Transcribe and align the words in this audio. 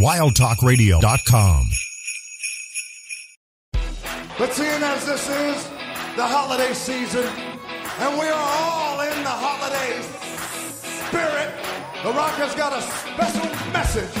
wildtalkradio.com. 0.00 1.70
But 4.38 4.52
seeing 4.52 4.82
as 4.82 5.04
this 5.04 5.28
is 5.28 5.68
the 6.14 6.24
holiday 6.24 6.72
season, 6.72 7.26
and 8.00 8.18
we 8.18 8.26
are 8.26 8.48
all 8.60 9.00
in 9.00 9.22
the 9.24 9.28
holiday 9.28 10.00
spirit, 11.08 11.52
The 12.04 12.12
Rock 12.12 12.34
has 12.34 12.54
got 12.54 12.72
a 12.72 12.82
special 12.82 13.72
message 13.72 14.14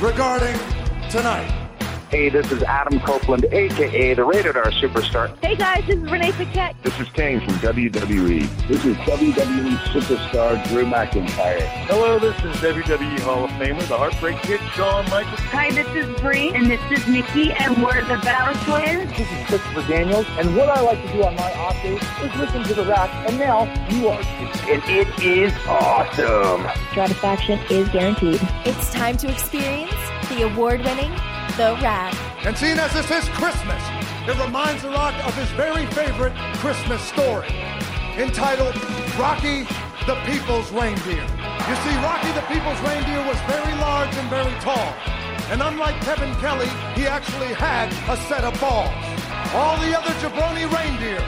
regarding 0.00 0.56
tonight. 1.10 1.59
Hey, 2.10 2.28
this 2.28 2.50
is 2.50 2.64
Adam 2.64 2.98
Copeland, 2.98 3.44
aka 3.52 4.14
the 4.14 4.24
Rated 4.24 4.56
R 4.56 4.72
Superstar. 4.72 5.32
Hey 5.44 5.54
guys, 5.54 5.86
this 5.86 5.94
is 5.94 6.10
Renee 6.10 6.32
Paquette. 6.32 6.74
This 6.82 6.98
is 6.98 7.08
Kane 7.10 7.38
from 7.38 7.54
WWE. 7.60 8.66
This 8.66 8.84
is 8.84 8.96
WWE 8.96 9.76
superstar 9.92 10.66
Drew 10.66 10.84
McIntyre. 10.86 11.60
Hello, 11.86 12.18
this 12.18 12.34
is 12.38 12.56
WWE 12.56 13.20
Hall 13.20 13.44
of 13.44 13.50
Famer, 13.52 13.86
the 13.86 13.96
Heartbreak 13.96 14.38
Kid, 14.38 14.58
Shawn 14.74 15.08
Michaels. 15.08 15.38
Hi, 15.54 15.70
this 15.70 15.86
is 15.94 16.20
Bree, 16.20 16.50
and 16.52 16.68
this 16.68 16.80
is 16.90 17.06
Nikki, 17.06 17.52
and 17.52 17.80
we're 17.80 18.02
the 18.02 18.20
Bella 18.24 18.58
Twins. 18.64 19.08
This 19.16 19.30
is 19.30 19.46
Christopher 19.46 19.86
Daniels, 19.86 20.26
and 20.30 20.56
what 20.56 20.68
I 20.68 20.80
like 20.80 21.00
to 21.06 21.12
do 21.12 21.22
on 21.22 21.36
my 21.36 21.52
off 21.58 21.80
days 21.80 22.02
is 22.24 22.34
listen 22.40 22.64
to 22.64 22.74
The 22.74 22.86
Rack, 22.86 23.08
and 23.28 23.38
now 23.38 23.72
you 23.88 24.08
are. 24.08 24.20
And 24.68 24.82
it 24.90 25.06
is 25.22 25.52
awesome. 25.68 26.66
Satisfaction 26.92 27.60
is 27.70 27.88
guaranteed. 27.90 28.40
It's 28.64 28.92
time 28.92 29.16
to 29.18 29.30
experience 29.30 29.94
the 30.28 30.42
award-winning 30.42 31.12
The 31.60 31.76
Rack. 31.82 32.16
And 32.46 32.56
seeing 32.56 32.78
as 32.78 32.90
this 32.94 33.10
is 33.10 33.28
Christmas, 33.36 33.82
it 34.24 34.32
reminds 34.42 34.80
The 34.80 34.88
Rock 34.88 35.12
of 35.28 35.36
his 35.36 35.50
very 35.60 35.84
favorite 35.92 36.32
Christmas 36.56 37.02
story, 37.02 37.52
entitled 38.16 38.72
Rocky 39.20 39.68
the 40.08 40.16
People's 40.24 40.72
Reindeer. 40.72 41.20
You 41.20 41.76
see, 41.84 41.94
Rocky 42.00 42.32
the 42.32 42.40
People's 42.48 42.80
Reindeer 42.80 43.20
was 43.28 43.36
very 43.44 43.76
large 43.76 44.08
and 44.16 44.30
very 44.30 44.56
tall. 44.64 44.88
And 45.52 45.60
unlike 45.60 46.00
Kevin 46.00 46.32
Kelly, 46.36 46.70
he 46.96 47.06
actually 47.06 47.52
had 47.52 47.92
a 48.08 48.16
set 48.24 48.42
of 48.42 48.58
balls. 48.58 48.88
All 49.52 49.76
the 49.84 49.92
other 49.92 50.16
jabroni 50.24 50.64
reindeer 50.64 51.20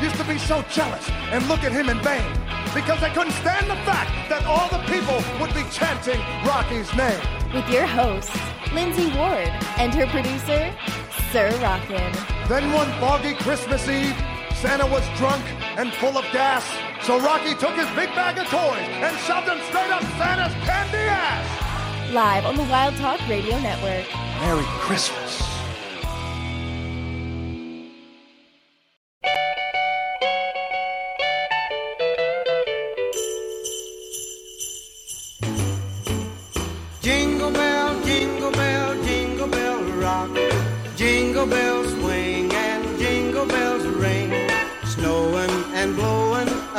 used 0.00 0.16
to 0.16 0.24
be 0.24 0.38
so 0.38 0.64
jealous 0.72 1.06
and 1.28 1.46
look 1.48 1.64
at 1.64 1.72
him 1.72 1.90
in 1.90 2.00
vain 2.00 2.32
because 2.72 2.98
they 3.02 3.10
couldn't 3.10 3.36
stand 3.44 3.68
the 3.68 3.76
fact 3.84 4.08
that 4.30 4.46
all 4.46 4.70
the 4.72 4.80
people 4.88 5.20
would 5.38 5.52
be 5.52 5.68
chanting 5.70 6.20
Rocky's 6.48 6.88
name. 6.96 7.20
With 7.52 7.68
your 7.68 7.86
hosts, 7.86 8.55
Lindsey 8.76 9.06
Ward 9.16 9.48
and 9.78 9.94
her 9.94 10.06
producer, 10.08 10.70
Sir 11.32 11.48
Rockin. 11.62 12.12
Then 12.46 12.70
one 12.74 12.90
foggy 13.00 13.32
Christmas 13.32 13.88
Eve, 13.88 14.14
Santa 14.54 14.84
was 14.84 15.02
drunk 15.16 15.42
and 15.78 15.90
full 15.94 16.18
of 16.18 16.24
gas, 16.30 16.62
so 17.02 17.18
Rocky 17.18 17.54
took 17.54 17.74
his 17.74 17.88
big 17.96 18.14
bag 18.14 18.36
of 18.36 18.44
toys 18.48 18.86
and 19.00 19.16
shoved 19.20 19.48
them 19.48 19.60
straight 19.68 19.90
up 19.90 20.02
Santa's 20.18 20.52
candy 20.66 21.08
ass. 21.08 22.12
Live 22.12 22.44
on 22.44 22.56
the 22.56 22.64
Wild 22.64 22.94
Talk 22.96 23.18
Radio 23.30 23.58
Network. 23.60 24.04
Merry 24.42 24.66
Christmas. 24.84 25.55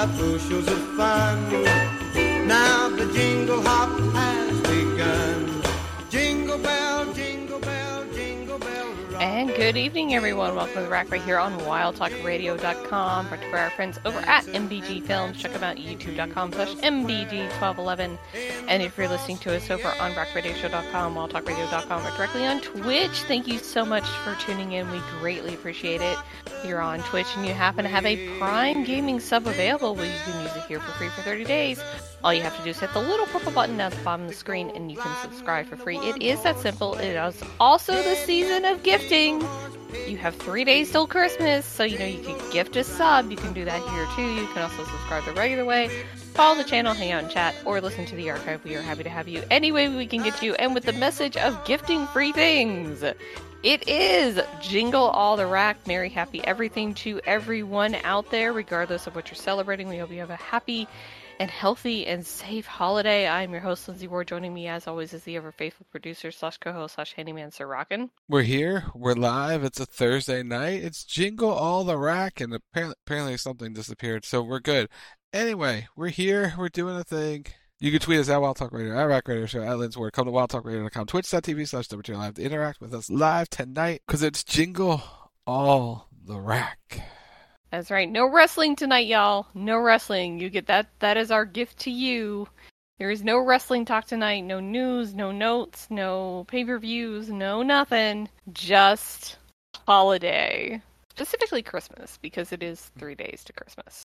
Bushels 0.05 0.67
of 0.67 0.77
fun. 0.95 1.51
Now 2.47 2.89
the 2.89 3.11
jingle 3.13 3.61
hop 3.63 3.99
has 4.13 4.46
And 9.37 9.53
good 9.53 9.77
evening, 9.77 10.15
everyone. 10.15 10.55
Welcome 10.55 10.73
to 10.77 10.81
the 10.81 10.87
Rack 10.87 11.11
right 11.11 11.21
here 11.21 11.37
on 11.37 11.59
WildTalkRadio.com. 11.59 13.27
Brought 13.27 13.39
to 13.39 13.55
our 13.55 13.69
friends 13.69 13.99
over 14.03 14.17
at 14.17 14.45
MBG 14.45 15.03
Films. 15.03 15.37
Check 15.37 15.53
them 15.53 15.63
out, 15.63 15.77
youtube.com 15.77 16.53
slash 16.53 16.69
MBG1211. 16.69 18.17
And 18.67 18.81
if 18.81 18.97
you're 18.97 19.07
listening 19.07 19.37
to 19.37 19.55
us 19.55 19.69
over 19.69 19.89
on 19.99 20.13
RackRadioShow.com, 20.13 21.13
WildTalkRadio.com, 21.13 22.07
or 22.07 22.17
directly 22.17 22.47
on 22.47 22.61
Twitch, 22.61 23.21
thank 23.27 23.47
you 23.47 23.59
so 23.59 23.85
much 23.85 24.05
for 24.23 24.33
tuning 24.39 24.71
in. 24.71 24.89
We 24.89 25.01
greatly 25.19 25.53
appreciate 25.53 26.01
it. 26.01 26.17
If 26.47 26.65
you're 26.65 26.81
on 26.81 27.01
Twitch 27.01 27.27
and 27.35 27.45
you 27.45 27.53
happen 27.53 27.83
to 27.83 27.91
have 27.91 28.07
a 28.07 28.39
Prime 28.39 28.85
Gaming 28.85 29.19
sub 29.19 29.45
available, 29.45 29.93
well, 29.93 30.05
you 30.05 30.19
can 30.25 30.41
use 30.41 30.55
it 30.55 30.63
here 30.63 30.79
for 30.79 30.93
free 30.93 31.09
for 31.09 31.21
30 31.21 31.43
days. 31.43 31.79
All 32.27 32.33
you 32.33 32.41
have 32.41 32.57
to 32.57 32.63
do 32.65 32.71
is 32.71 32.79
hit 32.81 32.91
the 32.91 32.99
little 32.99 33.25
purple 33.27 33.53
button 33.53 33.79
at 33.79 33.93
the 33.93 34.03
bottom 34.03 34.23
of 34.25 34.27
the 34.27 34.35
screen 34.35 34.69
and 34.75 34.91
you 34.91 34.97
can 34.97 35.15
subscribe 35.21 35.65
for 35.65 35.77
free. 35.77 35.97
It 35.99 36.21
is 36.21 36.43
that 36.43 36.59
simple. 36.59 36.95
It 36.95 37.15
is 37.15 37.41
also 37.57 37.93
the 38.03 38.15
season 38.17 38.65
of 38.65 38.83
gifting. 38.83 39.39
You 40.05 40.17
have 40.17 40.35
three 40.35 40.65
days 40.65 40.91
till 40.91 41.07
Christmas, 41.07 41.65
so 41.65 41.85
you 41.85 41.97
know 41.97 42.05
you 42.05 42.21
can 42.21 42.37
gift 42.51 42.75
a 42.75 42.83
sub. 42.83 43.31
You 43.31 43.37
can 43.37 43.53
do 43.53 43.63
that 43.63 43.81
here 43.81 44.05
too. 44.17 44.29
You 44.41 44.45
can 44.47 44.63
also 44.63 44.83
subscribe 44.83 45.23
the 45.23 45.31
regular 45.39 45.63
way, 45.63 45.87
follow 46.33 46.57
the 46.57 46.65
channel, 46.65 46.93
hang 46.93 47.13
out 47.13 47.23
and 47.23 47.31
chat, 47.31 47.55
or 47.63 47.79
listen 47.79 48.05
to 48.07 48.15
the 48.17 48.29
archive. 48.29 48.61
We 48.65 48.75
are 48.75 48.81
happy 48.81 49.03
to 49.03 49.09
have 49.09 49.29
you 49.29 49.41
any 49.49 49.71
way 49.71 49.87
we 49.87 50.05
can 50.05 50.21
get 50.21 50.43
you, 50.43 50.53
and 50.55 50.75
with 50.75 50.83
the 50.83 50.91
message 50.91 51.37
of 51.37 51.63
gifting 51.63 52.07
free 52.07 52.33
things. 52.33 53.05
It 53.63 53.87
is 53.87 54.39
Jingle 54.61 55.05
All 55.05 55.37
the 55.37 55.47
Rack. 55.47 55.87
Merry, 55.87 56.09
happy 56.09 56.45
everything 56.45 56.93
to 56.95 57.21
everyone 57.25 57.95
out 58.03 58.29
there, 58.31 58.51
regardless 58.51 59.07
of 59.07 59.15
what 59.15 59.29
you're 59.29 59.35
celebrating. 59.35 59.87
We 59.87 59.97
hope 59.97 60.11
you 60.11 60.19
have 60.19 60.29
a 60.29 60.35
happy 60.35 60.89
and 61.39 61.49
healthy 61.49 62.07
and 62.07 62.25
safe 62.25 62.65
holiday. 62.65 63.27
I'm 63.27 63.51
your 63.51 63.61
host, 63.61 63.87
Lindsey 63.87 64.07
Ward. 64.07 64.27
Joining 64.27 64.53
me, 64.53 64.67
as 64.67 64.87
always, 64.87 65.13
is 65.13 65.23
the 65.23 65.35
ever 65.35 65.51
faithful 65.51 65.85
producer 65.91 66.31
slash 66.31 66.57
co-host 66.57 66.95
slash 66.95 67.13
handyman, 67.13 67.51
Sir 67.51 67.67
Rockin. 67.67 68.09
We're 68.27 68.43
here. 68.43 68.85
We're 68.93 69.13
live. 69.13 69.63
It's 69.63 69.79
a 69.79 69.85
Thursday 69.85 70.43
night. 70.43 70.83
It's 70.83 71.03
Jingle 71.03 71.51
All 71.51 71.83
the 71.83 71.97
Rack, 71.97 72.41
and 72.41 72.53
apparently, 72.53 73.37
something 73.37 73.73
disappeared, 73.73 74.25
so 74.25 74.41
we're 74.41 74.59
good. 74.59 74.89
Anyway, 75.33 75.87
we're 75.95 76.09
here. 76.09 76.53
We're 76.57 76.69
doing 76.69 76.95
a 76.95 77.03
thing. 77.03 77.45
You 77.79 77.91
can 77.91 77.99
tweet 77.99 78.19
us 78.19 78.29
at 78.29 78.41
Wild 78.41 78.57
Talk 78.57 78.71
Radio, 78.71 78.97
at 78.97 79.03
Rack 79.03 79.27
Radio 79.27 79.45
Show, 79.45 79.61
at 79.61 79.77
Lynn's 79.77 79.97
Word. 79.97 80.13
Come 80.13 80.25
to 80.25 80.31
wildtalkradio.com, 80.31 81.05
twitch.tv 81.05 81.67
slash 81.67 81.91
Live 81.91 82.33
to 82.33 82.41
interact 82.41 82.81
with 82.81 82.93
us 82.93 83.09
live 83.09 83.49
tonight, 83.49 84.01
because 84.07 84.23
it's 84.23 84.43
Jingle 84.43 85.03
All 85.45 86.09
the 86.25 86.39
Rack. 86.39 87.01
That's 87.71 87.91
right. 87.91 88.09
No 88.09 88.29
wrestling 88.29 88.75
tonight, 88.75 89.07
y'all. 89.07 89.47
No 89.53 89.77
wrestling. 89.77 90.39
You 90.39 90.49
get 90.49 90.67
that. 90.67 90.87
That 90.99 91.17
is 91.17 91.31
our 91.31 91.45
gift 91.45 91.79
to 91.79 91.91
you. 91.91 92.47
There 92.97 93.11
is 93.11 93.23
no 93.23 93.39
wrestling 93.39 93.85
talk 93.85 94.05
tonight. 94.05 94.41
No 94.41 94.59
news. 94.59 95.13
No 95.13 95.31
notes. 95.31 95.87
No 95.89 96.45
pay-per-views. 96.47 97.29
No 97.29 97.61
nothing. 97.63 98.29
Just 98.53 99.37
holiday. 99.85 100.81
Specifically 101.11 101.61
Christmas, 101.63 102.17
because 102.21 102.51
it 102.51 102.61
is 102.61 102.91
three 102.97 103.15
days 103.15 103.43
to 103.43 103.53
Christmas. 103.53 104.05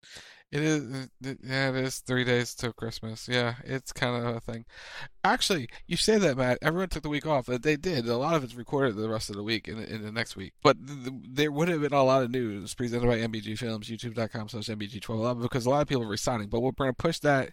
It 0.51 0.63
is, 0.63 1.09
yeah, 1.21 1.69
it 1.69 1.75
is 1.75 1.99
three 1.99 2.25
days 2.25 2.53
till 2.53 2.73
Christmas. 2.73 3.29
Yeah, 3.29 3.55
it's 3.63 3.93
kind 3.93 4.21
of 4.21 4.35
a 4.35 4.41
thing. 4.41 4.65
Actually, 5.23 5.69
you 5.87 5.95
say 5.95 6.17
that, 6.17 6.35
Matt. 6.35 6.57
Everyone 6.61 6.89
took 6.89 7.03
the 7.03 7.09
week 7.09 7.25
off. 7.25 7.45
They 7.45 7.77
did. 7.77 8.05
A 8.05 8.17
lot 8.17 8.35
of 8.35 8.43
it's 8.43 8.53
recorded 8.53 8.97
the 8.97 9.07
rest 9.07 9.29
of 9.29 9.37
the 9.37 9.43
week 9.43 9.69
in, 9.69 9.79
in 9.79 10.03
the 10.03 10.11
next 10.11 10.35
week. 10.35 10.51
But 10.61 10.75
th- 10.85 11.13
there 11.23 11.53
would 11.53 11.69
have 11.69 11.79
been 11.79 11.93
a 11.93 12.03
lot 12.03 12.23
of 12.23 12.31
news 12.31 12.73
presented 12.73 13.07
by 13.07 13.19
MBG 13.19 13.57
Films, 13.57 13.87
YouTube.com 13.87 14.49
slash 14.49 14.65
MBG1211, 14.65 15.41
because 15.41 15.65
a 15.65 15.69
lot 15.69 15.83
of 15.83 15.87
people 15.87 16.03
are 16.03 16.09
resigning. 16.09 16.49
But 16.49 16.59
we're 16.59 16.71
going 16.71 16.89
to 16.89 16.95
push 16.95 17.19
that 17.19 17.51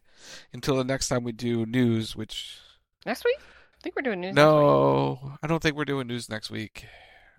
until 0.53 0.77
the 0.77 0.83
next 0.83 1.07
time 1.07 1.23
we 1.23 1.31
do 1.31 1.67
news, 1.67 2.17
which. 2.17 2.59
Next 3.07 3.25
week? 3.25 3.39
I 3.39 3.81
think 3.81 3.95
we're 3.95 4.03
doing 4.03 4.23
news. 4.23 4.35
No, 4.35 5.35
I 5.41 5.47
don't 5.47 5.63
think 5.63 5.77
we're 5.77 5.85
doing 5.85 6.09
news 6.09 6.29
next 6.29 6.51
week. 6.51 6.85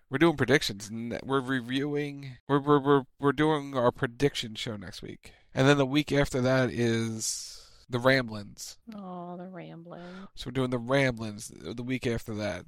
We're 0.10 0.18
doing 0.18 0.38
predictions. 0.38 0.90
And 0.90 1.20
we're 1.24 1.42
reviewing. 1.42 2.38
We're 2.48 2.60
we're 2.60 2.80
we're, 2.80 3.04
we're 3.20 3.32
doing 3.32 3.78
our 3.78 3.92
prediction 3.92 4.56
show 4.56 4.76
next 4.76 5.02
week. 5.02 5.34
And 5.54 5.68
then 5.68 5.78
the 5.78 5.86
week 5.86 6.12
after 6.12 6.42
that 6.42 6.70
is 6.70 7.60
the 7.90 7.98
Ramblins. 7.98 8.78
Oh, 8.96 9.36
the 9.36 9.46
Ramblins. 9.46 10.28
So 10.36 10.48
we're 10.48 10.52
doing 10.52 10.70
the 10.70 10.78
Ramblins 10.78 11.52
the 11.76 11.84
week 11.84 12.06
after 12.06 12.36
that, 12.36 12.66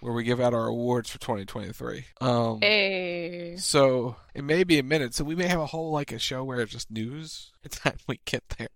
where 0.00 0.12
we 0.12 0.24
give 0.24 0.40
out 0.40 0.52
our 0.52 0.66
awards 0.66 1.08
for 1.10 1.20
2023. 1.20 2.04
Um, 2.20 2.58
hey. 2.60 3.54
So 3.56 4.16
it 4.34 4.42
may 4.42 4.64
be 4.64 4.78
a 4.78 4.82
minute. 4.82 5.14
So 5.14 5.24
we 5.24 5.36
may 5.36 5.46
have 5.46 5.60
a 5.60 5.66
whole 5.66 5.92
like 5.92 6.10
a 6.12 6.18
show 6.18 6.42
where 6.42 6.60
it's 6.60 6.72
just 6.72 6.90
news 6.90 7.52
the 7.62 7.68
time 7.68 7.98
we 8.08 8.20
get 8.24 8.42
there. 8.58 8.68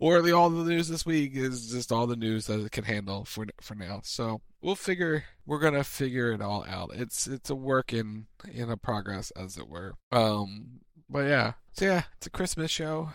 Or 0.00 0.22
the, 0.22 0.32
all 0.32 0.48
the 0.48 0.64
news 0.64 0.88
this 0.88 1.04
week 1.04 1.36
is 1.36 1.70
just 1.70 1.92
all 1.92 2.06
the 2.06 2.16
news 2.16 2.46
that 2.46 2.58
it 2.58 2.72
can 2.72 2.84
handle 2.84 3.26
for 3.26 3.46
for 3.60 3.74
now. 3.74 4.00
So 4.02 4.40
we'll 4.62 4.74
figure. 4.74 5.24
We're 5.44 5.58
gonna 5.58 5.84
figure 5.84 6.32
it 6.32 6.40
all 6.40 6.64
out. 6.66 6.92
It's 6.94 7.26
it's 7.26 7.50
a 7.50 7.54
work 7.54 7.92
in 7.92 8.26
in 8.50 8.70
a 8.70 8.78
progress, 8.78 9.30
as 9.32 9.58
it 9.58 9.68
were. 9.68 9.94
Um, 10.10 10.80
but 11.08 11.26
yeah, 11.26 11.52
so 11.72 11.84
yeah, 11.84 12.02
it's 12.16 12.26
a 12.26 12.30
Christmas 12.30 12.70
show, 12.70 13.10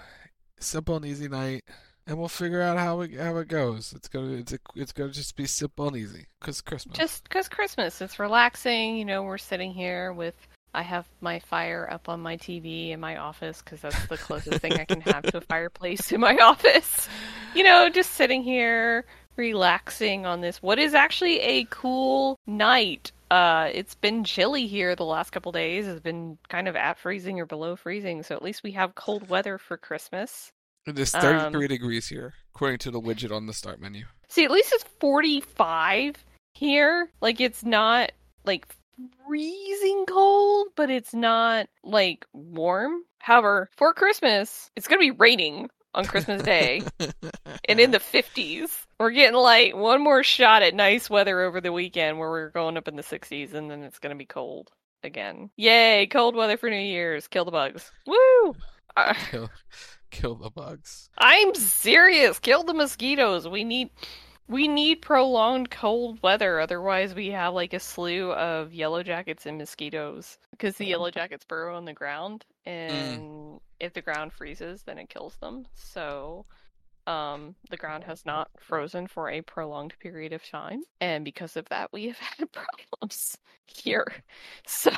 simple 0.60 0.96
and 0.96 1.06
easy 1.06 1.28
night, 1.28 1.64
and 2.06 2.20
we'll 2.20 2.28
figure 2.28 2.62
out 2.62 2.78
how 2.78 3.02
it 3.02 3.20
how 3.20 3.38
it 3.38 3.48
goes. 3.48 3.94
It's 3.96 4.08
gonna 4.08 4.34
it's 4.34 4.54
a, 4.54 4.60
it's 4.76 4.92
gonna 4.92 5.12
just 5.12 5.36
be 5.36 5.48
simple 5.48 5.88
and 5.88 5.98
easy 5.98 6.28
because 6.40 6.62
Christmas. 6.62 6.98
Just 6.98 7.24
because 7.24 7.50
Christmas, 7.50 8.00
it's 8.00 8.20
relaxing. 8.20 8.98
You 8.98 9.06
know, 9.06 9.24
we're 9.24 9.38
sitting 9.38 9.74
here 9.74 10.14
with. 10.14 10.36
I 10.76 10.82
have 10.82 11.08
my 11.22 11.40
fire 11.40 11.88
up 11.90 12.10
on 12.10 12.22
my 12.22 12.38
TV 12.38 12.92
in 12.92 13.00
my 13.00 13.18
office 13.18 13.62
because 13.62 13.82
that's 13.82 14.08
the 14.08 14.18
closest 14.18 14.62
thing 14.62 14.74
I 14.74 14.86
can 14.86 15.02
have 15.02 15.24
to 15.24 15.38
a 15.38 15.42
fireplace 15.50 16.12
in 16.12 16.20
my 16.20 16.36
office. 16.38 17.08
You 17.54 17.64
know, 17.64 17.90
just 17.90 18.12
sitting 18.12 18.44
here 18.44 19.06
relaxing 19.38 20.26
on 20.26 20.42
this. 20.42 20.62
What 20.62 20.80
is 20.80 20.94
actually 20.94 21.40
a 21.40 21.66
cool 21.70 22.38
night? 22.48 23.12
Uh, 23.32 23.70
it's 23.74 23.96
been 23.96 24.24
chilly 24.24 24.68
here 24.68 24.96
the 24.96 25.06
last 25.06 25.32
couple 25.32 25.52
days. 25.52 25.88
It's 25.88 26.00
been 26.00 26.38
kind 26.48 26.68
of 26.68 26.76
at 26.76 27.00
freezing 27.00 27.40
or 27.40 27.46
below 27.46 27.76
freezing, 27.76 28.24
so 28.24 28.36
at 28.36 28.44
least 28.44 28.64
we 28.64 28.72
have 28.72 28.96
cold 28.96 29.30
weather 29.30 29.58
for 29.58 29.78
Christmas. 29.78 30.52
It 30.86 31.00
is 31.00 31.16
Um, 31.16 31.22
33 31.22 31.68
degrees 31.68 32.08
here, 32.08 32.34
according 32.54 32.78
to 32.80 32.92
the 32.92 33.02
widget 33.02 33.36
on 33.36 33.48
the 33.48 33.54
start 33.54 33.80
menu. 33.80 34.06
See, 34.30 34.46
at 34.46 34.52
least 34.52 34.72
it's 34.74 34.84
45 35.00 36.24
here. 36.54 37.10
Like, 37.22 37.42
it's 37.42 37.64
not 37.64 38.12
like 38.46 38.68
freezing 39.28 40.06
cold, 40.08 40.68
but 40.76 40.90
it's 40.90 41.14
not 41.14 41.68
like 41.84 42.26
warm. 42.34 43.02
However, 43.20 43.70
for 43.76 43.94
Christmas, 43.94 44.70
it's 44.76 44.88
going 44.88 45.00
to 45.00 45.12
be 45.12 45.18
raining 45.18 45.70
on 45.94 46.06
Christmas 46.06 46.42
Day 46.44 46.84
and 47.70 47.80
in 47.80 47.92
the 47.92 48.00
50s. 48.00 48.70
We're 49.00 49.12
getting 49.12 49.40
like 49.40 49.76
one 49.76 50.04
more 50.04 50.24
shot 50.24 50.62
at 50.62 50.76
nice 50.76 51.10
weather 51.10 51.42
over 51.42 51.62
the 51.62 51.72
weekend 51.72 52.20
where 52.20 52.30
we're 52.30 52.50
going 52.50 52.78
up 52.78 52.88
in 52.88 52.96
the 52.96 53.04
60s 53.04 53.54
and 53.54 53.70
then 53.70 53.84
it's 53.84 54.00
going 54.00 54.14
to 54.14 54.18
be 54.18 54.26
cold 54.26 54.72
again. 55.04 55.50
Yay, 55.56 56.08
cold 56.08 56.36
weather 56.36 56.58
for 56.58 56.70
New 56.70 56.76
Year's. 56.76 57.28
Kill 57.28 57.46
the 57.46 57.52
bugs. 57.52 57.92
Woo! 58.06 58.56
Uh, 58.96 59.14
kill, 59.32 59.50
kill 60.12 60.36
the 60.36 60.50
bugs. 60.50 61.10
I'm 61.18 61.54
serious. 61.56 62.40
Kill 62.40 62.64
the 62.64 62.74
mosquitoes. 62.74 63.48
We 63.48 63.64
need 63.64 63.90
we 64.48 64.68
need 64.68 65.02
prolonged 65.02 65.72
cold 65.72 66.22
weather 66.22 66.60
otherwise 66.60 67.16
we 67.16 67.30
have 67.30 67.54
like 67.54 67.74
a 67.74 67.80
slew 67.80 68.32
of 68.34 68.74
yellow 68.74 69.02
jackets 69.02 69.46
and 69.46 69.58
mosquitoes 69.58 70.38
because 70.52 70.76
the 70.78 70.86
yellow 70.86 71.10
jackets 71.10 71.46
burrow 71.46 71.78
in 71.78 71.86
the 71.86 71.94
ground 71.94 72.46
and 72.66 73.60
if 73.80 73.94
the 73.94 74.02
ground 74.02 74.32
freezes 74.32 74.84
then 74.84 74.98
it 74.98 75.10
kills 75.10 75.36
them. 75.38 75.66
So 75.74 76.46
um 77.08 77.56
the 77.70 77.78
ground 77.78 78.04
has 78.04 78.26
not 78.26 78.50
frozen 78.60 79.08
for 79.08 79.30
a 79.30 79.42
prolonged 79.42 79.94
period 80.00 80.34
of 80.34 80.48
time 80.48 80.84
and 81.02 81.26
because 81.26 81.56
of 81.58 81.68
that 81.70 81.92
we 81.92 82.08
have 82.08 82.20
had 82.38 82.48
problems 82.52 83.38
here. 83.66 84.14
So 84.68 84.92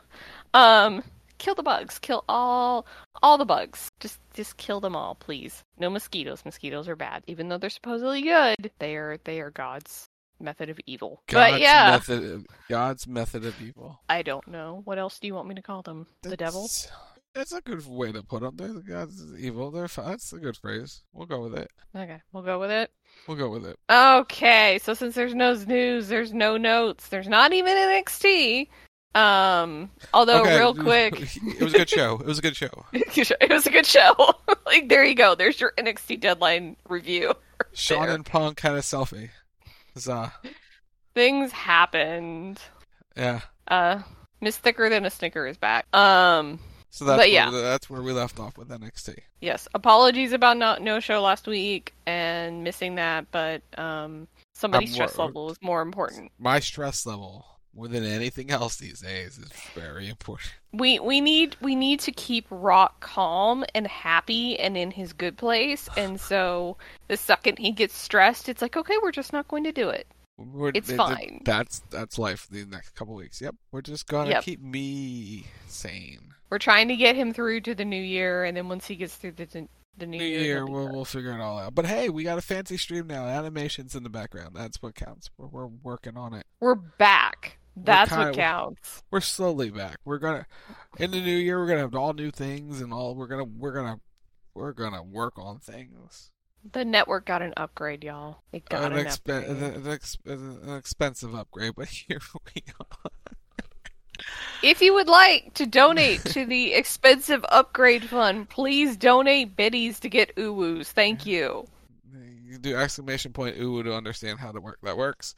um 0.54 1.02
kill 1.38 1.54
the 1.54 1.62
bugs. 1.62 1.98
Kill 1.98 2.24
all 2.28 2.86
all 3.22 3.36
the 3.36 3.44
bugs. 3.44 3.92
Just 4.00 4.18
just 4.36 4.56
kill 4.56 4.80
them 4.80 4.94
all, 4.94 5.14
please. 5.16 5.64
No 5.78 5.90
mosquitoes. 5.90 6.44
Mosquitoes 6.44 6.88
are 6.88 6.96
bad. 6.96 7.24
Even 7.26 7.48
though 7.48 7.58
they're 7.58 7.70
supposedly 7.70 8.22
good, 8.22 8.70
they 8.78 8.94
are 8.96 9.18
they 9.24 9.40
are 9.40 9.50
God's 9.50 10.06
method 10.38 10.68
of 10.68 10.78
evil. 10.86 11.22
God's 11.26 11.52
but 11.54 11.60
yeah, 11.60 11.90
method, 11.90 12.24
of- 12.30 12.46
God's 12.68 13.06
method 13.06 13.44
of 13.44 13.60
evil. 13.60 14.00
I 14.08 14.22
don't 14.22 14.46
know. 14.46 14.82
What 14.84 14.98
else 14.98 15.18
do 15.18 15.26
you 15.26 15.34
want 15.34 15.48
me 15.48 15.54
to 15.56 15.62
call 15.62 15.82
them? 15.82 16.06
The 16.22 16.36
devil? 16.36 16.62
That's- 16.62 16.88
That's 17.34 17.52
a 17.52 17.60
good 17.60 17.86
way 17.86 18.12
to 18.12 18.22
put 18.22 18.40
them. 18.40 18.56
They're 18.56 18.72
God's 18.80 19.22
evil. 19.38 19.70
They're. 19.70 19.88
That's 19.88 20.32
a 20.32 20.38
good 20.38 20.56
phrase. 20.56 21.02
We'll 21.12 21.26
go 21.26 21.42
with 21.42 21.54
it. 21.54 21.70
Okay, 21.94 22.20
we'll 22.32 22.42
go 22.42 22.58
with 22.58 22.70
it. 22.70 22.90
We'll 23.28 23.36
go 23.36 23.50
with 23.50 23.66
it. 23.66 23.78
Okay, 23.90 24.78
so 24.82 24.94
since 24.94 25.14
there's 25.14 25.34
no 25.34 25.52
news, 25.52 26.08
there's 26.08 26.32
no 26.32 26.56
notes. 26.56 27.08
There's 27.08 27.28
not 27.28 27.52
even 27.52 27.76
NXT. 27.76 28.68
Um, 29.16 29.90
although 30.12 30.42
Okay, 30.42 30.58
real 30.58 30.74
quick, 30.88 31.14
it 31.36 31.62
was 31.62 31.74
a 31.74 31.78
good 31.78 31.88
show. 31.88 32.18
It 32.20 32.26
was 32.26 32.38
a 32.38 32.42
good 32.42 32.56
show. 32.56 32.84
it 32.92 33.50
was 33.50 33.66
a 33.66 33.70
good 33.70 33.86
show. 33.86 34.34
like 34.66 34.88
there 34.88 35.04
you 35.04 35.14
go. 35.14 35.34
There's 35.34 35.60
your 35.60 35.72
NXT 35.78 36.20
deadline 36.20 36.76
review. 36.88 37.32
Sean 37.72 38.02
there. 38.06 38.14
and 38.14 38.26
Punk 38.26 38.60
had 38.60 38.74
a 38.74 38.80
selfie. 38.80 39.30
Huzzah. 39.94 40.32
Things 41.14 41.50
happened. 41.52 42.60
Yeah. 43.16 43.40
Uh, 43.66 44.02
Miss 44.42 44.58
Thicker 44.58 44.90
Than 44.90 45.06
a 45.06 45.10
Snicker 45.10 45.46
is 45.46 45.56
back. 45.56 45.86
Um, 45.96 46.58
So 46.90 47.06
that's 47.06 47.18
But 47.18 47.30
yeah. 47.30 47.50
where, 47.50 47.62
that's 47.62 47.88
where 47.88 48.02
we 48.02 48.12
left 48.12 48.38
off 48.38 48.58
with 48.58 48.68
NXT. 48.68 49.16
yes, 49.40 49.66
apologies 49.74 50.32
about 50.34 50.58
not 50.58 50.82
no 50.82 51.00
show 51.00 51.22
last 51.22 51.46
week 51.46 51.94
and 52.06 52.62
missing 52.62 52.96
that, 52.96 53.30
but 53.30 53.62
um, 53.78 54.28
somebody's 54.52 54.90
I'm 54.90 54.94
stress 54.94 55.16
level 55.18 55.50
is 55.50 55.56
more 55.62 55.80
important. 55.80 56.32
My 56.38 56.60
stress 56.60 57.06
level, 57.06 57.46
more 57.76 57.88
than 57.88 58.04
anything 58.04 58.50
else 58.50 58.76
these 58.76 59.00
days, 59.00 59.38
is 59.38 59.50
very 59.74 60.08
important. 60.08 60.50
We 60.72 60.98
we 60.98 61.20
need 61.20 61.56
we 61.60 61.74
need 61.76 62.00
to 62.00 62.12
keep 62.12 62.46
Rock 62.50 63.00
calm 63.00 63.64
and 63.74 63.86
happy 63.86 64.58
and 64.58 64.76
in 64.76 64.90
his 64.90 65.12
good 65.12 65.36
place, 65.36 65.88
and 65.96 66.20
so 66.20 66.76
the 67.08 67.16
second 67.16 67.58
he 67.58 67.70
gets 67.72 67.94
stressed, 67.96 68.48
it's 68.48 68.62
like 68.62 68.76
okay, 68.76 68.94
we're 69.02 69.12
just 69.12 69.32
not 69.32 69.46
going 69.48 69.64
to 69.64 69.72
do 69.72 69.88
it. 69.90 70.06
We're, 70.38 70.70
It's 70.74 70.90
it- 70.90 70.94
it- 70.94 70.96
fine. 70.96 71.42
That's 71.44 71.80
that's 71.90 72.18
life 72.18 72.46
the 72.50 72.64
next 72.66 72.90
couple 72.94 73.14
weeks. 73.14 73.40
Yep. 73.40 73.54
We're 73.72 73.82
just 73.82 74.06
gonna 74.06 74.30
Yep. 74.30 74.42
keep 74.44 74.60
me 74.62 75.46
sane. 75.66 76.32
We're 76.50 76.58
trying 76.58 76.88
to 76.88 76.96
get 76.96 77.16
him 77.16 77.32
through 77.32 77.62
to 77.62 77.74
the 77.74 77.84
new 77.84 78.00
year, 78.02 78.44
and 78.44 78.56
then 78.56 78.68
once 78.68 78.86
he 78.86 78.96
gets 78.96 79.16
through 79.16 79.32
the 79.32 79.46
the, 79.46 79.68
the 79.98 80.06
new, 80.06 80.18
New 80.18 80.24
year, 80.24 80.40
year, 80.42 80.66
we'll 80.66 80.92
we'll 80.92 81.04
figure 81.06 81.32
it 81.32 81.40
all 81.40 81.58
out. 81.58 81.74
But 81.74 81.86
hey, 81.86 82.10
we 82.10 82.22
got 82.22 82.36
a 82.36 82.42
fancy 82.42 82.76
stream 82.76 83.06
now. 83.06 83.24
Animations 83.26 83.94
in 83.94 84.02
the 84.02 84.10
background. 84.10 84.54
That's 84.54 84.80
what 84.82 84.94
counts. 84.94 85.30
We're, 85.38 85.46
we're 85.46 85.66
working 85.82 86.18
on 86.18 86.34
it. 86.34 86.44
we're 86.60 86.74
back. 86.74 87.58
That's 87.76 88.10
what 88.10 88.18
kinda- 88.18 88.34
counts. 88.36 89.02
We're 89.10 89.20
slowly 89.20 89.70
back. 89.70 89.98
We're 90.04 90.18
gonna 90.18 90.46
in 90.98 91.10
the 91.10 91.20
new 91.20 91.36
year. 91.36 91.58
We're 91.58 91.66
gonna 91.68 91.80
have 91.80 91.94
all 91.94 92.12
new 92.14 92.30
things 92.30 92.80
and 92.80 92.92
all. 92.92 93.14
We're 93.14 93.26
gonna 93.26 93.44
we're 93.44 93.72
gonna 93.74 94.00
we're 94.54 94.72
gonna 94.72 95.02
work 95.02 95.34
on 95.38 95.58
things. 95.58 96.30
The 96.72 96.84
network 96.84 97.26
got 97.26 97.42
an 97.42 97.52
upgrade, 97.56 98.02
y'all. 98.02 98.38
It 98.52 98.68
got 98.68 98.90
an, 98.90 98.98
an 98.98 99.06
expen- 99.06 99.42
upgrade. 99.42 99.56
an, 99.56 99.62
an 99.86 99.88
ex- 99.88 100.18
an 100.24 100.74
expensive 100.76 101.34
upgrade, 101.34 101.74
but 101.76 101.86
here 102.08 102.18
we 102.54 102.62
are. 102.80 103.10
If 104.62 104.80
you 104.80 104.94
would 104.94 105.08
like 105.08 105.52
to 105.54 105.66
donate 105.66 106.24
to 106.24 106.46
the 106.46 106.72
expensive 106.74 107.44
upgrade 107.50 108.04
fund, 108.04 108.48
please 108.48 108.96
donate 108.96 109.54
biddies 109.54 110.00
to 110.00 110.08
get 110.08 110.34
uwus. 110.36 110.86
Thank 110.86 111.26
you. 111.26 111.66
You 112.42 112.58
do 112.58 112.74
exclamation 112.76 113.32
point 113.32 113.58
ooh 113.58 113.82
to 113.82 113.94
understand 113.94 114.38
how 114.40 114.52
to 114.52 114.60
work 114.60 114.78
that 114.82 114.96
works. 114.96 115.34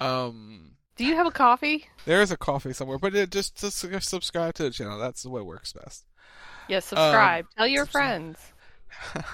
Um, 0.00 0.72
Do 1.02 1.08
you 1.08 1.16
have 1.16 1.26
a 1.26 1.32
coffee? 1.32 1.86
there 2.04 2.22
is 2.22 2.30
a 2.30 2.36
coffee 2.36 2.72
somewhere, 2.72 2.96
but 2.96 3.12
it, 3.12 3.32
just 3.32 3.56
just 3.56 4.08
subscribe 4.08 4.54
to 4.54 4.62
the 4.62 4.70
channel. 4.70 5.00
That's 5.00 5.24
the 5.24 5.30
way 5.30 5.40
it 5.40 5.44
works 5.44 5.72
best. 5.72 6.04
Yes, 6.68 6.84
subscribe. 6.84 7.46
Tell 7.58 7.66
your 7.66 7.86
subscribe. 7.86 8.36
friends. 8.36 8.38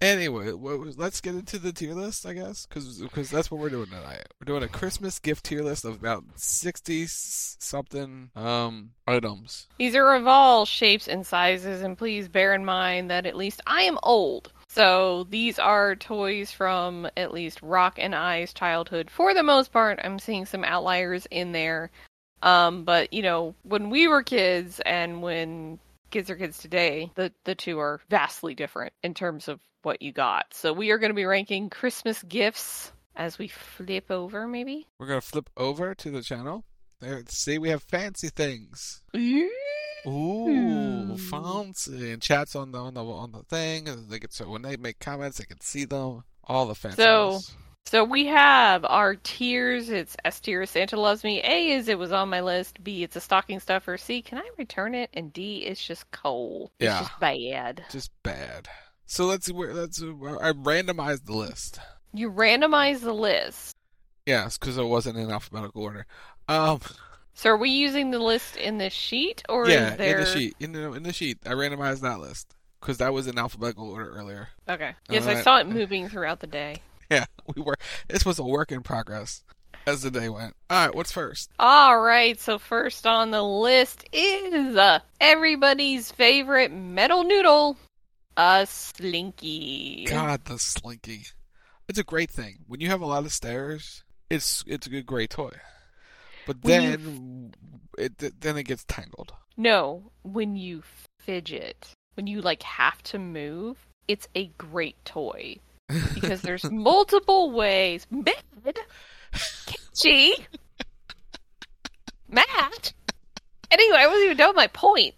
Anyway, 0.00 0.52
was- 0.52 0.96
let's 0.96 1.20
get 1.20 1.34
into 1.34 1.58
the 1.58 1.72
tier 1.72 1.92
list, 1.92 2.24
I 2.24 2.32
guess, 2.32 2.66
because 2.66 3.30
that's 3.30 3.50
what 3.50 3.60
we're 3.60 3.68
doing 3.68 3.86
tonight. 3.86 4.28
We're 4.40 4.44
doing 4.44 4.62
a 4.62 4.68
Christmas 4.68 5.18
gift 5.18 5.46
tier 5.46 5.64
list 5.64 5.84
of 5.84 5.96
about 5.96 6.22
sixty 6.36 7.06
something 7.08 8.30
um 8.36 8.92
items. 9.08 9.66
These 9.76 9.96
are 9.96 10.14
of 10.14 10.28
all 10.28 10.66
shapes 10.66 11.08
and 11.08 11.26
sizes, 11.26 11.82
and 11.82 11.98
please 11.98 12.28
bear 12.28 12.54
in 12.54 12.64
mind 12.64 13.10
that 13.10 13.26
at 13.26 13.34
least 13.34 13.60
I 13.66 13.82
am 13.82 13.98
old. 14.04 14.52
So 14.78 15.26
these 15.28 15.58
are 15.58 15.96
toys 15.96 16.52
from 16.52 17.08
at 17.16 17.34
least 17.34 17.60
Rock 17.62 17.94
and 17.98 18.14
I's 18.14 18.52
childhood. 18.52 19.10
For 19.10 19.34
the 19.34 19.42
most 19.42 19.72
part, 19.72 19.98
I'm 20.04 20.20
seeing 20.20 20.46
some 20.46 20.62
outliers 20.62 21.26
in 21.32 21.50
there. 21.50 21.90
Um, 22.42 22.84
but 22.84 23.12
you 23.12 23.22
know, 23.22 23.56
when 23.64 23.90
we 23.90 24.06
were 24.06 24.22
kids 24.22 24.80
and 24.86 25.20
when 25.20 25.80
kids 26.12 26.30
are 26.30 26.36
kids 26.36 26.58
today, 26.58 27.10
the 27.16 27.32
the 27.42 27.56
two 27.56 27.80
are 27.80 28.00
vastly 28.08 28.54
different 28.54 28.92
in 29.02 29.14
terms 29.14 29.48
of 29.48 29.58
what 29.82 30.00
you 30.00 30.12
got. 30.12 30.54
So 30.54 30.72
we 30.72 30.92
are 30.92 30.98
going 30.98 31.10
to 31.10 31.14
be 31.14 31.24
ranking 31.24 31.70
Christmas 31.70 32.22
gifts 32.22 32.92
as 33.16 33.36
we 33.36 33.48
flip 33.48 34.12
over, 34.12 34.46
maybe. 34.46 34.86
We're 35.00 35.08
gonna 35.08 35.20
flip 35.20 35.50
over 35.56 35.92
to 35.96 36.10
the 36.12 36.22
channel. 36.22 36.64
There, 37.00 37.24
see, 37.26 37.58
we 37.58 37.70
have 37.70 37.82
fancy 37.82 38.28
things. 38.28 39.02
Ooh, 40.08 41.16
fancy! 41.18 42.12
And 42.12 42.22
chats 42.22 42.54
on 42.56 42.72
the 42.72 42.78
on 42.78 42.94
the 42.94 43.04
on 43.04 43.32
the 43.32 43.42
thing. 43.44 43.88
They 44.08 44.18
can 44.18 44.30
so 44.30 44.48
when 44.48 44.62
they 44.62 44.76
make 44.76 44.98
comments, 44.98 45.38
they 45.38 45.44
can 45.44 45.60
see 45.60 45.84
them. 45.84 46.24
All 46.44 46.66
the 46.66 46.74
fancy. 46.74 47.02
So- 47.02 47.40
So 47.86 48.04
we 48.04 48.26
have 48.26 48.84
our 48.84 49.14
tiers. 49.16 49.88
It's 49.88 50.14
S 50.24 50.40
tier, 50.40 50.66
Santa 50.66 51.00
loves 51.00 51.24
me. 51.24 51.40
A 51.42 51.70
is 51.70 51.88
it 51.88 51.98
was 51.98 52.12
on 52.12 52.28
my 52.28 52.40
list. 52.40 52.82
B 52.84 53.02
it's 53.02 53.16
a 53.16 53.20
stocking 53.20 53.60
stuffer. 53.60 53.96
C 53.96 54.20
can 54.20 54.36
I 54.38 54.48
return 54.58 54.94
it? 54.94 55.08
And 55.14 55.32
D 55.32 55.58
it's 55.64 55.82
just 55.82 56.10
cold. 56.10 56.70
It's 56.78 56.84
Yeah. 56.86 57.00
just 57.00 57.20
bad. 57.20 57.84
just 57.90 58.10
bad. 58.22 58.68
So 59.06 59.24
let's 59.24 59.46
see 59.46 59.52
where 59.52 59.72
let's. 59.72 60.02
I 60.02 60.52
randomized 60.52 61.24
the 61.24 61.32
list. 61.34 61.80
You 62.12 62.30
randomized 62.30 63.00
the 63.00 63.14
list. 63.14 63.74
Yes, 64.26 64.58
because 64.58 64.76
it 64.76 64.84
wasn't 64.84 65.16
in 65.16 65.30
alphabetical 65.30 65.82
order. 65.82 66.06
Um, 66.46 66.80
So 67.38 67.50
are 67.50 67.56
we 67.56 67.70
using 67.70 68.10
the 68.10 68.18
list 68.18 68.56
in 68.56 68.78
the 68.78 68.90
sheet 68.90 69.44
or 69.48 69.68
yeah, 69.68 69.92
is 69.92 69.96
there 69.96 70.18
in 70.18 70.24
the 70.24 70.30
sheet, 70.30 70.56
in 70.58 70.72
the 70.72 70.92
in 70.94 71.02
the 71.04 71.12
sheet, 71.12 71.38
I 71.46 71.50
randomized 71.50 72.00
that 72.00 72.18
list 72.18 72.56
because 72.80 72.98
that 72.98 73.12
was 73.12 73.28
in 73.28 73.38
alphabetical 73.38 73.88
order 73.92 74.10
earlier. 74.10 74.48
Okay. 74.68 74.94
Yes, 75.08 75.24
I 75.28 75.40
saw 75.42 75.58
it 75.58 75.68
moving 75.68 76.08
throughout 76.08 76.40
the 76.40 76.48
day. 76.48 76.82
Yeah, 77.10 77.24
we 77.54 77.62
were. 77.62 77.76
This 78.08 78.26
was 78.26 78.38
a 78.38 78.44
work 78.44 78.70
in 78.70 78.82
progress 78.82 79.42
as 79.86 80.02
the 80.02 80.10
day 80.10 80.28
went. 80.28 80.54
All 80.68 80.86
right, 80.86 80.94
what's 80.94 81.10
first? 81.10 81.50
All 81.58 81.98
right, 81.98 82.38
so 82.38 82.58
first 82.58 83.06
on 83.06 83.30
the 83.30 83.42
list 83.42 84.04
is 84.12 84.76
uh, 84.76 84.98
everybody's 85.18 86.12
favorite 86.12 86.70
metal 86.70 87.24
noodle, 87.24 87.78
a 88.36 88.66
slinky. 88.68 90.04
God, 90.06 90.44
the 90.44 90.58
slinky. 90.58 91.28
It's 91.88 91.98
a 91.98 92.04
great 92.04 92.30
thing 92.30 92.58
when 92.66 92.80
you 92.80 92.88
have 92.88 93.00
a 93.00 93.06
lot 93.06 93.24
of 93.24 93.32
stairs. 93.32 94.02
It's 94.28 94.62
it's 94.66 94.86
a 94.86 94.90
good 94.90 95.06
great 95.06 95.30
toy, 95.30 95.52
but 96.48 96.56
When 96.62 96.82
you 96.82 96.88
then 96.90 97.54
it 97.98 98.40
then 98.40 98.56
it 98.56 98.62
gets 98.64 98.84
tangled. 98.84 99.34
No, 99.56 100.10
when 100.22 100.56
you 100.56 100.82
fidget, 101.20 101.88
when 102.14 102.26
you 102.26 102.40
like 102.40 102.62
have 102.62 103.02
to 103.04 103.18
move, 103.18 103.86
it's 104.08 104.28
a 104.34 104.46
great 104.56 104.96
toy. 105.04 105.56
because 106.14 106.40
there's 106.40 106.64
multiple 106.70 107.50
ways. 107.50 108.06
Mid, 108.10 108.34
Kitschy, 109.34 110.30
Matt. 112.30 112.92
Anyway, 113.70 113.98
I 113.98 114.06
wasn't 114.06 114.24
even 114.24 114.36
done 114.38 114.48
with 114.50 114.56
my 114.56 114.68
point. 114.68 115.14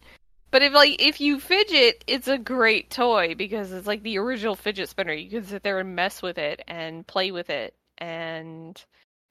But 0.50 0.62
if 0.62 0.72
like 0.72 1.00
if 1.00 1.20
you 1.20 1.38
fidget, 1.38 2.02
it's 2.08 2.26
a 2.26 2.38
great 2.38 2.90
toy 2.90 3.36
because 3.36 3.70
it's 3.70 3.86
like 3.86 4.02
the 4.02 4.18
original 4.18 4.56
fidget 4.56 4.88
spinner. 4.88 5.12
You 5.12 5.30
can 5.30 5.44
sit 5.44 5.62
there 5.62 5.78
and 5.78 5.94
mess 5.94 6.22
with 6.22 6.38
it 6.38 6.60
and 6.66 7.06
play 7.06 7.30
with 7.30 7.50
it, 7.50 7.74
and 7.98 8.82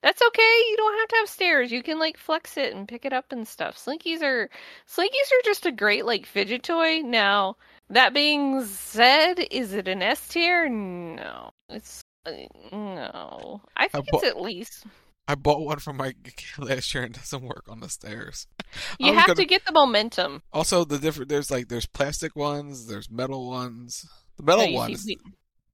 that's 0.01 0.21
okay. 0.21 0.41
You 0.69 0.75
don't 0.77 0.99
have 0.99 1.07
to 1.09 1.15
have 1.17 1.29
stairs. 1.29 1.71
You 1.71 1.83
can 1.83 1.99
like 1.99 2.17
flex 2.17 2.57
it 2.57 2.73
and 2.73 2.87
pick 2.87 3.05
it 3.05 3.13
up 3.13 3.31
and 3.31 3.47
stuff. 3.47 3.77
Slinkies 3.77 4.21
are 4.21 4.49
Slinkies 4.87 5.31
are 5.31 5.43
just 5.45 5.65
a 5.65 5.71
great 5.71 6.05
like 6.05 6.25
fidget 6.25 6.63
toy. 6.63 6.99
Now 7.03 7.57
that 7.89 8.13
being 8.13 8.63
said, 8.65 9.39
is 9.51 9.73
it 9.73 9.87
an 9.87 10.01
S 10.01 10.27
tier? 10.27 10.69
No, 10.69 11.51
it's 11.69 12.03
uh, 12.25 12.31
no. 12.71 13.61
I 13.77 13.87
think 13.87 14.05
I 14.13 14.17
it's 14.17 14.25
at 14.25 14.41
least. 14.41 14.85
I 15.27 15.35
bought 15.35 15.61
one 15.61 15.77
from 15.79 15.97
my 15.97 16.15
last 16.57 16.93
year 16.93 17.03
and 17.03 17.13
doesn't 17.13 17.43
work 17.43 17.65
on 17.69 17.79
the 17.81 17.89
stairs. 17.89 18.47
You 18.99 19.13
have 19.13 19.27
gonna- 19.27 19.35
to 19.37 19.45
get 19.45 19.65
the 19.65 19.71
momentum. 19.71 20.43
Also, 20.53 20.83
the 20.85 20.97
different 20.99 21.29
there's 21.29 21.49
like 21.51 21.67
there's 21.69 21.87
plastic 21.87 22.35
ones, 22.35 22.85
there's 22.87 23.09
metal 23.09 23.49
ones. 23.49 24.07
The 24.37 24.43
metal 24.43 24.65
Yeah, 24.65 24.77
ones, 24.77 25.03
see- 25.03 25.17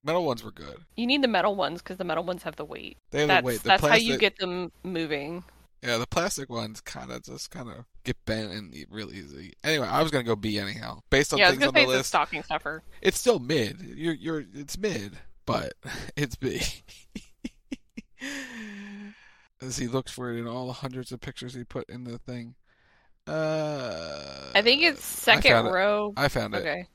metal 0.06 0.24
ones 0.26 0.44
were 0.44 0.52
good. 0.52 0.78
You 0.96 1.08
need 1.08 1.22
the 1.24 1.28
metal 1.28 1.56
ones 1.56 1.82
because 1.82 1.98
the 1.98 2.04
metal 2.04 2.24
ones 2.24 2.44
have 2.44 2.56
the 2.56 2.66
weight. 2.66 2.98
They 3.12 3.22
have 3.22 3.28
that's 3.28 3.42
the 3.42 3.48
weight. 3.48 3.64
The 3.64 3.68
that's 3.68 3.84
how 3.84 3.96
you 3.96 4.18
get 4.18 4.38
them 4.38 4.72
moving. 4.84 5.44
Yeah, 5.82 5.98
the 5.98 6.08
plastic 6.08 6.50
ones 6.50 6.82
kind 6.82 7.12
of 7.12 7.24
just 7.24 7.52
kind 7.52 7.70
of 7.70 7.86
get 8.04 8.24
bent 8.26 8.52
and 8.52 8.74
eat 8.74 8.88
real 8.90 9.12
easy. 9.12 9.54
Anyway, 9.64 9.88
I 9.88 10.02
was 10.02 10.12
gonna 10.12 10.24
go 10.24 10.36
B 10.36 10.58
anyhow. 10.58 11.02
Based 11.10 11.34
on 11.34 11.40
yeah, 11.40 11.48
I 11.48 11.50
was 11.50 11.60
things 11.60 11.68
on 11.68 11.74
the 11.74 11.86
list, 11.86 12.10
stocking 12.10 12.44
stuffer. 12.44 12.82
it's 13.02 13.20
still 13.20 13.40
mid. 13.40 13.82
You're 13.82 14.14
you're 14.14 14.46
it's 14.54 14.78
mid, 14.78 15.18
but 15.46 15.74
it's 16.16 16.36
B. 16.36 16.62
As 19.62 19.78
he 19.78 19.88
looks 19.88 20.12
for 20.12 20.32
it 20.32 20.40
in 20.40 20.48
all 20.48 20.68
the 20.68 20.74
hundreds 20.74 21.12
of 21.12 21.22
pictures 21.22 21.54
he 21.54 21.64
put 21.64 21.90
in 21.90 22.04
the 22.04 22.18
thing. 22.18 22.56
Uh, 23.28 24.52
I 24.54 24.62
think 24.62 24.84
it's 24.84 25.28
I 25.28 25.40
second 25.40 25.68
it. 25.68 25.72
row. 25.72 26.14
I 26.16 26.28
found 26.28 26.54
it. 26.54 26.60
Okay. 26.60 26.88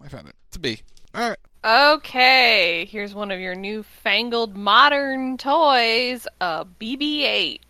I 0.00 0.08
found 0.08 0.28
it. 0.28 0.34
It's 0.48 0.56
a 0.56 0.60
B. 0.60 0.80
All 1.14 1.28
right. 1.28 1.38
Okay, 1.64 2.86
here's 2.86 3.14
one 3.14 3.30
of 3.30 3.38
your 3.38 3.54
newfangled 3.54 4.56
modern 4.56 5.36
toys, 5.36 6.26
a 6.40 6.66
BB-8. 6.80 7.60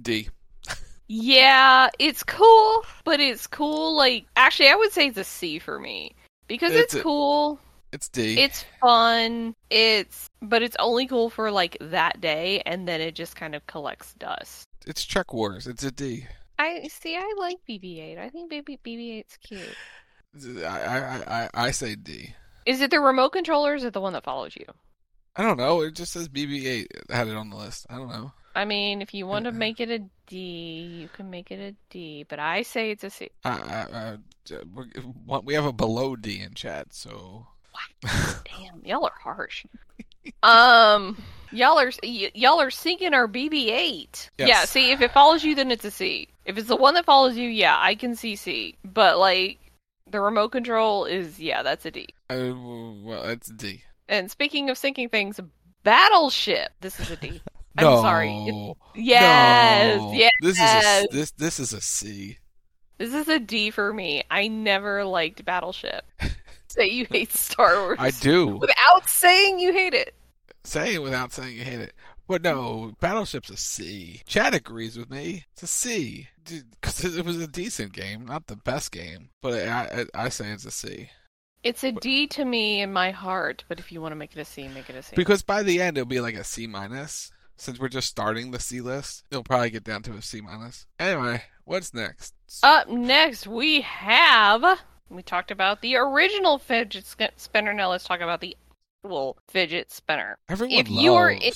D. 0.00 0.28
Yeah, 1.08 1.88
it's 1.98 2.22
cool, 2.22 2.84
but 3.04 3.20
it's 3.20 3.46
cool. 3.46 3.94
Like, 3.94 4.26
actually, 4.36 4.68
I 4.70 4.74
would 4.74 4.90
say 4.92 5.08
it's 5.08 5.18
a 5.18 5.24
C 5.24 5.58
for 5.58 5.78
me 5.78 6.14
because 6.48 6.72
It's 6.72 6.94
it's, 6.94 7.02
cool. 7.02 7.58
It's 7.92 8.08
D. 8.08 8.40
It's 8.40 8.64
fun. 8.80 9.54
It's, 9.70 10.30
but 10.40 10.62
it's 10.62 10.76
only 10.78 11.06
cool 11.06 11.28
for 11.28 11.50
like 11.50 11.76
that 11.80 12.20
day, 12.20 12.62
and 12.66 12.88
then 12.88 13.00
it 13.00 13.14
just 13.14 13.36
kind 13.36 13.54
of 13.54 13.66
collects 13.66 14.14
dust. 14.14 14.66
It's 14.86 15.04
Trek 15.04 15.34
Wars. 15.34 15.66
It's 15.66 15.84
a 15.84 15.90
D. 15.90 16.26
I 16.58 16.88
see. 16.88 17.16
I 17.16 17.34
like 17.38 17.58
BB-8. 17.68 18.18
I 18.18 18.30
think 18.30 18.50
baby 18.50 18.78
BB-8's 18.84 19.36
cute. 19.36 20.64
I 20.64 20.80
I 20.80 21.40
I, 21.44 21.50
I 21.54 21.70
say 21.70 21.94
D. 21.94 22.34
Is 22.66 22.80
it 22.80 22.90
the 22.90 23.00
remote 23.00 23.30
controller? 23.30 23.72
Or 23.72 23.74
is 23.76 23.84
it 23.84 23.92
the 23.94 24.00
one 24.00 24.12
that 24.12 24.24
follows 24.24 24.54
you? 24.56 24.66
I 25.36 25.42
don't 25.42 25.56
know. 25.58 25.80
It 25.82 25.94
just 25.94 26.12
says 26.12 26.28
BB-8. 26.28 27.10
had 27.10 27.28
it 27.28 27.36
on 27.36 27.50
the 27.50 27.56
list. 27.56 27.86
I 27.88 27.96
don't 27.96 28.08
know. 28.08 28.32
I 28.54 28.64
mean, 28.64 29.02
if 29.02 29.12
you 29.14 29.26
want 29.26 29.44
to 29.44 29.52
make 29.52 29.80
it 29.80 29.90
a 29.90 29.98
D, 30.26 30.38
you 31.02 31.08
can 31.12 31.28
make 31.30 31.50
it 31.50 31.60
a 31.60 31.74
D, 31.90 32.24
but 32.26 32.38
I 32.38 32.62
say 32.62 32.90
it's 32.90 33.04
a 33.04 33.10
C. 33.10 33.28
I, 33.44 33.50
I, 33.50 34.16
we- 34.74 35.40
we 35.44 35.54
have 35.54 35.66
a 35.66 35.72
below 35.72 36.16
D 36.16 36.40
in 36.40 36.54
chat, 36.54 36.92
so 36.94 37.46
Damn, 38.02 38.82
y'all 38.84 39.04
are 39.04 39.12
harsh. 39.22 39.66
um, 40.42 41.22
y'all 41.52 41.78
are 41.78 41.90
y- 42.02 42.30
y'all 42.34 42.60
are 42.60 42.70
sinking 42.70 43.12
our 43.14 43.28
BB-8. 43.28 43.68
Yes. 43.68 44.30
Yeah, 44.38 44.64
see, 44.64 44.90
if 44.90 45.00
it 45.02 45.12
follows 45.12 45.44
you, 45.44 45.54
then 45.54 45.70
it's 45.70 45.84
a 45.84 45.90
C. 45.90 46.28
If 46.46 46.56
it's 46.58 46.68
the 46.68 46.76
one 46.76 46.94
that 46.94 47.04
follows 47.04 47.36
you, 47.36 47.48
yeah, 47.48 47.76
I 47.78 47.94
can 47.94 48.14
see 48.16 48.36
C. 48.36 48.76
But 48.84 49.18
like 49.18 49.58
the 50.16 50.20
remote 50.22 50.48
control 50.48 51.04
is, 51.04 51.38
yeah, 51.38 51.62
that's 51.62 51.84
a 51.84 51.90
D. 51.90 52.08
uh, 52.30 52.52
well, 53.02 53.22
it's 53.24 53.48
D. 53.50 53.82
And 54.08 54.30
speaking 54.30 54.70
of 54.70 54.78
sinking 54.78 55.10
things, 55.10 55.38
Battleship. 55.82 56.70
This 56.80 56.98
is 56.98 57.10
a 57.10 57.16
D. 57.16 57.42
I'm 57.78 57.84
no. 57.84 58.00
sorry. 58.00 58.30
It- 58.32 58.76
yes, 58.94 59.98
No. 60.00 60.12
yes. 60.14 60.32
This 60.40 60.58
is 60.58 60.62
a, 60.84 61.06
this 61.12 61.30
this 61.32 61.60
is 61.60 61.72
a 61.74 61.80
C. 61.82 62.38
This 62.96 63.12
is 63.12 63.28
a 63.28 63.38
D 63.38 63.70
for 63.70 63.92
me. 63.92 64.22
I 64.30 64.48
never 64.48 65.04
liked 65.04 65.44
Battleship. 65.44 66.02
Say 66.68 66.86
you 66.88 67.06
hate 67.10 67.32
Star 67.32 67.78
Wars. 67.82 67.98
I 68.00 68.10
do. 68.10 68.56
Without 68.56 69.06
saying 69.06 69.58
you 69.58 69.72
hate 69.74 69.92
it. 69.92 70.14
Say 70.64 70.94
it 70.94 71.02
without 71.02 71.32
saying 71.32 71.54
you 71.56 71.64
hate 71.64 71.80
it. 71.80 71.92
But 72.28 72.42
no, 72.42 72.92
Battleship's 73.00 73.50
a 73.50 73.56
C. 73.56 74.22
Chad 74.26 74.54
agrees 74.54 74.98
with 74.98 75.10
me. 75.10 75.44
It's 75.52 75.62
a 75.62 75.66
C. 75.66 76.28
Because 76.44 77.04
it 77.04 77.24
was 77.24 77.40
a 77.40 77.46
decent 77.46 77.92
game, 77.92 78.26
not 78.26 78.46
the 78.46 78.56
best 78.56 78.92
game. 78.92 79.30
But 79.42 79.68
I, 79.68 80.06
I, 80.14 80.24
I 80.24 80.28
say 80.28 80.50
it's 80.50 80.64
a 80.64 80.70
C. 80.70 81.10
It's 81.62 81.82
a 81.82 81.92
D 81.92 82.26
to 82.28 82.44
me 82.44 82.80
in 82.80 82.92
my 82.92 83.10
heart, 83.10 83.64
but 83.68 83.80
if 83.80 83.90
you 83.90 84.00
want 84.00 84.12
to 84.12 84.16
make 84.16 84.36
it 84.36 84.40
a 84.40 84.44
C, 84.44 84.68
make 84.68 84.88
it 84.88 84.96
a 84.96 85.02
C. 85.02 85.16
Because 85.16 85.42
by 85.42 85.62
the 85.62 85.80
end, 85.80 85.98
it'll 85.98 86.06
be 86.06 86.20
like 86.20 86.36
a 86.36 86.44
C 86.44 86.66
minus. 86.66 87.32
Since 87.58 87.80
we're 87.80 87.88
just 87.88 88.08
starting 88.08 88.50
the 88.50 88.60
C 88.60 88.80
list, 88.80 89.24
it'll 89.30 89.42
probably 89.42 89.70
get 89.70 89.82
down 89.82 90.02
to 90.02 90.12
a 90.12 90.22
C 90.22 90.40
minus. 90.40 90.86
Anyway, 91.00 91.42
what's 91.64 91.94
next? 91.94 92.34
Up 92.62 92.88
next, 92.88 93.46
we 93.46 93.80
have. 93.80 94.78
We 95.08 95.22
talked 95.22 95.50
about 95.50 95.80
the 95.80 95.96
original 95.96 96.58
fidget 96.58 97.06
spinner. 97.36 97.72
Now 97.72 97.90
let's 97.90 98.04
talk 98.04 98.20
about 98.20 98.40
the 98.40 98.56
actual 99.06 99.38
fidget 99.48 99.90
spinner. 99.90 100.38
Everyone 100.48 100.78
if 100.78 100.88
loves 100.88 101.02
you 101.02 101.14
are 101.14 101.30
in- 101.30 101.52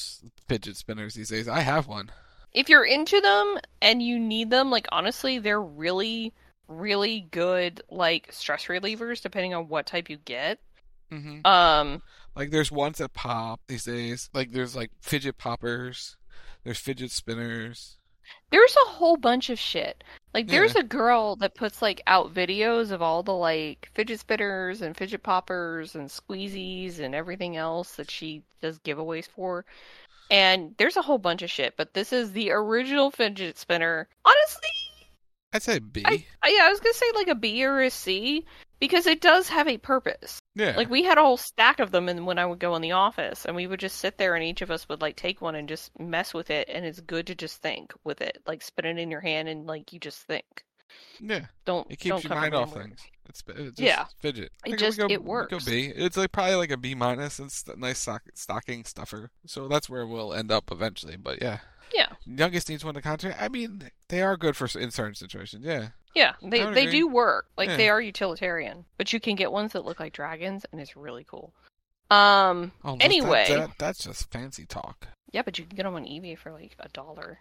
fidget 0.49 0.77
spinners 0.77 1.15
these 1.15 1.29
days. 1.29 1.49
I 1.49 1.61
have 1.61 1.87
one. 1.87 2.11
if 2.53 2.69
you're 2.69 2.85
into 2.85 3.21
them 3.21 3.59
and 3.81 4.03
you 4.03 4.19
need 4.19 4.51
them, 4.51 4.71
like 4.71 4.87
honestly, 4.93 5.39
they're 5.39 5.61
really, 5.63 6.33
really 6.69 7.21
good 7.31 7.83
like 7.91 8.29
stress 8.33 8.67
relievers, 8.67 9.23
depending 9.23 9.55
on 9.55 9.69
what 9.69 9.87
type 9.87 10.09
you 10.11 10.17
get. 10.19 10.59
hmm 11.11 11.41
Um, 11.45 12.03
Like 12.37 12.51
there's 12.51 12.73
ones 12.73 12.99
that 12.99 13.13
pop 13.13 13.61
these 13.69 13.85
days. 13.85 14.31
Like 14.33 14.53
there's 14.53 14.75
like 14.77 14.91
fidget 15.01 15.39
poppers. 15.39 16.17
There's 16.65 16.79
fidget 16.79 17.11
spinners. 17.11 17.97
There's 18.51 18.77
a 18.87 18.91
whole 18.91 19.17
bunch 19.17 19.51
of 19.51 19.59
shit. 19.59 20.03
Like 20.35 20.49
there's 20.49 20.75
Yeah. 20.75 20.81
a 20.81 20.85
girl 20.85 21.37
that 21.37 21.55
puts 21.55 21.83
like 21.83 22.03
out 22.07 22.33
videos 22.35 22.91
of 22.91 23.03
all 23.03 23.23
the 23.23 23.35
like 23.35 23.89
fidget 23.95 24.21
spinners 24.21 24.83
and 24.83 24.97
fidget 24.97 25.23
poppers 25.23 25.95
and 25.95 26.09
squeezies 26.09 26.99
and 27.01 27.15
everything 27.15 27.57
else 27.57 27.97
that 27.97 28.11
she 28.11 28.43
does 28.61 28.79
giveaways 28.81 29.29
for. 29.29 29.65
And 30.31 30.75
there's 30.79 30.97
a 30.97 31.03
whole 31.03 31.19
bunch 31.19 31.43
of 31.43 31.51
shit, 31.51 31.75
but 31.77 31.95
this 31.95 32.13
is 32.13 32.33
the 32.33 32.53
original 32.53 33.11
fidget 33.11 33.59
spinner. 33.59 34.09
Honestly, 34.25 34.69
I'd 35.53 35.63
say 35.63 35.81
B. 35.81 36.03
I, 36.05 36.25
I 36.43 36.49
yeah, 36.51 36.67
I 36.67 36.69
was 36.71 36.79
gonna 36.81 36.95
say 36.95 37.07
like 37.15 37.29
a 37.29 37.35
B 37.35 37.65
or 37.65 37.81
a 37.81 37.91
C 37.91 38.47
because 38.79 39.07
it 39.07 39.21
does 39.21 39.49
have 39.49 39.67
a 39.67 39.79
purpose. 39.79 40.39
Yeah. 40.61 40.77
Like 40.77 40.91
we 40.91 41.03
had 41.03 41.19
a 41.19 41.23
whole 41.23 41.37
stack 41.37 41.81
of 41.81 41.91
them, 41.91 42.09
and 42.09 42.27
when 42.27 42.39
I 42.39 42.47
would 42.47 42.59
go 42.59 42.77
in 42.77 42.83
the 42.83 42.93
office, 42.93 43.45
and 43.47 43.57
we 43.57 43.67
would 43.67 43.81
just 43.81 43.99
sit 43.99 44.19
there, 44.19 44.35
and 44.35 44.45
each 44.45 44.63
of 44.63 44.71
us 44.71 44.89
would 44.89 45.01
like 45.01 45.17
take 45.17 45.41
one 45.41 45.55
and 45.55 45.69
just 45.69 45.91
mess 45.99 46.35
with 46.35 46.51
it, 46.51 46.69
and 46.73 46.85
it's 46.85 47.01
good 47.01 47.27
to 47.29 47.35
just 47.35 47.63
think 47.63 47.93
with 48.05 48.21
it, 48.21 48.39
like 48.47 48.63
spin 48.63 48.85
it 48.85 48.99
in 48.99 49.11
your 49.11 49.21
hand, 49.21 49.49
and 49.49 49.67
like 49.67 49.93
you 49.93 49.99
just 49.99 50.21
think. 50.23 50.45
yeah. 51.21 51.47
Don't 51.65 51.87
It 51.91 51.99
don't 52.01 52.19
keeps 52.21 52.25
your 52.25 52.35
mind 52.39 52.55
off 52.55 52.73
things. 52.75 53.01
It's, 53.29 53.43
just 53.43 53.79
Yeah. 53.79 54.07
fidget. 54.19 54.51
It 54.67 54.77
just- 54.77 54.99
go, 54.99 55.05
it 55.05 55.11
we 55.11 55.17
Go 55.19 55.23
works. 55.23 55.65
B. 55.65 55.93
It's 55.95 56.17
like 56.17 56.33
probably 56.33 56.57
like 56.57 56.73
a 56.73 56.77
B 56.77 56.97
minus. 56.97 57.39
It's 57.39 57.65
a 57.69 57.77
nice 57.77 58.01
stock, 58.01 58.23
stocking 58.35 58.85
stuffer. 58.85 59.31
So 59.47 59.69
that's 59.69 59.89
where 59.89 60.05
we'll 60.07 60.35
end 60.35 60.51
up 60.51 60.73
eventually. 60.73 61.17
But 61.17 61.41
yeah, 61.41 61.61
Yeah, 61.93 62.09
youngest 62.25 62.69
needs 62.69 62.85
one 62.85 62.95
to 62.95 63.03
contract. 63.03 63.41
I 63.41 63.49
mean, 63.49 63.91
they 64.09 64.23
are 64.23 64.37
good 64.37 64.57
for 64.57 64.67
in 64.79 64.91
certain 64.91 65.15
situations. 65.15 65.65
Yeah. 65.65 65.89
yeah, 66.15 66.33
they 66.43 66.65
they 66.73 66.87
agree. 66.87 66.91
do 66.91 67.09
work. 67.09 67.47
Like 67.57 67.69
Yeah. 67.71 67.77
they 67.77 67.89
are 67.89 68.01
utilitarian, 68.01 68.85
but 68.97 69.13
you 69.13 69.21
can 69.21 69.35
get 69.37 69.51
ones 69.53 69.73
that 69.73 69.85
look 69.85 70.01
like 70.01 70.13
dragons, 70.13 70.65
and 70.73 70.81
it's 70.81 70.97
really 70.97 71.25
cool. 71.25 71.53
Um. 72.11 72.73
Oh, 72.85 72.97
anyway, 73.01 73.47
that, 73.49 73.59
that, 73.59 73.71
that's 73.79 74.05
just 74.05 74.31
fancy 74.33 74.67
talk. 74.67 75.07
yeah, 75.33 75.43
but 75.43 75.59
you 75.59 75.65
can 75.65 75.77
get 75.77 75.85
them 75.85 75.95
on 75.95 76.05
eBay 76.05 76.37
for 76.37 76.51
like 76.53 76.75
a 76.81 76.89
dollar. 76.89 77.39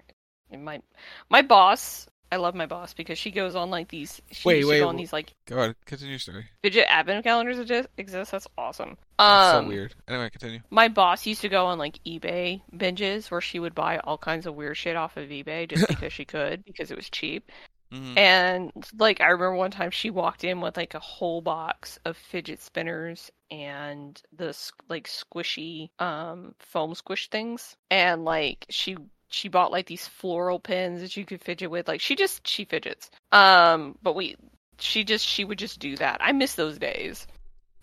And 0.51 0.63
my 0.63 0.81
my 1.29 1.41
boss, 1.41 2.07
I 2.31 2.37
love 2.37 2.53
my 2.55 2.65
boss 2.67 2.93
because 2.93 3.17
she 3.17 3.31
goes 3.31 3.55
on 3.55 3.69
like 3.71 3.87
these. 3.89 4.21
She 4.31 4.47
Wait, 4.47 4.65
wait, 4.65 4.79
go 4.79 4.87
on 4.89 4.95
these 4.97 5.11
like 5.13 5.33
Go 5.45 5.57
ahead, 5.57 5.75
continue 5.85 6.11
your 6.11 6.19
story. 6.19 6.45
fidget 6.61 6.85
advent 6.87 7.23
calendars 7.23 7.59
exist. 7.59 7.89
That's 8.31 8.47
awesome. 8.57 8.97
That's 9.17 9.53
Um, 9.55 9.65
so 9.65 9.67
weird. 9.69 9.95
Anyway, 10.07 10.29
continue. 10.29 10.59
My 10.69 10.87
boss 10.87 11.25
used 11.25 11.41
to 11.41 11.49
go 11.49 11.65
on 11.65 11.77
like 11.79 11.99
eBay 12.05 12.61
binges 12.75 13.31
where 13.31 13.41
she 13.41 13.59
would 13.59 13.75
buy 13.75 13.97
all 13.99 14.17
kinds 14.17 14.45
of 14.45 14.55
weird 14.55 14.77
shit 14.77 14.95
off 14.95 15.17
of 15.17 15.29
eBay 15.29 15.67
just 15.67 15.87
because 15.87 16.13
she 16.13 16.25
could 16.25 16.63
because 16.65 16.91
it 16.91 16.97
was 16.97 17.09
cheap. 17.09 17.51
Mhm. 17.91 18.17
And 18.17 18.71
like 18.99 19.19
I 19.21 19.25
remember 19.29 19.55
one 19.55 19.71
time 19.71 19.89
she 19.91 20.11
walked 20.11 20.43
in 20.43 20.61
with 20.61 20.77
like 20.77 20.93
a 20.93 20.99
whole 20.99 21.41
box 21.41 21.97
of 22.05 22.15
fidget 22.17 22.61
spinners 22.61 23.31
and 23.49 24.21
the 24.31 24.55
like 24.89 25.07
squishy 25.07 25.89
um 25.99 26.53
foam 26.59 26.93
squish 26.93 27.29
things 27.29 27.75
and 27.89 28.23
like 28.23 28.65
she 28.69 28.95
she 29.29 29.47
bought 29.47 29.71
like 29.71 29.85
these 29.85 30.07
floral 30.07 30.59
pins 30.59 31.01
that 31.01 31.15
you 31.15 31.25
could 31.25 31.41
fidget 31.41 31.69
with 31.71 31.87
like 31.87 32.01
she 32.01 32.15
just 32.15 32.47
she 32.47 32.65
fidgets 32.65 33.09
um 33.31 33.97
but 34.01 34.15
we 34.15 34.35
she 34.79 35.03
just 35.03 35.25
she 35.25 35.43
would 35.43 35.59
just 35.59 35.79
do 35.79 35.95
that 35.97 36.17
i 36.21 36.31
miss 36.31 36.55
those 36.55 36.77
days 36.77 37.27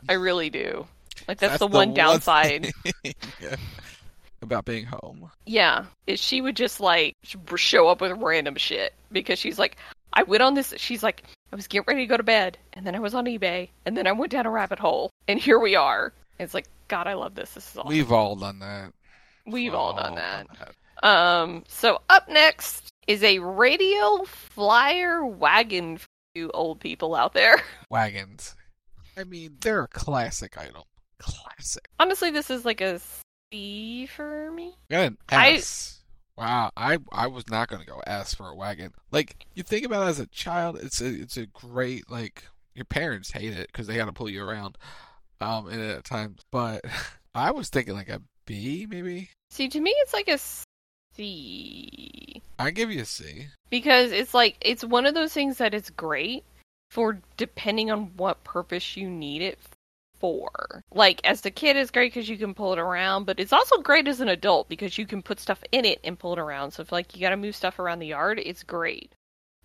i 0.09 0.13
really 0.15 0.51
do 0.51 0.87
Like 1.29 1.39
that's, 1.39 1.59
the, 1.59 1.67
one 1.67 1.95
downside. 1.95 2.73
yeah. 3.41 3.57
About 4.43 4.65
being 4.65 4.85
home. 4.85 5.31
Yeah, 5.47 5.87
is 6.07 6.21
she 6.21 6.41
would 6.41 6.57
just 6.57 6.79
like 6.79 7.17
show 7.57 7.89
up 7.89 8.01
with 8.01 8.13
random 8.21 8.57
shit 8.57 8.93
because 9.11 9.39
she's 9.39 9.59
like, 9.59 9.77
I 10.13 10.23
went 10.25 10.43
on 10.43 10.55
this. 10.55 10.75
She's 10.77 11.03
like, 11.03 11.25
I 11.53 11.57
was 11.57 11.67
getting 11.67 11.85
ready 11.89 12.03
to 12.03 12.07
go 12.07 12.17
to 12.17 12.23
bed, 12.23 12.59
and 12.75 12.87
then 12.87 12.95
I 12.95 13.01
was 13.01 13.15
on 13.15 13.25
eBay, 13.25 13.71
and 13.85 13.97
then 13.97 14.07
I 14.07 14.13
went 14.13 14.31
down 14.33 14.47
a 14.47 14.51
rabbit 14.51 14.79
hole, 14.79 15.11
and 15.27 15.41
here 15.41 15.59
we 15.59 15.75
are. 15.75 16.13
It's 16.39 16.55
like, 16.55 16.67
God, 16.89 17.07
I 17.07 17.15
love 17.15 17.35
this. 17.35 17.55
This 17.55 17.71
is 17.71 17.79
awesome. 17.79 17.89
We've 17.89 18.13
all 18.13 18.37
done 18.37 18.59
that. 18.59 18.93
We've 19.47 19.75
all, 19.75 19.93
all 19.93 19.97
done, 19.97 20.15
that. 20.17 20.47
done 20.49 20.57
that. 20.61 20.75
Um. 21.03 21.65
So 21.69 22.01
up 22.09 22.29
next 22.29 22.89
is 23.07 23.23
a 23.23 23.39
radio 23.39 24.25
flyer 24.25 25.25
wagon 25.25 25.99
for 25.99 26.07
you 26.35 26.51
old 26.53 26.81
people 26.81 27.15
out 27.15 27.33
there. 27.33 27.57
Wagons. 27.91 28.55
I 29.17 29.25
mean, 29.25 29.57
they're 29.61 29.85
a 29.85 29.89
classic 29.89 30.59
item. 30.59 30.83
Classic. 31.19 31.89
Honestly, 31.99 32.31
this 32.31 32.51
is 32.51 32.65
like 32.65 32.81
a 32.81 33.01
C 33.53 34.07
for 34.07 34.51
me. 34.53 34.75
Got 34.91 35.07
an 35.07 35.19
S. 35.31 35.93
I... 36.39 36.43
Wow, 36.43 36.71
I 36.77 36.99
I 37.11 37.29
was 37.29 37.49
not 37.49 37.69
gonna 37.69 37.87
go 37.87 38.03
S 38.07 38.35
for 38.35 38.49
a 38.49 38.55
wagon. 38.55 38.93
Like 39.11 39.47
you 39.55 39.63
think 39.63 39.87
about 39.87 40.07
it 40.07 40.11
as 40.11 40.21
a 40.21 40.27
child, 40.27 40.79
it's 40.83 41.01
a 41.01 41.07
it's 41.07 41.39
a 41.39 41.47
great 41.47 42.11
like 42.11 42.45
your 42.75 42.85
parents 42.85 43.31
hate 43.31 43.55
it 43.55 43.69
because 43.69 43.87
they 43.87 43.97
got 43.97 44.05
to 44.05 44.13
pull 44.13 44.29
you 44.29 44.45
around, 44.45 44.77
um, 45.41 45.67
and 45.69 45.81
at 45.81 46.05
times. 46.05 46.43
But 46.53 46.85
I 47.35 47.53
was 47.53 47.71
thinking 47.71 47.95
like 47.95 48.11
a 48.11 48.21
B 48.47 48.87
maybe. 48.89 49.31
See, 49.51 49.69
to 49.69 49.81
me, 49.81 49.95
it's 49.97 50.13
like 50.13 50.29
a 50.29 50.39
C. 51.17 52.43
I 52.59 52.71
give 52.71 52.91
you 52.91 53.03
a 53.03 53.07
C 53.07 53.49
because 53.71 54.13
it's 54.13 54.35
like 54.35 54.57
it's 54.61 54.85
one 54.85 55.07
of 55.07 55.15
those 55.15 55.33
things 55.33 55.59
that 55.59 55.75
is 55.75 55.91
great 55.91 56.45
for 56.91 57.19
depending 57.37 57.91
on 57.91 58.13
what 58.17 58.45
purpose 58.45 58.97
you 58.97 59.09
need 59.09 59.43
it 59.43 59.59
for. 60.19 60.83
Like 60.93 61.21
as 61.25 61.41
the 61.41 61.51
kid 61.51 61.77
is 61.77 61.91
great 61.91 62.13
because 62.13 62.29
you 62.29 62.39
can 62.39 62.55
pull 62.55 62.73
it 62.73 62.79
around, 62.79 63.25
but 63.25 63.41
it's 63.41 63.53
also 63.53 63.79
great 63.79 64.09
as 64.09 64.21
an 64.21 64.29
adult 64.29 64.69
because 64.69 64.99
you 64.99 65.07
can 65.07 65.23
put 65.23 65.41
stuff 65.41 65.63
in 65.73 65.85
it 65.85 66.01
and 66.05 66.19
pull 66.19 66.33
it 66.33 66.39
around. 66.39 66.73
So 66.73 66.83
if 66.83 66.93
like 66.93 67.15
you 67.15 67.21
got 67.21 67.31
to 67.31 67.37
move 67.37 67.57
stuff 67.57 67.79
around 67.79 67.99
the 67.99 68.07
yard, 68.09 68.41
it's 68.43 68.63
great. 68.63 69.13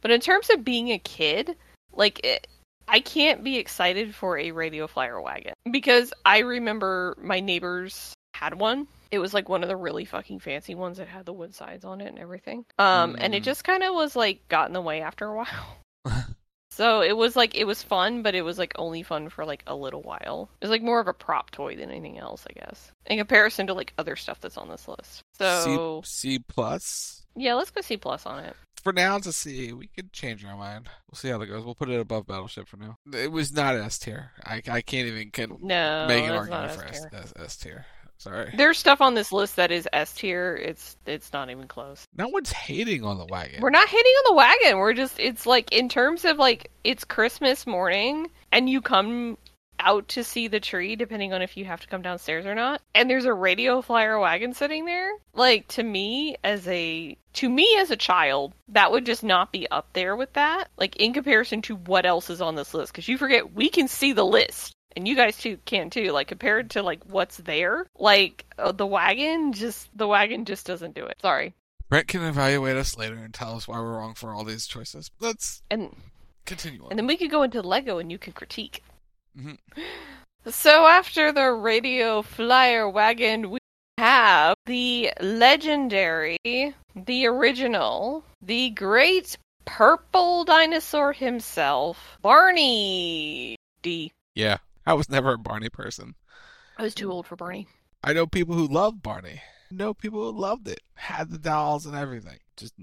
But 0.02 0.12
in 0.12 0.20
terms 0.20 0.50
of 0.50 0.66
being 0.66 0.90
a 0.90 1.00
kid, 1.00 1.56
like 1.94 2.26
it, 2.26 2.48
I 2.88 3.00
can't 3.00 3.44
be 3.44 3.58
excited 3.58 4.16
for 4.16 4.38
a 4.38 4.52
radio 4.52 4.88
flyer 4.88 5.22
wagon 5.22 5.54
because 5.70 6.14
I 6.26 6.40
remember 6.40 7.16
my 7.22 7.40
neighbors 7.40 8.14
had 8.34 8.60
one. 8.60 8.88
It 9.12 9.20
was 9.20 9.34
like 9.34 9.50
one 9.50 9.64
of 9.64 9.70
the 9.70 9.76
really 9.76 10.06
fucking 10.06 10.40
fancy 10.40 10.76
ones 10.76 10.98
that 10.98 11.08
had 11.08 11.26
the 11.26 11.34
wood 11.34 11.54
sides 11.54 11.86
on 11.86 12.02
it 12.02 12.08
and 12.08 12.20
everything. 12.20 12.66
Um, 12.80 13.14
mm. 13.14 13.18
and 13.20 13.36
it 13.36 13.42
mm. 13.42 13.46
just 13.46 13.64
kind 13.64 13.84
of 13.84 13.94
was 13.94 14.16
like 14.16 14.48
got 14.48 14.68
in 14.68 14.74
the 14.74 14.82
way 14.82 15.02
after 15.02 15.28
a 15.28 15.36
while. 15.36 15.78
So 16.72 17.02
it 17.02 17.18
was 17.18 17.36
like 17.36 17.54
it 17.54 17.66
was 17.66 17.84
fun, 17.84 18.24
but 18.24 18.34
it 18.34 18.44
was 18.44 18.58
like 18.58 18.72
only 18.78 19.04
fun 19.04 19.28
for 19.28 19.46
like 19.46 19.62
a 19.68 19.76
little 19.76 20.02
while. 20.02 20.50
It 20.62 20.66
was 20.66 20.72
like 20.72 20.82
more 20.82 21.02
of 21.02 21.08
a 21.08 21.14
prop 21.14 21.52
toy 21.52 21.76
than 21.76 21.92
anything 21.92 22.18
else, 22.18 22.46
I 22.50 22.54
guess, 22.54 22.92
in 23.06 23.18
comparison 23.18 23.68
to 23.68 23.74
like 23.74 23.94
other 23.98 24.16
stuff 24.16 24.40
that's 24.40 24.58
on 24.58 24.70
this 24.70 24.88
list. 24.88 25.22
So 25.38 26.02
C, 26.06 26.38
C 26.38 26.40
plus. 26.40 27.26
Yeah, 27.36 27.56
let's 27.56 27.72
go 27.72 27.82
C 27.82 27.98
plus 27.98 28.26
on 28.26 28.46
it. 28.46 28.56
For 28.82 28.94
now, 28.94 29.20
to 29.20 29.32
C. 29.32 29.74
We 29.74 29.88
could 29.88 30.12
change 30.12 30.44
our 30.44 30.58
mind. 30.58 30.90
We'll 31.12 31.18
see 31.18 31.28
how 31.28 31.38
that 31.38 31.46
goes. 31.48 31.64
We'll 31.64 31.76
put 31.76 31.90
it 31.90 32.00
above 32.00 32.26
Battleship 32.26 32.68
for 32.68 32.78
now. 32.78 32.98
It 33.14 33.32
was 33.32 33.54
not 33.54 33.76
S 33.76 34.00
tier. 34.00 34.32
I 34.44 34.62
I 34.68 34.82
can't 34.82 35.08
even 35.08 35.30
can 35.30 35.58
no, 35.62 36.06
make 36.08 36.24
an 36.24 36.32
argument 36.32 36.72
for 36.72 37.42
S 37.44 37.58
tier. 37.58 37.86
Sorry. 38.22 38.54
There's 38.56 38.78
stuff 38.78 39.02
on 39.02 39.16
this 39.16 39.32
list 39.32 39.56
that 39.56 39.72
is 39.72 39.90
S 39.92 40.14
tier. 40.14 40.56
It's 40.56 40.96
it's 41.08 41.34
not 41.34 41.50
even 41.50 41.68
close. 41.68 42.06
No 42.16 42.28
one's 42.28 42.52
hating 42.52 43.04
on 43.04 43.18
the 43.18 43.26
wagon. 43.26 43.62
We're 43.62 43.72
not 43.72 43.88
hating 43.88 44.12
on 44.12 44.24
the 44.28 44.36
wagon. 44.36 44.78
We're 44.78 44.94
just 44.94 45.20
it's 45.20 45.48
like 45.48 45.72
in 45.72 45.90
terms 45.90 46.24
of 46.24 46.38
like 46.38 46.70
it's 46.84 47.04
Christmas 47.04 47.66
morning 47.66 48.30
and 48.52 48.70
you 48.70 48.80
come 48.80 49.40
out 49.80 50.08
to 50.10 50.24
see 50.24 50.48
the 50.48 50.60
tree 50.60 50.96
depending 50.96 51.34
on 51.34 51.42
if 51.42 51.58
you 51.58 51.66
have 51.66 51.82
to 51.82 51.88
come 51.88 52.04
downstairs 52.04 52.46
or 52.46 52.54
not 52.54 52.80
and 52.94 53.10
there's 53.10 53.26
a 53.26 53.34
radio 53.34 53.82
flyer 53.82 54.20
wagon 54.20 54.54
sitting 54.54 54.86
there 54.86 55.10
like 55.34 55.68
to 55.68 55.82
me 55.82 56.36
as 56.44 56.68
a 56.68 57.18
to 57.34 57.50
me 57.50 57.76
as 57.80 57.90
a 57.90 57.96
child 57.96 58.54
that 58.68 58.92
would 58.92 59.08
just 59.08 59.24
not 59.24 59.52
be 59.52 59.68
up 59.72 59.88
there 59.94 60.16
with 60.16 60.32
that 60.34 60.70
like 60.78 60.96
in 60.98 61.14
comparison 61.14 61.64
to 61.64 61.76
what 61.76 62.06
else 62.06 62.30
is 62.30 62.42
on 62.42 62.54
this 62.54 62.76
list 62.76 62.94
because 62.94 63.08
you 63.08 63.18
forget 63.18 63.56
we 63.56 63.70
can 63.70 63.88
see 63.88 64.14
the 64.14 64.24
list 64.24 64.76
and 64.96 65.08
you 65.08 65.16
guys 65.16 65.38
too 65.38 65.58
can 65.66 65.90
too 65.90 66.12
like 66.12 66.28
compared 66.28 66.70
to 66.72 66.84
like 66.84 67.04
what's 67.06 67.38
there 67.38 67.86
like 67.98 68.46
uh, 68.58 68.72
the 68.72 68.86
wagon 68.86 69.54
just 69.54 69.90
the 69.98 70.08
wagon 70.08 70.46
just 70.46 70.66
doesn't 70.66 70.96
do 70.96 71.06
it. 71.06 71.18
Sorry. 71.22 71.54
Brett 71.90 72.08
can 72.08 72.24
evaluate 72.24 72.78
us 72.78 72.98
later 72.98 73.16
and 73.16 73.34
tell 73.34 73.56
us 73.58 73.68
why 73.68 73.80
we're 73.80 73.98
wrong 73.98 74.14
for 74.14 74.32
all 74.32 74.46
these 74.46 74.66
choices. 74.66 75.12
Let's 75.20 75.62
and 75.70 75.96
continue 76.46 76.84
on. 76.84 76.92
and 76.92 77.00
then 77.00 77.08
we 77.08 77.18
could 77.18 77.32
go 77.32 77.44
into 77.44 77.62
lego 77.62 77.98
and 77.98 78.12
you 78.12 78.18
can 78.18 78.34
critique. 78.34 78.84
Mm-hmm. 79.38 79.82
so 80.50 80.86
after 80.88 81.32
the 81.32 81.52
radio 81.52 82.22
flyer 82.22 82.90
wagon 82.90 83.52
we 83.52 83.60
have 83.98 84.56
the 84.66 85.12
legendary 85.22 86.38
the 86.96 87.28
original 87.28 88.24
the 88.42 88.72
great 88.72 89.38
purple 89.66 90.44
dinosaur 90.44 91.14
himself 91.14 92.18
barney 92.22 93.56
d. 93.84 94.12
Yeah 94.34 94.58
I 94.86 94.94
was 94.94 95.10
never 95.10 95.34
a 95.34 95.38
Barney 95.38 95.70
person. 95.70 96.16
I 96.78 96.84
was 96.84 96.96
too 96.96 97.12
old 97.12 97.28
for 97.28 97.36
Barney. 97.36 97.68
I 98.04 98.14
know 98.14 98.26
people 98.26 98.56
who 98.56 98.68
love 98.68 99.04
Barney. 99.04 99.42
I 99.72 99.76
know 99.76 99.94
people 99.94 100.20
who 100.20 100.38
loved 100.38 100.68
it, 100.68 100.82
had 100.96 101.30
the 101.30 101.38
dolls 101.38 101.86
and 101.86 101.96
everything. 101.96 102.40
Just 102.58 102.74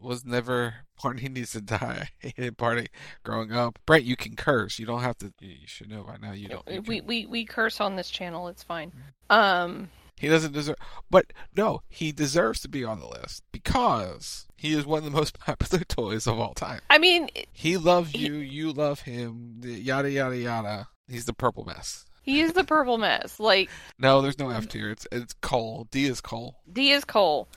was 0.00 0.24
never 0.24 0.74
Barney 1.02 1.28
needs 1.28 1.52
to 1.52 1.60
die. 1.60 2.10
I 2.24 2.32
hated 2.36 2.56
Barney 2.56 2.88
growing 3.24 3.52
up. 3.52 3.78
Brent, 3.86 4.04
you 4.04 4.16
can 4.16 4.36
curse. 4.36 4.78
You 4.78 4.86
don't 4.86 5.02
have 5.02 5.18
to. 5.18 5.32
You 5.40 5.66
should 5.66 5.90
know 5.90 6.04
by 6.04 6.16
now. 6.16 6.32
You 6.32 6.48
don't. 6.48 6.68
You 6.68 6.82
we 6.82 7.00
we 7.00 7.26
we 7.26 7.44
curse 7.44 7.80
on 7.80 7.96
this 7.96 8.10
channel. 8.10 8.48
It's 8.48 8.62
fine. 8.62 8.92
Um. 9.30 9.90
He 10.20 10.26
doesn't 10.26 10.52
deserve, 10.52 10.78
but 11.08 11.32
no, 11.56 11.82
he 11.88 12.10
deserves 12.10 12.60
to 12.62 12.68
be 12.68 12.82
on 12.82 12.98
the 12.98 13.06
list 13.06 13.44
because 13.52 14.48
he 14.56 14.72
is 14.72 14.84
one 14.84 14.98
of 14.98 15.04
the 15.04 15.12
most 15.12 15.38
popular 15.38 15.84
toys 15.84 16.26
of 16.26 16.40
all 16.40 16.54
time. 16.54 16.80
I 16.90 16.98
mean, 16.98 17.28
he 17.52 17.76
loves 17.76 18.12
you, 18.14 18.34
you 18.34 18.72
love 18.72 19.02
him, 19.02 19.60
yada 19.62 20.10
yada 20.10 20.36
yada. 20.36 20.88
He's 21.08 21.24
the 21.24 21.32
purple 21.32 21.64
mess. 21.64 22.04
He 22.22 22.40
is 22.40 22.52
the 22.52 22.64
purple 22.64 22.98
mess. 22.98 23.40
Like 23.40 23.70
no, 23.98 24.20
there's 24.20 24.38
no 24.38 24.50
F 24.50 24.68
tier. 24.68 24.90
It's 24.90 25.06
it's 25.10 25.34
Cole. 25.40 25.88
D 25.90 26.06
is 26.06 26.20
Cole. 26.20 26.56
D 26.70 26.90
is 26.90 27.04
Cole. 27.04 27.48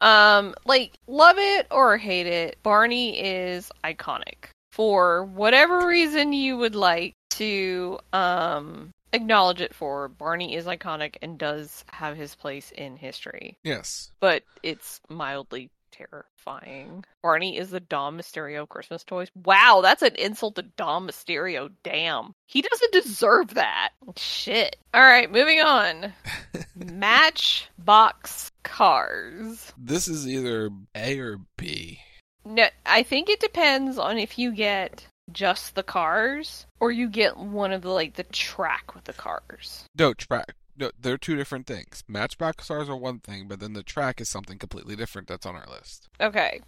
Um, 0.00 0.54
like 0.64 0.98
love 1.06 1.36
it 1.38 1.66
or 1.70 1.96
hate 1.98 2.26
it, 2.26 2.58
Barney 2.62 3.20
is 3.20 3.70
iconic. 3.84 4.46
For 4.72 5.24
whatever 5.24 5.86
reason 5.86 6.32
you 6.32 6.56
would 6.56 6.74
like 6.74 7.14
to 7.30 7.98
um 8.12 8.90
acknowledge 9.12 9.60
it 9.60 9.74
for, 9.74 10.08
Barney 10.08 10.54
is 10.54 10.66
iconic 10.66 11.16
and 11.22 11.36
does 11.36 11.84
have 11.88 12.16
his 12.16 12.34
place 12.34 12.70
in 12.70 12.96
history. 12.96 13.58
Yes. 13.64 14.12
But 14.20 14.44
it's 14.62 15.00
mildly 15.08 15.70
terrifying. 15.90 17.04
Barney 17.22 17.56
is 17.56 17.70
the 17.70 17.80
Dom 17.80 18.18
Mysterio 18.18 18.68
Christmas 18.68 19.04
toys. 19.04 19.28
Wow, 19.34 19.80
that's 19.82 20.02
an 20.02 20.14
insult 20.16 20.56
to 20.56 20.62
Dom 20.62 21.08
Mysterio. 21.08 21.70
Damn. 21.82 22.34
He 22.46 22.62
doesn't 22.62 22.92
deserve 22.92 23.54
that. 23.54 23.90
Shit. 24.16 24.76
All 24.94 25.02
right, 25.02 25.30
moving 25.30 25.60
on. 25.60 26.12
Matchbox 26.74 28.50
cars. 28.62 29.72
This 29.76 30.08
is 30.08 30.28
either 30.28 30.70
A 30.94 31.18
or 31.18 31.38
B. 31.56 32.00
No, 32.44 32.68
I 32.86 33.02
think 33.02 33.28
it 33.28 33.40
depends 33.40 33.98
on 33.98 34.18
if 34.18 34.38
you 34.38 34.52
get 34.52 35.06
just 35.32 35.74
the 35.74 35.82
cars 35.82 36.66
or 36.80 36.90
you 36.90 37.08
get 37.08 37.36
one 37.36 37.72
of 37.72 37.82
the 37.82 37.90
like 37.90 38.14
the 38.14 38.24
track 38.24 38.94
with 38.94 39.04
the 39.04 39.12
cars. 39.12 39.84
No, 39.96 40.14
track 40.14 40.56
no, 40.80 40.90
they're 41.00 41.18
two 41.18 41.36
different 41.36 41.66
things. 41.66 42.02
Matchbox 42.08 42.66
cars 42.66 42.88
are 42.88 42.96
one 42.96 43.20
thing, 43.20 43.46
but 43.46 43.60
then 43.60 43.74
the 43.74 43.82
track 43.82 44.20
is 44.20 44.28
something 44.28 44.58
completely 44.58 44.96
different 44.96 45.28
that's 45.28 45.46
on 45.46 45.54
our 45.54 45.66
list. 45.70 46.08
Okay. 46.20 46.60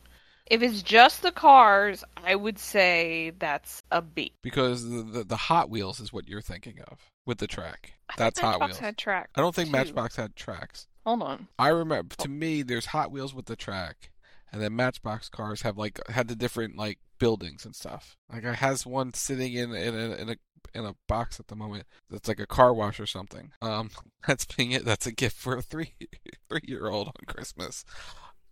If 0.47 0.63
it's 0.63 0.83
just 0.83 1.23
the 1.23 1.33
cars, 1.33 2.05
I 2.23 2.35
would 2.35 2.59
say 2.59 3.33
that's 3.39 3.83
a 3.91 4.03
B. 4.03 4.33
Because 4.43 4.89
the, 4.89 5.03
the, 5.03 5.25
the 5.25 5.37
Hot 5.37 5.71
Wheels 5.71 5.99
is 5.99 6.13
what 6.13 6.29
you're 6.29 6.43
thinking 6.43 6.79
of 6.89 6.99
with 7.25 7.39
the 7.39 7.47
track. 7.47 7.95
That's 8.19 8.39
Hot 8.41 8.61
Wheels. 8.61 8.79
had 8.79 8.99
track. 8.99 9.31
I 9.35 9.41
don't 9.41 9.55
think 9.55 9.69
too. 9.69 9.73
Matchbox 9.73 10.17
had 10.17 10.37
tracks. 10.37 10.87
Hold 11.07 11.23
on. 11.23 11.49
I 11.59 11.69
remember 11.69 12.15
to 12.17 12.29
me 12.29 12.63
there's 12.63 12.87
Hot 12.87 13.11
Wheels 13.11 13.35
with 13.35 13.47
the 13.47 13.57
track 13.57 14.11
and 14.53 14.61
then 14.61 14.77
Matchbox 14.77 15.29
cars 15.29 15.63
have 15.63 15.79
like 15.79 15.99
had 16.09 16.29
the 16.29 16.37
different 16.37 16.77
like 16.77 16.99
buildings 17.23 17.65
and 17.65 17.77
stuff. 17.77 18.17
Like 18.33 18.43
it 18.43 18.57
has 18.57 18.85
one 18.85 19.15
sitting 19.15 19.53
in 19.53 19.73
in 19.73 19.95
a, 19.95 20.15
in 20.17 20.29
a 20.31 20.37
in 20.75 20.85
a 20.85 20.97
box 21.07 21.39
at 21.39 21.47
the 21.47 21.55
moment 21.55 21.85
that's 22.11 22.27
like 22.27 22.41
a 22.41 22.47
car 22.47 22.75
wash 22.75 22.99
or 22.99 23.07
something. 23.07 23.53
Um, 23.63 23.91
that's 24.27 24.45
being 24.45 24.73
it. 24.73 24.85
That's 24.85 25.07
a 25.07 25.13
gift 25.13 25.37
for 25.37 25.57
a 25.57 25.63
three 25.63 25.95
three 26.49 26.63
year 26.65 26.89
old 26.89 27.07
on 27.07 27.27
Christmas. 27.27 27.85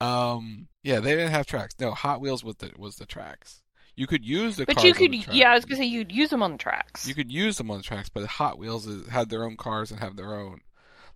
Um, 0.00 0.68
yeah, 0.84 1.00
they 1.00 1.10
didn't 1.10 1.32
have 1.32 1.46
tracks. 1.46 1.74
No, 1.80 1.90
Hot 1.90 2.20
Wheels 2.20 2.44
with 2.44 2.58
the 2.58 2.70
was 2.78 2.96
the 2.96 3.06
tracks. 3.06 3.62
You 3.96 4.06
could 4.06 4.24
use 4.24 4.56
the, 4.56 4.66
but 4.66 4.84
you 4.84 4.94
could, 4.94 5.12
yeah, 5.34 5.50
I 5.50 5.54
was 5.54 5.64
gonna 5.64 5.78
say 5.78 5.84
you'd 5.84 6.12
use 6.12 6.30
them 6.30 6.42
on 6.42 6.52
the 6.52 6.58
tracks. 6.58 7.08
You 7.08 7.14
could 7.14 7.32
use 7.32 7.58
them 7.58 7.72
on 7.72 7.78
the 7.78 7.82
tracks, 7.82 8.08
but 8.08 8.24
Hot 8.24 8.56
Wheels 8.56 8.86
is, 8.86 9.08
had 9.08 9.28
their 9.30 9.44
own 9.44 9.56
cars 9.56 9.90
and 9.90 9.98
have 9.98 10.16
their 10.16 10.32
own. 10.32 10.60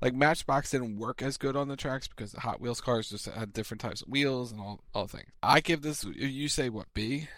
Like 0.03 0.12
Matchbox 0.12 0.73
didn't 0.73 0.99
work 0.99 1.23
as 1.23 1.38
good 1.38 1.57
on 1.57 1.69
the 1.69 1.77
tracks 1.77 2.09
because 2.09 2.33
the 2.33 2.40
Hot 2.40 2.61
Wheels 2.61 2.81
cars 2.81 3.09
just 3.09 3.27
had 3.27 3.53
different 3.53 3.81
types 3.81 4.03
of 4.03 4.09
wheels 4.09 4.51
and 4.51 4.61
all 4.61 4.81
all 4.93 5.07
things. 5.07 5.31
I 5.43 5.61
give 5.61 5.83
this. 5.83 6.05
You 6.05 6.49
say 6.49 6.69
what 6.69 6.93
B? 6.93 7.29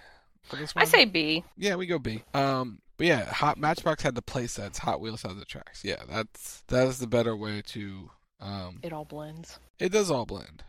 For 0.47 0.57
this 0.57 0.73
I 0.77 0.85
say 0.85 1.05
B. 1.05 1.45
Yeah, 1.57 1.77
we 1.77 1.87
go 1.87 1.99
B. 1.99 2.23
Um, 2.35 2.79
but 2.97 3.07
yeah, 3.07 3.25
Hot 3.27 3.59
Matchbox 3.59 4.03
had 4.03 4.15
the 4.15 4.23
playsets. 4.23 4.79
Hot 4.79 5.01
Wheels 5.01 5.23
had 5.23 5.39
the 5.39 5.45
tracks. 5.45 5.85
Yeah, 5.85 6.03
that's 6.09 6.63
that 6.69 6.87
is 6.87 6.99
the 6.99 7.07
better 7.07 7.37
way 7.37 7.63
to. 7.67 8.11
Um, 8.41 8.81
It 8.83 8.93
all 8.93 9.05
blends. 9.07 9.59
it 9.79 9.91
does 9.93 10.11
all 10.11 10.27
blend. 10.27 10.63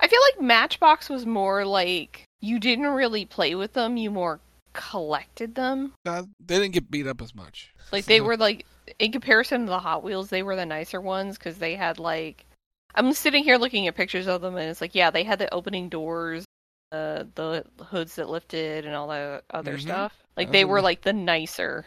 I 0.00 0.08
feel 0.08 0.20
like 0.32 0.42
Matchbox 0.42 1.10
was 1.10 1.26
more 1.26 1.66
like 1.66 2.24
you 2.40 2.58
didn't 2.58 2.86
really 2.86 3.26
play 3.26 3.54
with 3.54 3.74
them, 3.74 3.96
you 3.98 4.10
more 4.10 4.40
collected 4.72 5.54
them. 5.54 5.92
Uh, 6.06 6.22
they 6.44 6.58
didn't 6.58 6.72
get 6.72 6.90
beat 6.90 7.06
up 7.06 7.20
as 7.20 7.34
much. 7.34 7.74
Like 7.92 8.06
they 8.06 8.20
were 8.22 8.36
like 8.38 8.64
in 8.98 9.12
comparison 9.12 9.62
to 9.62 9.66
the 9.70 9.78
Hot 9.78 10.02
Wheels, 10.02 10.30
they 10.30 10.42
were 10.42 10.56
the 10.56 10.64
nicer 10.66 11.00
ones 11.00 11.36
because 11.36 11.58
they 11.58 11.74
had 11.74 11.98
like 11.98 12.46
I'm 12.94 13.12
sitting 13.12 13.44
here 13.44 13.56
looking 13.58 13.86
at 13.86 13.94
pictures 13.94 14.26
of 14.26 14.40
them 14.40 14.56
and 14.56 14.70
it's 14.70 14.80
like 14.80 14.94
yeah, 14.94 15.10
they 15.10 15.22
had 15.24 15.38
the 15.38 15.52
opening 15.52 15.88
doors, 15.90 16.44
uh, 16.92 17.24
the 17.34 17.64
hoods 17.86 18.16
that 18.16 18.28
lifted 18.28 18.84
and 18.86 18.94
all 18.94 19.08
that 19.08 19.44
other 19.50 19.76
Mhm. 19.76 19.82
stuff. 19.82 20.12
Like 20.36 20.50
they 20.52 20.64
Oh. 20.64 20.68
were 20.68 20.82
like 20.82 21.02
the 21.02 21.12
nicer. 21.12 21.86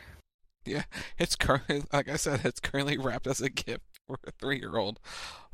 Yeah, 0.66 0.84
it's 1.18 1.36
currently 1.36 1.84
like 1.94 2.08
I 2.10 2.16
said, 2.16 2.42
it's 2.46 2.60
currently 2.60 2.98
wrapped 2.98 3.28
as 3.28 3.42
a 3.42 3.50
gift 3.50 3.84
for 4.08 4.18
a 4.26 4.32
three-year-old 4.32 5.00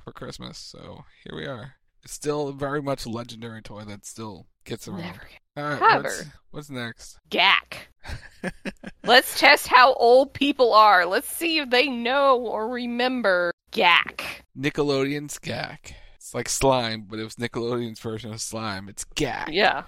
for 0.04 0.12
Christmas. 0.12 0.58
So 0.58 1.04
here 1.24 1.36
we 1.36 1.46
are. 1.46 1.76
It's 2.04 2.14
still 2.14 2.52
very 2.54 2.82
much 2.82 3.06
a 3.06 3.10
legendary 3.10 3.62
toy 3.62 3.84
that 3.86 4.06
still 4.06 4.48
gets 4.66 4.88
around. 4.88 5.02
Never. 5.02 5.28
All 5.58 5.64
right, 5.64 5.80
However- 5.80 6.04
what's, 6.10 6.26
what's 6.52 6.70
next? 6.70 7.18
Gak. 7.30 7.90
Let's 9.04 9.38
test 9.40 9.68
how 9.68 9.94
old 9.96 10.34
people 10.34 10.74
are. 10.74 11.06
Let's 11.06 11.28
see 11.30 11.58
if 11.60 11.70
they 11.70 11.88
know 11.90 12.38
or 12.40 12.70
remember 12.70 13.52
Gak. 13.72 14.22
Nickelodeon's 14.58 15.38
Gak. 15.40 15.94
It's 16.20 16.34
like 16.34 16.50
slime, 16.50 17.06
but 17.10 17.18
it 17.18 17.24
was 17.24 17.36
Nickelodeon's 17.36 18.00
version 18.02 18.34
of 18.34 18.42
slime. 18.42 18.90
It's 18.90 19.06
Gak. 19.16 19.50
Yeah. 19.54 19.84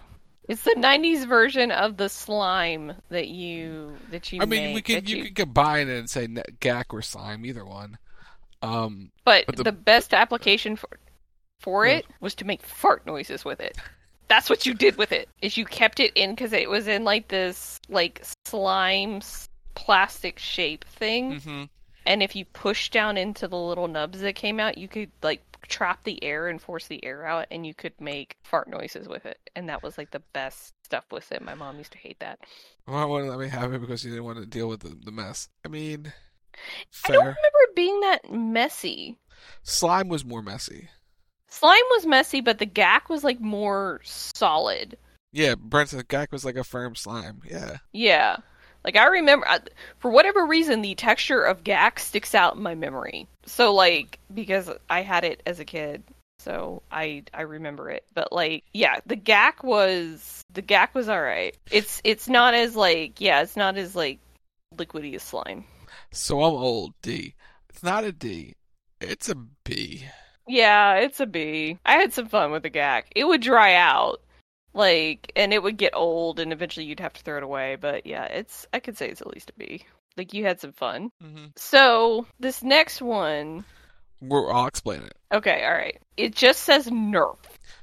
It's 0.48 0.64
the 0.64 0.76
'90s 0.78 1.28
version 1.28 1.72
of 1.72 1.98
the 1.98 2.08
slime 2.10 2.94
that 3.10 3.28
you 3.28 3.96
that 4.12 4.32
you. 4.32 4.42
I 4.42 4.46
mean, 4.46 4.74
make, 4.74 4.76
we 4.76 4.82
could 4.82 5.10
you, 5.10 5.18
you- 5.18 5.24
could 5.26 5.36
combine 5.36 5.88
it 5.90 6.00
and 6.00 6.10
say 6.10 6.28
Gak 6.28 6.86
or 6.94 7.02
slime, 7.02 7.46
either 7.46 7.66
one. 7.66 7.98
Um, 8.62 9.12
But, 9.26 9.46
but 9.46 9.56
the... 9.58 9.64
the- 9.64 9.72
best 9.72 10.14
application 10.14 10.76
for 10.78 10.90
for 11.60 11.86
Yeah. 11.86 11.98
it 11.98 12.06
was 12.22 12.34
to 12.36 12.46
make 12.46 12.64
fart 12.64 13.06
noises 13.06 13.46
with 13.46 13.60
it. 13.60 13.78
That's 14.30 14.50
what 14.50 14.66
you 14.66 14.74
did 14.74 14.96
with 14.98 15.12
it. 15.12 15.28
Is 15.42 15.58
you 15.58 15.66
kept 15.66 16.00
it 16.00 16.12
in 16.16 16.32
because 16.32 16.54
it 16.54 16.70
was 16.70 16.88
in 16.88 17.04
like 17.04 17.28
this 17.28 17.80
like 17.90 18.24
slime 18.46 19.22
plastic 19.76 20.40
shape 20.40 20.86
thing, 20.86 21.40
mhm. 21.40 21.70
And 22.06 22.24
if 22.24 22.36
you 22.36 22.46
push 22.46 22.90
down 22.90 23.18
into 23.18 23.48
the 23.48 23.58
little 23.58 23.88
nubs 23.88 24.22
that 24.22 24.36
came 24.36 24.60
out, 24.60 24.78
you 24.78 24.88
could 24.88 25.12
like 25.22 25.44
trap 25.68 26.04
the 26.04 26.24
air 26.24 26.48
and 26.48 26.62
force 26.62 26.88
the 26.88 27.04
air 27.06 27.26
out, 27.26 27.48
and 27.52 27.66
you 27.66 27.74
could 27.74 27.94
make 28.00 28.38
fart 28.44 28.68
noises 28.70 29.08
with 29.08 29.26
it. 29.26 29.38
And 29.56 29.70
that 29.70 29.84
was 29.84 29.98
like 29.98 30.12
the 30.12 30.24
best 30.34 30.74
stuff 30.84 31.06
with 31.12 31.32
it. 31.32 31.42
My 31.42 31.54
mom 31.54 31.78
used 31.78 31.92
to 31.94 31.98
hate 31.98 32.20
that. 32.20 32.40
well, 32.88 32.98
I 32.98 33.06
wouldn't 33.06 33.30
let 33.30 33.40
me 33.40 33.48
have 33.48 33.74
it 33.74 33.82
because 33.82 34.02
she 34.02 34.10
didn't 34.10 34.24
want 34.24 34.40
to 34.40 34.46
deal 34.46 34.68
with 34.68 34.82
the, 34.82 34.98
the 35.04 35.12
mess. 35.12 35.50
I 35.66 35.70
mean, 35.70 36.12
I 37.06 37.12
don't 37.12 37.20
remember 37.20 37.38
it 37.42 37.76
being 37.76 38.00
that 38.02 38.32
messy. 38.32 39.18
Slime 39.64 40.08
was 40.08 40.26
more 40.26 40.42
messy. 40.42 40.90
Slime 41.48 41.84
was 41.92 42.06
messy, 42.06 42.42
but 42.42 42.60
the 42.60 42.66
Gak 42.66 43.10
was 43.10 43.24
like 43.24 43.40
more 43.40 44.00
solid. 44.04 44.98
Yeah, 45.34 45.56
Brent 45.56 45.90
said 45.90 46.08
Gak 46.08 46.32
was 46.32 46.46
like 46.46 46.56
a 46.56 46.64
firm 46.64 46.96
slime. 46.96 47.42
Yeah. 47.50 47.78
Yeah. 47.92 48.38
Like 48.84 48.96
I 48.96 49.06
remember 49.06 49.48
I- 49.48 49.60
for 50.00 50.12
whatever 50.12 50.46
reason 50.46 50.82
the 50.82 50.96
texture 50.96 51.42
of 51.42 51.64
Gak 51.64 52.00
sticks 52.00 52.34
out 52.36 52.56
in 52.56 52.64
my 52.64 52.76
memory. 52.76 53.28
So 53.46 53.74
like 53.74 54.20
because 54.34 54.70
I 54.90 55.02
had 55.02 55.24
it 55.24 55.42
as 55.46 55.60
a 55.60 55.66
kid, 55.66 56.04
so 56.40 56.82
I 56.92 57.24
I 57.34 57.42
remember 57.44 57.90
it. 57.90 58.06
But 58.14 58.32
like 58.32 58.64
yeah, 58.74 59.00
the 59.06 59.16
Gak 59.16 59.64
was 59.64 60.42
the 60.54 60.62
Gak 60.62 60.94
was 60.96 61.10
all 61.10 61.22
right. 61.22 61.56
It's 61.72 62.02
it's 62.04 62.28
not 62.28 62.54
as 62.54 62.76
like 62.76 63.22
yeah, 63.22 63.42
it's 63.42 63.58
not 63.58 63.78
as 63.78 63.96
like 63.96 64.20
liquidy 64.76 65.16
as 65.16 65.24
slime. 65.24 65.66
So 66.12 66.42
I'm 66.44 66.54
old. 66.54 66.94
D. 67.02 67.36
It's 67.70 67.84
not 67.84 68.04
a 68.04 68.12
D. 68.12 68.54
It's 69.00 69.30
a 69.30 69.36
B. 69.64 70.06
Yeah, 70.48 70.96
it's 70.96 71.20
a 71.20 71.26
B. 71.26 71.78
I 71.86 71.94
had 71.94 72.14
some 72.14 72.28
fun 72.28 72.52
with 72.52 72.64
the 72.64 72.70
Gak. 72.70 73.04
It 73.16 73.26
would 73.26 73.42
dry 73.42 73.76
out, 73.76 74.22
like, 74.74 75.32
and 75.36 75.54
it 75.54 75.62
would 75.62 75.78
get 75.78 75.96
old, 75.96 76.40
and 76.40 76.54
eventually 76.54 76.86
you'd 76.86 77.00
have 77.00 77.14
to 77.14 77.22
throw 77.24 77.38
it 77.38 77.44
away. 77.44 77.76
But 77.80 78.06
yeah, 78.06 78.26
it's 78.26 78.66
I 78.74 78.80
could 78.80 78.98
say 78.98 79.10
it's 79.10 79.22
at 79.22 79.28
least 79.28 79.50
a 79.50 79.54
B. 79.54 79.86
Like 80.18 80.34
you 80.34 80.46
had 80.46 80.60
some 80.60 80.74
fun. 80.74 81.12
Mm-hmm. 81.24 81.46
So 81.56 82.26
this 82.40 82.62
next 82.64 83.02
one, 83.02 83.64
We're, 84.22 84.52
I'll 84.52 84.68
explain 84.68 85.02
it. 85.04 85.14
okay, 85.34 85.64
all 85.66 85.74
right. 85.74 86.00
It 86.18 86.36
just 86.36 86.64
says 86.64 86.88
Nerf. 86.88 87.38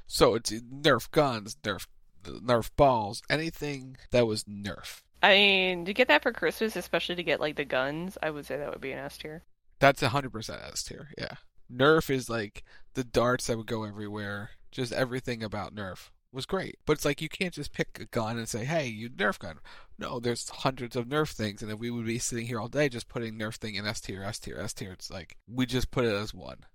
So 0.07 0.35
it's 0.35 0.51
Nerf 0.51 1.09
guns, 1.11 1.57
Nerf, 1.63 1.87
Nerf 2.23 2.69
balls, 2.75 3.21
anything 3.29 3.97
that 4.11 4.27
was 4.27 4.43
Nerf. 4.45 5.01
I 5.21 5.33
mean, 5.33 5.85
to 5.85 5.93
get 5.93 6.07
that 6.07 6.23
for 6.23 6.31
Christmas, 6.31 6.75
especially 6.75 7.15
to 7.15 7.23
get 7.23 7.39
like 7.41 7.55
the 7.55 7.65
guns, 7.65 8.17
I 8.23 8.29
would 8.29 8.45
say 8.45 8.57
that 8.57 8.69
would 8.69 8.79
be 8.81 8.91
an 8.91 8.99
S 8.99 9.17
tier. 9.17 9.43
That's 9.79 10.01
hundred 10.01 10.31
percent 10.31 10.61
S 10.71 10.83
tier. 10.83 11.09
Yeah. 11.17 11.33
Nerf 11.71 12.09
is 12.09 12.29
like 12.29 12.63
the 12.93 13.03
darts 13.03 13.47
that 13.47 13.57
would 13.57 13.67
go 13.67 13.83
everywhere. 13.83 14.51
Just 14.71 14.93
everything 14.93 15.43
about 15.43 15.75
Nerf 15.75 16.09
was 16.31 16.45
great. 16.45 16.77
But 16.85 16.93
it's 16.93 17.05
like 17.05 17.21
you 17.21 17.29
can't 17.29 17.53
just 17.53 17.73
pick 17.73 17.99
a 17.99 18.05
gun 18.05 18.37
and 18.37 18.47
say, 18.47 18.65
"Hey, 18.65 18.87
you 18.87 19.09
Nerf 19.09 19.39
gun." 19.39 19.59
No, 19.97 20.19
there's 20.19 20.49
hundreds 20.49 20.95
of 20.95 21.07
Nerf 21.07 21.31
things, 21.31 21.61
and 21.61 21.71
if 21.71 21.79
we 21.79 21.89
would 21.89 22.05
be 22.05 22.19
sitting 22.19 22.47
here 22.47 22.59
all 22.59 22.67
day 22.67 22.89
just 22.89 23.09
putting 23.09 23.37
Nerf 23.37 23.55
thing 23.55 23.75
in 23.75 23.85
S 23.85 24.01
tier, 24.01 24.23
S 24.23 24.39
tier, 24.39 24.59
S 24.59 24.73
tier, 24.73 24.91
it's 24.91 25.09
like 25.09 25.37
we 25.47 25.65
just 25.65 25.91
put 25.91 26.05
it 26.05 26.13
as 26.13 26.33
one. 26.33 26.65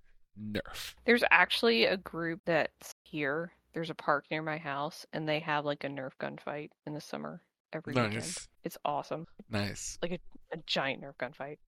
Nerf. 0.40 0.94
There's 1.04 1.24
actually 1.30 1.84
a 1.84 1.96
group 1.96 2.40
that's 2.44 2.94
here. 3.02 3.52
There's 3.72 3.90
a 3.90 3.94
park 3.94 4.26
near 4.30 4.42
my 4.42 4.58
house, 4.58 5.06
and 5.12 5.28
they 5.28 5.40
have 5.40 5.64
like 5.64 5.84
a 5.84 5.88
Nerf 5.88 6.12
gunfight 6.20 6.70
in 6.86 6.94
the 6.94 7.00
summer 7.00 7.40
every 7.72 7.94
weekend. 7.94 8.36
It's 8.62 8.78
awesome. 8.84 9.26
Nice. 9.50 9.98
Like 10.02 10.12
a, 10.12 10.18
a 10.52 10.58
giant 10.66 11.02
Nerf 11.02 11.16
gunfight. 11.16 11.58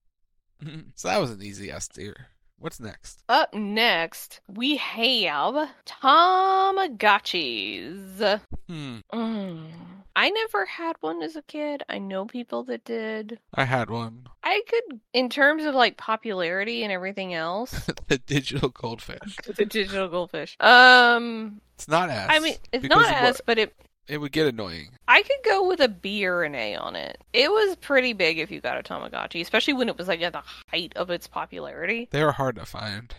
so 0.95 1.07
that 1.07 1.21
was 1.21 1.31
an 1.31 1.41
easy 1.41 1.71
S 1.71 1.87
tier. 1.87 2.27
What's 2.59 2.79
next? 2.79 3.23
Up 3.29 3.53
next, 3.53 4.41
we 4.47 4.77
have 4.77 5.69
Tamagotchis. 7.07 8.39
Hmm. 8.67 8.97
Mm. 9.13 9.67
I 10.15 10.29
never 10.31 10.65
had 10.65 10.95
one 11.01 11.21
as 11.21 11.35
a 11.35 11.43
kid. 11.43 11.83
I 11.87 11.99
know 11.99 12.25
people 12.25 12.63
that 12.63 12.83
did. 12.83 13.37
I 13.53 13.65
had 13.65 13.91
one. 13.91 14.27
I 14.43 14.63
could, 14.67 14.99
in 15.13 15.29
terms 15.29 15.65
of 15.65 15.75
like 15.75 15.97
popularity 15.97 16.81
and 16.83 16.91
everything 16.91 17.35
else, 17.35 17.71
the 18.07 18.17
digital 18.17 18.69
goldfish. 18.69 19.35
the 19.55 19.65
digital 19.65 20.07
goldfish. 20.07 20.57
Um, 20.59 21.61
It's 21.75 21.87
not 21.87 22.09
S. 22.09 22.27
I 22.31 22.39
mean, 22.39 22.55
it's 22.71 22.87
not 22.89 23.05
of 23.05 23.11
S, 23.11 23.33
what- 23.35 23.45
but 23.45 23.59
it. 23.59 23.75
It 24.07 24.19
would 24.19 24.31
get 24.31 24.47
annoying. 24.47 24.89
I 25.07 25.21
could 25.21 25.39
go 25.45 25.67
with 25.67 25.79
a 25.79 25.87
B 25.89 26.25
or 26.25 26.43
an 26.43 26.55
A 26.55 26.75
on 26.75 26.95
it. 26.95 27.17
It 27.33 27.51
was 27.51 27.75
pretty 27.77 28.13
big 28.13 28.39
if 28.39 28.49
you 28.51 28.61
got 28.61 28.77
a 28.77 28.83
Tamagotchi, 28.83 29.41
especially 29.41 29.73
when 29.73 29.89
it 29.89 29.97
was 29.97 30.07
like 30.07 30.21
at 30.21 30.33
the 30.33 30.43
height 30.69 30.93
of 30.95 31.09
its 31.09 31.27
popularity. 31.27 32.07
They 32.11 32.23
were 32.23 32.31
hard 32.31 32.55
to 32.55 32.65
find. 32.65 33.13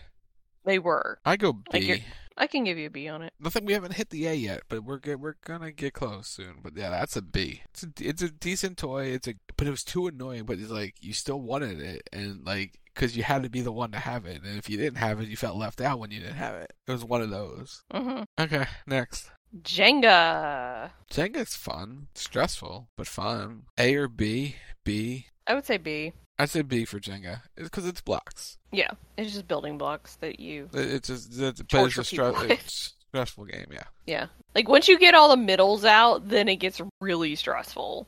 They 0.65 0.79
were. 0.79 1.19
I 1.25 1.37
go 1.37 1.59
Like 1.71 1.81
B. 1.81 1.87
you're- 1.87 2.03
I 2.37 2.47
can 2.47 2.63
give 2.63 2.77
you 2.77 2.87
a 2.87 2.89
B 2.89 3.09
on 3.09 3.21
it. 3.21 3.33
Nothing. 3.37 3.65
We 3.65 3.73
haven't 3.73 3.95
hit 3.95 4.11
the 4.11 4.25
A 4.27 4.33
yet, 4.33 4.61
but 4.69 4.85
we're 4.85 4.99
get, 4.99 5.19
we're 5.19 5.35
gonna 5.43 5.73
get 5.73 5.93
close 5.93 6.29
soon. 6.29 6.59
But 6.63 6.77
yeah, 6.77 6.89
that's 6.89 7.17
a 7.17 7.21
B. 7.21 7.63
It's 7.71 7.83
a 7.83 7.87
it's 7.99 8.21
a 8.21 8.29
decent 8.29 8.77
toy. 8.77 9.07
It's 9.07 9.27
a 9.27 9.33
but 9.57 9.67
it 9.67 9.71
was 9.71 9.83
too 9.83 10.07
annoying. 10.07 10.45
But 10.45 10.57
it's 10.59 10.71
like 10.71 10.95
you 11.01 11.11
still 11.11 11.41
wanted 11.41 11.81
it, 11.81 12.09
and 12.13 12.45
like 12.45 12.79
because 12.95 13.17
you 13.17 13.23
had 13.23 13.43
to 13.43 13.49
be 13.49 13.59
the 13.59 13.73
one 13.73 13.91
to 13.91 13.99
have 13.99 14.25
it, 14.25 14.41
and 14.41 14.57
if 14.57 14.69
you 14.69 14.77
didn't 14.77 14.99
have 14.99 15.19
it, 15.19 15.27
you 15.27 15.35
felt 15.35 15.57
left 15.57 15.81
out 15.81 15.99
when 15.99 16.11
you 16.11 16.21
didn't 16.21 16.35
have 16.35 16.55
it. 16.55 16.71
It 16.87 16.91
was 16.93 17.03
one 17.03 17.21
of 17.21 17.29
those. 17.29 17.83
hmm 17.91 18.21
Okay, 18.39 18.67
next. 18.87 19.29
Jenga. 19.61 20.91
Jenga's 21.11 21.55
fun, 21.55 22.07
stressful, 22.15 22.89
but 22.97 23.07
fun. 23.07 23.63
A 23.77 23.95
or 23.95 24.07
B? 24.07 24.55
B. 24.83 25.27
I 25.47 25.53
would 25.55 25.65
say 25.65 25.77
B. 25.77 26.13
I'd 26.37 26.49
say 26.49 26.61
B 26.61 26.85
for 26.85 26.99
Jenga 26.99 27.41
It's 27.57 27.65
because 27.69 27.85
it's 27.85 27.99
blocks. 28.01 28.57
Yeah, 28.71 28.91
it's 29.17 29.33
just 29.33 29.47
building 29.47 29.77
blocks 29.77 30.15
that 30.17 30.39
you. 30.39 30.69
It- 30.73 30.93
It's 30.93 31.07
just 31.09 31.27
it's, 31.39 31.61
but 31.63 31.85
it's 31.87 31.97
a 31.97 32.03
people 32.03 32.31
stre- 32.33 32.49
it's 32.51 32.93
a 33.03 33.07
stressful 33.09 33.45
game. 33.45 33.65
Yeah, 33.71 33.83
Yeah, 34.05 34.25
like 34.55 34.67
once 34.69 34.87
you 34.87 34.97
get 34.99 35.15
all 35.15 35.29
the 35.29 35.37
middles 35.37 35.83
out, 35.83 36.29
then 36.29 36.47
it 36.47 36.57
gets 36.57 36.79
really 37.01 37.35
stressful. 37.35 38.07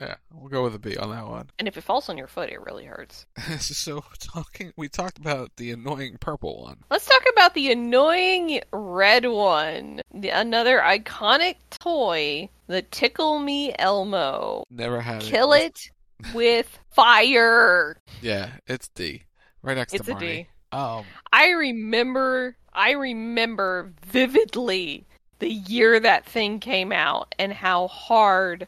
Yeah. 0.00 0.16
We'll 0.32 0.48
go 0.48 0.62
with 0.62 0.74
a 0.74 0.78
B 0.78 0.96
on 0.96 1.10
that 1.10 1.26
one. 1.26 1.50
And 1.58 1.66
if 1.66 1.76
it 1.76 1.82
falls 1.82 2.08
on 2.08 2.18
your 2.18 2.26
foot, 2.26 2.50
it 2.50 2.60
really 2.60 2.84
hurts. 2.84 3.26
so 3.58 4.04
talking, 4.20 4.72
we 4.76 4.88
talked 4.88 5.18
about 5.18 5.56
the 5.56 5.70
annoying 5.72 6.18
purple 6.20 6.62
one. 6.62 6.78
Let's 6.90 7.06
talk 7.06 7.22
about 7.32 7.54
the 7.54 7.72
annoying 7.72 8.60
red 8.72 9.26
one. 9.26 10.02
The, 10.14 10.30
another 10.30 10.80
iconic 10.80 11.56
toy, 11.70 12.48
the 12.66 12.82
Tickle 12.82 13.38
Me 13.38 13.74
Elmo. 13.78 14.64
Never 14.70 15.00
had 15.00 15.22
it. 15.22 15.26
Kill 15.26 15.52
it 15.52 15.90
with 16.34 16.78
fire. 16.90 17.96
Yeah, 18.20 18.50
it's 18.66 18.88
D. 18.88 19.22
Right 19.62 19.76
next 19.76 19.94
It's 19.94 20.06
to 20.06 20.12
a 20.12 20.14
It's 20.14 20.22
a 20.22 20.26
D. 20.26 20.48
Um, 20.72 21.04
I 21.32 21.50
remember, 21.50 22.56
I 22.72 22.90
remember 22.92 23.92
vividly 24.04 25.06
the 25.38 25.50
year 25.50 26.00
that 26.00 26.26
thing 26.26 26.60
came 26.60 26.92
out 26.92 27.34
and 27.38 27.52
how 27.52 27.88
hard 27.88 28.66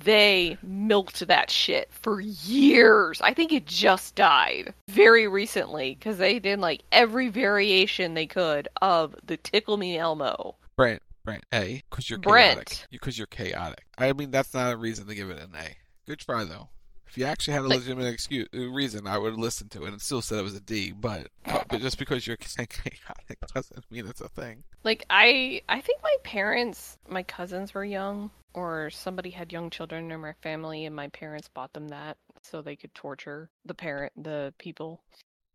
they 0.00 0.58
milked 0.62 1.26
that 1.26 1.50
shit 1.50 1.88
for 1.92 2.20
years. 2.20 3.20
I 3.20 3.32
think 3.34 3.52
it 3.52 3.66
just 3.66 4.14
died 4.14 4.74
very 4.88 5.28
recently 5.28 5.94
because 5.94 6.18
they 6.18 6.38
did 6.38 6.58
like 6.58 6.82
every 6.92 7.28
variation 7.28 8.14
they 8.14 8.26
could 8.26 8.68
of 8.82 9.14
the 9.24 9.36
Tickle 9.36 9.76
Me 9.76 9.96
Elmo. 9.96 10.56
Brent, 10.76 11.02
Brent. 11.24 11.44
A. 11.52 11.82
Because 11.90 12.10
you're 12.10 12.18
Brent. 12.18 12.56
chaotic. 12.66 12.86
Because 12.90 13.18
you're 13.18 13.26
chaotic. 13.28 13.84
I 13.98 14.12
mean, 14.12 14.30
that's 14.30 14.52
not 14.54 14.72
a 14.72 14.76
reason 14.76 15.06
to 15.06 15.14
give 15.14 15.30
it 15.30 15.38
an 15.38 15.50
A. 15.56 15.76
Good 16.06 16.18
try 16.18 16.44
though. 16.44 16.68
If 17.06 17.18
you 17.18 17.26
actually 17.26 17.54
had 17.54 17.62
a 17.62 17.68
Like- 17.68 17.78
legitimate 17.78 18.06
excuse 18.12 18.48
uh, 18.52 18.58
reason, 18.58 19.06
I 19.06 19.18
would 19.18 19.34
listen 19.34 19.68
to 19.68 19.84
it 19.84 19.92
and 19.92 20.02
still 20.02 20.20
said 20.20 20.38
it 20.40 20.42
was 20.42 20.56
a 20.56 20.60
D. 20.60 20.90
But, 20.90 21.28
but 21.68 21.80
just 21.80 21.96
because 21.96 22.26
you're 22.26 22.36
chaotic 22.36 23.38
doesn't 23.54 23.84
mean 23.90 24.06
it's 24.08 24.20
a 24.20 24.28
thing. 24.28 24.64
Like 24.82 25.04
I 25.10 25.62
I 25.68 25.80
think 25.80 26.02
my 26.02 26.16
parents, 26.24 26.98
my 27.08 27.22
cousins 27.22 27.72
were 27.72 27.84
young 27.84 28.30
or 28.54 28.90
somebody 28.90 29.30
had 29.30 29.52
young 29.52 29.70
children 29.70 30.10
in 30.10 30.20
my 30.20 30.34
family 30.42 30.84
and 30.86 30.94
my 30.94 31.08
parents 31.08 31.48
bought 31.48 31.72
them 31.72 31.88
that 31.88 32.16
so 32.42 32.62
they 32.62 32.76
could 32.76 32.94
torture 32.94 33.50
the 33.64 33.74
parent 33.74 34.12
the 34.22 34.54
people 34.58 35.02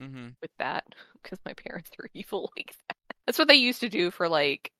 Mm-hmm. 0.02 0.30
with 0.42 0.52
that 0.60 0.86
because 1.24 1.40
my 1.46 1.54
parents 1.54 1.92
are 2.00 2.10
evil 2.16 2.52
like 2.58 2.76
that. 2.88 2.98
That's 3.26 3.40
what 3.40 3.48
they 3.48 3.56
used 3.56 3.82
to 3.82 3.90
do 3.90 4.12
for 4.12 4.28
like 4.30 4.72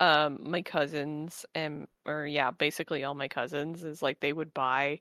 um 0.00 0.38
my 0.42 0.62
cousins 0.62 1.46
and 1.54 1.86
or 2.06 2.26
yeah, 2.26 2.50
basically 2.50 3.04
all 3.04 3.14
my 3.14 3.28
cousins 3.28 3.84
is 3.84 4.02
like 4.02 4.20
they 4.20 4.32
would 4.32 4.52
buy 4.54 5.00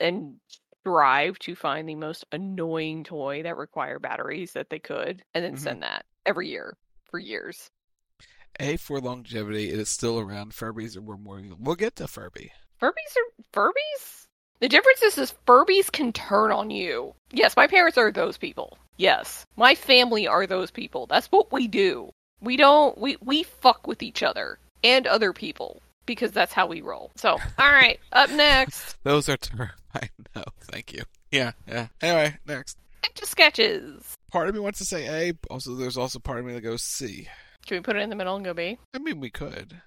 and 0.00 0.36
strive 0.82 1.38
to 1.40 1.54
find 1.56 1.88
the 1.88 1.94
most 1.94 2.24
annoying 2.32 3.04
toy 3.04 3.42
that 3.42 3.56
required 3.56 4.02
batteries 4.02 4.52
that 4.52 4.70
they 4.70 4.78
could 4.78 5.22
and 5.34 5.44
then 5.44 5.56
Mhm. 5.56 5.56
send 5.56 5.82
that 5.82 6.04
every 6.26 6.48
year 6.48 6.76
for 7.10 7.18
years. 7.18 7.70
A 8.60 8.76
for 8.76 9.00
longevity. 9.00 9.70
It 9.70 9.78
is 9.78 9.88
still 9.88 10.18
around. 10.18 10.52
Furbies 10.52 10.96
are 10.96 11.00
more. 11.00 11.42
We'll 11.58 11.74
get 11.74 11.96
to 11.96 12.06
Furby. 12.06 12.52
Furbies 12.80 12.90
are 13.16 13.44
Furbies? 13.52 14.26
The 14.60 14.68
difference 14.68 15.02
is, 15.02 15.18
is 15.18 15.34
Furbies 15.46 15.92
can 15.92 16.12
turn 16.12 16.50
on 16.50 16.70
you. 16.70 17.14
Yes, 17.30 17.56
my 17.56 17.66
parents 17.66 17.98
are 17.98 18.10
those 18.10 18.38
people. 18.38 18.78
Yes. 18.96 19.44
My 19.56 19.74
family 19.74 20.26
are 20.26 20.46
those 20.46 20.70
people. 20.70 21.06
That's 21.06 21.26
what 21.28 21.52
we 21.52 21.68
do. 21.68 22.12
We 22.40 22.56
don't 22.56 22.96
we 22.98 23.16
we 23.22 23.42
fuck 23.42 23.86
with 23.86 24.02
each 24.02 24.22
other 24.22 24.58
and 24.84 25.06
other 25.06 25.32
people 25.32 25.82
because 26.06 26.30
that's 26.32 26.52
how 26.52 26.66
we 26.66 26.80
roll. 26.80 27.10
So, 27.16 27.30
all 27.58 27.72
right, 27.72 27.98
up 28.12 28.30
next, 28.30 28.96
Those 29.02 29.28
are 29.28 29.36
terrifying. 29.36 29.74
No, 30.34 30.44
thank 30.60 30.92
you. 30.92 31.02
Yeah, 31.30 31.52
yeah. 31.66 31.86
Anyway, 32.02 32.36
next. 32.46 32.76
Sketches. 33.22 34.14
Part 34.30 34.48
of 34.48 34.54
me 34.54 34.60
wants 34.60 34.78
to 34.80 34.84
say 34.84 35.30
A. 35.30 35.32
Also, 35.50 35.74
there's 35.74 35.96
also 35.96 36.18
part 36.18 36.38
of 36.38 36.44
me 36.44 36.52
that 36.52 36.60
goes 36.60 36.82
C. 36.82 37.28
Can 37.66 37.76
we 37.76 37.82
put 37.82 37.96
it 37.96 38.02
in 38.02 38.10
the 38.10 38.16
middle 38.16 38.36
and 38.36 38.44
go 38.44 38.54
B? 38.54 38.78
I 38.94 38.98
mean, 38.98 39.20
we 39.20 39.30
could. 39.30 39.80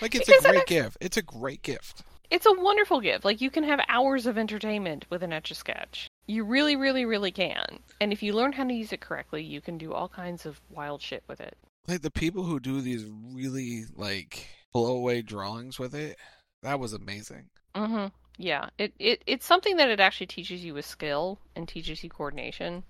Like, 0.00 0.14
it's 0.14 0.26
Because 0.26 0.44
a 0.44 0.48
great 0.50 0.66
gift. 0.66 0.96
It's 1.00 1.16
a 1.16 1.22
great 1.22 1.62
gift. 1.62 2.02
It's 2.30 2.46
a 2.46 2.52
wonderful 2.52 3.00
gift. 3.00 3.24
Like 3.24 3.40
you 3.40 3.50
can 3.50 3.64
have 3.64 3.80
hours 3.88 4.26
of 4.26 4.36
entertainment 4.36 5.06
with 5.10 5.22
an 5.22 5.32
etch 5.32 5.50
a 5.50 5.54
sketch. 5.54 6.08
You 6.26 6.44
really, 6.44 6.76
really, 6.76 7.04
really 7.04 7.30
can. 7.30 7.78
And 8.00 8.12
if 8.12 8.22
you 8.22 8.32
learn 8.32 8.52
how 8.52 8.64
to 8.64 8.74
use 8.74 8.92
it 8.92 9.00
correctly, 9.00 9.44
you 9.44 9.60
can 9.60 9.78
do 9.78 9.92
all 9.92 10.08
kinds 10.08 10.44
of 10.44 10.60
wild 10.70 11.00
shit 11.00 11.22
with 11.28 11.40
it. 11.40 11.56
Like 11.86 12.02
the 12.02 12.10
people 12.10 12.42
who 12.42 12.58
do 12.58 12.80
these 12.80 13.04
really 13.32 13.84
like 13.94 14.48
blow 14.72 14.96
away 14.96 15.22
drawings 15.22 15.78
with 15.78 15.94
it. 15.94 16.18
That 16.62 16.80
was 16.80 16.92
amazing. 16.92 17.48
Mm-hmm. 17.76 18.06
Yeah. 18.38 18.70
It, 18.76 18.92
it 18.98 19.22
it's 19.26 19.46
something 19.46 19.76
that 19.76 19.90
it 19.90 20.00
actually 20.00 20.26
teaches 20.26 20.64
you 20.64 20.76
a 20.78 20.82
skill 20.82 21.38
and 21.54 21.68
teaches 21.68 22.02
you 22.02 22.10
coordination 22.10 22.82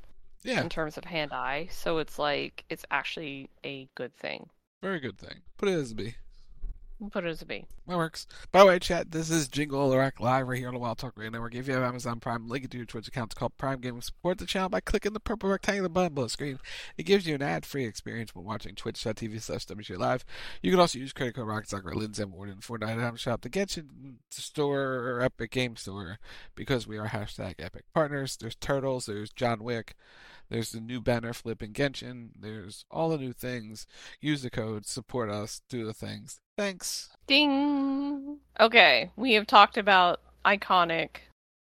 Yeah, 0.47 0.63
in 0.63 0.69
terms 0.69 0.97
of 0.97 1.05
hand 1.05 1.33
eye. 1.33 1.69
So 1.71 1.99
it's 1.99 2.19
like 2.19 2.65
it's 2.71 2.85
actually 2.91 3.51
a 3.65 3.89
good 3.95 4.17
thing. 4.17 4.49
very 4.81 5.01
good 5.01 5.19
thing. 5.19 5.41
Put 5.59 5.69
it 5.69 5.73
as 5.73 5.91
a 5.91 5.95
B. 5.95 6.15
We'll 6.99 7.11
put 7.11 7.27
it 7.27 7.29
as 7.29 7.43
a 7.43 7.47
B. 7.47 7.67
That 7.87 7.99
works. 7.99 8.27
By 8.53 8.61
the 8.61 8.67
way, 8.67 8.79
chat, 8.79 9.11
this 9.11 9.29
is 9.29 9.49
Jingle 9.49 9.95
Rack 9.95 10.19
live 10.19 10.49
right 10.49 10.59
here 10.59 10.69
on 10.69 10.75
the 10.75 10.81
Wild 10.81 10.97
Talk 10.97 11.13
Radio 11.17 11.31
Network. 11.31 11.55
If 11.55 11.69
you 11.69 11.75
have 11.75 11.83
Amazon 11.83 12.21
Prime, 12.21 12.49
link 12.49 12.65
it 12.65 12.71
to 12.71 12.79
your 12.79 12.87
Twitch 12.87 13.07
account. 13.07 13.33
It's 13.33 13.39
called 13.39 13.59
Prime 13.59 13.81
Gaming. 13.81 14.01
Support 14.01 14.39
the 14.39 14.47
channel 14.47 14.71
by 14.71 14.81
clicking 14.81 15.13
the 15.13 15.21
purple 15.21 15.51
rectangular 15.51 15.91
button 15.91 16.15
below 16.15 16.27
the 16.27 16.31
screen. 16.31 16.59
It 16.97 17.03
gives 17.03 17.27
you 17.27 17.35
an 17.35 17.43
ad-free 17.43 17.85
experience 17.85 18.35
when 18.35 18.47
watching 18.47 18.75
twitch.tv 18.75 19.43
slash 19.43 19.91
Live. 19.91 20.25
You 20.63 20.71
can 20.71 20.81
also 20.81 20.99
use 20.99 21.13
credit 21.13 21.35
code 21.35 21.47
Rocket 21.47 21.69
Soccer, 21.69 21.95
Lindsey 21.95 22.25
Warden, 22.25 22.61
Fortnite 22.61 22.99
Item 22.99 23.17
Shop 23.17 23.43
to 23.43 23.51
get 23.51 23.77
you 23.77 23.85
to 24.31 24.41
store 24.41 24.81
or 24.81 25.21
Epic 25.21 25.51
Game 25.51 25.77
Store 25.77 26.19
because 26.55 26.87
we 26.87 26.97
are 26.97 27.09
hashtag 27.09 27.57
Epic 27.59 27.85
Partners. 27.93 28.39
There's 28.39 28.57
Turtles, 28.57 29.05
there's 29.05 29.31
John 29.31 29.63
Wick, 29.63 29.97
there's 30.49 30.73
the 30.73 30.81
new 30.81 31.01
banner 31.01 31.33
flip 31.33 31.63
in 31.63 31.73
Genshin, 31.73 32.31
there's 32.39 32.85
all 32.91 33.09
the 33.09 33.19
new 33.19 33.33
things. 33.33 33.87
Use 34.21 34.43
the 34.43 34.51
code, 34.51 34.87
support 34.87 35.31
us, 35.31 35.61
do 35.69 35.85
the 35.85 35.95
things. 35.95 36.41
Thanks. 36.57 37.11
Ding. 37.27 38.39
Okay, 38.59 39.11
we 39.17 39.35
have 39.35 39.47
talked 39.47 39.77
about 39.77 40.21
iconic, 40.45 41.09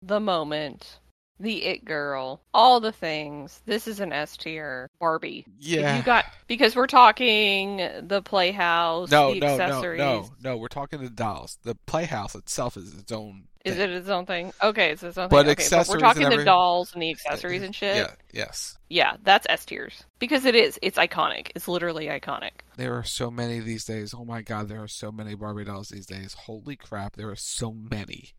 the 0.02 0.20
moment, 0.20 0.98
the 1.38 1.64
it 1.64 1.84
girl, 1.84 2.42
all 2.54 2.80
the 2.80 2.92
things. 2.92 3.62
This 3.66 3.88
is 3.88 4.00
an 4.00 4.12
S 4.12 4.36
tier 4.36 4.88
Barbie. 5.00 5.44
If 5.58 5.66
Yeah. 5.66 5.96
you 5.96 6.02
got 6.02 6.26
because 6.46 6.76
we're 6.76 6.86
talking 6.86 7.78
the 8.02 8.22
playhouse, 8.22 9.10
No, 9.10 9.34
the 9.34 9.40
no, 9.40 9.56
no, 9.56 9.94
no, 9.94 10.30
no. 10.40 10.56
We're 10.56 10.68
talking 10.68 11.00
the 11.02 11.10
dolls. 11.10 11.58
The 11.62 11.74
playhouse 11.86 12.34
itself 12.34 12.76
is 12.76 12.94
its 12.98 13.10
own. 13.10 13.48
Is 13.64 13.74
thing. 13.76 13.82
it 13.82 13.90
its 13.90 14.08
own 14.08 14.24
thing? 14.26 14.52
Okay, 14.62 14.90
it's 14.92 15.02
its 15.02 15.18
own 15.18 15.28
But 15.28 15.42
thing. 15.42 15.50
Okay, 15.52 15.62
accessories 15.62 16.00
but 16.00 16.16
we're 16.16 16.22
talking 16.24 16.38
the 16.38 16.44
dolls 16.44 16.92
and 16.94 17.02
the 17.02 17.10
accessories 17.10 17.62
and 17.62 17.74
shit. 17.74 17.96
Yeah. 17.96 18.14
Yes. 18.32 18.78
Yeah, 18.88 19.16
that's 19.22 19.46
S 19.50 19.64
tiers 19.66 20.04
because 20.18 20.44
it 20.46 20.54
is. 20.54 20.78
It's 20.82 20.96
iconic. 20.98 21.50
It's 21.54 21.68
literally 21.68 22.06
iconic. 22.06 22.52
There 22.76 22.94
are 22.94 23.04
so 23.04 23.30
many 23.30 23.60
these 23.60 23.84
days. 23.84 24.14
Oh 24.14 24.24
my 24.24 24.40
god, 24.42 24.68
there 24.68 24.82
are 24.82 24.88
so 24.88 25.12
many 25.12 25.34
Barbie 25.34 25.64
dolls 25.64 25.88
these 25.90 26.06
days. 26.06 26.34
Holy 26.34 26.76
crap, 26.76 27.16
there 27.16 27.28
are 27.30 27.36
so 27.36 27.72
many. 27.72 28.30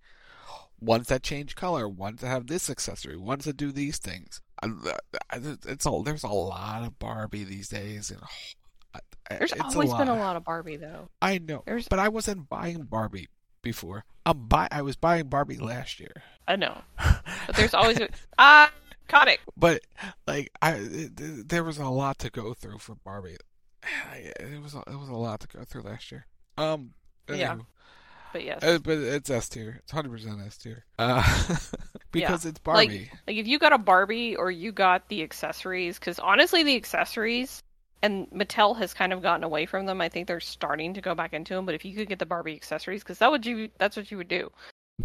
Ones 0.79 1.07
that 1.09 1.21
change 1.21 1.55
color, 1.55 1.87
ones 1.87 2.21
that 2.21 2.27
have 2.27 2.47
this 2.47 2.67
accessory, 2.67 3.15
ones 3.15 3.45
that 3.45 3.55
do 3.55 3.71
these 3.71 3.99
things. 3.99 4.41
It's 5.33 5.85
all 5.85 6.01
there's 6.03 6.23
a 6.23 6.27
lot 6.29 6.83
of 6.83 6.97
Barbie 6.97 7.43
these 7.43 7.69
days, 7.69 8.09
and 8.11 8.19
There's 9.29 9.51
it's 9.53 9.61
always 9.75 9.93
a 9.93 9.97
been 9.97 10.07
a 10.07 10.13
lot. 10.13 10.19
lot 10.19 10.35
of 10.35 10.43
Barbie 10.43 10.77
though. 10.77 11.09
I 11.21 11.37
know, 11.37 11.63
There's- 11.65 11.87
but 11.87 11.99
I 11.99 12.09
wasn't 12.09 12.49
buying 12.49 12.83
Barbie 12.83 13.29
before. 13.61 14.05
I'm 14.25 14.47
buy. 14.47 14.67
I 14.71 14.81
was 14.81 14.95
buying 14.95 15.27
Barbie 15.27 15.57
last 15.57 15.99
year. 15.99 16.23
I 16.47 16.55
know, 16.55 16.81
but 16.97 17.55
there's 17.55 17.73
always 17.73 17.99
ah 18.37 18.71
iconic. 19.09 19.37
But 19.57 19.81
like 20.27 20.51
I, 20.61 20.73
it, 20.75 21.49
there 21.49 21.63
was 21.63 21.77
a 21.77 21.85
lot 21.89 22.19
to 22.19 22.29
go 22.29 22.53
through 22.53 22.79
for 22.79 22.95
Barbie. 22.95 23.37
It 24.15 24.61
was 24.61 24.75
a, 24.75 24.79
it 24.79 24.99
was 24.99 25.09
a 25.09 25.13
lot 25.15 25.39
to 25.41 25.47
go 25.47 25.63
through 25.63 25.81
last 25.83 26.11
year. 26.11 26.25
Um, 26.57 26.91
Yeah. 27.29 27.55
anywho. 27.55 27.65
But 28.33 28.43
yes, 28.45 28.63
Uh, 28.63 28.79
but 28.79 28.97
it's 28.97 29.29
S 29.29 29.49
tier. 29.49 29.79
It's 29.83 29.91
hundred 29.91 30.11
percent 30.11 30.39
S 30.45 30.57
tier. 30.57 30.85
Uh, 30.99 31.21
because 32.11 32.45
it's 32.45 32.59
Like- 32.65 32.87
Barbie. 32.89 33.11
Like 33.27 33.37
if 33.37 33.47
you 33.47 33.57
got 33.59 33.73
a 33.73 33.77
Barbie 33.77 34.35
or 34.35 34.51
you 34.51 34.71
got 34.71 35.09
the 35.09 35.21
accessories, 35.23 35.97
because 35.99 36.19
honestly, 36.19 36.63
the 36.63 36.75
accessories 36.75 37.63
and 38.01 38.29
Mattel 38.31 38.77
has 38.77 38.93
kind 38.93 39.13
of 39.13 39.21
gotten 39.21 39.43
away 39.43 39.65
from 39.65 39.85
them. 39.85 40.01
I 40.01 40.09
think 40.09 40.27
they're 40.27 40.39
starting 40.39 40.93
to 40.93 41.01
go 41.01 41.13
back 41.15 41.33
into 41.33 41.53
them. 41.53 41.65
But 41.65 41.75
if 41.75 41.85
you 41.85 41.95
could 41.95 42.09
get 42.09 42.19
the 42.19 42.25
Barbie 42.25 42.55
accessories, 42.55 43.03
because 43.03 43.19
that 43.19 43.31
would 43.31 43.45
you 43.45 43.69
that's 43.77 43.97
what 43.97 44.11
you 44.11 44.17
would 44.17 44.27
do. 44.27 44.51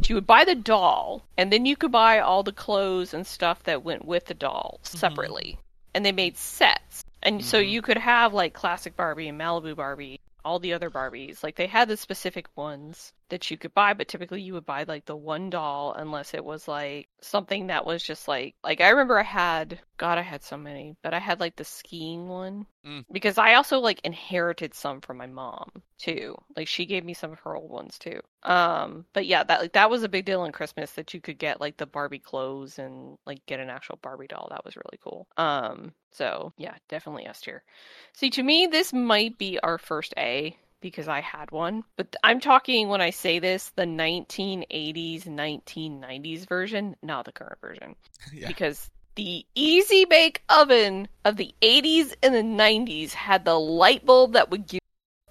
You 0.06 0.16
would 0.16 0.26
buy 0.26 0.44
the 0.44 0.54
doll, 0.54 1.24
and 1.38 1.52
then 1.52 1.64
you 1.64 1.76
could 1.76 1.92
buy 1.92 2.20
all 2.20 2.42
the 2.42 2.52
clothes 2.52 3.14
and 3.14 3.26
stuff 3.26 3.62
that 3.64 3.84
went 3.84 4.04
with 4.04 4.26
the 4.26 4.34
doll 4.34 4.80
mm-hmm. 4.82 4.98
separately. 4.98 5.58
And 5.94 6.04
they 6.04 6.12
made 6.12 6.36
sets, 6.36 7.04
and 7.22 7.42
so 7.42 7.58
mm-hmm. 7.58 7.70
you 7.70 7.82
could 7.82 7.96
have 7.96 8.34
like 8.34 8.52
classic 8.52 8.96
Barbie 8.96 9.28
and 9.28 9.40
Malibu 9.40 9.74
Barbie, 9.74 10.20
all 10.44 10.58
the 10.58 10.74
other 10.74 10.90
Barbies. 10.90 11.42
Like 11.42 11.56
they 11.56 11.66
had 11.66 11.88
the 11.88 11.96
specific 11.96 12.48
ones 12.56 13.12
that 13.28 13.50
you 13.50 13.58
could 13.58 13.74
buy, 13.74 13.94
but 13.94 14.08
typically 14.08 14.42
you 14.42 14.52
would 14.54 14.66
buy 14.66 14.84
like 14.84 15.04
the 15.06 15.16
one 15.16 15.50
doll 15.50 15.94
unless 15.94 16.34
it 16.34 16.44
was 16.44 16.68
like 16.68 17.08
something 17.20 17.66
that 17.68 17.84
was 17.86 18.02
just 18.02 18.28
like 18.28 18.54
like 18.64 18.80
I 18.80 18.90
remember 18.90 19.18
I 19.18 19.24
had 19.24 19.80
God 19.96 20.18
I 20.18 20.22
had 20.22 20.42
so 20.42 20.56
many, 20.56 20.96
but 21.02 21.14
I 21.14 21.18
had 21.18 21.40
like 21.40 21.56
the 21.56 21.64
skiing 21.64 22.28
one 22.28 22.66
Mm. 22.86 23.04
because 23.10 23.36
I 23.36 23.54
also 23.54 23.80
like 23.80 24.00
inherited 24.04 24.72
some 24.72 25.00
from 25.00 25.16
my 25.16 25.26
mom 25.26 25.70
too. 25.98 26.36
Like 26.56 26.68
she 26.68 26.86
gave 26.86 27.04
me 27.04 27.14
some 27.14 27.32
of 27.32 27.40
her 27.40 27.56
old 27.56 27.70
ones 27.70 27.98
too. 27.98 28.20
Um, 28.44 29.06
but 29.12 29.26
yeah, 29.26 29.42
that 29.42 29.60
like 29.60 29.72
that 29.72 29.90
was 29.90 30.04
a 30.04 30.08
big 30.08 30.24
deal 30.24 30.44
in 30.44 30.52
Christmas 30.52 30.92
that 30.92 31.12
you 31.12 31.20
could 31.20 31.38
get 31.38 31.60
like 31.60 31.76
the 31.76 31.86
Barbie 31.86 32.20
clothes 32.20 32.78
and 32.78 33.18
like 33.26 33.44
get 33.46 33.58
an 33.58 33.70
actual 33.70 33.98
Barbie 34.02 34.28
doll. 34.28 34.46
That 34.50 34.64
was 34.64 34.76
really 34.76 34.98
cool. 35.02 35.26
Um, 35.36 35.92
so 36.12 36.52
yeah, 36.58 36.74
definitely 36.88 37.26
S 37.26 37.40
tier. 37.40 37.64
See, 38.12 38.30
to 38.30 38.42
me, 38.42 38.68
this 38.68 38.92
might 38.92 39.36
be 39.36 39.58
our 39.60 39.78
first 39.78 40.14
A 40.16 40.56
because 40.80 41.08
I 41.08 41.20
had 41.20 41.50
one. 41.50 41.84
But 41.96 42.14
I'm 42.22 42.40
talking 42.40 42.88
when 42.88 43.00
I 43.00 43.10
say 43.10 43.38
this, 43.38 43.70
the 43.76 43.82
1980s, 43.84 45.24
1990s 45.24 46.48
version, 46.48 46.96
not 47.02 47.24
the 47.24 47.32
current 47.32 47.60
version. 47.60 47.96
Yeah. 48.32 48.48
Because 48.48 48.90
the 49.14 49.46
Easy 49.54 50.04
Bake 50.04 50.42
Oven 50.48 51.08
of 51.24 51.36
the 51.36 51.54
80s 51.62 52.14
and 52.22 52.34
the 52.34 52.42
90s 52.42 53.12
had 53.12 53.44
the 53.44 53.58
light 53.58 54.04
bulb 54.04 54.32
that 54.34 54.50
would 54.50 54.66
give 54.66 54.80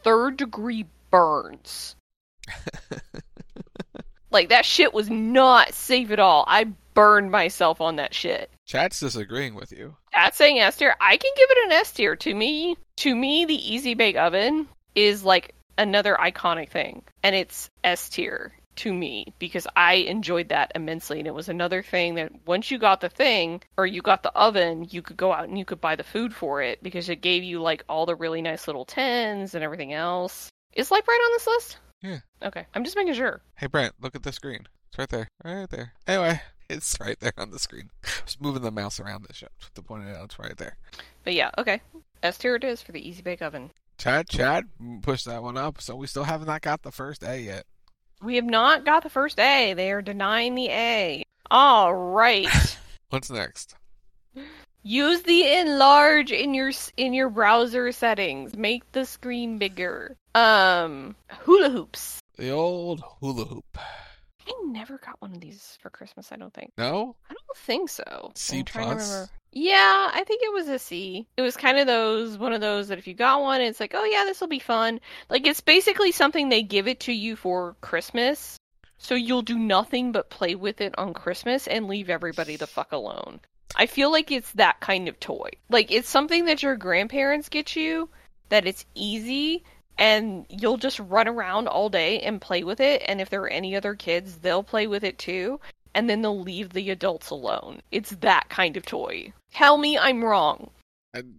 third 0.04 0.38
degree 0.38 0.86
burns. 1.12 1.96
like, 4.32 4.50
that 4.50 4.66
shit 4.66 4.94
was 4.94 5.10
not 5.10 5.74
safe 5.74 6.10
at 6.12 6.20
all. 6.20 6.46
I 6.48 6.66
burned 6.94 7.32
myself 7.32 7.82
on 7.82 7.98
that 7.98 8.14
shit. 8.14 8.50
Chat's 8.66 9.00
disagreeing 9.00 9.54
with 9.54 9.72
you. 9.72 9.96
That's 10.14 10.38
saying 10.38 10.60
S 10.60 10.78
tier. 10.78 10.96
I 11.00 11.18
can 11.18 11.32
give 11.36 11.48
it 11.52 11.66
an 11.66 11.72
S 11.74 11.92
tier. 11.92 12.16
To 12.16 12.34
me, 12.34 12.78
to 12.98 13.16
me, 13.16 13.46
the 13.46 13.74
Easy 13.74 13.94
Bake 13.94 14.16
Oven 14.16 14.68
is 14.96 15.24
like 15.24 15.54
another 15.78 16.18
iconic 16.20 16.70
thing, 16.70 17.04
and 17.24 17.36
it's 17.36 17.70
S 17.84 18.10
tier 18.10 18.54
to 18.78 18.94
me 18.94 19.34
because 19.40 19.68
I 19.76 19.96
enjoyed 19.96 20.50
that 20.50 20.72
immensely, 20.76 21.20
and 21.20 21.28
it 21.28 21.34
was 21.34 21.50
another 21.50 21.82
thing 21.82 22.16
that 22.16 22.32
once 22.46 22.72
you 22.72 22.78
got 22.78 23.02
the 23.02 23.10
thing 23.10 23.62
or 23.78 23.86
you 23.86 24.02
got 24.02 24.24
the 24.24 24.34
oven, 24.34 24.88
you 24.90 25.02
could 25.02 25.18
go 25.18 25.32
out 25.32 25.48
and 25.48 25.58
you 25.58 25.66
could 25.66 25.82
buy 25.82 25.96
the 25.96 26.04
food 26.04 26.34
for 26.34 26.62
it 26.62 26.82
because 26.84 27.10
it 27.10 27.22
gave 27.22 27.44
you 27.44 27.62
like 27.62 27.84
all 27.88 28.06
the 28.06 28.16
really 28.16 28.42
nice 28.42 28.68
little 28.68 28.86
tins 28.86 29.56
and 29.56 29.64
everything 29.64 29.94
else. 29.94 30.50
Is 30.74 30.92
Lite-Brite 30.92 31.16
on 31.16 31.32
this 31.32 31.48
list? 31.48 31.78
Yeah. 32.02 32.20
Okay, 32.44 32.66
I'm 32.74 32.84
just 32.84 32.98
making 32.98 33.14
sure. 33.14 33.42
Hey 33.56 33.68
Brent, 33.68 33.94
look 34.02 34.16
at 34.16 34.24
the 34.24 34.34
screen. 34.34 34.68
It's 34.90 35.00
right 35.00 35.10
there. 35.10 35.28
Right 35.44 35.70
there. 35.70 35.94
Anyway, 36.08 36.42
it's 36.70 36.98
right 37.00 37.20
there 37.20 37.34
on 37.38 37.52
the 37.52 37.60
screen. 37.60 37.90
Just 38.26 38.42
moving 38.42 38.62
the 38.62 38.72
mouse 38.72 39.00
around 39.00 39.26
the 39.28 39.34
ship 39.34 39.52
to 39.74 39.82
point 39.82 40.08
it 40.08 40.16
out. 40.16 40.26
It's 40.26 40.40
right 40.40 40.58
there. 40.58 40.78
But 41.24 41.34
yeah, 41.34 41.52
okay. 41.58 41.82
S 42.24 42.38
tier 42.38 42.56
it 42.56 42.64
is 42.64 42.82
for 42.82 42.92
the 42.92 43.08
Easy 43.08 43.22
Bake 43.22 43.42
Oven. 43.42 43.72
Chad, 43.98 44.28
Chad, 44.30 44.66
push 45.02 45.24
that 45.24 45.42
one 45.42 45.58
up. 45.58 45.82
So 45.82 45.96
we 45.96 46.08
still 46.08 46.24
have 46.24 46.46
not 46.46 46.62
got 46.62 46.82
the 46.82 46.92
first 46.92 47.24
A 47.24 47.40
yet. 47.40 47.66
We 48.22 48.36
have 48.36 48.46
not 48.46 48.86
got 48.86 49.04
the 49.04 49.10
first 49.10 49.40
A. 49.40 49.74
They 49.74 49.92
are 49.92 50.02
denying 50.02 50.56
the 50.56 50.70
A. 50.70 51.24
All 51.52 51.94
right. 51.94 52.48
What's 53.10 53.30
next? 53.30 53.76
Use 54.84 55.24
the 55.24 55.48
enlarge 55.48 56.32
in 56.32 56.54
your 56.54 56.72
in 56.98 57.14
your 57.14 57.30
browser 57.30 57.92
settings. 57.92 58.56
Make 58.56 58.92
the 58.92 59.06
screen 59.06 59.58
bigger. 59.58 60.16
Um, 60.36 61.16
hula 61.32 61.70
hoops. 61.70 62.20
The 62.38 62.52
old 62.52 63.02
hula 63.20 63.46
hoop. 63.46 63.78
I 64.48 64.54
never 64.66 65.00
got 65.00 65.20
one 65.22 65.34
of 65.34 65.42
these 65.42 65.78
for 65.82 65.90
Christmas. 65.90 66.32
I 66.32 66.36
don't 66.36 66.54
think. 66.54 66.74
No? 66.78 67.16
I 67.30 67.34
don't 67.34 67.58
think 67.58 67.90
so. 67.90 68.32
C 68.36 68.60
I'm 68.60 68.66
trying 68.66 68.90
to 68.90 68.96
plus? 68.96 69.30
Yeah, 69.58 70.12
I 70.14 70.26
think 70.26 70.44
it 70.44 70.52
was 70.52 70.68
a 70.68 70.78
C. 70.78 71.28
It 71.38 71.42
was 71.42 71.56
kind 71.56 71.78
of 71.78 71.88
those 71.88 72.38
one 72.38 72.52
of 72.52 72.60
those 72.60 72.90
that 72.90 72.98
if 72.98 73.08
you 73.08 73.14
got 73.14 73.42
one, 73.42 73.62
it's 73.62 73.80
like, 73.80 73.94
oh 73.96 74.04
yeah, 74.04 74.26
this 74.26 74.42
will 74.42 74.50
be 74.50 74.60
fun. 74.60 75.00
Like 75.30 75.48
it's 75.48 75.62
basically 75.62 76.12
something 76.12 76.50
they 76.50 76.62
give 76.62 76.90
it 76.90 77.00
to 77.02 77.14
you 77.14 77.38
for 77.38 77.78
Christmas, 77.80 78.60
so 78.98 79.16
you'll 79.16 79.44
do 79.44 79.58
nothing 79.58 80.12
but 80.12 80.30
play 80.30 80.56
with 80.56 80.82
it 80.82 80.94
on 80.98 81.14
Christmas 81.14 81.68
and 81.68 81.88
leave 81.88 82.10
everybody 82.10 82.58
the 82.58 82.68
fuck 82.68 82.92
alone. 82.92 83.40
I 83.78 83.86
feel 83.86 84.12
like 84.12 84.30
it's 84.30 84.52
that 84.54 84.82
kind 84.82 85.08
of 85.08 85.22
toy. 85.22 85.52
Like 85.70 85.90
it's 85.90 86.10
something 86.10 86.46
that 86.46 86.62
your 86.62 86.76
grandparents 86.76 87.48
get 87.48 87.78
you, 87.78 88.10
that 88.50 88.68
it's 88.68 88.86
easy 88.94 89.64
and 89.98 90.46
you'll 90.50 90.76
just 90.76 91.00
run 91.00 91.30
around 91.30 91.70
all 91.70 91.88
day 91.88 92.20
and 92.20 92.42
play 92.42 92.66
with 92.66 92.82
it 92.82 93.04
and 93.08 93.22
if 93.22 93.30
there 93.30 93.44
are 93.44 93.48
any 93.48 93.78
other 93.78 93.96
kids, 93.96 94.36
they'll 94.40 94.64
play 94.64 94.86
with 94.86 95.06
it 95.06 95.18
too 95.18 95.62
and 95.96 96.10
then 96.10 96.22
they'll 96.22 96.40
leave 96.40 96.74
the 96.74 96.92
adults 96.92 97.32
alone. 97.32 97.82
It's 97.92 98.12
that 98.18 98.50
kind 98.50 98.78
of 98.78 98.86
toy. 98.86 99.34
Tell 99.52 99.78
me 99.78 99.98
I'm 99.98 100.24
wrong. 100.24 100.70
And, 101.14 101.34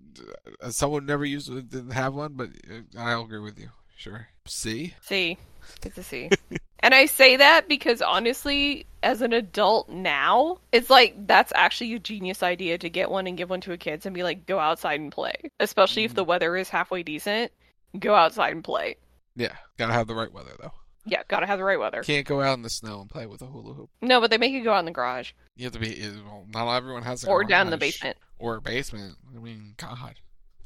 uh, 0.62 0.70
someone 0.70 1.04
never 1.04 1.26
used 1.26 1.52
it, 1.52 1.68
didn't 1.68 1.90
have 1.90 2.14
one, 2.14 2.32
but 2.32 2.48
uh, 2.68 2.98
I'll 2.98 3.24
agree 3.24 3.38
with 3.38 3.60
you. 3.60 3.68
Sure. 3.96 4.26
C? 4.46 4.94
See, 5.02 5.38
it's 5.84 5.98
a 5.98 6.02
C. 6.02 6.30
and 6.80 6.94
I 6.94 7.06
say 7.06 7.36
that 7.36 7.68
because 7.68 8.00
honestly, 8.00 8.86
as 9.02 9.20
an 9.20 9.34
adult 9.34 9.90
now, 9.90 10.58
it's 10.72 10.88
like 10.88 11.26
that's 11.26 11.52
actually 11.54 11.94
a 11.94 11.98
genius 11.98 12.42
idea 12.42 12.78
to 12.78 12.88
get 12.88 13.10
one 13.10 13.26
and 13.26 13.36
give 13.36 13.50
one 13.50 13.60
to 13.62 13.72
a 13.72 13.76
kids 13.76 14.06
and 14.06 14.14
be 14.14 14.22
like, 14.22 14.46
go 14.46 14.58
outside 14.58 15.00
and 15.00 15.12
play. 15.12 15.34
Especially 15.60 16.04
if 16.04 16.14
the 16.14 16.24
weather 16.24 16.56
is 16.56 16.70
halfway 16.70 17.02
decent, 17.02 17.52
go 17.98 18.14
outside 18.14 18.52
and 18.52 18.64
play. 18.64 18.96
Yeah. 19.34 19.54
Gotta 19.76 19.92
have 19.92 20.06
the 20.06 20.14
right 20.14 20.32
weather, 20.32 20.52
though. 20.58 20.72
Yeah, 21.06 21.22
gotta 21.28 21.46
have 21.46 21.58
the 21.58 21.64
right 21.64 21.78
weather. 21.78 22.02
Can't 22.02 22.26
go 22.26 22.40
out 22.42 22.54
in 22.54 22.62
the 22.62 22.70
snow 22.70 23.00
and 23.00 23.08
play 23.08 23.26
with 23.26 23.40
a 23.42 23.46
hula 23.46 23.74
hoop. 23.74 23.90
No, 24.02 24.20
but 24.20 24.30
they 24.30 24.38
make 24.38 24.52
you 24.52 24.64
go 24.64 24.72
out 24.72 24.80
in 24.80 24.84
the 24.86 24.90
garage 24.90 25.30
You 25.56 25.64
have 25.64 25.72
to 25.74 25.78
be. 25.78 26.02
Well, 26.24 26.46
not 26.52 26.76
everyone 26.76 27.02
has 27.04 27.22
a 27.22 27.26
garage. 27.26 27.34
or 27.34 27.44
down 27.44 27.66
in 27.68 27.70
the 27.70 27.76
basement. 27.76 28.16
Or 28.38 28.60
basement. 28.60 29.14
I 29.34 29.38
mean, 29.38 29.74
God. 29.76 30.16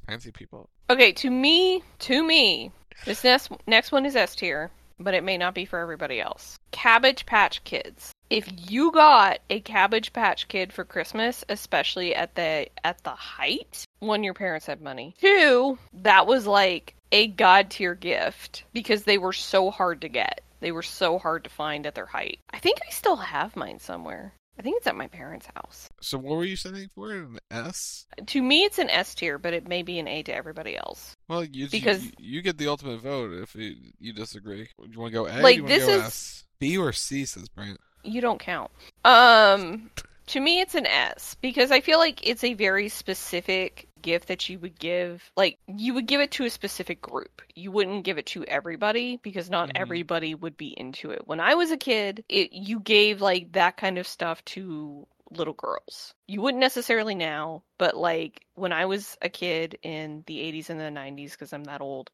Fancy 0.08 0.32
people. 0.32 0.68
Okay, 0.88 1.12
to 1.12 1.30
me, 1.30 1.82
to 2.00 2.24
me, 2.26 2.72
this 3.04 3.22
next 3.22 3.52
next 3.66 3.92
one 3.92 4.04
is 4.06 4.16
S 4.16 4.34
tier, 4.34 4.70
but 4.98 5.14
it 5.14 5.22
may 5.22 5.36
not 5.38 5.54
be 5.54 5.64
for 5.64 5.78
everybody 5.78 6.20
else. 6.20 6.58
Cabbage 6.72 7.26
Patch 7.26 7.62
Kids. 7.64 8.12
If 8.30 8.48
you 8.70 8.92
got 8.92 9.40
a 9.50 9.58
Cabbage 9.60 10.12
Patch 10.12 10.46
Kid 10.46 10.72
for 10.72 10.84
Christmas, 10.84 11.44
especially 11.48 12.14
at 12.14 12.36
the 12.36 12.68
at 12.84 13.02
the 13.02 13.10
height, 13.10 13.84
one 13.98 14.22
your 14.22 14.34
parents 14.34 14.66
had 14.66 14.80
money. 14.80 15.14
Two, 15.20 15.78
that 15.92 16.28
was 16.28 16.46
like 16.46 16.94
a 17.10 17.26
god 17.26 17.70
tier 17.70 17.96
gift 17.96 18.62
because 18.72 19.02
they 19.02 19.18
were 19.18 19.32
so 19.32 19.70
hard 19.70 20.02
to 20.02 20.08
get. 20.08 20.42
They 20.60 20.70
were 20.70 20.82
so 20.82 21.18
hard 21.18 21.42
to 21.44 21.50
find 21.50 21.86
at 21.86 21.96
their 21.96 22.06
height. 22.06 22.38
I 22.52 22.60
think 22.60 22.78
I 22.86 22.90
still 22.92 23.16
have 23.16 23.56
mine 23.56 23.80
somewhere. 23.80 24.32
I 24.58 24.62
think 24.62 24.76
it's 24.76 24.86
at 24.86 24.94
my 24.94 25.08
parents' 25.08 25.48
house. 25.56 25.88
So 26.02 26.18
what 26.18 26.36
were 26.36 26.44
you 26.44 26.54
sending 26.54 26.88
for? 26.94 27.10
An 27.12 27.38
S? 27.50 28.06
To 28.26 28.42
me, 28.42 28.64
it's 28.64 28.78
an 28.78 28.90
S 28.90 29.14
tier, 29.14 29.38
but 29.38 29.54
it 29.54 29.66
may 29.66 29.82
be 29.82 29.98
an 29.98 30.06
A 30.06 30.22
to 30.24 30.34
everybody 30.34 30.76
else. 30.76 31.16
Well, 31.28 31.42
you, 31.44 31.66
Because- 31.68 32.04
you, 32.04 32.12
you 32.18 32.42
get 32.42 32.58
the 32.58 32.68
ultimate 32.68 33.00
vote 33.00 33.32
if 33.32 33.54
you, 33.54 33.74
you 33.98 34.12
disagree. 34.12 34.68
Do 34.78 34.88
you 34.90 35.00
want 35.00 35.12
to 35.12 35.18
go 35.18 35.26
A? 35.26 35.40
Like, 35.40 35.56
you 35.56 35.66
this 35.66 35.86
go 35.86 35.92
is- 35.94 36.02
S? 36.02 36.44
B 36.58 36.76
or 36.76 36.92
C, 36.92 37.24
says 37.24 37.48
Brent. 37.48 37.80
You 38.02 38.20
don't 38.20 38.40
count. 38.40 38.70
Um, 39.04 39.90
to 40.28 40.40
me, 40.40 40.60
it's 40.60 40.74
an 40.74 40.86
S 40.86 41.36
because 41.40 41.70
I 41.70 41.80
feel 41.80 41.98
like 41.98 42.26
it's 42.26 42.44
a 42.44 42.54
very 42.54 42.88
specific 42.88 43.88
gift 44.00 44.28
that 44.28 44.48
you 44.48 44.58
would 44.60 44.78
give. 44.78 45.30
Like, 45.36 45.58
you 45.66 45.92
would 45.94 46.06
give 46.06 46.20
it 46.20 46.30
to 46.32 46.44
a 46.44 46.50
specific 46.50 47.02
group. 47.02 47.42
You 47.54 47.70
wouldn't 47.70 48.04
give 48.04 48.18
it 48.18 48.26
to 48.26 48.44
everybody 48.44 49.18
because 49.22 49.50
not 49.50 49.68
Mhm. 49.68 49.76
everybody 49.76 50.34
would 50.34 50.56
be 50.56 50.68
into 50.68 51.10
it. 51.10 51.26
When 51.26 51.40
I 51.40 51.54
was 51.54 51.70
a 51.70 51.76
kid, 51.76 52.24
it 52.28 52.52
you 52.52 52.80
gave 52.80 53.20
like 53.20 53.52
that 53.52 53.76
kind 53.76 53.98
of 53.98 54.06
stuff 54.06 54.44
to 54.46 55.06
little 55.30 55.54
girls. 55.54 56.14
You 56.26 56.40
wouldn't 56.40 56.60
necessarily 56.60 57.14
now, 57.14 57.62
but 57.78 57.96
like 57.96 58.44
when 58.54 58.72
I 58.72 58.86
was 58.86 59.16
a 59.22 59.28
kid 59.28 59.78
in 59.82 60.24
the 60.26 60.40
80s 60.40 60.70
and 60.70 60.80
the 60.80 60.90
90s 60.90 61.32
because 61.32 61.52
I'm 61.52 61.64
that 61.64 61.80
old, 61.80 62.10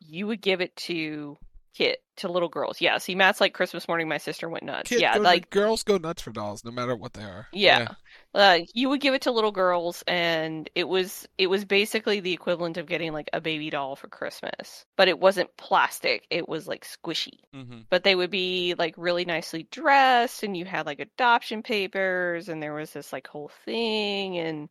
you 0.00 0.26
would 0.26 0.40
give 0.40 0.60
it 0.60 0.74
to 0.76 1.36
kid 1.74 1.96
to 2.16 2.28
little 2.28 2.48
girls. 2.48 2.80
Yeah, 2.80 2.98
see 2.98 3.14
Matt's 3.14 3.40
like 3.40 3.54
Christmas 3.54 3.88
morning 3.88 4.08
my 4.08 4.18
sister 4.18 4.48
went 4.48 4.64
nuts. 4.64 4.88
Kids 4.88 5.00
yeah, 5.00 5.16
like 5.16 5.50
girls 5.50 5.82
go 5.82 5.96
nuts 5.96 6.22
for 6.22 6.30
dolls, 6.30 6.64
no 6.64 6.70
matter 6.70 6.94
what 6.94 7.14
they 7.14 7.22
are. 7.22 7.46
yeah. 7.52 7.88
Uh, 8.32 8.60
you 8.74 8.88
would 8.88 9.00
give 9.00 9.14
it 9.14 9.22
to 9.22 9.32
little 9.32 9.50
girls, 9.50 10.04
and 10.06 10.70
it 10.74 10.88
was 10.88 11.26
it 11.36 11.48
was 11.48 11.64
basically 11.64 12.20
the 12.20 12.32
equivalent 12.32 12.76
of 12.76 12.86
getting 12.86 13.12
like 13.12 13.28
a 13.32 13.40
baby 13.40 13.70
doll 13.70 13.96
for 13.96 14.08
Christmas, 14.08 14.84
but 14.96 15.08
it 15.08 15.18
wasn't 15.18 15.56
plastic; 15.56 16.26
it 16.30 16.48
was 16.48 16.68
like 16.68 16.86
squishy. 16.86 17.40
Mm-hmm. 17.54 17.80
But 17.88 18.04
they 18.04 18.14
would 18.14 18.30
be 18.30 18.74
like 18.78 18.94
really 18.96 19.24
nicely 19.24 19.66
dressed, 19.70 20.42
and 20.44 20.56
you 20.56 20.64
had 20.64 20.86
like 20.86 21.00
adoption 21.00 21.62
papers, 21.62 22.48
and 22.48 22.62
there 22.62 22.74
was 22.74 22.92
this 22.92 23.12
like 23.12 23.26
whole 23.26 23.50
thing, 23.64 24.38
and 24.38 24.68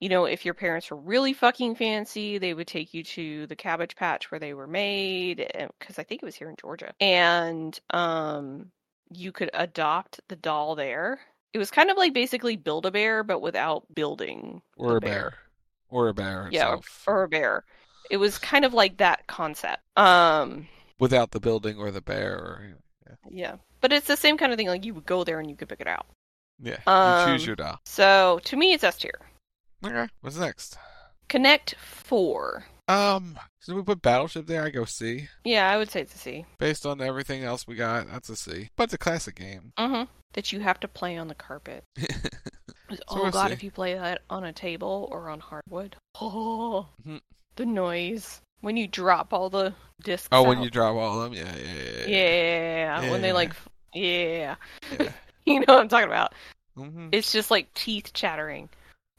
you 0.00 0.08
know 0.08 0.24
if 0.24 0.44
your 0.44 0.54
parents 0.54 0.90
were 0.90 0.96
really 0.96 1.32
fucking 1.32 1.74
fancy, 1.76 2.38
they 2.38 2.54
would 2.54 2.66
take 2.66 2.94
you 2.94 3.04
to 3.04 3.46
the 3.46 3.56
Cabbage 3.56 3.96
Patch 3.96 4.30
where 4.30 4.38
they 4.40 4.54
were 4.54 4.66
made, 4.66 5.46
because 5.78 5.98
I 5.98 6.02
think 6.04 6.22
it 6.22 6.26
was 6.26 6.34
here 6.36 6.48
in 6.50 6.56
Georgia, 6.60 6.92
and 7.00 7.78
um 7.90 8.70
you 9.12 9.32
could 9.32 9.50
adopt 9.54 10.20
the 10.28 10.36
doll 10.36 10.74
there. 10.76 11.20
It 11.52 11.58
was 11.58 11.70
kind 11.70 11.90
of 11.90 11.96
like 11.96 12.12
basically 12.14 12.56
build 12.56 12.86
a 12.86 12.90
bear, 12.92 13.24
but 13.24 13.40
without 13.40 13.92
building 13.94 14.62
Or 14.76 14.96
a 14.96 15.00
bear. 15.00 15.34
Or 15.88 16.08
a 16.08 16.14
bear 16.14 16.48
Yeah, 16.52 16.68
or, 16.68 16.74
itself. 16.76 17.04
or 17.08 17.22
a 17.24 17.28
bear. 17.28 17.64
It 18.08 18.18
was 18.18 18.38
kind 18.38 18.64
of 18.64 18.72
like 18.72 18.98
that 18.98 19.26
concept. 19.26 19.82
Um, 19.96 20.68
Without 21.00 21.32
the 21.32 21.40
building 21.40 21.76
or 21.78 21.90
the 21.90 22.00
bear. 22.00 22.34
Or, 22.36 22.74
yeah, 23.30 23.56
but 23.80 23.92
it's 23.92 24.06
the 24.06 24.16
same 24.16 24.36
kind 24.38 24.52
of 24.52 24.58
thing. 24.58 24.68
Like 24.68 24.84
you 24.84 24.94
would 24.94 25.06
go 25.06 25.24
there 25.24 25.40
and 25.40 25.50
you 25.50 25.56
could 25.56 25.68
pick 25.68 25.80
it 25.80 25.88
out. 25.88 26.06
yeah. 26.60 26.78
Um, 26.86 27.30
you 27.32 27.34
choose 27.38 27.46
your 27.46 27.56
doll. 27.56 27.80
So 27.84 28.40
to 28.44 28.56
me, 28.56 28.72
it's 28.72 28.84
S 28.84 28.98
tier. 28.98 29.18
Okay. 29.84 30.08
What's 30.20 30.38
next? 30.38 30.76
Connect 31.28 31.74
Four. 31.76 32.64
Um, 32.88 33.38
so 33.60 33.76
we 33.76 33.82
put 33.82 34.02
Battleship 34.02 34.46
there. 34.46 34.64
I 34.64 34.70
go 34.70 34.84
C. 34.84 35.28
Yeah, 35.44 35.70
I 35.70 35.76
would 35.78 35.90
say 35.90 36.00
it's 36.00 36.14
a 36.14 36.18
C. 36.18 36.44
Based 36.58 36.84
on 36.84 37.00
everything 37.00 37.44
else 37.44 37.66
we 37.66 37.76
got, 37.76 38.08
that's 38.10 38.28
a 38.28 38.36
C. 38.36 38.70
But 38.76 38.84
it's 38.84 38.94
a 38.94 38.98
classic 38.98 39.36
game. 39.36 39.72
Mm-hmm. 39.78 40.10
That 40.32 40.52
you 40.52 40.60
have 40.60 40.80
to 40.80 40.88
play 40.88 41.16
on 41.16 41.28
the 41.28 41.34
carpet. 41.34 41.84
oh 43.08 43.30
God, 43.30 43.52
if 43.52 43.62
you 43.62 43.70
play 43.70 43.94
that 43.94 44.22
on 44.28 44.44
a 44.44 44.52
table 44.52 45.08
or 45.12 45.28
on 45.30 45.40
hardwood, 45.40 45.96
oh, 46.20 46.88
mm-hmm. 47.00 47.18
the 47.56 47.66
noise 47.66 48.40
when 48.60 48.76
you 48.76 48.86
drop 48.86 49.32
all 49.32 49.50
the 49.50 49.72
discs. 50.02 50.28
oh, 50.32 50.42
when 50.42 50.62
you 50.62 50.70
drop 50.70 50.96
all 50.96 51.22
of 51.22 51.30
them? 51.30 51.38
Yeah, 51.38 51.54
yeah, 51.56 51.74
yeah. 51.74 52.06
Yeah, 52.06 53.02
yeah. 53.02 53.10
when 53.10 53.22
they 53.22 53.32
like, 53.32 53.52
yeah, 53.94 54.56
Yeah. 54.98 55.12
you 55.46 55.60
know 55.60 55.74
what 55.74 55.80
I'm 55.80 55.88
talking 55.88 56.08
about. 56.08 56.34
Mm-hmm. 56.76 57.08
It's 57.12 57.32
just 57.32 57.50
like 57.50 57.72
teeth 57.74 58.12
chattering. 58.12 58.68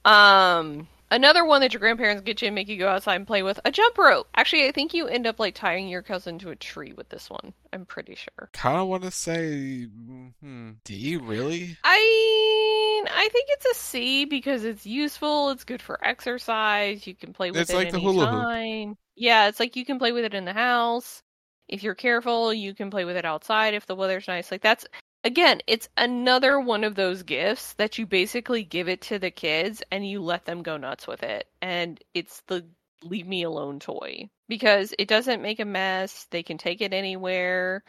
Um, 0.06 0.88
another 1.12 1.46
one 1.46 1.62
that 1.62 1.74
your 1.74 1.80
grandparents 1.80 2.24
get 2.24 2.42
you 2.42 2.48
and 2.48 2.56
make 2.56 2.68
you 2.68 2.78
go 2.78 2.88
outside 2.88 3.16
and 3.16 3.28
play 3.28 3.44
with 3.44 3.60
a 3.66 3.72
jump 3.72 3.98
rope. 3.98 4.28
Actually, 4.36 4.68
I 4.68 4.72
think 4.72 4.94
you 4.94 5.08
end 5.08 5.28
up 5.28 5.40
like 5.40 5.56
tying 5.56 5.88
your 5.88 6.02
cousin 6.02 6.40
to 6.40 6.50
a 6.50 6.56
tree 6.56 6.94
with 6.94 7.10
this 7.10 7.30
one. 7.30 7.54
I'm 7.74 7.86
pretty 7.86 8.16
sure. 8.16 8.50
Kind 8.54 8.78
of 8.78 8.88
want 8.88 9.04
to 9.04 9.12
say 9.12 9.84
hmm, 9.86 10.72
D. 10.84 11.18
Really? 11.18 11.78
I 11.84 13.04
I 13.10 13.30
think 13.32 13.48
it's 13.50 13.66
a 13.66 13.76
C 13.76 14.26
because 14.26 14.64
it's 14.64 14.86
useful. 14.86 15.50
It's 15.52 15.64
good 15.64 15.82
for 15.82 16.04
exercise. 16.04 17.06
You 17.06 17.16
can 17.16 17.34
play 17.34 17.52
with 17.52 17.62
It's 17.62 17.72
it 17.72 17.76
like 17.76 17.92
the 17.92 18.00
hula 18.00 18.28
hoop. 18.28 18.98
Yeah, 19.16 19.48
it's 19.48 19.60
like 19.60 19.76
you 19.76 19.86
can 19.86 20.00
play 20.00 20.12
with 20.12 20.26
it 20.26 20.34
in 20.34 20.46
the 20.46 20.54
house. 20.54 21.22
If 21.68 21.84
you're 21.84 21.96
careful, 21.96 22.54
you 22.54 22.74
can 22.74 22.90
play 22.90 23.06
with 23.06 23.16
it 23.16 23.24
outside 23.24 23.74
if 23.74 23.86
the 23.86 23.96
weather's 23.96 24.28
nice. 24.28 24.52
Like 24.52 24.62
that's 24.62 24.86
again, 25.24 25.62
it's 25.68 25.90
another 25.98 26.60
one 26.60 26.84
of 26.84 26.96
those 26.96 27.24
gifts 27.24 27.74
that 27.74 27.98
you 27.98 28.06
basically 28.06 28.64
give 28.64 28.90
it 28.90 29.02
to 29.04 29.20
the 29.20 29.32
kids 29.32 29.84
and 29.92 30.08
you 30.08 30.22
let 30.22 30.46
them 30.46 30.64
go 30.64 30.78
nuts 30.78 31.08
with 31.08 31.24
it. 31.24 31.48
And 31.62 32.00
it's 32.14 32.42
the 32.48 32.66
leave 33.04 33.28
me 33.28 33.44
alone 33.44 33.80
toy 33.80 34.30
because 34.48 34.94
it 35.00 35.08
doesn't 35.08 35.42
make 35.42 35.60
a 35.60 35.66
mess. 35.66 36.28
They 36.32 36.44
can 36.44 36.58
take 36.58 36.82
it 36.82 36.94
anywhere. 36.94 37.84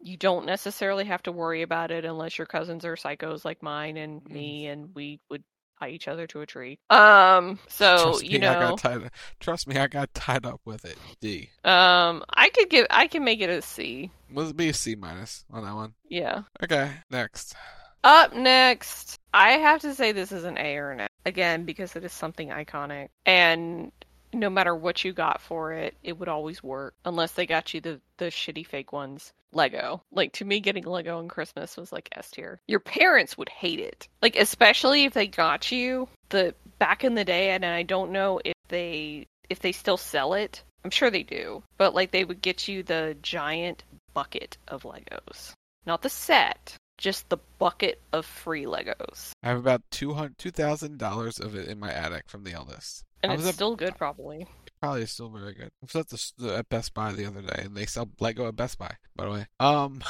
You 0.00 0.16
don't 0.16 0.46
necessarily 0.46 1.04
have 1.06 1.22
to 1.24 1.32
worry 1.32 1.62
about 1.62 1.90
it 1.90 2.04
unless 2.04 2.38
your 2.38 2.46
cousins 2.46 2.84
are 2.84 2.96
psychos 2.96 3.44
like 3.44 3.62
mine 3.62 3.96
and 3.96 4.24
me 4.26 4.66
and 4.66 4.94
we 4.94 5.20
would 5.30 5.44
each 5.88 6.08
other 6.08 6.26
to 6.28 6.40
a 6.40 6.46
tree. 6.46 6.78
Um, 6.90 7.58
so 7.68 8.02
Trust 8.02 8.24
you 8.24 8.38
me, 8.38 8.46
I 8.46 8.54
know, 8.54 8.70
got 8.70 8.78
tied. 8.78 9.10
Trust 9.40 9.66
me, 9.66 9.76
I 9.76 9.86
got 9.86 10.12
tied 10.14 10.44
up 10.44 10.60
with 10.64 10.84
it. 10.84 10.96
D. 11.20 11.50
um, 11.64 12.22
I 12.34 12.50
could 12.50 12.68
give, 12.70 12.86
I 12.90 13.06
can 13.06 13.24
make 13.24 13.40
it 13.40 13.50
a 13.50 13.62
C. 13.62 14.10
Let's 14.32 14.52
be 14.52 14.68
a 14.68 14.74
C 14.74 14.94
minus 14.94 15.44
on 15.50 15.64
that 15.64 15.74
one. 15.74 15.94
Yeah. 16.08 16.42
Okay, 16.62 16.90
next. 17.10 17.54
Up 18.02 18.34
next, 18.34 19.18
I 19.34 19.50
have 19.52 19.80
to 19.82 19.94
say 19.94 20.12
this 20.12 20.32
is 20.32 20.44
an 20.44 20.56
A 20.56 20.76
or 20.76 20.92
an 20.92 21.00
A 21.00 21.08
again 21.26 21.64
because 21.64 21.96
it 21.96 22.04
is 22.04 22.12
something 22.12 22.48
iconic, 22.48 23.08
and 23.26 23.92
no 24.32 24.50
matter 24.50 24.74
what 24.74 25.04
you 25.04 25.12
got 25.12 25.40
for 25.40 25.72
it, 25.72 25.96
it 26.02 26.18
would 26.18 26.28
always 26.28 26.62
work 26.62 26.94
unless 27.04 27.32
they 27.32 27.46
got 27.46 27.74
you 27.74 27.80
the 27.80 28.00
the 28.18 28.26
shitty 28.26 28.66
fake 28.66 28.92
ones. 28.92 29.32
Lego. 29.52 30.02
Like 30.12 30.32
to 30.34 30.44
me 30.44 30.60
getting 30.60 30.84
Lego 30.84 31.18
on 31.18 31.28
Christmas 31.28 31.76
was 31.76 31.92
like 31.92 32.08
S 32.12 32.30
tier. 32.30 32.60
Your 32.68 32.80
parents 32.80 33.36
would 33.36 33.48
hate 33.48 33.80
it. 33.80 34.08
Like 34.22 34.36
especially 34.36 35.04
if 35.04 35.14
they 35.14 35.26
got 35.26 35.72
you 35.72 36.08
the 36.28 36.54
back 36.78 37.04
in 37.04 37.14
the 37.14 37.24
day 37.24 37.50
and 37.50 37.64
I 37.64 37.82
don't 37.82 38.12
know 38.12 38.40
if 38.44 38.54
they 38.68 39.26
if 39.48 39.60
they 39.60 39.72
still 39.72 39.96
sell 39.96 40.34
it. 40.34 40.62
I'm 40.84 40.90
sure 40.90 41.10
they 41.10 41.24
do. 41.24 41.62
But 41.76 41.94
like 41.94 42.10
they 42.10 42.24
would 42.24 42.42
get 42.42 42.68
you 42.68 42.82
the 42.82 43.16
giant 43.22 43.82
bucket 44.14 44.56
of 44.68 44.84
Legos. 44.84 45.52
Not 45.86 46.02
the 46.02 46.08
set, 46.08 46.76
just 46.98 47.28
the 47.28 47.38
bucket 47.58 48.00
of 48.12 48.26
free 48.26 48.64
Legos. 48.64 49.32
I 49.42 49.48
have 49.48 49.58
about 49.58 49.82
two 49.90 50.14
hundred 50.14 50.38
two 50.38 50.50
thousand 50.50 50.98
dollars 50.98 51.40
of 51.40 51.56
it 51.56 51.68
in 51.68 51.80
my 51.80 51.92
attic 51.92 52.28
from 52.28 52.44
the 52.44 52.52
eldest. 52.52 53.04
And 53.22 53.32
it's 53.32 53.54
still 53.54 53.76
good 53.76 53.96
probably. 53.96 54.46
Probably 54.80 55.04
still 55.06 55.28
very 55.28 55.54
good. 55.54 55.70
I 55.82 55.86
was 55.92 55.96
at 55.96 56.08
the, 56.08 56.32
the 56.38 56.56
at 56.58 56.68
Best 56.68 56.94
Buy 56.94 57.12
the 57.12 57.26
other 57.26 57.42
day, 57.42 57.62
and 57.64 57.76
they 57.76 57.86
sell 57.86 58.08
Lego 58.18 58.48
at 58.48 58.56
Best 58.56 58.78
Buy. 58.78 58.94
By 59.14 59.24
the 59.24 59.30
way, 59.30 59.46
um, 59.60 60.02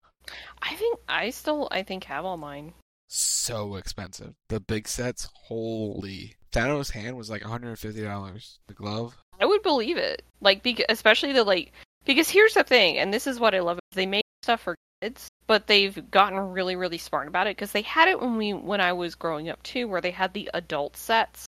I 0.62 0.74
think 0.74 0.98
I 1.08 1.30
still 1.30 1.68
I 1.70 1.82
think 1.82 2.04
have 2.04 2.24
all 2.24 2.36
mine. 2.36 2.72
so 3.06 3.76
expensive. 3.76 4.34
The 4.48 4.60
big 4.60 4.88
sets, 4.88 5.28
holy! 5.34 6.34
Thanos' 6.52 6.90
hand 6.90 7.16
was 7.16 7.30
like 7.30 7.42
one 7.42 7.50
hundred 7.50 7.68
and 7.68 7.78
fifty 7.78 8.02
dollars. 8.02 8.58
The 8.66 8.74
glove, 8.74 9.16
I 9.40 9.46
would 9.46 9.62
believe 9.62 9.96
it. 9.96 10.22
Like, 10.40 10.62
because, 10.62 10.86
especially 10.88 11.32
the 11.32 11.44
like, 11.44 11.72
because 12.04 12.28
here's 12.28 12.54
the 12.54 12.64
thing, 12.64 12.98
and 12.98 13.14
this 13.14 13.26
is 13.26 13.38
what 13.38 13.54
I 13.54 13.60
love: 13.60 13.78
they 13.92 14.06
make 14.06 14.24
stuff 14.42 14.62
for 14.62 14.74
kids, 15.00 15.28
but 15.46 15.66
they've 15.68 16.10
gotten 16.10 16.38
really, 16.38 16.74
really 16.74 16.98
smart 16.98 17.28
about 17.28 17.46
it 17.46 17.56
because 17.56 17.72
they 17.72 17.82
had 17.82 18.08
it 18.08 18.20
when 18.20 18.36
we 18.36 18.52
when 18.52 18.80
I 18.80 18.92
was 18.94 19.14
growing 19.14 19.48
up 19.48 19.62
too, 19.62 19.86
where 19.86 20.00
they 20.00 20.10
had 20.10 20.32
the 20.34 20.50
adult 20.54 20.96
sets, 20.96 21.46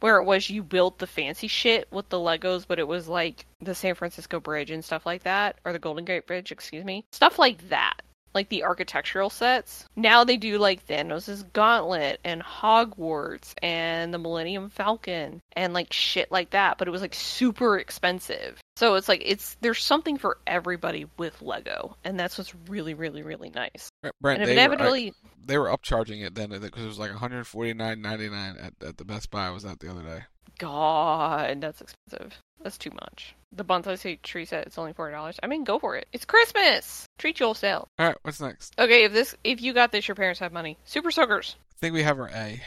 where 0.00 0.18
it 0.18 0.24
was 0.24 0.50
you 0.50 0.62
built 0.62 0.98
the 0.98 1.06
fancy 1.06 1.48
shit 1.48 1.88
with 1.90 2.08
the 2.08 2.18
Legos, 2.18 2.66
but 2.66 2.78
it 2.78 2.88
was 2.88 3.08
like 3.08 3.46
the 3.60 3.74
San 3.74 3.94
Francisco 3.94 4.40
Bridge 4.40 4.70
and 4.70 4.84
stuff 4.84 5.06
like 5.06 5.22
that, 5.24 5.58
or 5.64 5.72
the 5.72 5.78
Golden 5.78 6.04
Gate 6.04 6.26
Bridge, 6.26 6.52
excuse 6.52 6.84
me, 6.84 7.04
stuff 7.12 7.38
like 7.38 7.68
that. 7.68 8.02
Like 8.36 8.50
the 8.50 8.64
architectural 8.64 9.30
sets. 9.30 9.86
Now 9.96 10.24
they 10.24 10.36
do 10.36 10.58
like 10.58 10.86
Thanos' 10.86 11.42
Gauntlet 11.54 12.20
and 12.22 12.42
Hogwarts 12.42 13.54
and 13.62 14.12
the 14.12 14.18
Millennium 14.18 14.68
Falcon 14.68 15.40
and 15.56 15.72
like 15.72 15.90
shit 15.90 16.30
like 16.30 16.50
that, 16.50 16.76
but 16.76 16.86
it 16.86 16.90
was 16.90 17.00
like 17.00 17.14
super 17.14 17.78
expensive. 17.78 18.60
So 18.76 18.96
it's 18.96 19.08
like 19.08 19.22
it's 19.24 19.56
there's 19.62 19.82
something 19.82 20.18
for 20.18 20.36
everybody 20.46 21.06
with 21.16 21.40
Lego, 21.40 21.96
and 22.04 22.20
that's 22.20 22.36
what's 22.36 22.54
really, 22.68 22.92
really, 22.92 23.22
really 23.22 23.48
nice. 23.48 23.88
Brent. 24.20 24.42
and 24.42 24.48
they, 24.50 24.54
were, 24.54 24.60
inevitably, 24.60 25.14
they 25.46 25.56
were 25.56 25.68
upcharging 25.68 26.22
it 26.22 26.34
then 26.34 26.50
because 26.50 26.84
it 26.84 26.86
was 26.86 26.98
like 26.98 27.10
one 27.10 27.18
hundred 27.18 27.46
forty 27.46 27.72
nine 27.72 28.02
ninety 28.02 28.28
nine 28.28 28.56
at 28.58 28.74
at 28.86 28.98
the 28.98 29.06
Best 29.06 29.30
Buy 29.30 29.46
I 29.46 29.50
was 29.50 29.64
at 29.64 29.80
the 29.80 29.90
other 29.90 30.02
day. 30.02 30.24
God, 30.58 31.60
that's 31.60 31.80
expensive. 31.80 32.38
That's 32.62 32.78
too 32.78 32.90
much. 32.90 33.34
The 33.52 33.64
bonsai 33.64 34.20
tree 34.22 34.44
set 34.44 34.66
it's 34.66 34.78
only 34.78 34.92
four 34.92 35.10
dollars. 35.10 35.38
I 35.42 35.46
mean, 35.46 35.64
go 35.64 35.78
for 35.78 35.96
it. 35.96 36.06
It's 36.12 36.24
Christmas. 36.24 37.06
Treat 37.18 37.40
yourself. 37.40 37.88
All 37.98 38.06
right, 38.06 38.16
what's 38.22 38.40
next? 38.40 38.74
Okay, 38.78 39.04
if 39.04 39.12
this 39.12 39.34
if 39.44 39.60
you 39.62 39.72
got 39.72 39.92
this, 39.92 40.06
your 40.08 40.14
parents 40.14 40.40
have 40.40 40.52
money. 40.52 40.78
Super 40.84 41.10
Soakers. 41.10 41.56
I 41.60 41.74
think 41.80 41.94
we 41.94 42.02
have 42.02 42.18
our 42.18 42.28
A. 42.28 42.60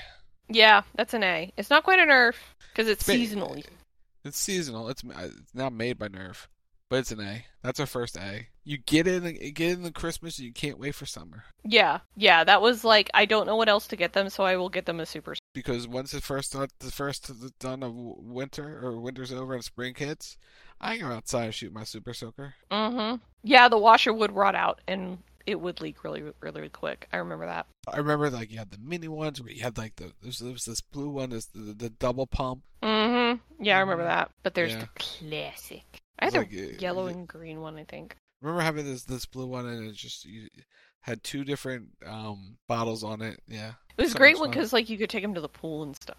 Yeah, 0.47 0.81
that's 0.95 1.13
an 1.13 1.23
A. 1.23 1.51
It's 1.57 1.69
not 1.69 1.83
quite 1.83 1.99
a 1.99 2.03
Nerf 2.03 2.35
because 2.71 2.87
it's 2.87 3.03
Ba- 3.03 3.13
seasonally. 3.13 3.65
It's 4.25 4.37
seasonal. 4.37 4.89
It's 4.89 5.03
uh, 5.03 5.29
it's 5.37 5.53
now 5.53 5.69
made 5.69 5.99
by 5.99 6.07
Nerf, 6.07 6.47
but 6.89 6.99
it's 6.99 7.11
an 7.11 7.19
A. 7.21 7.45
That's 7.61 7.79
our 7.79 7.85
first 7.85 8.17
A. 8.17 8.47
You 8.63 8.77
get 8.77 9.07
in, 9.07 9.23
get 9.53 9.71
in 9.71 9.83
the 9.83 9.91
Christmas, 9.91 10.37
and 10.37 10.45
you 10.45 10.53
can't 10.53 10.77
wait 10.79 10.93
for 10.95 11.05
summer 11.05 11.43
Yeah, 11.63 11.99
yeah. 12.15 12.43
That 12.43 12.61
was 12.61 12.83
like 12.83 13.09
I 13.13 13.25
don't 13.25 13.47
know 13.47 13.55
what 13.55 13.69
else 13.69 13.87
to 13.87 13.95
get 13.95 14.13
them, 14.13 14.29
so 14.29 14.43
I 14.43 14.57
will 14.57 14.69
get 14.69 14.85
them 14.85 14.99
a 14.99 15.05
Super. 15.05 15.35
because 15.53 15.87
once 15.87 16.11
the 16.11 16.21
first 16.21 16.53
the 16.53 16.91
first 16.91 17.31
dawn 17.59 17.83
of 17.83 17.93
winter 17.95 18.79
or 18.83 18.99
winter's 18.99 19.31
over 19.31 19.53
and 19.53 19.63
spring 19.63 19.95
hits, 19.95 20.37
I 20.81 20.97
go 20.97 21.07
outside 21.07 21.45
and 21.45 21.53
shoot 21.55 21.73
my 21.73 21.83
Super 21.83 22.13
Soaker. 22.13 22.53
Mm-hmm. 22.71 23.17
Yeah, 23.43 23.69
the 23.69 23.77
washer 23.77 24.13
would 24.13 24.31
rot 24.33 24.55
out 24.55 24.81
and 24.87 25.19
it 25.45 25.59
would 25.59 25.81
leak 25.81 26.03
really, 26.03 26.23
really 26.41 26.69
quick. 26.69 27.07
I 27.11 27.17
remember 27.17 27.47
that. 27.47 27.65
I 27.91 27.97
remember 27.97 28.29
like 28.29 28.51
you 28.51 28.59
had 28.59 28.69
the 28.71 28.77
mini 28.77 29.07
ones 29.07 29.41
where 29.41 29.51
you 29.51 29.63
had 29.63 29.77
like 29.79 29.95
the 29.95 30.11
there 30.21 30.31
there 30.39 30.51
was 30.53 30.65
this 30.65 30.81
blue 30.81 31.09
one, 31.09 31.31
this 31.31 31.45
the, 31.47 31.73
the 31.73 31.89
double 31.89 32.27
pump. 32.27 32.61
Mm-hmm. 32.83 33.63
Yeah, 33.63 33.77
I 33.77 33.79
remember 33.79 34.03
that. 34.03 34.29
But 34.43 34.53
there's 34.53 34.73
Yeah. 34.73 34.81
the 34.81 34.89
classic. 34.95 36.01
I 36.19 36.25
had 36.25 36.33
like, 36.33 36.53
uh, 36.53 36.77
yellow 36.79 37.07
and 37.07 37.27
green 37.27 37.61
one, 37.61 37.77
I 37.77 37.85
think. 37.85 38.15
Remember 38.41 38.61
having 38.61 38.85
this 38.85 39.03
this 39.03 39.25
blue 39.25 39.47
one 39.47 39.65
and 39.65 39.87
it 39.87 39.95
just 39.95 40.25
you 40.25 40.47
had 41.01 41.23
two 41.23 41.43
different 41.43 41.87
um 42.05 42.57
bottles 42.67 43.03
on 43.03 43.21
it. 43.21 43.39
Yeah, 43.47 43.73
It 43.97 44.01
was 44.03 44.11
So 44.11 44.17
great 44.17 44.39
one 44.39 44.49
because 44.49 44.73
like 44.73 44.89
you 44.89 44.97
could 44.97 45.09
take 45.09 45.23
them 45.23 45.33
to 45.33 45.41
the 45.41 45.49
pool 45.49 45.83
and 45.83 45.95
stuff, 45.95 46.17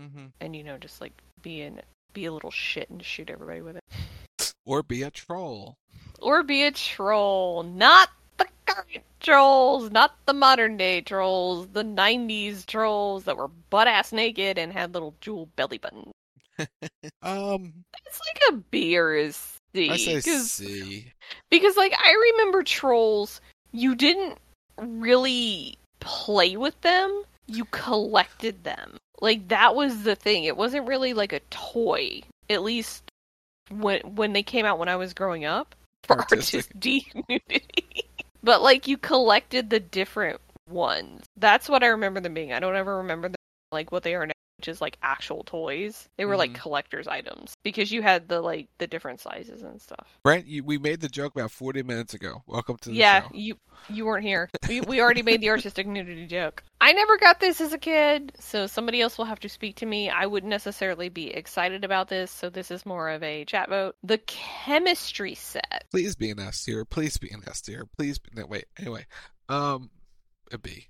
mm-hmm. 0.00 0.26
and 0.40 0.56
you 0.56 0.64
know 0.64 0.78
just 0.78 1.00
like 1.00 1.12
be 1.42 1.62
in 1.62 1.80
be 2.12 2.24
a 2.26 2.32
little 2.32 2.50
shit 2.50 2.88
and 2.90 3.04
shoot 3.04 3.30
everybody 3.30 3.60
with 3.60 3.76
it, 3.76 4.52
Or 4.66 4.82
be 4.82 5.02
a 5.02 5.10
troll. 5.10 5.76
or 6.20 6.42
be 6.42 6.64
a 6.64 6.70
troll, 6.72 7.62
not 7.62 8.10
the 8.38 8.46
current 8.66 9.04
trolls, 9.20 9.90
not 9.90 10.16
the 10.26 10.34
modern 10.34 10.76
day 10.76 11.00
trolls, 11.00 11.68
the 11.68 11.84
'90s 11.84 12.66
trolls 12.66 13.24
that 13.24 13.36
were 13.36 13.48
butt 13.48 13.86
ass 13.86 14.12
naked 14.12 14.58
and 14.58 14.72
had 14.72 14.92
little 14.94 15.14
jewel 15.20 15.48
belly 15.56 15.78
buttons. 15.78 16.12
Um, 17.22 17.84
It's 18.06 18.20
like 18.20 18.42
a 18.50 18.56
B 18.70 18.96
or 18.96 19.14
a 19.16 19.32
C. 19.32 19.90
I 19.90 19.96
say 19.96 20.20
C. 20.20 21.12
Because 21.50 21.76
like 21.76 21.92
I 21.98 22.32
remember 22.32 22.62
trolls, 22.62 23.40
you 23.72 23.94
didn't 23.94 24.38
really 24.80 25.76
play 26.00 26.56
with 26.56 26.80
them, 26.82 27.22
you 27.46 27.64
collected 27.66 28.64
them. 28.64 28.96
Like 29.20 29.48
that 29.48 29.74
was 29.74 30.02
the 30.02 30.14
thing. 30.14 30.44
It 30.44 30.56
wasn't 30.56 30.88
really 30.88 31.14
like 31.14 31.32
a 31.32 31.40
toy. 31.50 32.22
At 32.48 32.62
least 32.62 33.02
when 33.70 34.00
when 34.14 34.32
they 34.32 34.42
came 34.42 34.66
out 34.66 34.78
when 34.78 34.88
I 34.88 34.96
was 34.96 35.14
growing 35.14 35.44
up 35.44 35.74
for 36.04 36.16
Artistic. 36.18 36.66
artistic 36.74 37.24
nudity. 37.28 38.04
but 38.42 38.62
like 38.62 38.86
you 38.86 38.96
collected 38.96 39.70
the 39.70 39.80
different 39.80 40.40
ones. 40.68 41.24
That's 41.36 41.68
what 41.68 41.82
I 41.82 41.88
remember 41.88 42.20
them 42.20 42.34
being. 42.34 42.52
I 42.52 42.60
don't 42.60 42.76
ever 42.76 42.98
remember 42.98 43.28
them 43.28 43.36
like 43.72 43.90
what 43.90 44.02
they 44.04 44.14
are 44.14 44.26
now, 44.26 44.32
which 44.58 44.68
is 44.68 44.80
like 44.80 44.96
actual 45.02 45.44
toys. 45.44 46.08
They 46.16 46.24
were 46.24 46.36
like 46.36 46.52
Mhm. 46.52 46.56
collector's 46.60 47.06
items 47.06 47.54
because 47.62 47.92
you 47.92 48.02
had 48.02 48.28
the 48.28 48.40
like 48.40 48.68
the 48.78 48.86
different 48.86 49.20
sizes 49.20 49.62
and 49.62 49.80
stuff. 49.80 50.18
Brent, 50.22 50.46
you, 50.46 50.64
we 50.64 50.78
made 50.78 51.00
the 51.00 51.08
joke 51.08 51.34
about 51.36 51.50
forty 51.50 51.82
minutes 51.82 52.14
ago. 52.14 52.42
Welcome 52.46 52.76
to 52.78 52.88
the 52.90 52.94
yeah, 52.94 53.22
show. 53.22 53.28
you 53.34 53.58
you 53.88 54.06
weren't 54.06 54.24
here. 54.24 54.48
We 54.68 54.80
we 54.80 55.00
already 55.00 55.22
made 55.22 55.40
the 55.40 55.50
artistic 55.50 55.86
nudity 55.86 56.26
joke. 56.26 56.62
I 56.80 56.92
never 56.92 57.18
got 57.18 57.40
this 57.40 57.60
as 57.60 57.72
a 57.72 57.78
kid, 57.78 58.32
so 58.38 58.66
somebody 58.66 59.00
else 59.00 59.18
will 59.18 59.24
have 59.26 59.40
to 59.40 59.48
speak 59.48 59.76
to 59.76 59.86
me. 59.86 60.08
I 60.10 60.26
wouldn't 60.26 60.50
necessarily 60.50 61.08
be 61.08 61.28
excited 61.28 61.84
about 61.84 62.08
this, 62.08 62.30
so 62.30 62.48
this 62.50 62.70
is 62.70 62.86
more 62.86 63.10
of 63.10 63.22
a 63.22 63.44
chat 63.44 63.68
vote. 63.68 63.96
The 64.02 64.18
chemistry 64.18 65.34
set. 65.34 65.84
Please 65.90 66.16
be 66.16 66.30
an 66.30 66.38
S 66.40 66.62
tier. 66.64 66.84
Please 66.84 67.18
be 67.18 67.30
an 67.30 67.42
S 67.46 67.60
tier. 67.60 67.86
Please. 67.96 68.18
Be, 68.18 68.30
no, 68.34 68.46
wait. 68.46 68.66
Anyway, 68.78 69.06
um, 69.48 69.90
a 70.52 70.58
B. 70.58 70.88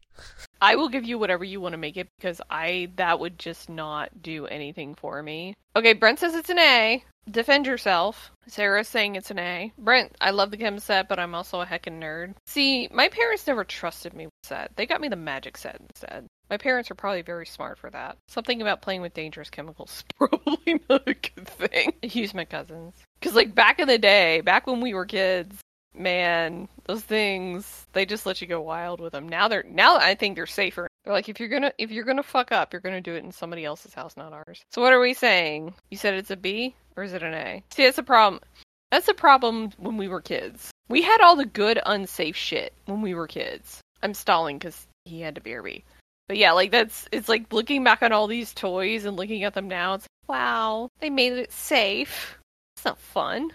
I 0.60 0.76
will 0.76 0.88
give 0.88 1.04
you 1.04 1.18
whatever 1.18 1.44
you 1.44 1.60
want 1.60 1.72
to 1.72 1.78
make 1.78 1.96
it 1.96 2.08
because 2.16 2.40
I 2.50 2.90
that 2.96 3.20
would 3.20 3.38
just 3.38 3.68
not 3.68 4.22
do 4.22 4.46
anything 4.46 4.94
for 4.94 5.22
me. 5.22 5.54
Okay, 5.74 5.92
Brent 5.92 6.18
says 6.18 6.34
it's 6.34 6.50
an 6.50 6.58
A. 6.58 7.04
Defend 7.30 7.66
yourself. 7.66 8.30
Sarah's 8.46 8.88
saying 8.88 9.16
it's 9.16 9.32
an 9.32 9.38
A. 9.38 9.72
Brent, 9.76 10.14
I 10.20 10.30
love 10.30 10.52
the 10.52 10.56
chem 10.56 10.78
set, 10.78 11.08
but 11.08 11.18
I'm 11.18 11.34
also 11.34 11.60
a 11.60 11.66
heckin' 11.66 12.00
nerd. 12.00 12.34
See, 12.46 12.88
my 12.92 13.08
parents 13.08 13.46
never 13.46 13.64
trusted 13.64 14.14
me 14.14 14.26
with 14.26 14.32
set. 14.44 14.70
They 14.76 14.86
got 14.86 15.00
me 15.00 15.08
the 15.08 15.16
magic 15.16 15.56
set 15.56 15.80
instead. 15.80 16.26
My 16.48 16.56
parents 16.56 16.90
are 16.90 16.94
probably 16.94 17.22
very 17.22 17.44
smart 17.44 17.78
for 17.78 17.90
that. 17.90 18.16
Something 18.28 18.62
about 18.62 18.80
playing 18.80 19.02
with 19.02 19.14
dangerous 19.14 19.50
chemicals 19.50 20.04
probably 20.16 20.80
not 20.88 21.02
a 21.08 21.14
good 21.14 21.48
thing. 21.48 21.92
Use 22.02 22.32
my 22.32 22.44
cousins. 22.44 22.94
Because, 23.18 23.34
like, 23.34 23.54
back 23.54 23.80
in 23.80 23.88
the 23.88 23.98
day, 23.98 24.42
back 24.42 24.66
when 24.66 24.80
we 24.80 24.94
were 24.94 25.06
kids, 25.06 25.58
man, 25.98 26.68
those 26.84 27.02
things 27.02 27.86
they 27.92 28.06
just 28.06 28.26
let 28.26 28.40
you 28.40 28.46
go 28.46 28.60
wild 28.60 29.00
with 29.00 29.12
them. 29.12 29.28
Now 29.28 29.48
they're 29.48 29.64
now 29.68 29.96
I 29.96 30.14
think 30.14 30.36
they're 30.36 30.46
safer. 30.46 30.88
They're 31.04 31.12
like 31.12 31.28
if 31.28 31.40
you're 31.40 31.48
gonna 31.48 31.72
if 31.78 31.90
you're 31.90 32.04
gonna 32.04 32.22
fuck 32.22 32.52
up, 32.52 32.72
you're 32.72 32.80
gonna 32.80 33.00
do 33.00 33.14
it 33.14 33.24
in 33.24 33.32
somebody 33.32 33.64
else's 33.64 33.94
house, 33.94 34.16
not 34.16 34.32
ours. 34.32 34.62
So 34.72 34.82
what 34.82 34.92
are 34.92 35.00
we 35.00 35.14
saying? 35.14 35.74
You 35.90 35.96
said 35.96 36.14
it's 36.14 36.30
a 36.30 36.36
B 36.36 36.74
or 36.96 37.02
is 37.02 37.12
it 37.12 37.22
an 37.22 37.34
A? 37.34 37.62
See, 37.70 37.84
that's 37.84 37.98
a 37.98 38.02
problem. 38.02 38.42
That's 38.90 39.08
a 39.08 39.14
problem 39.14 39.70
when 39.78 39.96
we 39.96 40.08
were 40.08 40.20
kids. 40.20 40.70
We 40.88 41.02
had 41.02 41.20
all 41.20 41.36
the 41.36 41.44
good 41.44 41.80
unsafe 41.84 42.36
shit 42.36 42.72
when 42.86 43.02
we 43.02 43.14
were 43.14 43.26
kids. 43.26 43.80
I'm 44.02 44.14
stalling 44.14 44.58
because 44.58 44.86
he 45.04 45.20
had 45.20 45.34
to 45.34 45.40
BRB. 45.40 45.82
But 46.28 46.36
yeah, 46.36 46.52
like 46.52 46.70
that's 46.70 47.08
it's 47.12 47.28
like 47.28 47.52
looking 47.52 47.84
back 47.84 48.02
on 48.02 48.12
all 48.12 48.26
these 48.26 48.52
toys 48.52 49.04
and 49.04 49.16
looking 49.16 49.44
at 49.44 49.54
them 49.54 49.68
now. 49.68 49.94
It's 49.94 50.06
like, 50.28 50.38
wow, 50.38 50.88
they 51.00 51.10
made 51.10 51.32
it 51.34 51.52
safe. 51.52 52.38
It's 52.76 52.84
not 52.84 52.98
fun. 52.98 53.52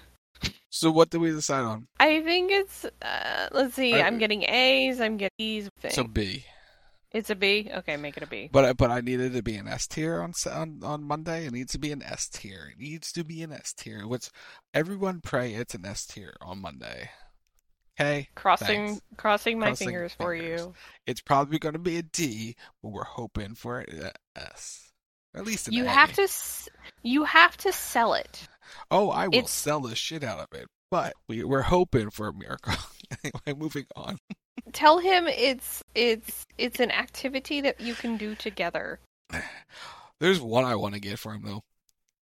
So 0.74 0.90
what 0.90 1.10
did 1.10 1.20
we 1.20 1.32
decide 1.32 1.64
on? 1.66 1.88
I 2.00 2.22
think 2.22 2.50
it's 2.52 2.86
uh, 2.86 3.50
let's 3.52 3.76
see. 3.76 3.94
I- 3.94 4.08
I'm 4.08 4.18
getting 4.18 4.44
A's. 4.44 5.00
I'm 5.02 5.18
getting 5.18 5.36
B's. 5.38 5.70
Thing. 5.82 5.92
So 5.92 6.06
B. 6.06 6.46
It's 7.12 7.30
a 7.30 7.36
B. 7.36 7.70
Okay, 7.76 7.98
make 7.98 8.16
it 8.16 8.24
a 8.24 8.28
B. 8.28 8.50
But 8.52 8.78
but 8.78 8.90
I 8.90 9.02
needed 9.02 9.34
to 9.34 9.44
be 9.44 9.56
an 9.58 9.68
S 9.68 9.86
tier 9.86 10.22
on 10.22 10.32
on 10.50 10.80
on 10.82 11.04
Monday. 11.04 11.46
It 11.46 11.52
needs 11.52 11.74
to 11.74 11.78
be 11.80 11.92
an 11.92 12.02
S 12.02 12.30
tier. 12.30 12.72
It 12.72 12.82
needs 12.82 13.12
to 13.12 13.26
be 13.26 13.44
an 13.44 13.52
S 13.52 13.74
tier. 13.74 14.08
Which 14.08 14.30
everyone 14.74 15.20
pray 15.20 15.54
it's 15.54 15.76
an 15.76 15.86
S 15.86 16.06
tier 16.06 16.34
on 16.42 16.62
Monday. 16.62 17.10
Okay. 18.00 18.30
Crossing 18.34 18.88
Thanks. 18.88 19.02
crossing 19.18 19.60
my 19.60 19.68
Crossing 19.68 19.88
fingers 19.90 20.14
for 20.14 20.34
fingers. 20.34 20.62
you. 20.62 20.74
It's 21.06 21.20
probably 21.22 21.60
going 21.60 21.74
to 21.74 21.80
be 21.80 21.98
a 21.98 22.02
D, 22.04 22.56
but 22.82 22.94
we're 22.94 23.04
hoping 23.04 23.56
for 23.56 23.80
an 23.82 24.12
S. 24.38 24.90
At 25.36 25.46
least 25.46 25.68
an 25.68 25.74
You 25.74 25.84
A. 25.86 25.90
have 25.90 26.14
to 26.14 26.28
you 27.04 27.26
have 27.26 27.58
to 27.58 27.74
sell 27.74 28.14
it. 28.14 28.48
Oh, 28.90 29.10
I 29.10 29.28
will 29.28 29.36
It's- 29.36 29.52
sell 29.52 29.80
the 29.82 29.96
shit 29.96 30.24
out 30.24 30.40
of 30.40 30.48
it. 30.58 30.68
But 30.90 31.14
we 31.30 31.44
we're 31.44 31.62
hoping 31.62 32.10
for 32.10 32.28
a 32.28 32.34
miracle. 32.34 32.74
anyway, 33.24 33.58
moving 33.60 33.86
on. 33.96 34.18
Tell 34.74 35.00
him 35.00 35.26
it's 35.28 35.82
it's 35.96 36.46
it's 36.58 36.80
an 36.82 36.92
activity 36.92 37.62
that 37.62 37.80
you 37.80 37.94
can 37.96 38.18
do 38.18 38.36
together. 38.36 39.00
There's 40.20 40.42
one 40.42 40.66
I 40.66 40.76
want 40.76 40.94
to 40.96 41.00
get 41.00 41.18
for 41.18 41.34
him 41.34 41.44
though. 41.46 41.62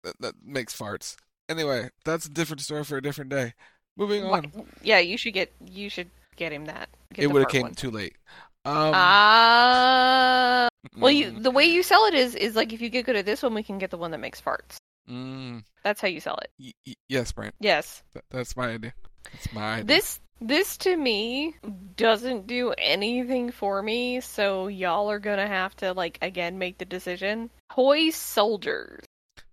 That, 0.05 0.21
that 0.21 0.35
makes 0.45 0.77
farts. 0.79 1.17
Anyway, 1.49 1.89
that's 2.05 2.27
a 2.27 2.31
different 2.31 2.61
story 2.61 2.85
for 2.85 2.97
a 2.99 3.03
different 3.03 3.31
day. 3.31 3.55
Moving 3.97 4.25
on. 4.25 4.53
Yeah, 4.83 4.99
you 4.99 5.17
should 5.17 5.33
get 5.35 5.51
you 5.65 5.89
should 5.89 6.11
get 6.37 6.53
him 6.53 6.67
that. 6.67 6.89
Get 7.15 7.25
it 7.25 7.27
would 7.29 7.43
have 7.43 7.51
came 7.51 7.63
one. 7.63 7.75
too 7.75 7.91
late. 7.91 8.17
Um, 8.65 8.93
Ah. 8.95 10.69
well, 10.97 11.11
you 11.11 11.31
the 11.41 11.51
way 11.51 11.65
you 11.65 11.83
sell 11.83 12.05
it 12.07 12.15
is 12.15 12.35
is 12.35 12.55
like 12.55 12.73
if 12.73 12.81
you 12.81 12.89
get 12.89 13.07
good 13.07 13.17
at 13.17 13.25
this 13.27 13.43
one, 13.43 13.55
we 13.55 13.63
can 13.63 13.79
get 13.79 13.91
the 13.91 13.99
one 13.99 14.11
that 14.13 14.19
makes 14.19 14.41
farts. 14.41 14.77
Mm, 15.09 15.63
That's 15.85 16.01
how 16.01 16.09
you 16.09 16.21
sell 16.21 16.37
it. 16.43 16.51
y- 16.59 16.73
y- 16.87 16.95
yes, 17.09 17.33
Brent. 17.33 17.55
Yes. 17.61 18.03
That, 18.15 18.25
that's 18.31 18.57
my 18.57 18.69
idea. 18.71 18.95
That's 19.33 19.53
my 19.53 19.75
idea. 19.75 19.85
This 19.85 20.21
this 20.41 20.77
to 20.79 20.97
me 20.97 21.55
doesn't 21.97 22.47
do 22.49 22.75
anything 22.77 23.53
for 23.53 23.81
me, 23.83 24.21
so 24.21 24.67
y'all 24.67 25.11
are 25.11 25.19
gonna 25.21 25.47
have 25.47 25.75
to 25.77 25.93
like 25.93 26.19
again 26.23 26.59
make 26.59 26.79
the 26.79 26.85
decision. 26.85 27.51
Toy 27.73 28.11
soldiers. 28.11 29.05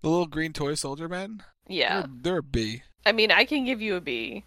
the 0.01 0.09
little 0.09 0.25
green 0.27 0.53
toy 0.53 0.73
soldier 0.75 1.07
man. 1.07 1.43
Yeah. 1.67 2.01
They're, 2.01 2.09
they're 2.21 2.37
a 2.39 2.43
B. 2.43 2.81
I 3.05 3.11
mean, 3.11 3.31
I 3.31 3.45
can 3.45 3.65
give 3.65 3.81
you 3.81 3.95
a 3.95 4.01
B. 4.01 4.43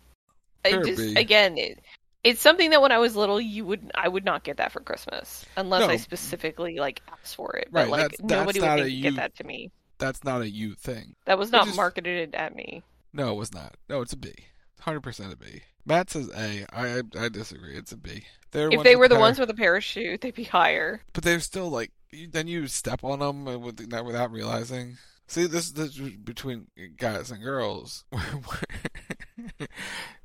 I 0.65 0.71
Sure, 0.71 0.85
just 0.85 0.99
B. 0.99 1.15
again, 1.21 1.57
it, 1.59 1.81
it's 2.25 2.41
something 2.41 2.71
that 2.71 2.83
when 2.83 2.93
I 2.93 2.99
was 2.99 3.15
little, 3.17 3.41
you 3.41 3.65
would 3.65 3.91
I 3.95 4.09
would 4.09 4.25
not 4.25 4.43
get 4.45 4.57
that 4.59 4.73
for 4.73 4.81
Christmas 4.81 5.45
unless 5.57 5.89
I 5.89 5.97
specifically 5.97 6.77
like 6.79 7.01
asked 7.13 7.37
for 7.37 7.55
it. 7.57 7.69
Right, 7.71 7.85
But 7.85 7.91
like 7.91 8.01
that's- 8.01 8.21
that's 8.23 8.31
nobody 8.31 8.61
would 8.61 8.67
think 8.67 8.81
a 8.81 8.85
to 8.85 8.91
you- 8.91 9.11
that 9.17 9.37
to 9.37 9.45
me. 9.45 9.71
That's 10.03 10.25
not 10.25 10.43
a 10.43 10.51
you 10.51 10.75
thing. 10.75 11.15
That 11.27 11.39
was 11.39 11.53
not 11.53 11.75
marketed 11.77 12.35
at 12.35 12.55
me. 12.55 12.83
No, 13.13 13.33
it 13.33 13.37
was 13.37 13.55
not. 13.55 13.77
No, 13.89 14.01
it's 14.03 14.13
a 14.13 14.17
B. 14.17 14.33
Hundred 14.81 15.01
percent 15.03 15.33
a 15.33 15.37
B. 15.37 15.63
Matt 15.87 16.11
says 16.11 16.29
A. 16.37 16.67
I 16.73 17.03
I 17.19 17.29
disagree. 17.29 17.77
It's 17.77 17.93
a 17.93 17.97
B. 17.97 18.25
They're 18.51 18.71
If 18.71 18.83
they 18.83 18.97
were 18.97 19.09
the 19.09 19.15
para- 19.15 19.21
ones 19.23 19.39
with 19.39 19.49
a 19.51 19.55
parachute, 19.55 20.21
they'd 20.21 20.35
be 20.35 20.45
higher. 20.45 21.03
but 21.13 21.23
they're 21.25 21.41
still 21.41 21.71
like. 21.71 21.93
you- 22.11 22.29
Then 22.29 22.49
you 22.49 22.67
step 22.67 23.05
on 23.05 23.21
them 23.21 23.45
with 23.63 23.89
that 23.91 24.05
without 24.05 24.31
realizing. 24.33 24.99
See, 25.29 25.47
this 25.47 25.71
this 25.71 25.97
is 25.99 26.11
between 26.17 26.67
guys 26.99 27.31
and 27.31 27.43
girls. 27.43 28.05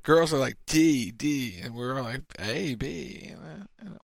girls 0.04 0.34
are 0.34 0.38
like 0.38 0.58
D 0.66 1.12
D, 1.12 1.60
and 1.64 1.76
we're 1.76 2.02
like 2.02 2.22
A 2.40 2.76
B. 2.76 3.34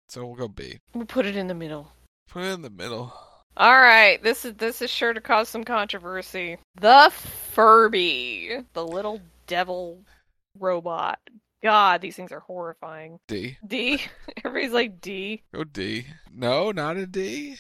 So 0.09 0.27
we'll 0.27 0.37
go 0.37 0.49
B. 0.49 0.79
We'll 0.95 1.07
put 1.07 1.27
it 1.27 1.37
in 1.37 1.47
the 1.47 1.55
middle. 1.55 1.93
Put 2.29 2.43
it 2.43 2.53
in 2.53 2.63
the 2.63 2.71
middle. 2.71 3.13
All 3.57 3.79
right, 3.79 4.23
this 4.23 4.45
is 4.45 4.55
this 4.55 4.81
is 4.81 4.91
sure 4.91 5.13
to 5.13 5.21
cause 5.21 5.49
some 5.49 5.65
controversy. 5.65 6.57
The 6.81 7.11
Furby, 7.11 8.65
the 8.73 8.87
little 8.87 9.21
devil 9.47 10.01
robot. 10.59 11.19
God, 11.63 12.01
these 12.01 12.17
things 12.17 12.33
are 12.33 12.41
horrifying. 12.41 13.19
D. 13.29 13.59
D. 13.67 14.01
Everybody's 14.45 14.73
like 14.73 15.01
D. 15.01 15.43
Go 15.55 15.65
D. 15.65 16.07
No, 16.33 16.73
not 16.73 16.97
a 16.97 17.07
D. 17.07 17.57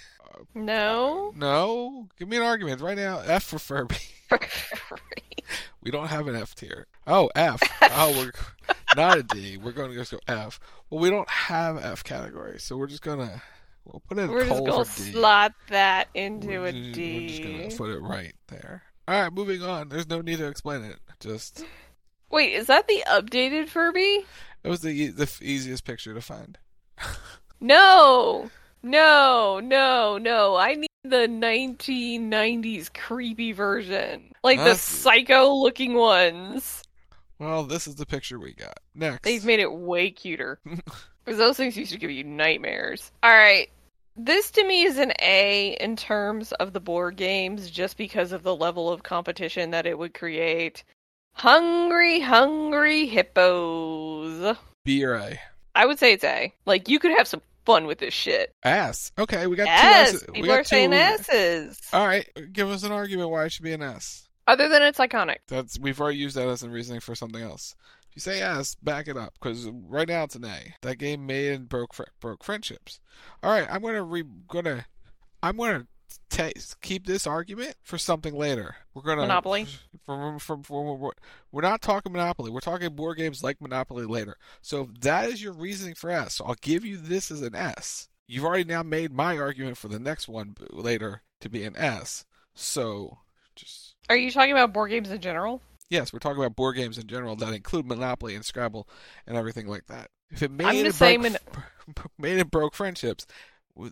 No. 0.54 1.32
No. 1.36 2.08
Give 2.18 2.28
me 2.28 2.38
an 2.38 2.42
argument 2.42 2.80
right 2.80 2.96
now. 2.96 3.20
F 3.20 3.44
for 3.44 3.58
Furby. 3.58 3.96
We 5.82 5.90
don't 5.90 6.08
have 6.08 6.28
an 6.28 6.36
F 6.36 6.54
tier. 6.54 6.86
Oh, 7.08 7.28
F. 7.34 7.60
oh, 7.82 8.14
we're 8.16 8.32
not 8.96 9.18
a 9.18 9.22
D. 9.24 9.56
We're 9.56 9.72
going 9.72 9.90
to 9.90 9.96
just 9.96 10.12
go 10.12 10.20
F. 10.28 10.60
Well, 10.88 11.00
we 11.00 11.10
don't 11.10 11.28
have 11.28 11.76
F 11.84 12.04
category, 12.04 12.60
so 12.60 12.76
we're 12.76 12.86
just 12.86 13.02
gonna 13.02 13.42
we'll 13.84 14.02
put 14.08 14.18
in 14.18 14.30
We're 14.30 14.46
just 14.46 14.64
gonna 14.64 14.84
slot 14.84 15.52
that 15.68 16.08
into 16.14 16.48
We're 16.48 16.66
a 16.66 16.72
just, 16.72 16.92
D. 16.92 17.18
We're 17.18 17.28
just 17.28 17.42
gonna 17.42 17.90
put 17.90 17.96
it 17.96 18.00
right 18.00 18.34
there. 18.48 18.82
All 19.08 19.22
right, 19.22 19.32
moving 19.32 19.62
on. 19.62 19.88
There's 19.88 20.08
no 20.08 20.20
need 20.20 20.38
to 20.38 20.46
explain 20.46 20.82
it. 20.82 20.98
Just 21.20 21.64
Wait, 22.30 22.54
is 22.54 22.66
that 22.68 22.88
the 22.88 23.04
updated 23.08 23.68
Furby? 23.68 24.24
it 24.64 24.68
was 24.68 24.80
the 24.80 25.08
the 25.08 25.30
easiest 25.40 25.84
picture 25.84 26.14
to 26.14 26.20
find. 26.20 26.58
No, 27.64 28.50
no, 28.82 29.60
no, 29.62 30.18
no. 30.18 30.56
I 30.56 30.74
need 30.74 30.88
the 31.04 31.28
1990s 31.28 32.92
creepy 32.92 33.52
version, 33.52 34.32
like 34.42 34.58
the 34.58 34.74
psycho-looking 34.74 35.94
ones. 35.94 36.82
Well, 37.38 37.62
this 37.62 37.86
is 37.86 37.94
the 37.94 38.04
picture 38.04 38.40
we 38.40 38.54
got. 38.54 38.78
Next. 38.96 39.22
They've 39.22 39.44
made 39.44 39.60
it 39.60 39.72
way 39.72 40.10
cuter. 40.10 40.58
Because 41.24 41.38
those 41.38 41.56
things 41.56 41.76
used 41.76 41.92
to 41.92 41.98
give 41.98 42.10
you 42.10 42.24
nightmares. 42.24 43.10
Alright. 43.24 43.70
This 44.16 44.50
to 44.52 44.64
me 44.66 44.82
is 44.82 44.98
an 44.98 45.12
A 45.22 45.76
in 45.80 45.96
terms 45.96 46.52
of 46.52 46.72
the 46.74 46.80
board 46.80 47.16
games, 47.16 47.70
just 47.70 47.96
because 47.96 48.32
of 48.32 48.42
the 48.42 48.54
level 48.54 48.90
of 48.90 49.02
competition 49.02 49.70
that 49.70 49.86
it 49.86 49.98
would 49.98 50.12
create. 50.14 50.84
Hungry, 51.34 52.20
hungry 52.20 53.06
hippos. 53.06 54.56
B 54.84 55.04
or 55.04 55.14
A. 55.14 55.38
I 55.74 55.86
would 55.86 55.98
say 55.98 56.12
it's 56.12 56.24
A. 56.24 56.52
Like, 56.66 56.88
you 56.88 56.98
could 56.98 57.12
have 57.16 57.26
some 57.26 57.40
fun 57.64 57.86
with 57.86 57.98
this 57.98 58.12
shit. 58.12 58.52
S. 58.64 59.12
Okay, 59.18 59.46
we 59.46 59.56
got 59.56 59.64
two 59.64 59.70
S! 59.70 60.08
S's. 60.14 60.24
We 60.28 60.32
People 60.34 60.48
got 60.48 60.60
are 60.60 60.64
saying 60.64 60.90
two- 60.90 60.96
S's. 60.96 61.80
All 61.92 62.06
right, 62.06 62.28
give 62.52 62.68
us 62.68 62.82
an 62.82 62.92
argument 62.92 63.30
why 63.30 63.46
it 63.46 63.52
should 63.52 63.64
be 63.64 63.72
an 63.72 63.82
S. 63.82 64.28
Other 64.46 64.68
than 64.68 64.82
it's 64.82 64.98
iconic. 64.98 65.36
That's 65.48 65.78
we've 65.78 66.00
already 66.00 66.18
used 66.18 66.36
that 66.36 66.48
as 66.48 66.62
a 66.62 66.68
reasoning 66.68 67.00
for 67.00 67.14
something 67.14 67.40
else. 67.40 67.76
If 68.12 68.16
you 68.16 68.20
say 68.20 68.42
S, 68.42 68.74
back 68.74 69.08
it 69.08 69.16
up 69.16 69.32
because 69.40 69.66
right 69.88 70.06
now 70.06 70.24
it's 70.24 70.34
an 70.34 70.44
A. 70.44 70.74
That 70.82 70.98
game 70.98 71.24
made 71.24 71.52
and 71.52 71.66
broke 71.66 71.94
broke 72.20 72.44
friendships. 72.44 73.00
All 73.42 73.50
right, 73.50 73.66
I'm 73.70 73.80
gonna 73.80 74.02
re 74.02 74.22
gonna 74.48 74.84
I'm 75.42 75.56
gonna 75.56 75.86
ta 76.28 76.50
keep 76.82 77.06
this 77.06 77.26
argument 77.26 77.76
for 77.82 77.96
something 77.96 78.34
later. 78.34 78.76
We're 78.92 79.00
gonna 79.00 79.22
Monopoly? 79.22 79.66
From, 80.04 80.38
from, 80.38 80.62
from, 80.62 81.00
we're, 81.00 81.12
we're 81.52 81.62
not 81.62 81.80
talking 81.80 82.12
Monopoly. 82.12 82.50
We're 82.50 82.60
talking 82.60 82.94
board 82.94 83.16
games 83.16 83.42
like 83.42 83.62
Monopoly 83.62 84.04
later. 84.04 84.36
So 84.60 84.82
if 84.82 85.00
that 85.00 85.30
is 85.30 85.42
your 85.42 85.54
reasoning 85.54 85.94
for 85.94 86.10
S, 86.10 86.38
I'll 86.44 86.54
give 86.60 86.84
you 86.84 86.98
this 86.98 87.30
as 87.30 87.40
an 87.40 87.54
S. 87.54 88.10
You've 88.26 88.44
already 88.44 88.64
now 88.64 88.82
made 88.82 89.10
my 89.10 89.38
argument 89.38 89.78
for 89.78 89.88
the 89.88 89.98
next 89.98 90.28
one 90.28 90.54
later 90.68 91.22
to 91.40 91.48
be 91.48 91.64
an 91.64 91.78
S. 91.78 92.26
So 92.54 93.16
just 93.56 93.94
Are 94.10 94.16
you 94.16 94.30
talking 94.30 94.52
about 94.52 94.74
board 94.74 94.90
games 94.90 95.10
in 95.10 95.18
general? 95.22 95.62
Yes, 95.92 96.10
we're 96.10 96.20
talking 96.20 96.42
about 96.42 96.56
board 96.56 96.76
games 96.76 96.96
in 96.96 97.06
general 97.06 97.36
that 97.36 97.52
include 97.52 97.84
Monopoly 97.84 98.34
and 98.34 98.42
Scrabble 98.42 98.88
and 99.26 99.36
everything 99.36 99.66
like 99.66 99.88
that. 99.88 100.08
If 100.30 100.42
it 100.42 100.50
made 100.50 100.64
I'm 100.64 100.76
and 100.76 100.86
just 100.86 100.98
saying 100.98 101.20
broke, 101.20 102.10
made 102.18 102.38
and 102.38 102.50
broke 102.50 102.74
friendships, 102.74 103.26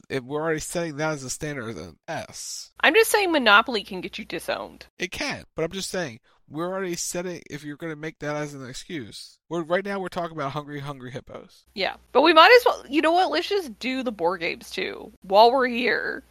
if 0.09 0.24
we're 0.24 0.40
already 0.40 0.61
setting 0.61 0.96
that 0.96 1.12
as 1.12 1.24
a 1.24 1.28
standard 1.28 1.68
as 1.68 1.76
an 1.76 1.98
S. 2.09 2.70
I'm 2.80 2.94
just 2.94 3.11
saying 3.11 3.30
Monopoly 3.30 3.84
can 3.84 4.01
get 4.01 4.16
you 4.16 4.24
disowned. 4.24 4.86
It 4.98 5.11
can, 5.11 5.44
but 5.55 5.62
I'm 5.62 5.72
just 5.72 5.90
saying 5.90 6.20
we're 6.48 6.72
already 6.72 6.96
setting. 6.96 7.42
If 7.51 7.64
you're 7.64 7.76
going 7.76 7.92
to 7.92 8.01
make 8.01 8.18
that 8.20 8.34
as 8.34 8.55
an 8.55 8.66
excuse, 8.66 9.38
we're 9.51 9.62
right 9.62 9.84
now 9.84 10.01
we're 10.01 10.09
talking 10.09 10.34
about 10.34 10.53
hungry, 10.53 10.80
hungry 10.80 11.11
hippos. 11.11 11.66
Yeah. 11.74 11.96
But 12.12 12.22
we 12.22 12.32
might 12.32 12.51
as 12.57 12.64
well, 12.64 12.82
you 12.88 13.03
know 13.03 13.12
what? 13.12 13.30
Let's 13.30 13.51
just 13.51 13.78
do 13.78 14.03
the 14.03 14.11
board 14.11 14.40
games 14.40 14.70
too. 14.70 15.12
While 15.20 15.53
we're 15.53 15.66
here. 15.66 16.22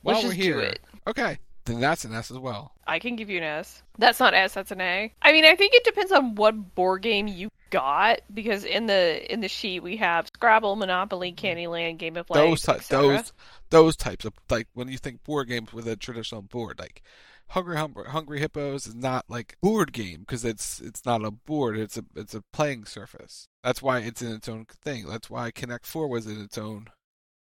While 0.00 0.14
Let's 0.14 0.28
we're 0.28 0.32
here, 0.32 0.60
it. 0.60 0.80
okay, 1.06 1.38
then 1.70 1.80
that's 1.80 2.04
an 2.04 2.14
S 2.14 2.30
as 2.30 2.38
well. 2.38 2.72
I 2.86 2.98
can 2.98 3.16
give 3.16 3.30
you 3.30 3.38
an 3.38 3.44
S. 3.44 3.82
That's 3.98 4.20
not 4.20 4.34
S, 4.34 4.54
that's 4.54 4.70
an 4.70 4.80
A. 4.80 5.12
I 5.22 5.32
mean, 5.32 5.44
I 5.44 5.54
think 5.56 5.74
it 5.74 5.84
depends 5.84 6.12
on 6.12 6.34
what 6.34 6.74
board 6.74 7.02
game 7.02 7.28
you 7.28 7.50
got 7.70 8.20
because 8.32 8.64
in 8.64 8.86
the 8.86 9.32
in 9.32 9.40
the 9.40 9.48
sheet 9.48 9.80
we 9.80 9.96
have 9.96 10.26
Scrabble, 10.26 10.76
Monopoly, 10.76 11.32
mm-hmm. 11.32 11.46
Candyland, 11.46 11.98
Game 11.98 12.16
of 12.16 12.28
Life, 12.28 12.38
those 12.38 12.62
ty- 12.62 12.78
those 12.90 13.32
those 13.70 13.96
types 13.96 14.24
of 14.24 14.34
like 14.48 14.68
when 14.74 14.88
you 14.88 14.98
think 14.98 15.22
board 15.24 15.48
games 15.48 15.72
with 15.72 15.86
a 15.86 15.96
traditional 15.96 16.42
board 16.42 16.78
like 16.78 17.02
hungry 17.48 17.76
hungry, 17.76 18.04
hungry 18.08 18.40
hippos 18.40 18.86
is 18.86 18.94
not 18.94 19.24
like 19.28 19.56
board 19.60 19.92
game 19.92 20.20
because 20.20 20.44
it's 20.44 20.80
it's 20.80 21.04
not 21.04 21.24
a 21.24 21.30
board 21.30 21.76
it's 21.76 21.96
a 21.96 22.04
it's 22.14 22.34
a 22.34 22.42
playing 22.52 22.84
surface 22.84 23.48
that's 23.62 23.82
why 23.82 23.98
it's 23.98 24.22
in 24.22 24.32
its 24.32 24.48
own 24.48 24.64
thing 24.64 25.06
that's 25.08 25.28
why 25.28 25.50
connect 25.50 25.86
4 25.86 26.08
was 26.08 26.26
in 26.26 26.40
its 26.40 26.56
own 26.56 26.86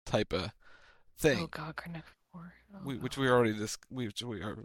type 0.05 0.31
of 0.31 0.51
thing 1.17 1.39
Oh 1.43 1.47
god, 1.47 1.75
Connect 1.75 2.07
Four. 2.37 2.53
Oh, 2.75 2.79
we, 2.85 2.93
no. 2.95 2.99
which 2.99 3.17
we 3.17 3.29
already 3.29 3.53
dis- 3.53 3.77
we, 3.89 4.07
which 4.07 4.21
we 4.21 4.41
already 4.43 4.61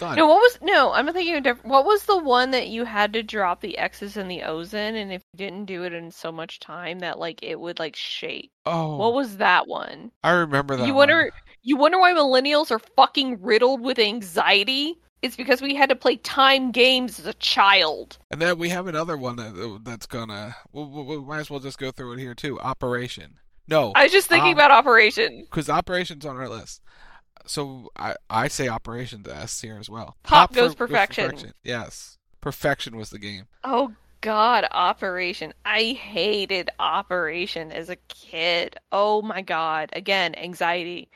done 0.00 0.16
No, 0.16 0.26
what 0.26 0.36
was 0.36 0.58
no? 0.60 0.92
I'm 0.92 1.10
thinking 1.12 1.36
of 1.36 1.42
different. 1.42 1.68
What 1.68 1.84
was 1.86 2.04
the 2.04 2.18
one 2.18 2.50
that 2.50 2.68
you 2.68 2.84
had 2.84 3.12
to 3.14 3.22
drop 3.22 3.60
the 3.60 3.78
X's 3.78 4.16
and 4.16 4.30
the 4.30 4.42
O's 4.42 4.74
in, 4.74 4.94
and 4.96 5.12
if 5.12 5.22
you 5.32 5.38
didn't 5.38 5.64
do 5.66 5.84
it 5.84 5.92
in 5.92 6.10
so 6.10 6.30
much 6.32 6.60
time 6.60 6.98
that 7.00 7.18
like 7.18 7.38
it 7.42 7.58
would 7.60 7.78
like 7.78 7.96
shake? 7.96 8.50
oh 8.66 8.96
What 8.96 9.14
was 9.14 9.36
that 9.38 9.66
one? 9.66 10.10
I 10.22 10.32
remember 10.32 10.76
that 10.76 10.86
you 10.86 10.92
one. 10.94 11.08
wonder 11.08 11.30
you 11.62 11.76
wonder 11.76 11.98
why 11.98 12.12
millennials 12.12 12.70
are 12.70 12.78
fucking 12.80 13.40
riddled 13.42 13.80
with 13.80 13.98
anxiety? 13.98 14.98
It's 15.20 15.34
because 15.36 15.60
we 15.60 15.74
had 15.74 15.88
to 15.88 15.96
play 15.96 16.16
time 16.16 16.70
games 16.70 17.18
as 17.18 17.26
a 17.26 17.34
child. 17.34 18.18
and 18.30 18.40
then 18.40 18.56
we 18.58 18.68
have 18.68 18.86
another 18.86 19.16
one 19.16 19.36
that 19.36 19.80
that's 19.84 20.06
gonna 20.06 20.54
we, 20.72 20.84
we, 20.84 21.02
we 21.02 21.18
might 21.18 21.40
as 21.40 21.50
well 21.50 21.60
just 21.60 21.78
go 21.78 21.90
through 21.90 22.12
it 22.12 22.18
here 22.20 22.34
too 22.34 22.60
Operation 22.60 23.38
No, 23.68 23.92
I 23.94 24.04
was 24.04 24.12
just 24.12 24.28
thinking 24.28 24.50
Ah. 24.50 24.56
about 24.56 24.70
Operation. 24.70 25.42
because 25.48 25.68
Operation's 25.68 26.24
on 26.24 26.36
our 26.36 26.48
list. 26.48 26.80
So 27.46 27.90
I 27.96 28.14
I 28.28 28.48
say 28.48 28.68
Operation 28.68 29.22
to 29.24 29.34
S 29.34 29.58
tier 29.60 29.78
as 29.78 29.88
well. 29.88 30.16
Pop 30.22 30.50
for- 30.50 30.54
goes 30.56 30.72
for 30.74 30.86
Perfection. 30.86 31.52
Yes, 31.62 32.16
Perfection 32.40 32.96
was 32.96 33.10
the 33.10 33.18
game. 33.18 33.46
Oh 33.64 33.92
God, 34.20 34.66
Operation. 34.72 35.52
I 35.64 35.92
hated 35.92 36.70
Operation 36.78 37.70
as 37.72 37.88
a 37.88 37.96
kid. 38.08 38.76
Oh 38.92 39.22
my 39.22 39.42
God. 39.42 39.90
Again, 39.92 40.34
anxiety. 40.34 41.08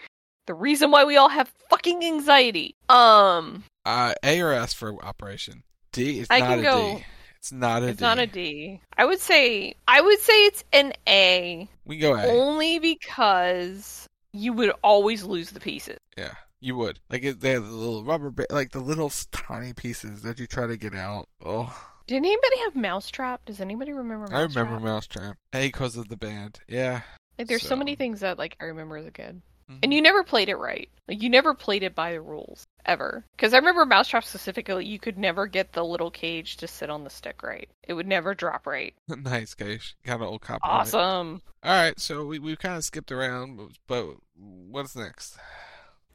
The 0.47 0.55
reason 0.55 0.91
why 0.91 1.05
we 1.05 1.17
all 1.17 1.29
have 1.29 1.53
fucking 1.71 2.05
anxiety. 2.05 2.75
Um, 2.89 3.65
Uh, 3.85 4.15
A 4.23 4.41
or 4.41 4.53
S 4.53 4.73
for 4.75 4.95
Operation. 5.05 5.65
D 5.93 6.21
is 6.21 6.27
I 6.31 6.39
not 6.41 6.49
can 6.49 6.59
a 6.59 6.63
go- 6.63 6.97
D. 6.99 7.05
It's 7.43 7.51
not 7.51 7.83
a 7.83 7.89
it's 7.89 7.99
D. 7.99 8.03
not 8.05 8.19
a 8.21 8.27
D. 8.29 8.81
I 8.97 9.05
would 9.05 9.19
say 9.19 9.75
I 9.89 10.01
would 10.01 10.21
say 10.21 10.45
it's 10.47 10.63
an 10.73 10.93
A 11.09 11.69
We 11.85 11.99
go 11.99 12.15
A. 12.15 12.25
only 12.29 12.79
because 12.79 14.09
you 14.33 14.53
would 14.53 14.71
always 14.85 15.25
lose 15.25 15.51
the 15.51 15.59
pieces. 15.59 15.99
Yeah, 16.17 16.35
you 16.61 16.77
would. 16.77 17.01
Like 17.11 17.25
it, 17.25 17.41
they 17.41 17.51
have 17.51 17.67
the 17.67 17.73
little 17.75 18.05
rubber, 18.05 18.31
ba- 18.31 18.47
like 18.51 18.71
the 18.71 18.79
little 18.79 19.11
tiny 19.33 19.73
pieces 19.73 20.23
that 20.23 20.39
you 20.39 20.47
try 20.47 20.69
to 20.69 20.77
get 20.77 20.95
out. 20.95 21.29
Oh, 21.45 21.77
Did 22.07 22.19
anybody 22.19 22.59
have 22.65 22.77
Mousetrap? 22.77 23.45
Does 23.45 23.61
anybody 23.61 23.93
remember 23.93 24.29
Mousetrap? 24.29 24.39
I 24.39 24.43
remember 24.61 24.79
Mousetrap. 24.87 25.37
A 25.53 25.67
because 25.67 25.97
of 25.97 26.09
the 26.09 26.17
band. 26.17 26.61
Yeah. 26.69 27.01
Like 27.39 27.49
there's 27.49 27.63
so, 27.63 27.71
So- 27.71 27.77
many 27.77 27.97
things 27.97 28.21
that 28.21 28.39
like 28.39 28.57
I 28.61 28.67
remember 28.67 28.97
as 28.99 29.07
a 29.07 29.11
kid. 29.11 29.43
Mhm. 29.71 29.79
And 29.83 29.95
you 29.95 30.03
never 30.03 30.23
played 30.25 30.49
it 30.49 30.57
right. 30.57 30.89
Like 31.09 31.23
you 31.23 31.29
never 31.31 31.55
played 31.55 31.83
it 31.83 31.95
by 31.95 32.13
the 32.13 32.21
rules 32.21 32.65
ever. 32.87 33.25
Because 33.37 33.53
I 33.55 33.59
remember 33.59 33.85
Mousetrap 33.85 34.25
specifically, 34.25 34.87
you 34.87 34.99
could 34.99 35.19
never 35.19 35.47
get 35.47 35.73
the 35.73 35.85
little 35.85 36.11
cage 36.11 36.57
to 36.59 36.69
sit 36.69 36.91
on 36.91 37.05
the 37.05 37.11
stick 37.11 37.43
right. 37.43 37.69
It 37.87 37.95
would 37.95 38.07
never 38.07 38.35
drop 38.35 38.67
right. 38.67 38.95
nice, 39.09 39.55
Gage. 39.55 39.97
Got 40.05 40.21
an 40.21 40.27
old 40.27 40.41
copy. 40.43 40.61
Awesome. 40.65 41.43
All 41.63 41.73
right, 41.83 41.99
so 41.99 42.25
we 42.27 42.39
we 42.39 42.57
kind 42.57 42.77
of 42.77 42.85
skipped 42.85 43.13
around, 43.13 43.57
but- 43.57 43.69
but 43.87 44.17
what's 44.37 44.97
next? 44.97 45.37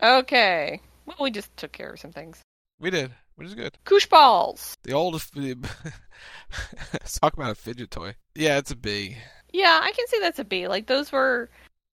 Okay. 0.01 0.81
Well, 1.05 1.17
we 1.21 1.31
just 1.31 1.55
took 1.57 1.71
care 1.71 1.91
of 1.93 1.99
some 1.99 2.11
things. 2.11 2.41
We 2.79 2.89
did, 2.89 3.11
which 3.35 3.47
is 3.47 3.55
good. 3.55 3.77
Koosh 3.85 4.05
balls. 4.07 4.75
The 4.83 4.91
oldest. 4.93 5.35
Let's 6.93 7.19
talk 7.19 7.33
about 7.33 7.51
a 7.51 7.55
fidget 7.55 7.91
toy. 7.91 8.15
Yeah, 8.35 8.57
it's 8.57 8.71
a 8.71 8.75
B. 8.75 9.17
Yeah, 9.53 9.79
I 9.81 9.91
can 9.91 10.05
see 10.07 10.19
that's 10.19 10.39
a 10.39 10.43
B. 10.43 10.67
Like 10.67 10.87
those 10.87 11.11
were 11.11 11.49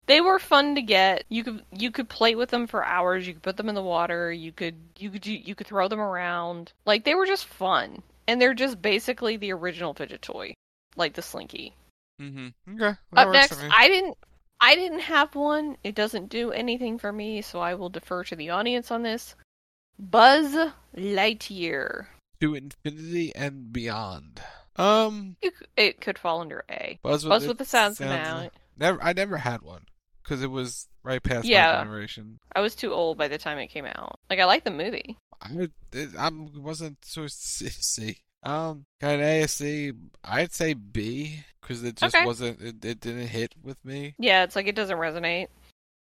they 0.06 0.20
were 0.20 0.38
fun 0.38 0.74
to 0.74 0.82
get. 0.82 1.24
You 1.28 1.44
could 1.44 1.64
you 1.72 1.90
could 1.90 2.08
play 2.08 2.34
with 2.34 2.50
them 2.50 2.66
for 2.66 2.84
hours. 2.84 3.26
You 3.26 3.34
could 3.34 3.42
put 3.42 3.56
them 3.56 3.68
in 3.68 3.74
the 3.74 3.82
water. 3.82 4.32
You 4.32 4.52
could 4.52 4.76
you 4.98 5.10
could 5.10 5.26
you 5.26 5.54
could 5.54 5.66
throw 5.66 5.88
them 5.88 6.00
around. 6.00 6.72
Like 6.84 7.04
they 7.04 7.14
were 7.14 7.26
just 7.26 7.46
fun. 7.46 8.02
And 8.26 8.40
they're 8.40 8.54
just 8.54 8.80
basically 8.80 9.36
the 9.36 9.52
original 9.52 9.92
fidget 9.92 10.22
toy, 10.22 10.54
like 10.96 11.12
the 11.14 11.22
Slinky. 11.22 11.74
Mm-hmm. 12.20 12.48
Okay. 12.74 12.98
that 13.12 13.26
Up 13.26 13.32
next. 13.32 13.58
I 13.70 13.88
didn't 13.88 14.16
I 14.60 14.74
didn't 14.74 15.00
have 15.00 15.34
one. 15.34 15.76
It 15.84 15.94
doesn't 15.94 16.28
do 16.30 16.50
anything 16.52 16.98
for 16.98 17.12
me, 17.12 17.42
so 17.42 17.60
I 17.60 17.74
will 17.74 17.90
defer 17.90 18.24
to 18.24 18.36
the 18.36 18.50
audience 18.50 18.90
on 18.90 19.02
this. 19.02 19.34
Buzz 19.98 20.70
Lightyear. 20.96 22.06
To 22.40 22.54
infinity 22.54 23.34
and 23.34 23.72
beyond. 23.72 24.42
Um, 24.76 25.36
c- 25.42 25.50
It 25.76 26.00
could 26.00 26.18
fall 26.18 26.40
under 26.40 26.64
A. 26.68 26.98
Buzz 27.02 27.24
with, 27.24 27.30
Buzz 27.30 27.42
the 27.42 27.48
with 27.48 27.58
the 27.58 27.64
sounds 27.64 28.00
now. 28.00 28.50
Never. 28.76 29.02
I 29.02 29.12
never 29.12 29.36
had 29.36 29.62
one 29.62 29.86
because 30.24 30.42
it 30.42 30.50
was 30.50 30.88
right 31.04 31.22
past 31.22 31.46
Yeah. 31.46 31.76
my 31.76 31.84
generation. 31.84 32.38
I 32.56 32.60
was 32.60 32.74
too 32.74 32.92
old 32.92 33.18
by 33.18 33.28
the 33.28 33.38
time 33.38 33.58
it 33.58 33.68
came 33.68 33.84
out. 33.86 34.18
Like 34.30 34.40
I 34.40 34.44
like 34.46 34.64
the 34.64 34.70
movie. 34.70 35.16
I 35.40 35.68
it, 35.92 36.10
I 36.18 36.30
wasn't 36.56 36.98
so 37.04 37.26
C. 37.28 37.68
C. 37.68 38.18
Um, 38.42 38.84
got 39.00 39.14
an 39.14 39.20
A, 39.20 39.46
C. 39.48 39.92
I'd 40.22 40.52
say 40.52 40.74
B 40.74 41.40
because 41.60 41.82
it 41.84 41.96
just 41.96 42.14
Okay. 42.14 42.26
wasn't. 42.26 42.60
It, 42.60 42.84
it 42.84 43.00
didn't 43.00 43.28
hit 43.28 43.54
with 43.62 43.82
me. 43.84 44.14
Yeah, 44.18 44.42
it's 44.44 44.56
like 44.56 44.66
it 44.66 44.74
doesn't 44.74 44.98
resonate 44.98 45.48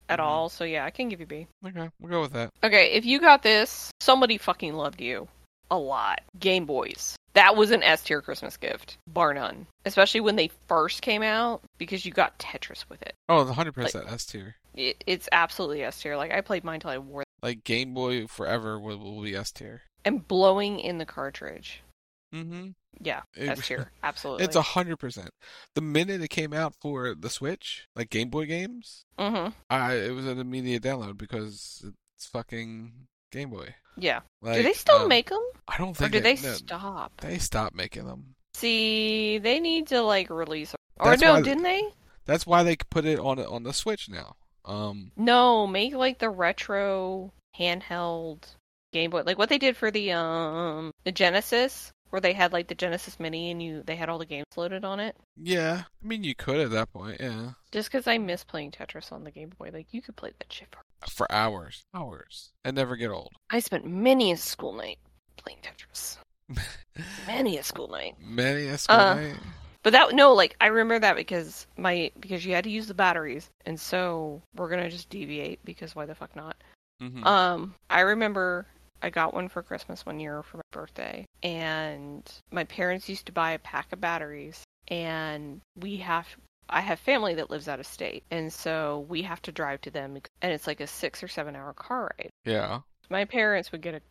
at 0.07 0.19
Mhm. 0.19 0.23
all. 0.23 0.49
So 0.49 0.63
yeah, 0.63 0.85
I 0.85 0.89
can 0.91 1.09
give 1.09 1.19
you 1.19 1.25
B. 1.25 1.47
Okay, 1.65 1.89
we'll 1.99 2.11
go 2.11 2.21
with 2.21 2.33
that. 2.33 2.51
Okay, 2.63 2.91
if 2.93 3.05
you 3.05 3.19
got 3.19 3.43
this, 3.43 3.91
somebody 3.99 4.37
fucking 4.37 4.73
loved 4.73 5.01
you 5.01 5.27
a 5.71 5.77
lot. 5.77 6.21
Game 6.39 6.65
Boys. 6.65 7.15
That 7.33 7.55
was 7.55 7.71
an 7.71 7.83
S 7.83 8.03
tier 8.03 8.21
Christmas 8.21 8.57
gift, 8.57 8.97
bar 9.07 9.33
none. 9.33 9.67
Especially 9.85 10.19
when 10.19 10.35
they 10.35 10.49
first 10.67 11.01
came 11.01 11.21
out, 11.21 11.61
because 11.77 12.05
you 12.05 12.11
got 12.11 12.37
Tetris 12.39 12.85
with 12.89 13.01
it. 13.03 13.13
Oh, 13.29 13.43
the 13.43 13.53
hundred 13.53 13.73
percent 13.73 14.11
S 14.11 14.25
tier. 14.25 14.55
it. 14.75 15.03
It's 15.05 15.29
absolutely 15.31 15.83
S 15.83 16.01
tier. 16.01 16.17
Like 16.17 16.31
I 16.31 16.41
played 16.41 16.63
mine 16.63 16.79
till 16.79 16.89
I 16.89 16.97
wore 16.97 17.23
Like 17.43 17.63
Game 17.63 17.93
Boy 17.93 18.25
Forever 18.27 18.79
will, 18.79 18.97
will 18.97 19.21
be 19.21 19.35
S 19.35 19.51
tier. 19.51 19.81
and 20.03 20.27
blowing 20.27 20.79
in 20.79 20.97
the 20.97 21.05
cartridge. 21.05 21.81
Mm-hmm. 22.33 22.69
Yeah, 22.99 23.21
It- 23.35 23.49
S 23.49 23.67
tier. 23.67 23.91
Absolutely. 24.03 24.45
It's 24.45 24.55
a 24.55 24.61
hundred 24.63 24.97
percent. 24.97 25.29
The 25.75 25.81
minute 25.81 26.21
it 26.21 26.29
came 26.29 26.51
out 26.51 26.73
for 26.81 27.13
the 27.13 27.29
Switch, 27.29 27.85
like 27.95 28.09
Game 28.09 28.29
Boy 28.29 28.47
games, 28.47 29.05
mm-hmm. 29.19 29.51
I 29.69 29.93
it 29.93 30.15
was 30.15 30.25
an 30.25 30.39
immediate 30.39 30.81
download 30.83 31.17
because 31.17 31.85
it's 32.17 32.25
fucking 32.25 32.91
Game 33.31 33.49
Boy. 33.49 33.75
Yeah. 33.97 34.21
Like, 34.41 34.57
Do 34.57 34.63
they 34.63 34.73
still 34.73 35.03
um, 35.03 35.07
make 35.09 35.29
them, 35.29 35.43
I 35.67 35.77
don't 35.77 35.89
or 35.89 35.95
think 35.95 36.11
did 36.13 36.23
they 36.23 36.35
no, 36.35 36.53
stop? 36.53 37.11
They 37.21 37.37
stopped 37.37 37.75
making 37.75 38.05
them. 38.05 38.35
See, 38.53 39.37
they 39.37 39.59
need 39.59 39.87
to 39.87 40.01
like 40.01 40.29
release. 40.29 40.73
Or 40.99 41.11
That's 41.11 41.21
no, 41.21 41.41
didn't 41.41 41.63
they? 41.63 41.83
That's 42.25 42.45
why 42.45 42.63
they 42.63 42.75
put 42.75 43.05
it 43.05 43.19
on 43.19 43.39
on 43.39 43.63
the 43.63 43.73
Switch 43.73 44.09
now. 44.09 44.35
Um, 44.65 45.11
No, 45.15 45.65
make 45.65 45.93
like 45.93 46.19
the 46.19 46.29
retro 46.29 47.31
handheld 47.57 48.43
Game 48.91 49.11
Boy, 49.11 49.23
like 49.25 49.37
what 49.37 49.49
they 49.49 49.57
did 49.57 49.77
for 49.77 49.91
the 49.91 50.11
um 50.13 50.91
the 51.03 51.11
Genesis, 51.11 51.91
where 52.09 52.19
they 52.19 52.33
had 52.33 52.53
like 52.53 52.67
the 52.67 52.75
Genesis 52.75 53.19
Mini 53.19 53.51
and 53.51 53.61
you 53.61 53.83
they 53.85 53.95
had 53.95 54.09
all 54.09 54.17
the 54.17 54.25
games 54.25 54.45
loaded 54.55 54.83
on 54.83 54.99
it. 54.99 55.15
yeah, 55.37 55.83
I 56.03 56.07
mean 56.07 56.23
you 56.23 56.35
could 56.35 56.59
at 56.59 56.71
that 56.71 56.91
point, 56.91 57.19
yeah, 57.19 57.51
Just 57.71 57.91
because 57.91 58.07
I 58.07 58.17
miss 58.17 58.43
playing 58.43 58.71
Tetris 58.71 59.11
on 59.11 59.23
the 59.23 59.31
Game 59.31 59.51
Boy, 59.57 59.69
like 59.73 59.87
you 59.91 60.01
could 60.01 60.15
play 60.15 60.31
that 60.37 60.51
shit. 60.51 60.67
For... 60.71 60.81
for 61.07 61.31
hours, 61.31 61.83
hours, 61.93 62.49
and 62.65 62.75
never 62.75 62.95
get 62.95 63.09
old. 63.11 63.31
I 63.49 63.59
spent 63.59 63.85
many 63.85 64.31
a 64.31 64.37
school 64.37 64.73
night 64.73 64.97
playing 65.37 65.59
Tetris. 65.61 66.17
Many 67.27 67.57
a 67.57 67.63
school 67.63 67.87
night. 67.87 68.15
Many 68.19 68.65
a 68.67 68.77
school 68.77 68.97
Uh, 68.97 69.15
night. 69.15 69.35
But 69.83 69.93
that 69.93 70.13
no, 70.13 70.33
like 70.33 70.55
I 70.59 70.67
remember 70.67 70.99
that 70.99 71.15
because 71.15 71.67
my 71.77 72.11
because 72.19 72.45
you 72.45 72.53
had 72.53 72.63
to 72.65 72.69
use 72.69 72.87
the 72.87 72.93
batteries, 72.93 73.49
and 73.65 73.79
so 73.79 74.41
we're 74.55 74.67
gonna 74.69 74.89
just 74.89 75.09
deviate 75.09 75.63
because 75.63 75.95
why 75.95 76.05
the 76.05 76.15
fuck 76.15 76.35
not? 76.35 76.57
Mhm. 77.01 77.25
Um, 77.25 77.75
I 77.89 78.01
remember 78.01 78.65
I 79.01 79.09
got 79.09 79.33
one 79.33 79.47
for 79.47 79.63
Christmas 79.63 80.05
one 80.05 80.19
year 80.19 80.43
for 80.43 80.57
my 80.57 80.63
birthday, 80.71 81.25
and 81.43 82.29
my 82.51 82.65
parents 82.65 83.07
used 83.07 83.25
to 83.27 83.31
buy 83.31 83.51
a 83.51 83.59
pack 83.59 83.93
of 83.93 84.01
batteries, 84.01 84.63
and 84.89 85.61
we 85.77 85.97
have. 85.97 86.27
I 86.69 86.81
have 86.81 86.99
family 86.99 87.35
that 87.35 87.49
lives 87.49 87.67
out 87.67 87.79
of 87.79 87.85
state, 87.87 88.23
and 88.31 88.51
so 88.53 89.05
we 89.09 89.21
have 89.23 89.41
to 89.43 89.51
drive 89.51 89.81
to 89.81 89.91
them, 89.91 90.17
and 90.41 90.51
it's 90.51 90.67
like 90.67 90.79
a 90.81 90.87
six 90.87 91.23
or 91.23 91.27
seven 91.27 91.55
hour 91.55 91.73
car 91.73 92.11
ride. 92.19 92.29
yeah, 92.45 92.79
My 93.09 93.25
parents 93.25 93.71
would 93.71 93.81
get 93.81 93.95
a 93.95 94.01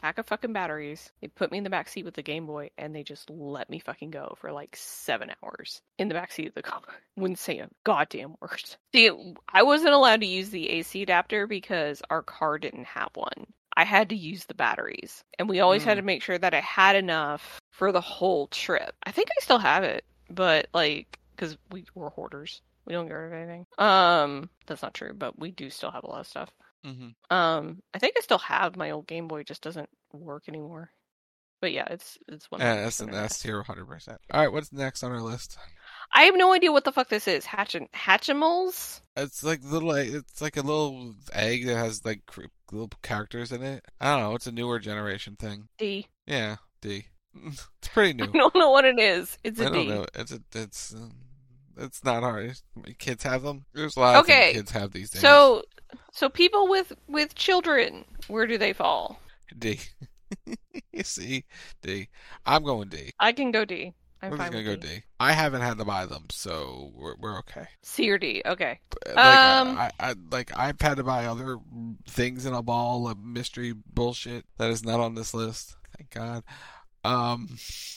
pack 0.00 0.18
of 0.18 0.26
fucking 0.26 0.52
batteries. 0.52 1.10
They 1.20 1.28
put 1.28 1.50
me 1.50 1.58
in 1.58 1.64
the 1.64 1.70
back 1.70 1.88
seat 1.88 2.04
with 2.04 2.14
the 2.14 2.22
Game 2.22 2.46
Boy, 2.46 2.70
and 2.78 2.94
they 2.94 3.02
just 3.02 3.30
let 3.30 3.70
me 3.70 3.78
fucking 3.78 4.10
go 4.10 4.34
for 4.38 4.52
like 4.52 4.76
seven 4.76 5.30
hours 5.42 5.80
in 5.98 6.08
the 6.08 6.14
back 6.14 6.32
seat 6.32 6.48
of 6.48 6.54
the 6.54 6.62
car. 6.62 6.82
Wouldn't 7.16 7.38
say 7.38 7.58
a 7.58 7.68
goddamn 7.84 8.34
word. 8.40 8.62
See, 8.94 9.10
I 9.52 9.62
wasn't 9.62 9.94
allowed 9.94 10.20
to 10.20 10.26
use 10.26 10.50
the 10.50 10.68
AC 10.70 11.02
adapter 11.02 11.46
because 11.46 12.02
our 12.10 12.22
car 12.22 12.58
didn't 12.58 12.84
have 12.86 13.10
one. 13.14 13.46
I 13.78 13.84
had 13.84 14.08
to 14.08 14.16
use 14.16 14.44
the 14.44 14.54
batteries, 14.54 15.22
and 15.38 15.48
we 15.50 15.60
always 15.60 15.84
had 15.84 15.94
Mm. 15.96 16.00
to 16.00 16.06
make 16.06 16.22
sure 16.22 16.38
that 16.38 16.54
I 16.54 16.60
had 16.60 16.96
enough 16.96 17.60
for 17.72 17.92
the 17.92 18.00
whole 18.00 18.46
trip. 18.46 18.94
I 19.02 19.10
think 19.12 19.28
I 19.30 19.42
still 19.42 19.58
have 19.58 19.84
it, 19.84 20.04
but 20.30 20.68
like, 20.72 21.18
because 21.36 21.56
we 21.70 21.84
were 21.94 22.10
hoarders. 22.10 22.62
We 22.86 22.92
don't 22.92 23.06
get 23.08 23.14
rid 23.14 23.32
of 23.32 23.38
anything. 23.38 23.66
Um, 23.78 24.48
that's 24.66 24.82
not 24.82 24.94
true, 24.94 25.12
but 25.12 25.38
we 25.38 25.50
do 25.50 25.70
still 25.70 25.90
have 25.90 26.04
a 26.04 26.08
lot 26.08 26.20
of 26.20 26.26
stuff. 26.26 26.50
hmm 26.84 27.08
Um, 27.30 27.82
I 27.94 27.98
think 27.98 28.14
I 28.16 28.20
still 28.20 28.38
have 28.38 28.76
my 28.76 28.90
old 28.92 29.06
Game 29.06 29.28
Boy, 29.28 29.42
just 29.42 29.62
doesn't 29.62 29.88
work 30.12 30.44
anymore. 30.48 30.90
But 31.60 31.72
yeah, 31.72 31.86
it's 31.90 32.18
it's 32.28 32.50
one. 32.50 32.60
and 32.60 32.84
that's 32.84 33.00
an 33.00 33.14
S 33.14 33.40
tier, 33.40 33.62
hundred 33.62 33.86
percent. 33.86 34.18
All 34.30 34.40
right, 34.40 34.52
what's 34.52 34.72
next 34.72 35.02
on 35.02 35.10
our 35.10 35.22
list? 35.22 35.56
I 36.14 36.24
have 36.24 36.36
no 36.36 36.52
idea 36.52 36.70
what 36.70 36.84
the 36.84 36.92
fuck 36.92 37.08
this 37.08 37.26
is. 37.26 37.46
Hatch 37.46 37.74
Hatchimals. 37.94 39.00
It's 39.16 39.42
like 39.42 39.60
little. 39.64 39.90
It's 39.92 40.42
like 40.42 40.56
a 40.58 40.62
little 40.62 41.14
egg 41.32 41.66
that 41.66 41.76
has 41.76 42.04
like 42.04 42.20
little 42.70 42.90
characters 43.02 43.52
in 43.52 43.62
it. 43.62 43.84
I 44.00 44.12
don't 44.14 44.20
know. 44.22 44.34
It's 44.34 44.46
a 44.46 44.52
newer 44.52 44.78
generation 44.78 45.36
thing. 45.36 45.68
D. 45.78 46.06
Yeah, 46.26 46.56
D. 46.82 47.06
It's 47.78 47.88
pretty 47.88 48.12
new. 48.14 48.24
I 48.34 48.38
don't 48.38 48.54
know 48.54 48.70
what 48.70 48.84
it 48.84 48.98
is. 48.98 49.38
It's 49.44 49.60
I 49.60 49.64
a 49.64 49.66
don't 49.68 49.86
D. 49.86 49.88
know. 49.88 50.06
It's 50.14 50.32
a, 50.32 50.40
it's 50.54 50.94
um, 50.94 51.12
it's 51.76 52.04
not 52.04 52.22
hard. 52.22 52.56
Kids 52.98 53.22
have 53.24 53.42
them. 53.42 53.66
There's 53.74 53.96
a 53.96 54.00
lot 54.00 54.16
of 54.18 54.24
Okay, 54.24 54.24
things 54.24 54.46
kids 54.52 54.70
have 54.72 54.92
these 54.92 55.10
days. 55.10 55.20
So, 55.20 55.62
so 56.12 56.28
people 56.28 56.68
with 56.68 56.92
with 57.08 57.34
children, 57.34 58.04
where 58.28 58.46
do 58.46 58.58
they 58.58 58.72
fall? 58.72 59.20
D. 59.58 59.80
you 60.92 61.02
see, 61.04 61.44
D. 61.82 62.08
I'm 62.44 62.64
going 62.64 62.88
D. 62.88 63.12
I 63.20 63.32
can 63.32 63.50
go 63.50 63.66
D. 63.66 63.92
I'm 64.22 64.30
We're 64.30 64.38
just 64.38 64.50
fine 64.50 64.52
gonna 64.52 64.64
with 64.64 64.64
go 64.64 64.76
D. 64.76 64.88
D. 64.88 65.02
I 65.20 65.32
haven't 65.32 65.62
had 65.62 65.78
to 65.78 65.84
buy 65.84 66.06
them, 66.06 66.26
so 66.30 66.90
we're 66.94 67.16
we're 67.18 67.38
okay. 67.40 67.68
C 67.82 68.10
or 68.10 68.18
D. 68.18 68.42
Okay. 68.44 68.80
Like, 69.22 69.44
Um, 69.44 69.68
I, 69.76 69.90
I 70.00 70.14
like 70.30 70.56
I've 70.56 70.80
had 70.80 70.96
to 70.96 71.04
buy 71.04 71.26
other 71.26 71.58
things 72.08 72.46
in 72.46 72.54
a 72.54 72.62
ball 72.62 73.08
of 73.08 73.18
mystery 73.18 73.72
bullshit 73.72 74.44
that 74.58 74.70
is 74.70 74.84
not 74.84 75.00
on 75.00 75.14
this 75.14 75.34
list. 75.34 75.76
Thank 75.96 76.10
God. 76.10 76.44
Um, 77.06 77.48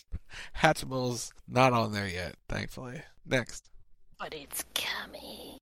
Hatchimals 0.58 1.32
not 1.48 1.74
on 1.74 1.92
there 1.92 2.08
yet, 2.08 2.36
thankfully. 2.48 3.02
Next, 3.26 3.70
But 4.20 4.34
it's 4.34 4.64
coming. 4.76 5.58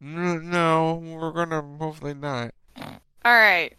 No, 0.00 0.94
we're 1.04 1.32
gonna 1.32 1.62
hopefully 1.78 2.14
not. 2.14 2.54
All 2.76 2.92
right, 3.24 3.72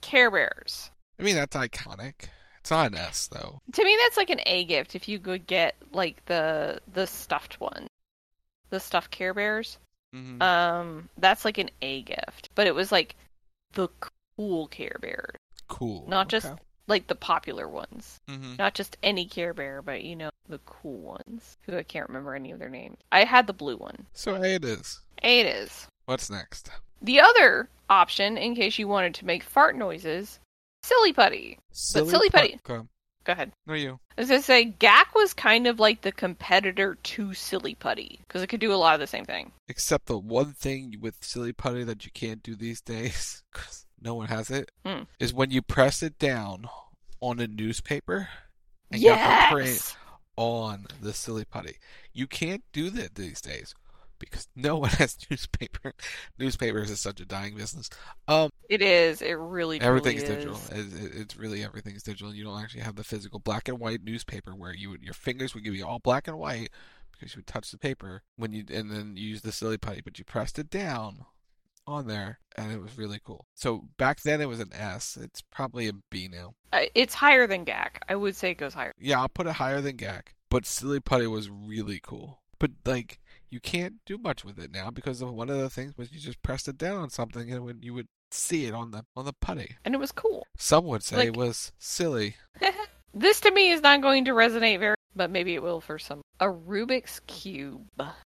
Care 0.00 0.30
Bears. 0.30 0.90
I 1.18 1.22
mean, 1.22 1.34
that's 1.34 1.56
iconic. 1.56 2.28
It's 2.60 2.70
not 2.70 2.92
an 2.92 2.96
S 2.98 3.28
though. 3.28 3.60
To 3.72 3.84
me, 3.84 3.96
that's 4.02 4.16
like 4.16 4.30
an 4.30 4.40
A 4.46 4.64
gift 4.64 4.94
if 4.94 5.08
you 5.08 5.18
could 5.18 5.46
get 5.46 5.74
like 5.92 6.24
the 6.26 6.80
the 6.92 7.06
stuffed 7.06 7.60
one, 7.60 7.86
the 8.70 8.80
stuffed 8.80 9.10
Care 9.10 9.34
Bears. 9.34 9.78
Mhm. 10.14 10.40
Um, 10.42 11.08
that's 11.18 11.44
like 11.44 11.58
an 11.58 11.70
A 11.82 12.02
gift, 12.02 12.48
but 12.54 12.66
it 12.66 12.74
was 12.74 12.90
like 12.90 13.14
the 13.74 13.88
cool 14.36 14.68
Care 14.68 14.96
Bears, 15.00 15.36
cool. 15.68 16.06
not 16.08 16.28
just 16.28 16.46
Okay. 16.46 16.62
Like 16.88 17.06
the 17.06 17.14
popular 17.14 17.68
ones. 17.68 18.18
Mhm. 18.28 18.58
Not 18.58 18.74
just 18.74 18.96
any 19.02 19.26
Care 19.26 19.54
Bear, 19.54 19.82
but 19.82 20.02
you 20.02 20.16
know 20.16 20.30
the 20.48 20.58
cool 20.66 20.98
ones. 20.98 21.56
Who 21.66 21.76
I 21.76 21.82
can't 21.82 22.08
remember 22.08 22.34
any 22.34 22.50
of 22.50 22.58
their 22.58 22.68
names. 22.70 22.96
I 23.12 23.24
had 23.24 23.46
the 23.46 23.52
blue 23.52 23.76
one. 23.76 24.06
So 24.14 24.34
A 24.34 24.54
it 24.54 24.64
is. 24.64 25.00
A 25.22 25.40
it 25.40 25.46
is. 25.46 25.86
What's 26.06 26.30
next? 26.30 26.70
The 27.02 27.20
other 27.20 27.68
option, 27.90 28.36
in 28.38 28.54
case 28.56 28.78
you 28.78 28.88
wanted 28.88 29.14
to 29.16 29.26
make 29.26 29.42
fart 29.42 29.76
noises, 29.76 30.40
Silly 30.82 31.12
Putty. 31.12 31.58
but 31.68 32.08
Silly 32.08 32.30
Putty. 32.30 32.58
Go. 32.64 32.88
Go 33.24 33.32
ahead. 33.32 33.52
No, 33.66 33.74
you. 33.74 34.00
I 34.16 34.22
was 34.22 34.30
gonna 34.30 34.40
say 34.42 34.64
Gak 34.64 35.14
was 35.14 35.34
kind 35.34 35.66
of 35.66 35.78
like 35.78 36.00
the 36.00 36.12
competitor 36.12 36.94
to 36.94 37.34
Silly 37.34 37.74
Putty 37.74 38.20
because 38.26 38.42
it 38.42 38.46
could 38.46 38.60
do 38.60 38.72
a 38.72 38.76
lot 38.76 38.94
of 38.94 39.00
the 39.00 39.06
same 39.06 39.26
thing. 39.26 39.52
Except 39.68 40.06
the 40.06 40.18
one 40.18 40.54
thing 40.54 40.96
with 41.00 41.16
Silly 41.22 41.52
Putty 41.52 41.84
that 41.84 42.06
you 42.06 42.10
can't 42.12 42.42
do 42.42 42.56
these 42.56 42.80
days, 42.80 43.42
no 44.00 44.14
one 44.14 44.28
has 44.28 44.50
it, 44.50 44.70
is 45.20 45.30
Hmm. 45.30 45.36
when 45.36 45.50
you 45.50 45.62
press 45.62 46.02
it 46.02 46.18
down 46.18 46.68
on 47.20 47.40
a 47.40 47.46
newspaper 47.46 48.28
and 48.90 49.00
you 49.02 49.12
have 49.12 49.48
to 49.50 49.54
print 49.54 49.96
on 50.36 50.86
the 51.02 51.12
Silly 51.12 51.44
Putty. 51.44 51.76
You 52.12 52.26
can't 52.26 52.62
do 52.72 52.90
that 52.90 53.16
these 53.16 53.40
days 53.40 53.74
because 54.20 54.48
no 54.56 54.76
one 54.78 54.90
has 54.98 55.16
newspaper. 55.30 55.92
Newspapers 56.38 56.90
is 56.90 57.00
such 57.00 57.20
a 57.20 57.24
dying 57.24 57.56
business. 57.56 57.90
Um, 58.28 58.50
It 58.68 58.82
is. 58.82 59.20
It 59.22 59.34
really. 59.34 59.80
everything's 59.80 60.22
truly 60.22 60.36
digital. 60.36 60.56
is. 60.56 60.70
It, 60.70 61.04
it- 61.04 61.20
it's 61.22 61.36
really 61.36 61.64
everything's 61.64 62.02
digital. 62.02 62.34
You 62.34 62.44
don't 62.44 62.60
actually 62.62 62.82
have 62.82 62.96
the 62.96 63.04
physical 63.04 63.40
black 63.40 63.68
and 63.68 63.78
white 63.78 64.02
newspaper 64.04 64.54
where 64.54 64.74
you 64.74 64.96
your 65.02 65.14
fingers 65.14 65.54
would 65.54 65.64
give 65.64 65.74
you 65.74 65.86
all 65.86 65.98
black 65.98 66.28
and 66.28 66.38
white 66.38 66.70
because 67.12 67.34
you 67.34 67.40
would 67.40 67.46
touch 67.48 67.70
the 67.72 67.78
paper 67.78 68.22
when 68.36 68.52
you 68.52 68.64
and 68.72 68.90
then 68.92 69.16
you 69.16 69.26
use 69.28 69.42
the 69.42 69.50
silly 69.52 69.76
putty, 69.78 70.00
but 70.00 70.18
you 70.20 70.24
pressed 70.24 70.58
it 70.58 70.70
down 70.70 71.24
on 71.88 72.06
there 72.06 72.38
and 72.56 72.70
it 72.72 72.80
was 72.80 72.96
really 72.98 73.20
cool. 73.24 73.46
So 73.54 73.84
back 73.98 74.20
then 74.22 74.40
it 74.40 74.48
was 74.48 74.60
an 74.60 74.72
S. 74.72 75.16
It's 75.20 75.42
probably 75.50 75.88
a 75.88 75.92
B 76.10 76.28
now. 76.30 76.54
Uh, 76.72 76.82
It's 76.94 77.14
higher 77.14 77.46
than 77.46 77.64
Gak. 77.64 77.98
I 78.08 78.14
would 78.14 78.36
say 78.36 78.50
it 78.50 78.58
goes 78.58 78.74
higher. 78.74 78.92
Yeah, 78.98 79.20
I'll 79.20 79.28
put 79.28 79.46
it 79.46 79.54
higher 79.54 79.80
than 79.80 79.96
Gak, 79.96 80.34
but 80.50 80.66
silly 80.66 81.00
putty 81.00 81.26
was 81.26 81.48
really 81.50 82.00
cool. 82.02 82.40
But 82.58 82.72
like 82.84 83.18
you 83.50 83.60
can't 83.60 83.94
do 84.04 84.18
much 84.18 84.44
with 84.44 84.58
it 84.58 84.70
now 84.72 84.90
because 84.90 85.22
of 85.22 85.32
one 85.32 85.48
of 85.48 85.58
the 85.58 85.70
things 85.70 85.96
was 85.96 86.12
you 86.12 86.20
just 86.20 86.42
pressed 86.42 86.68
it 86.68 86.76
down 86.78 86.98
on 86.98 87.10
something 87.10 87.50
and 87.50 87.64
when 87.64 87.82
you 87.82 87.94
would 87.94 88.08
see 88.30 88.66
it 88.66 88.74
on 88.74 88.90
the 88.90 89.04
on 89.16 89.24
the 89.24 89.32
putty. 89.40 89.76
And 89.84 89.94
it 89.94 89.98
was 89.98 90.12
cool. 90.12 90.46
Some 90.58 90.84
would 90.86 91.02
say 91.02 91.16
Like- 91.16 91.28
it 91.28 91.36
was 91.36 91.72
silly. 91.78 92.36
This 93.14 93.40
to 93.40 93.50
me 93.50 93.70
is 93.70 93.80
not 93.80 94.02
going 94.02 94.26
to 94.26 94.32
resonate 94.32 94.80
very, 94.80 94.94
but 95.16 95.30
maybe 95.30 95.54
it 95.54 95.62
will 95.62 95.80
for 95.80 95.98
some. 95.98 96.20
A 96.40 96.44
Rubik's 96.46 97.20
Cube. 97.26 97.88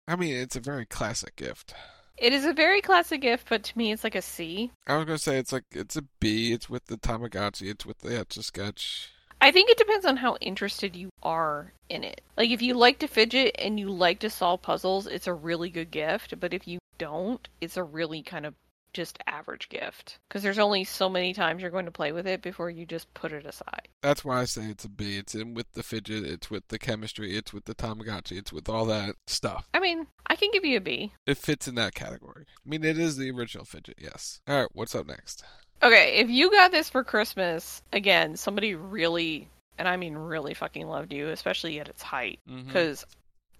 I 0.06 0.16
mean, 0.16 0.34
it's 0.36 0.54
a 0.54 0.60
very 0.60 0.84
classic 0.84 1.34
gift. 1.34 1.74
It 2.18 2.32
is 2.32 2.44
a 2.44 2.52
very 2.52 2.80
classic 2.80 3.20
gift, 3.20 3.48
but 3.48 3.62
to 3.64 3.78
me 3.78 3.92
it's 3.92 4.04
like 4.04 4.14
a 4.14 4.22
C. 4.22 4.70
I 4.86 4.96
was 4.96 5.04
gonna 5.04 5.18
say 5.18 5.38
it's 5.38 5.52
like 5.52 5.64
it's 5.70 5.96
a 5.96 6.02
B. 6.20 6.52
It's 6.52 6.70
with 6.70 6.86
the 6.86 6.96
Tamagotchi. 6.96 7.70
It's 7.70 7.84
with 7.84 7.98
the 7.98 8.18
Etch 8.18 8.36
a 8.36 8.42
Sketch. 8.42 9.10
I 9.40 9.52
think 9.52 9.68
it 9.68 9.76
depends 9.76 10.06
on 10.06 10.16
how 10.16 10.36
interested 10.36 10.96
you 10.96 11.10
are 11.22 11.72
in 11.90 12.04
it. 12.04 12.22
Like 12.36 12.50
if 12.50 12.62
you 12.62 12.74
like 12.74 12.98
to 13.00 13.06
fidget 13.06 13.54
and 13.58 13.78
you 13.78 13.90
like 13.90 14.18
to 14.20 14.30
solve 14.30 14.62
puzzles, 14.62 15.06
it's 15.06 15.26
a 15.26 15.34
really 15.34 15.68
good 15.68 15.90
gift, 15.90 16.40
but 16.40 16.54
if 16.54 16.66
you 16.66 16.78
don't, 16.96 17.46
it's 17.60 17.76
a 17.76 17.82
really 17.82 18.22
kind 18.22 18.46
of 18.46 18.54
just 18.96 19.18
average 19.26 19.68
gift 19.68 20.18
because 20.26 20.42
there's 20.42 20.58
only 20.58 20.82
so 20.82 21.08
many 21.08 21.34
times 21.34 21.60
you're 21.60 21.70
going 21.70 21.84
to 21.84 21.90
play 21.90 22.12
with 22.12 22.26
it 22.26 22.42
before 22.42 22.70
you 22.70 22.86
just 22.86 23.12
put 23.14 23.32
it 23.32 23.46
aside. 23.46 23.88
That's 24.02 24.24
why 24.24 24.40
I 24.40 24.46
say 24.46 24.62
it's 24.64 24.84
a 24.84 24.88
B. 24.88 25.18
It's 25.18 25.34
in 25.34 25.54
with 25.54 25.70
the 25.72 25.82
fidget. 25.82 26.24
It's 26.24 26.50
with 26.50 26.66
the 26.68 26.78
chemistry. 26.78 27.36
It's 27.36 27.52
with 27.52 27.66
the 27.66 27.74
Tamagotchi. 27.74 28.38
It's 28.38 28.52
with 28.52 28.68
all 28.68 28.86
that 28.86 29.14
stuff. 29.26 29.68
I 29.74 29.80
mean, 29.80 30.06
I 30.26 30.34
can 30.34 30.50
give 30.50 30.64
you 30.64 30.78
a 30.78 30.80
B. 30.80 31.12
It 31.26 31.36
fits 31.36 31.68
in 31.68 31.74
that 31.76 31.94
category. 31.94 32.46
I 32.48 32.68
mean, 32.68 32.82
it 32.82 32.98
is 32.98 33.16
the 33.16 33.30
original 33.30 33.66
fidget. 33.66 33.98
Yes. 34.00 34.40
All 34.48 34.56
right. 34.56 34.68
What's 34.72 34.94
up 34.94 35.06
next? 35.06 35.44
Okay, 35.82 36.16
if 36.16 36.30
you 36.30 36.50
got 36.50 36.72
this 36.72 36.88
for 36.88 37.04
Christmas, 37.04 37.82
again, 37.92 38.36
somebody 38.36 38.74
really, 38.74 39.48
and 39.76 39.86
I 39.86 39.98
mean 39.98 40.14
really 40.14 40.54
fucking 40.54 40.86
loved 40.86 41.12
you, 41.12 41.28
especially 41.28 41.78
at 41.80 41.88
its 41.88 42.02
height, 42.02 42.40
mm-hmm. 42.48 42.66
because 42.66 43.04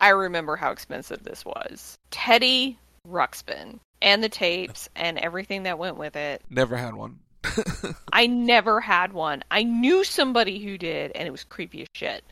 I 0.01 0.09
remember 0.09 0.57
how 0.57 0.71
expensive 0.71 1.23
this 1.23 1.45
was. 1.45 1.99
Teddy 2.11 2.79
Ruxpin 3.09 3.79
and 4.03 4.23
the 4.23 4.29
tapes 4.29 4.89
and 4.97 5.19
everything 5.19 5.65
that 5.65 5.79
went 5.79 5.97
with 5.97 6.17
it. 6.17 6.43
Never 6.51 6.77
had 6.77 6.95
one. 6.95 7.19
I 8.13 8.27
never 8.27 8.81
had 8.81 9.13
one. 9.13 9.43
I 9.51 9.63
knew 9.63 10.05
somebody 10.05 10.59
who 10.63 10.77
did, 10.79 11.13
and 11.15 11.27
it 11.27 11.31
was 11.31 11.45
creepy 11.45 11.83
as 11.83 11.89
shit. 11.93 12.25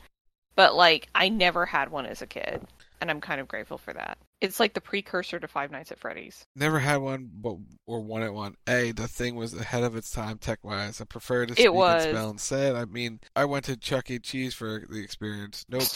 But 0.57 0.75
like, 0.75 1.09
I 1.15 1.29
never 1.29 1.67
had 1.67 1.91
one 1.91 2.07
as 2.07 2.23
a 2.23 2.27
kid, 2.27 2.63
and 3.01 3.11
I'm 3.11 3.21
kind 3.21 3.41
of 3.41 3.49
grateful 3.49 3.79
for 3.79 3.93
that. 3.93 4.19
It's 4.41 4.61
like 4.61 4.75
the 4.75 4.81
precursor 4.81 5.41
to 5.41 5.49
Five 5.49 5.71
Nights 5.71 5.91
at 5.91 5.99
Freddy's. 5.99 6.45
Never 6.55 6.79
had 6.79 6.99
one, 6.99 7.31
but 7.33 7.57
or 7.87 8.01
wanted 8.01 8.33
one. 8.33 8.57
A, 8.69 8.93
the 8.93 9.09
thing 9.09 9.37
was 9.37 9.55
ahead 9.55 9.85
of 9.85 9.97
its 9.97 10.11
time 10.11 10.39
tech 10.39 10.59
wise. 10.63 11.01
I 11.01 11.05
prefer 11.05 11.47
to 11.47 11.53
It 11.53 11.59
speak 11.59 11.73
was. 11.73 12.05
and 12.05 12.15
spell 12.17 12.31
instead. 12.31 12.75
I 12.77 12.85
mean, 12.85 13.21
I 13.35 13.47
went 13.47 13.65
to 13.67 13.77
Chuck 13.77 14.11
E. 14.11 14.19
Cheese 14.19 14.55
for 14.55 14.85
the 14.89 15.03
experience. 15.03 15.65
Nope. 15.69 15.85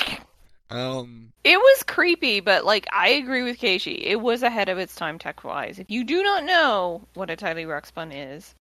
Um, 0.71 1.33
It 1.45 1.59
was 1.59 1.83
creepy, 1.83 2.41
but 2.41 2.65
like 2.65 2.87
I 2.93 3.09
agree 3.09 3.43
with 3.43 3.59
Keishi. 3.59 4.03
It 4.03 4.21
was 4.21 4.43
ahead 4.43 4.69
of 4.69 4.79
its 4.79 4.95
time 4.95 5.19
tech 5.19 5.45
wise. 5.45 5.79
If 5.79 5.91
you 5.91 6.05
do 6.05 6.23
not 6.23 6.45
know 6.45 7.03
what 7.15 7.31
a 7.31 7.37
Teddy 7.37 7.65
Ruxpin 7.65 8.13
is, 8.13 8.55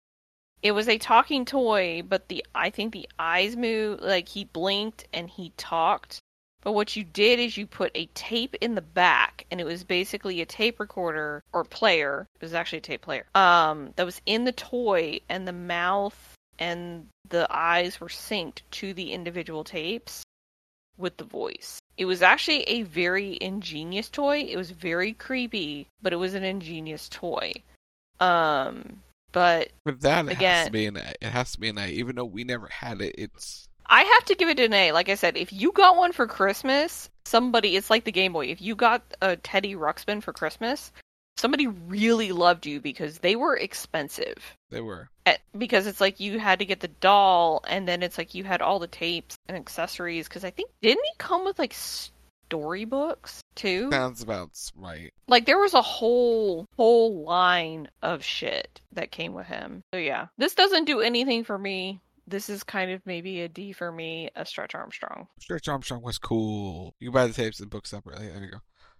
it 0.62 0.72
was 0.72 0.88
a 0.88 0.97
talking 0.97 1.45
toy, 1.45 2.01
but 2.08 2.30
the 2.30 2.45
I 2.55 2.70
think 2.70 2.93
the 2.93 3.10
eyes 3.20 3.55
moved 3.55 4.01
like 4.01 4.30
he 4.30 4.45
blinked 4.45 5.05
and 5.14 5.30
he 5.30 5.51
talked. 5.58 6.20
But 6.62 6.72
what 6.74 6.95
you 6.95 7.03
did 7.03 7.39
is 7.39 7.55
you 7.55 7.68
put 7.68 7.91
a 7.93 8.08
tape 8.08 8.55
in 8.60 8.76
the 8.76 8.82
back, 8.82 9.45
and 9.51 9.62
it 9.62 9.66
was 9.66 9.84
basically 9.84 10.41
a 10.41 10.45
tape 10.45 10.80
recorder 10.80 11.43
or 11.53 11.64
player. 11.64 12.28
It 12.36 12.41
was 12.41 12.53
actually 12.53 12.80
a 12.80 12.82
tape 12.82 13.01
player. 13.01 13.26
Um, 13.36 13.93
that 13.95 14.05
was 14.05 14.22
in 14.26 14.43
the 14.43 14.51
toy, 14.51 15.20
and 15.30 15.47
the 15.47 15.53
mouth 15.53 16.34
and 16.60 17.08
the 17.30 17.47
eyes 17.49 18.01
were 18.01 18.08
synced 18.08 18.62
to 18.72 18.93
the 18.93 19.14
individual 19.14 19.64
tapes 19.64 20.24
with 20.98 21.18
the 21.18 21.24
voice. 21.24 21.80
It 21.98 22.06
was 22.06 22.22
actually 22.22 22.62
a 22.64 22.84
very 22.84 23.38
ingenious 23.41 24.10
toy. 24.10 24.41
It 24.41 24.58
was 24.58 24.72
very 24.72 25.14
creepy, 25.14 25.88
but 26.02 26.14
it 26.14 26.18
was 26.18 26.34
an 26.34 26.43
ingenious 26.43 27.10
toy. 27.10 27.54
Um, 28.20 29.02
but 29.32 29.70
but 29.84 30.02
that 30.02 30.26
has 30.26 30.36
Again- 30.36 30.66
to 30.66 30.72
be 30.72 30.86
an 30.86 30.98
A. 30.98 31.14
It 31.22 31.30
has 31.30 31.52
to 31.54 31.60
be 31.60 31.70
an 31.70 31.78
A. 31.78 31.88
Even 31.88 32.16
though 32.16 32.26
we 32.26 32.43
never 32.43 32.68
had 32.68 33.02
it, 33.02 33.16
it's 33.18 33.68
I 33.86 34.04
have 34.04 34.26
to 34.26 34.36
give 34.36 34.50
it 34.50 34.60
an 34.60 34.74
A. 34.74 34.91
Like 34.91 35.10
I 35.10 35.16
said, 35.16 35.38
if 35.38 35.54
you 35.54 35.72
got 35.72 35.98
one 35.98 36.12
for 36.12 36.28
Christmas, 36.28 37.10
somebody, 37.26 37.76
it's 37.76 37.89
like 37.89 38.04
the 38.04 38.12
Game 38.12 38.34
Boy. 38.34 38.48
If 38.48 38.62
you 38.62 38.76
got 38.76 39.02
a 39.22 39.38
Teddy 39.38 39.76
Ruxpin 39.76 40.22
for 40.22 40.34
Christmas, 40.34 40.91
somebody 41.38 41.68
really 41.68 42.32
loved 42.32 42.66
you 42.66 42.82
because 42.82 43.20
they 43.20 43.36
were 43.36 43.56
expensive. 43.56 44.57
They 44.70 44.82
were. 44.82 45.09
Eh, 45.26 45.38
Because 45.57 45.88
it's 45.88 46.01
like 46.01 46.20
you 46.20 46.39
had 46.39 46.59
to 46.59 46.65
get 46.65 46.80
the 46.80 46.88
doll, 46.88 47.63
and 47.68 47.88
then 47.88 48.03
it's 48.03 48.18
like 48.18 48.34
you 48.36 48.43
had 48.43 48.61
all 48.61 48.80
the 48.80 48.88
tapes 48.88 49.36
and 49.47 49.57
accessories. 49.57 50.28
Because 50.28 50.43
I 50.43 50.49
think, 50.51 50.70
didn't 50.82 51.03
he 51.03 51.11
come 51.18 51.45
with 51.45 51.57
like 51.59 51.74
storybooks 51.74 53.41
too? 53.55 53.89
Sounds 53.91 54.22
about 54.22 54.49
right. 54.76 55.11
Like 55.28 55.45
there 55.45 55.59
was 55.59 55.74
a 55.74 55.82
whole 55.82 56.65
whole 56.76 57.24
line 57.24 57.89
of 58.01 58.24
shit 58.24 58.82
that 58.93 59.11
came 59.11 59.34
with 59.34 59.47
him. 59.47 59.82
So 59.93 59.99
yeah, 59.99 60.28
this 60.38 60.55
doesn't 60.55 60.86
do 60.86 61.01
anything 61.01 61.43
for 61.43 61.57
me. 61.57 61.99
This 62.30 62.49
is 62.49 62.63
kind 62.63 62.91
of 62.91 63.01
maybe 63.05 63.41
a 63.41 63.47
D 63.47 63.72
for 63.72 63.89
me, 63.91 64.30
a 64.36 64.45
Stretch 64.45 64.76
Armstrong. 64.76 65.28
Stretch 65.39 65.68
Armstrong 65.70 66.01
was 66.01 66.18
cool. 66.18 66.93
You 66.99 67.07
can 67.09 67.13
buy 67.13 67.28
the 67.28 67.34
tapes 67.34 67.59
and 67.61 67.70
books 67.70 67.89
separately. 67.89 68.28
There 68.28 68.43
you 68.43 68.51
go. 68.51 68.57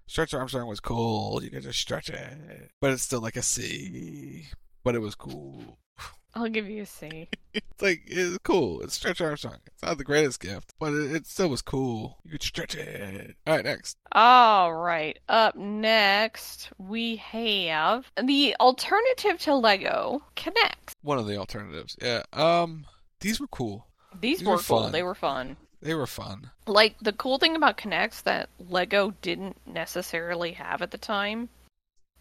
Stretch 0.08 0.34
Armstrong 0.34 0.68
was 0.68 0.80
cool. 0.80 1.44
You 1.44 1.50
could 1.50 1.64
just 1.64 1.80
stretch 1.80 2.10
it, 2.10 2.72
but 2.80 2.92
it's 2.92 3.04
still 3.04 3.20
like 3.20 3.36
a 3.36 3.42
C. 3.42 4.46
But 4.88 4.96
it 4.96 5.00
was 5.00 5.16
cool. 5.16 5.78
I'll 6.34 6.48
give 6.48 6.70
you 6.70 6.84
a 6.84 6.86
C. 6.86 7.28
It's 7.54 7.82
like 7.82 8.04
it's 8.06 8.38
cool. 8.38 8.80
It's 8.80 8.94
Stretch 8.94 9.20
Armstrong. 9.20 9.58
It's 9.66 9.84
not 9.84 9.98
the 9.98 10.06
greatest 10.06 10.40
gift, 10.40 10.74
but 10.80 10.94
it, 10.94 11.14
it 11.14 11.28
still 11.28 11.50
was 11.50 11.62
cool. 11.62 12.20
You 12.24 12.32
could 12.32 12.42
stretch 12.42 12.74
it. 12.74 13.36
All 13.46 13.58
right, 13.58 13.66
next. 13.66 13.98
All 14.14 14.74
right, 14.74 15.20
up 15.28 15.58
next 15.58 16.70
we 16.78 17.18
have 17.18 18.10
the 18.24 18.56
alternative 18.62 19.40
to 19.42 19.56
Lego 19.56 20.22
K'NEX. 20.38 20.94
One 21.02 21.18
of 21.18 21.28
the 21.28 21.36
alternatives. 21.36 21.98
Yeah. 22.02 22.24
Um. 22.32 22.86
These 23.20 23.42
were 23.42 23.48
cool. 23.48 23.88
These, 24.22 24.40
These 24.40 24.48
were 24.48 24.54
were 24.54 24.62
cool. 24.62 24.84
fun. 24.84 24.94
They 24.94 25.04
were 25.04 25.16
fun. 25.16 25.58
They 25.82 25.96
were 25.96 26.08
fun. 26.08 26.50
Like 26.66 26.96
the 27.02 27.12
cool 27.12 27.40
thing 27.40 27.58
about 27.58 27.78
K'NEX 27.78 28.24
that 28.24 28.48
Lego 28.70 29.14
didn't 29.22 29.58
necessarily 29.68 30.54
have 30.54 30.82
at 30.82 30.92
the 30.92 30.98
time 30.98 31.50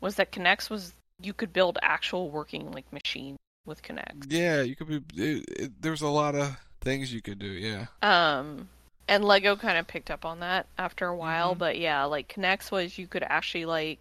was 0.01 0.17
that 0.17 0.33
K'NEX 0.33 0.69
was 0.69 0.93
you 1.23 1.33
could 1.33 1.53
build 1.53 1.79
actual 1.83 2.31
working 2.31 2.71
like 2.73 2.93
machines 2.93 3.39
with 3.65 3.83
K'NEX. 3.83 4.27
Yeah, 4.29 4.63
you 4.63 4.77
could 4.77 4.89
be. 4.89 5.23
It, 5.23 5.45
it, 5.49 5.83
there's 5.83 6.03
a 6.03 6.09
lot 6.09 6.35
of 6.35 6.57
things 6.81 7.13
you 7.13 7.23
could 7.23 7.39
do. 7.39 7.47
Yeah. 7.47 7.87
Um, 8.03 8.69
and 9.09 9.25
Lego 9.25 9.57
kind 9.57 9.79
of 9.79 9.87
picked 9.87 10.11
up 10.11 10.25
on 10.25 10.41
that 10.41 10.67
after 10.79 11.07
a 11.07 11.17
while, 11.17 11.51
Mm-hmm. 11.51 11.59
but 11.59 11.79
yeah, 11.79 12.05
like 12.05 12.29
K'NEX 12.29 12.71
was 12.71 12.99
you 12.99 13.07
could 13.07 13.23
actually 13.23 13.65
like 13.65 14.01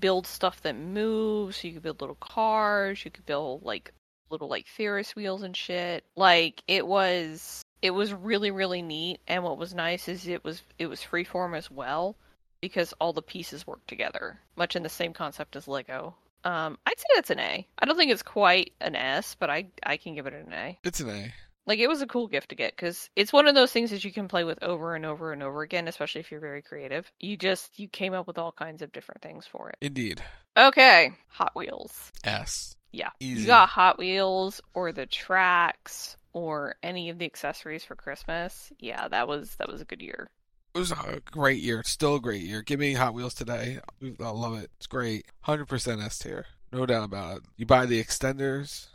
build 0.00 0.26
stuff 0.26 0.62
that 0.62 0.76
moves. 0.76 1.62
You 1.64 1.72
could 1.72 1.82
build 1.82 2.00
little 2.00 2.16
cars. 2.16 3.04
You 3.04 3.10
could 3.10 3.26
build 3.26 3.64
like 3.64 3.92
little 4.30 4.48
like 4.48 4.66
Ferris 4.66 5.14
wheels 5.16 5.42
and 5.42 5.56
shit. 5.56 6.04
Like 6.16 6.62
it 6.66 6.86
was 6.86 7.62
it 7.82 7.90
was 7.90 8.12
really 8.12 8.50
really 8.50 8.82
neat. 8.82 9.20
And 9.28 9.44
what 9.44 9.58
was 9.58 9.74
nice 9.74 10.08
is 10.08 10.26
it 10.26 10.44
was 10.44 10.62
it 10.78 10.86
was 10.86 11.00
freeform 11.00 11.56
as 11.56 11.70
well 11.70 12.16
because 12.60 12.92
all 13.00 13.12
the 13.12 13.22
pieces 13.22 13.66
work 13.66 13.86
together, 13.86 14.40
much 14.56 14.74
in 14.74 14.82
the 14.82 14.88
same 14.88 15.12
concept 15.12 15.54
as 15.54 15.68
Lego. 15.68 16.14
Um, 16.44 16.78
I'd 16.86 16.98
say 16.98 17.06
that's 17.14 17.30
an 17.30 17.40
A. 17.40 17.66
I 17.78 17.86
don't 17.86 17.96
think 17.96 18.12
it's 18.12 18.22
quite 18.22 18.72
an 18.80 18.94
S, 18.96 19.34
but 19.38 19.50
I 19.50 19.66
I 19.84 19.96
can 19.96 20.14
give 20.14 20.26
it 20.26 20.34
an 20.34 20.52
A. 20.52 20.78
It's 20.84 21.00
an 21.00 21.10
A. 21.10 21.32
Like 21.66 21.80
it 21.80 21.88
was 21.88 22.00
a 22.00 22.06
cool 22.06 22.28
gift 22.28 22.48
to 22.48 22.54
get 22.54 22.74
because 22.74 23.10
it's 23.14 23.32
one 23.32 23.46
of 23.46 23.54
those 23.54 23.70
things 23.72 23.90
that 23.90 24.02
you 24.02 24.10
can 24.10 24.26
play 24.26 24.42
with 24.44 24.62
over 24.62 24.94
and 24.94 25.04
over 25.04 25.32
and 25.32 25.42
over 25.42 25.60
again, 25.62 25.86
especially 25.86 26.22
if 26.22 26.30
you're 26.30 26.40
very 26.40 26.62
creative. 26.62 27.10
You 27.20 27.36
just 27.36 27.78
you 27.78 27.88
came 27.88 28.14
up 28.14 28.26
with 28.26 28.38
all 28.38 28.52
kinds 28.52 28.80
of 28.80 28.90
different 28.92 29.20
things 29.20 29.46
for 29.46 29.68
it. 29.68 29.76
Indeed. 29.82 30.22
Okay, 30.56 31.10
Hot 31.28 31.54
Wheels. 31.54 32.10
S. 32.24 32.74
Yeah, 32.90 33.10
Easy. 33.20 33.42
you 33.42 33.46
got 33.46 33.68
Hot 33.68 33.98
Wheels 33.98 34.62
or 34.72 34.92
the 34.92 35.04
tracks 35.04 36.16
or 36.32 36.76
any 36.82 37.10
of 37.10 37.18
the 37.18 37.26
accessories 37.26 37.84
for 37.84 37.94
Christmas. 37.94 38.72
Yeah, 38.78 39.08
that 39.08 39.28
was 39.28 39.54
that 39.56 39.68
was 39.70 39.82
a 39.82 39.84
good 39.84 40.00
year. 40.00 40.30
It 40.78 40.82
was 40.82 40.92
a 40.92 41.20
great 41.32 41.60
year. 41.60 41.80
It's 41.80 41.90
still 41.90 42.14
a 42.14 42.20
great 42.20 42.42
year. 42.42 42.62
Give 42.62 42.78
me 42.78 42.92
Hot 42.92 43.12
Wheels 43.12 43.34
today. 43.34 43.80
I 44.00 44.30
love 44.30 44.56
it. 44.56 44.70
It's 44.76 44.86
great. 44.86 45.26
100% 45.44 46.04
S 46.04 46.20
tier. 46.20 46.46
No 46.72 46.86
doubt 46.86 47.02
about 47.02 47.38
it. 47.38 47.42
You 47.56 47.66
buy 47.66 47.84
the 47.84 48.00
extenders 48.00 48.86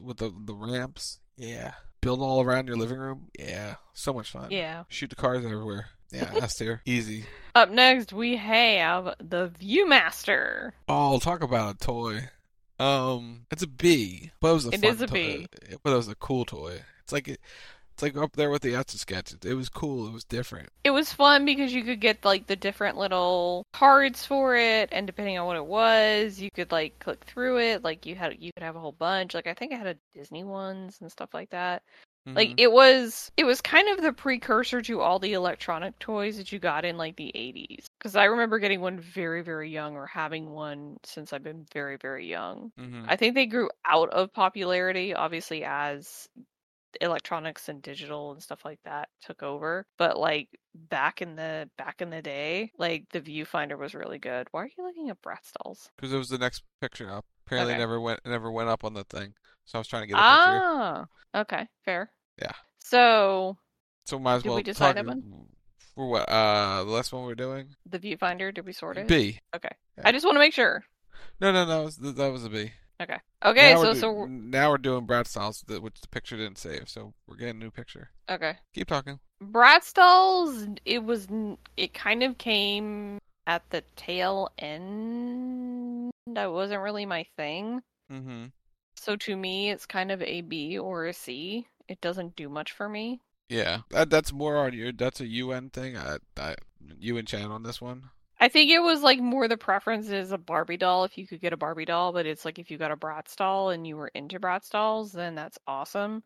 with 0.00 0.18
the 0.18 0.32
the 0.44 0.54
ramps. 0.54 1.18
Yeah. 1.36 1.72
Build 2.00 2.20
all 2.20 2.42
around 2.42 2.68
your 2.68 2.76
living 2.76 2.98
room. 2.98 3.26
Yeah. 3.36 3.74
So 3.92 4.12
much 4.12 4.30
fun. 4.30 4.52
Yeah. 4.52 4.84
Shoot 4.88 5.10
the 5.10 5.16
cars 5.16 5.44
everywhere. 5.44 5.86
Yeah, 6.12 6.30
S 6.42 6.54
tier. 6.54 6.80
Easy. 6.84 7.24
Up 7.56 7.70
next, 7.70 8.12
we 8.12 8.36
have 8.36 9.16
the 9.18 9.48
ViewMaster. 9.60 10.70
Oh, 10.88 11.18
talk 11.18 11.42
about 11.42 11.74
a 11.74 11.78
toy. 11.78 12.28
Um, 12.78 13.46
it's 13.50 13.64
a 13.64 13.66
B, 13.66 14.30
but 14.40 14.50
it 14.50 14.54
was 14.54 14.66
a 14.66 14.74
It 14.74 14.84
is 14.84 15.00
a 15.00 15.08
toy. 15.08 15.14
B. 15.14 15.48
But 15.82 15.92
it 15.92 15.96
was 15.96 16.06
a 16.06 16.14
cool 16.14 16.44
toy. 16.44 16.82
It's 17.02 17.12
like 17.12 17.40
it's 18.02 18.14
like 18.16 18.22
up 18.22 18.32
there 18.32 18.50
with 18.50 18.62
the 18.62 18.74
Etch 18.74 18.94
a 18.94 18.98
Sketch. 18.98 19.34
It 19.44 19.54
was 19.54 19.68
cool. 19.68 20.06
It 20.06 20.12
was 20.12 20.24
different. 20.24 20.70
It 20.84 20.90
was 20.90 21.12
fun 21.12 21.44
because 21.44 21.72
you 21.72 21.82
could 21.84 22.00
get 22.00 22.24
like 22.24 22.46
the 22.46 22.56
different 22.56 22.96
little 22.96 23.64
cards 23.72 24.24
for 24.24 24.56
it, 24.56 24.88
and 24.92 25.06
depending 25.06 25.38
on 25.38 25.46
what 25.46 25.56
it 25.56 25.66
was, 25.66 26.40
you 26.40 26.50
could 26.54 26.72
like 26.72 26.98
click 26.98 27.24
through 27.24 27.58
it. 27.58 27.84
Like 27.84 28.06
you 28.06 28.14
had, 28.14 28.36
you 28.38 28.52
could 28.54 28.62
have 28.62 28.76
a 28.76 28.80
whole 28.80 28.92
bunch. 28.92 29.34
Like 29.34 29.46
I 29.46 29.54
think 29.54 29.72
I 29.72 29.76
had 29.76 29.86
a 29.86 29.96
Disney 30.14 30.44
ones 30.44 30.98
and 31.00 31.10
stuff 31.10 31.30
like 31.34 31.50
that. 31.50 31.82
Like 32.26 32.50
Mhm. 32.50 32.54
it 32.58 32.70
was, 32.70 33.32
it 33.38 33.44
was 33.44 33.60
kind 33.62 33.88
of 33.88 34.02
the 34.02 34.12
precursor 34.12 34.82
to 34.82 35.00
all 35.00 35.18
the 35.18 35.32
electronic 35.32 35.98
toys 35.98 36.36
that 36.36 36.52
you 36.52 36.58
got 36.58 36.84
in 36.84 36.98
like 36.98 37.16
the 37.16 37.32
80s. 37.34 37.86
Because 37.98 38.14
I 38.14 38.24
remember 38.24 38.58
getting 38.58 38.82
one 38.82 39.00
very, 39.00 39.42
very 39.42 39.70
young, 39.70 39.96
or 39.96 40.06
having 40.06 40.50
one 40.50 40.98
since 41.02 41.32
I've 41.32 41.42
been 41.42 41.66
very, 41.72 41.96
very 41.96 42.28
young. 42.28 42.72
Mhm. 42.78 43.06
I 43.08 43.16
think 43.16 43.34
they 43.34 43.46
grew 43.46 43.70
out 43.86 44.10
of 44.10 44.32
popularity, 44.34 45.14
obviously, 45.14 45.64
as 45.64 46.28
electronics 47.00 47.68
and 47.68 47.82
digital 47.82 48.32
and 48.32 48.42
stuff 48.42 48.64
like 48.64 48.80
that 48.84 49.08
took 49.22 49.42
over. 49.42 49.86
But 49.98 50.18
like 50.18 50.48
back 50.74 51.22
in 51.22 51.36
the 51.36 51.68
back 51.76 52.00
in 52.00 52.10
the 52.10 52.22
day, 52.22 52.72
like 52.78 53.04
the 53.10 53.20
viewfinder 53.20 53.78
was 53.78 53.94
really 53.94 54.18
good. 54.18 54.48
Why 54.50 54.62
are 54.62 54.70
you 54.76 54.84
looking 54.84 55.10
at 55.10 55.20
Bratz 55.22 55.52
dolls? 55.62 55.90
Because 55.96 56.12
it 56.12 56.18
was 56.18 56.28
the 56.28 56.38
next 56.38 56.62
picture 56.80 57.10
up. 57.10 57.24
Apparently, 57.46 57.74
Okay. 57.74 57.80
never 57.80 58.00
went 58.00 58.20
never 58.24 58.50
went 58.50 58.68
up 58.68 58.84
on 58.84 58.94
the 58.94 59.04
thing. 59.04 59.34
So 59.64 59.78
I 59.78 59.80
was 59.80 59.88
trying 59.88 60.02
to 60.02 60.06
get 60.08 60.14
a 60.14 60.18
picture. 60.18 60.60
Ah, 60.62 61.06
okay, 61.34 61.68
fair. 61.84 62.10
Yeah. 62.40 62.52
So 62.78 63.56
So 64.06 64.18
might 64.18 64.36
as 64.36 64.44
well 64.44 64.56
we 64.56 64.62
decide 64.62 64.96
talk 64.96 65.06
on 65.08 65.46
for 65.94 66.08
what? 66.08 66.28
Uh, 66.28 66.84
the 66.84 66.90
last 66.90 67.12
one 67.12 67.24
we're 67.24 67.34
doing 67.34 67.68
the 67.86 67.98
viewfinder, 67.98 68.54
did 68.54 68.64
we 68.66 68.72
sort 68.72 68.96
it? 68.96 69.06
B. 69.08 69.38
Okay. 69.54 69.68
Yeah. 69.98 70.02
I 70.06 70.12
just 70.12 70.24
want 70.24 70.36
to 70.36 70.40
make 70.40 70.54
sure. 70.54 70.84
No, 71.40 71.52
no, 71.52 71.64
no. 71.64 71.78
That 71.78 71.84
was, 71.84 71.96
that 72.14 72.32
was 72.32 72.44
a 72.44 72.50
B. 72.50 72.72
Okay. 73.00 73.18
Okay. 73.44 73.74
Now 73.74 73.82
So 73.82 73.92
do- 73.94 73.98
so 74.00 74.24
now 74.26 74.70
we're 74.70 74.78
doing 74.78 75.06
Bratz 75.06 75.34
dolls, 75.34 75.64
which 75.66 76.00
the 76.00 76.08
picture 76.08 76.36
didn't 76.36 76.58
save. 76.58 76.88
So 76.88 77.14
we're 77.26 77.36
getting 77.36 77.56
a 77.56 77.64
new 77.64 77.70
picture. 77.70 78.10
okay. 78.28 78.56
Keep 78.74 78.88
talking. 78.88 79.18
Bratz 79.42 79.94
dolls. 79.94 80.66
It 80.84 81.02
was. 81.04 81.26
It 81.76 81.94
kind 81.94 82.22
of 82.22 82.36
came 82.38 83.18
at 83.46 83.62
the 83.70 83.82
tail 83.96 84.50
end. 84.58 86.10
That 86.26 86.52
wasn't 86.52 86.82
really 86.82 87.06
my 87.06 87.24
thing. 87.36 87.82
Mm-hmm. 88.12 88.46
So 88.96 89.16
to 89.16 89.36
me, 89.36 89.70
it's 89.70 89.86
kind 89.86 90.10
of 90.12 90.20
a 90.22 90.42
B 90.42 90.78
or 90.78 91.06
a 91.06 91.12
C. 91.12 91.66
It 91.88 92.00
doesn't 92.00 92.36
do 92.36 92.48
much 92.48 92.72
for 92.72 92.88
me. 92.88 93.20
Yeah, 93.48 93.80
that, 93.90 94.10
that's 94.10 94.32
more 94.32 94.58
on 94.58 94.74
you. 94.74 94.92
That's 94.92 95.20
a 95.20 95.26
UN 95.26 95.70
thing. 95.70 95.96
I, 95.96 96.18
I, 96.38 96.54
you 96.98 97.16
and 97.16 97.26
Chan 97.26 97.50
on 97.50 97.62
this 97.64 97.80
one. 97.80 98.10
I 98.40 98.48
think 98.48 98.70
it 98.70 98.80
was 98.80 99.02
like 99.02 99.20
more 99.20 99.46
the 99.48 99.56
preference 99.58 100.08
is 100.08 100.32
a 100.32 100.38
Barbie 100.38 100.78
doll 100.78 101.04
if 101.04 101.18
you 101.18 101.26
could 101.26 101.40
get 101.42 101.52
a 101.52 101.56
Barbie 101.58 101.84
doll, 101.84 102.12
but 102.12 102.24
it's 102.26 102.44
like 102.44 102.58
if 102.58 102.70
you 102.70 102.78
got 102.78 102.90
a 102.90 102.96
Bratz 102.96 103.36
doll 103.36 103.68
and 103.70 103.86
you 103.86 103.96
were 103.96 104.10
into 104.14 104.40
Bratz 104.40 104.70
dolls, 104.70 105.12
then 105.12 105.34
that's 105.34 105.58
awesome. 105.66 106.22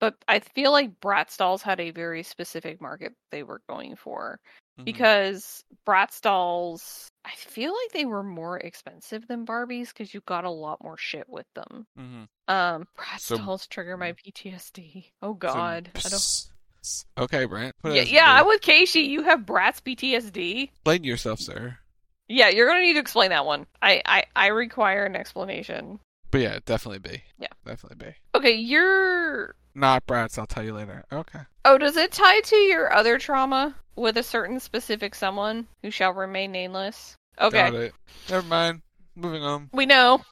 But 0.00 0.16
I 0.28 0.40
feel 0.40 0.72
like 0.72 1.00
Bratz 1.00 1.38
dolls 1.38 1.62
had 1.62 1.80
a 1.80 1.90
very 1.90 2.22
specific 2.22 2.80
market 2.82 3.14
they 3.30 3.42
were 3.44 3.62
going 3.68 3.96
for 3.96 4.38
Mhm. 4.78 4.84
because 4.84 5.64
Bratz 5.86 6.20
dolls, 6.20 7.08
I 7.24 7.30
feel 7.36 7.72
like 7.72 7.92
they 7.92 8.04
were 8.04 8.24
more 8.24 8.58
expensive 8.58 9.26
than 9.28 9.46
Barbies 9.46 9.88
because 9.88 10.12
you 10.12 10.20
got 10.26 10.44
a 10.44 10.50
lot 10.50 10.82
more 10.82 10.98
shit 10.98 11.28
with 11.28 11.46
them. 11.54 11.86
Mhm. 11.98 12.28
Um, 12.52 12.88
Bratz 12.98 13.20
So- 13.20 13.38
dolls 13.38 13.66
trigger 13.68 13.96
my 13.96 14.12
PTSD. 14.12 15.12
Oh 15.22 15.32
God, 15.34 15.90
I 15.94 16.08
don't. 16.08 16.50
Okay, 17.18 17.44
Brant. 17.44 17.74
Yeah, 17.84 18.02
yeah. 18.02 18.40
I'm 18.40 18.46
with 18.46 18.60
Casey. 18.60 19.00
You 19.00 19.22
have 19.24 19.40
Bratz 19.40 19.80
PTSD. 19.82 20.70
Explain 20.70 21.04
yourself, 21.04 21.40
sir. 21.40 21.78
Yeah, 22.28 22.48
you're 22.48 22.66
gonna 22.66 22.80
need 22.80 22.94
to 22.94 23.00
explain 23.00 23.30
that 23.30 23.44
one. 23.46 23.66
I, 23.82 24.02
I, 24.06 24.24
I 24.34 24.46
require 24.48 25.04
an 25.04 25.16
explanation. 25.16 26.00
But 26.30 26.40
yeah, 26.40 26.58
definitely 26.64 26.98
B. 26.98 27.22
Yeah. 27.38 27.48
definitely 27.64 28.06
B. 28.06 28.14
Okay, 28.34 28.52
you're. 28.52 29.54
Not 29.74 30.06
Bratz. 30.06 30.38
I'll 30.38 30.46
tell 30.46 30.64
you 30.64 30.72
later. 30.72 31.04
Okay. 31.12 31.40
Oh, 31.64 31.78
does 31.78 31.96
it 31.96 32.12
tie 32.12 32.40
to 32.40 32.56
your 32.56 32.92
other 32.92 33.18
trauma 33.18 33.74
with 33.96 34.16
a 34.16 34.22
certain 34.22 34.60
specific 34.60 35.14
someone 35.14 35.66
who 35.82 35.90
shall 35.90 36.12
remain 36.12 36.52
nameless? 36.52 37.16
Okay, 37.40 37.70
Got 37.70 37.74
it. 37.74 37.92
Never 38.30 38.46
mind. 38.46 38.82
Moving 39.16 39.42
on. 39.42 39.70
we 39.72 39.86
know. 39.86 40.22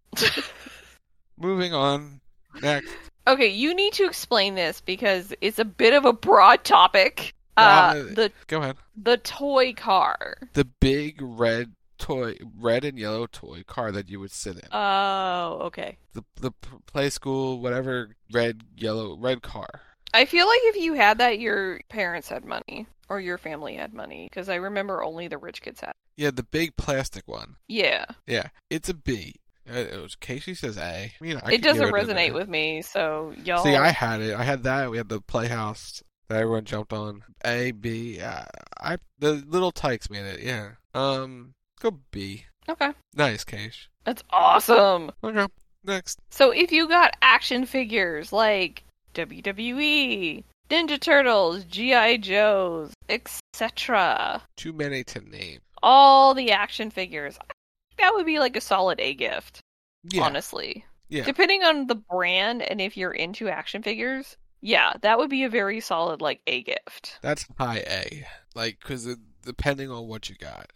Moving 1.38 1.74
on. 1.74 2.20
Next. 2.60 2.92
Okay, 3.26 3.48
you 3.48 3.74
need 3.74 3.92
to 3.94 4.04
explain 4.06 4.54
this 4.54 4.80
because 4.80 5.32
it's 5.40 5.58
a 5.58 5.64
bit 5.64 5.94
of 5.94 6.04
a 6.04 6.12
broad 6.12 6.64
topic. 6.64 7.34
Uh, 7.56 7.60
Uh, 7.60 7.94
the 8.14 8.32
Go 8.46 8.58
ahead. 8.62 8.76
the 8.96 9.16
toy 9.18 9.72
car. 9.74 10.36
The 10.54 10.64
big 10.64 11.18
red 11.20 11.72
toy, 11.98 12.36
red 12.58 12.84
and 12.84 12.98
yellow 12.98 13.26
toy 13.26 13.62
car 13.66 13.92
that 13.92 14.08
you 14.08 14.18
would 14.20 14.32
sit 14.32 14.56
in. 14.56 14.68
Oh, 14.72 15.58
okay. 15.66 15.98
the 16.14 16.24
the 16.40 16.52
Playskool, 16.92 17.60
whatever 17.60 18.16
red, 18.32 18.62
yellow, 18.76 19.16
red 19.16 19.42
car. 19.42 19.82
I 20.14 20.24
feel 20.24 20.46
like 20.46 20.60
if 20.64 20.76
you 20.76 20.94
had 20.94 21.18
that, 21.18 21.38
your 21.38 21.80
parents 21.88 22.28
had 22.28 22.44
money 22.44 22.86
or 23.08 23.20
your 23.20 23.38
family 23.38 23.76
had 23.76 23.94
money 23.94 24.28
because 24.30 24.48
I 24.48 24.56
remember 24.56 25.02
only 25.02 25.28
the 25.28 25.38
rich 25.38 25.62
kids 25.62 25.80
had. 25.80 25.92
Yeah, 26.16 26.30
the 26.32 26.42
big 26.42 26.76
plastic 26.76 27.26
one. 27.26 27.56
Yeah, 27.68 28.04
Yeah, 28.26 28.48
it's 28.68 28.88
a 28.90 28.94
B. 28.94 29.36
Uh, 29.70 29.74
It 29.78 30.02
was 30.02 30.14
Casey 30.16 30.54
says 30.54 30.76
A. 30.78 31.12
You 31.20 31.34
know, 31.34 31.40
I 31.44 31.52
it 31.54 31.62
doesn't 31.62 31.92
resonate 31.92 32.34
with 32.34 32.48
me. 32.48 32.82
So 32.82 33.32
y'all. 33.44 33.62
See, 33.64 33.76
I 33.76 33.88
had 33.90 34.20
it. 34.20 34.34
I 34.34 34.42
had 34.42 34.62
that. 34.64 34.90
We 34.90 34.96
had 34.96 35.08
the 35.08 35.20
playhouse 35.20 36.02
that 36.28 36.40
everyone 36.40 36.64
jumped 36.64 36.92
on. 36.92 37.22
A, 37.44 37.70
B. 37.72 38.20
Uh, 38.20 38.44
I 38.80 38.96
the 39.18 39.34
Little 39.46 39.72
Tikes 39.72 40.10
made 40.10 40.24
it. 40.24 40.40
Yeah. 40.40 40.70
Um, 40.94 41.54
go 41.80 41.98
B. 42.10 42.44
Okay, 42.68 42.92
Nice, 43.14 43.42
Case. 43.44 43.88
that's 44.04 44.22
awesome. 44.30 45.10
Okay. 45.24 45.46
Next. 45.84 46.20
So 46.30 46.52
if 46.52 46.70
you 46.70 46.86
got 46.88 47.16
action 47.20 47.66
figures 47.66 48.32
like 48.32 48.84
WWE, 49.14 50.44
Ninja 50.70 51.00
Turtles, 51.00 51.64
GI 51.64 52.18
Joes, 52.18 52.92
etc., 53.08 54.42
Too 54.56 54.72
many 54.72 55.02
to 55.04 55.20
name. 55.28 55.58
all 55.82 56.34
the 56.34 56.52
action 56.52 56.90
figures, 56.90 57.36
I 57.40 57.52
that 57.98 58.12
would 58.14 58.26
be 58.26 58.38
like 58.38 58.56
a 58.56 58.60
solid 58.60 59.00
A 59.00 59.14
gift. 59.14 59.60
Yeah. 60.04 60.22
Honestly. 60.22 60.84
Yeah. 61.08 61.24
Depending 61.24 61.62
on 61.62 61.86
the 61.86 61.94
brand 61.94 62.62
and 62.62 62.80
if 62.80 62.96
you're 62.96 63.12
into 63.12 63.48
action 63.48 63.82
figures, 63.82 64.36
yeah, 64.60 64.94
that 65.02 65.18
would 65.18 65.30
be 65.30 65.44
a 65.44 65.50
very 65.50 65.80
solid 65.80 66.20
like 66.20 66.40
A 66.46 66.62
gift. 66.62 67.18
That's 67.20 67.46
high 67.58 67.84
A. 67.86 68.26
Like, 68.54 68.80
cause 68.80 69.16
depending 69.44 69.90
on 69.90 70.06
what 70.06 70.30
you 70.30 70.36
got. 70.36 70.70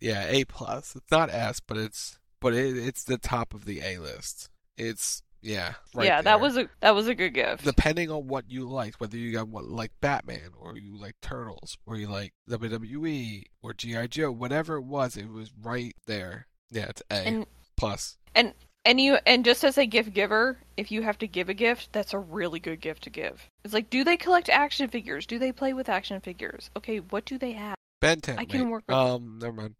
Yeah, 0.00 0.26
A 0.28 0.44
plus. 0.44 0.96
It's 0.96 1.10
not 1.10 1.30
S, 1.30 1.60
but 1.60 1.76
it's 1.76 2.18
but 2.40 2.54
it, 2.54 2.76
it's 2.76 3.04
the 3.04 3.18
top 3.18 3.54
of 3.54 3.64
the 3.64 3.80
A 3.80 3.98
list. 3.98 4.50
It's 4.76 5.22
yeah. 5.44 5.74
Right 5.94 6.06
yeah, 6.06 6.22
that 6.22 6.40
was 6.40 6.56
a 6.56 6.68
that 6.80 6.94
was 6.94 7.06
a 7.06 7.14
good 7.14 7.34
gift. 7.34 7.64
depending 7.64 8.10
on 8.10 8.26
what 8.26 8.50
you 8.50 8.68
liked, 8.68 8.98
whether 8.98 9.16
you 9.16 9.32
got 9.32 9.48
what 9.48 9.64
like 9.64 9.92
Batman 10.00 10.50
or 10.58 10.76
you 10.76 10.96
like 10.96 11.16
Turtles 11.20 11.76
or 11.86 11.96
you 11.96 12.08
like 12.08 12.32
WWE 12.48 13.44
or 13.62 13.74
GI 13.74 14.08
Joe, 14.08 14.32
whatever 14.32 14.76
it 14.76 14.84
was, 14.84 15.16
it 15.16 15.28
was 15.28 15.52
right 15.62 15.94
there. 16.06 16.46
Yeah, 16.74 16.86
it's 16.90 17.02
A 17.10 17.14
And- 17.14 17.46
plus. 17.76 18.16
And 18.34 18.52
and 18.84 19.00
you 19.00 19.16
and 19.24 19.44
just 19.46 19.64
as 19.64 19.78
a 19.78 19.86
gift 19.86 20.12
giver, 20.12 20.58
if 20.76 20.90
you 20.92 21.00
have 21.02 21.16
to 21.18 21.26
give 21.26 21.48
a 21.48 21.54
gift, 21.54 21.90
that's 21.92 22.12
a 22.12 22.18
really 22.18 22.58
good 22.60 22.80
gift 22.82 23.04
to 23.04 23.10
give. 23.10 23.48
It's 23.64 23.72
like, 23.72 23.88
do 23.88 24.04
they 24.04 24.16
collect 24.18 24.48
action 24.50 24.88
figures? 24.88 25.24
Do 25.26 25.38
they 25.38 25.52
play 25.52 25.72
with 25.72 25.88
action 25.88 26.20
figures? 26.20 26.70
Okay, 26.76 26.98
what 26.98 27.24
do 27.24 27.38
they 27.38 27.52
have? 27.52 27.76
Ben 28.02 28.20
10. 28.20 28.38
I 28.38 28.44
can 28.44 28.64
mate. 28.64 28.70
work 28.70 28.84
with- 28.86 28.94
Um, 28.96 29.38
never 29.40 29.52
mind. 29.54 29.74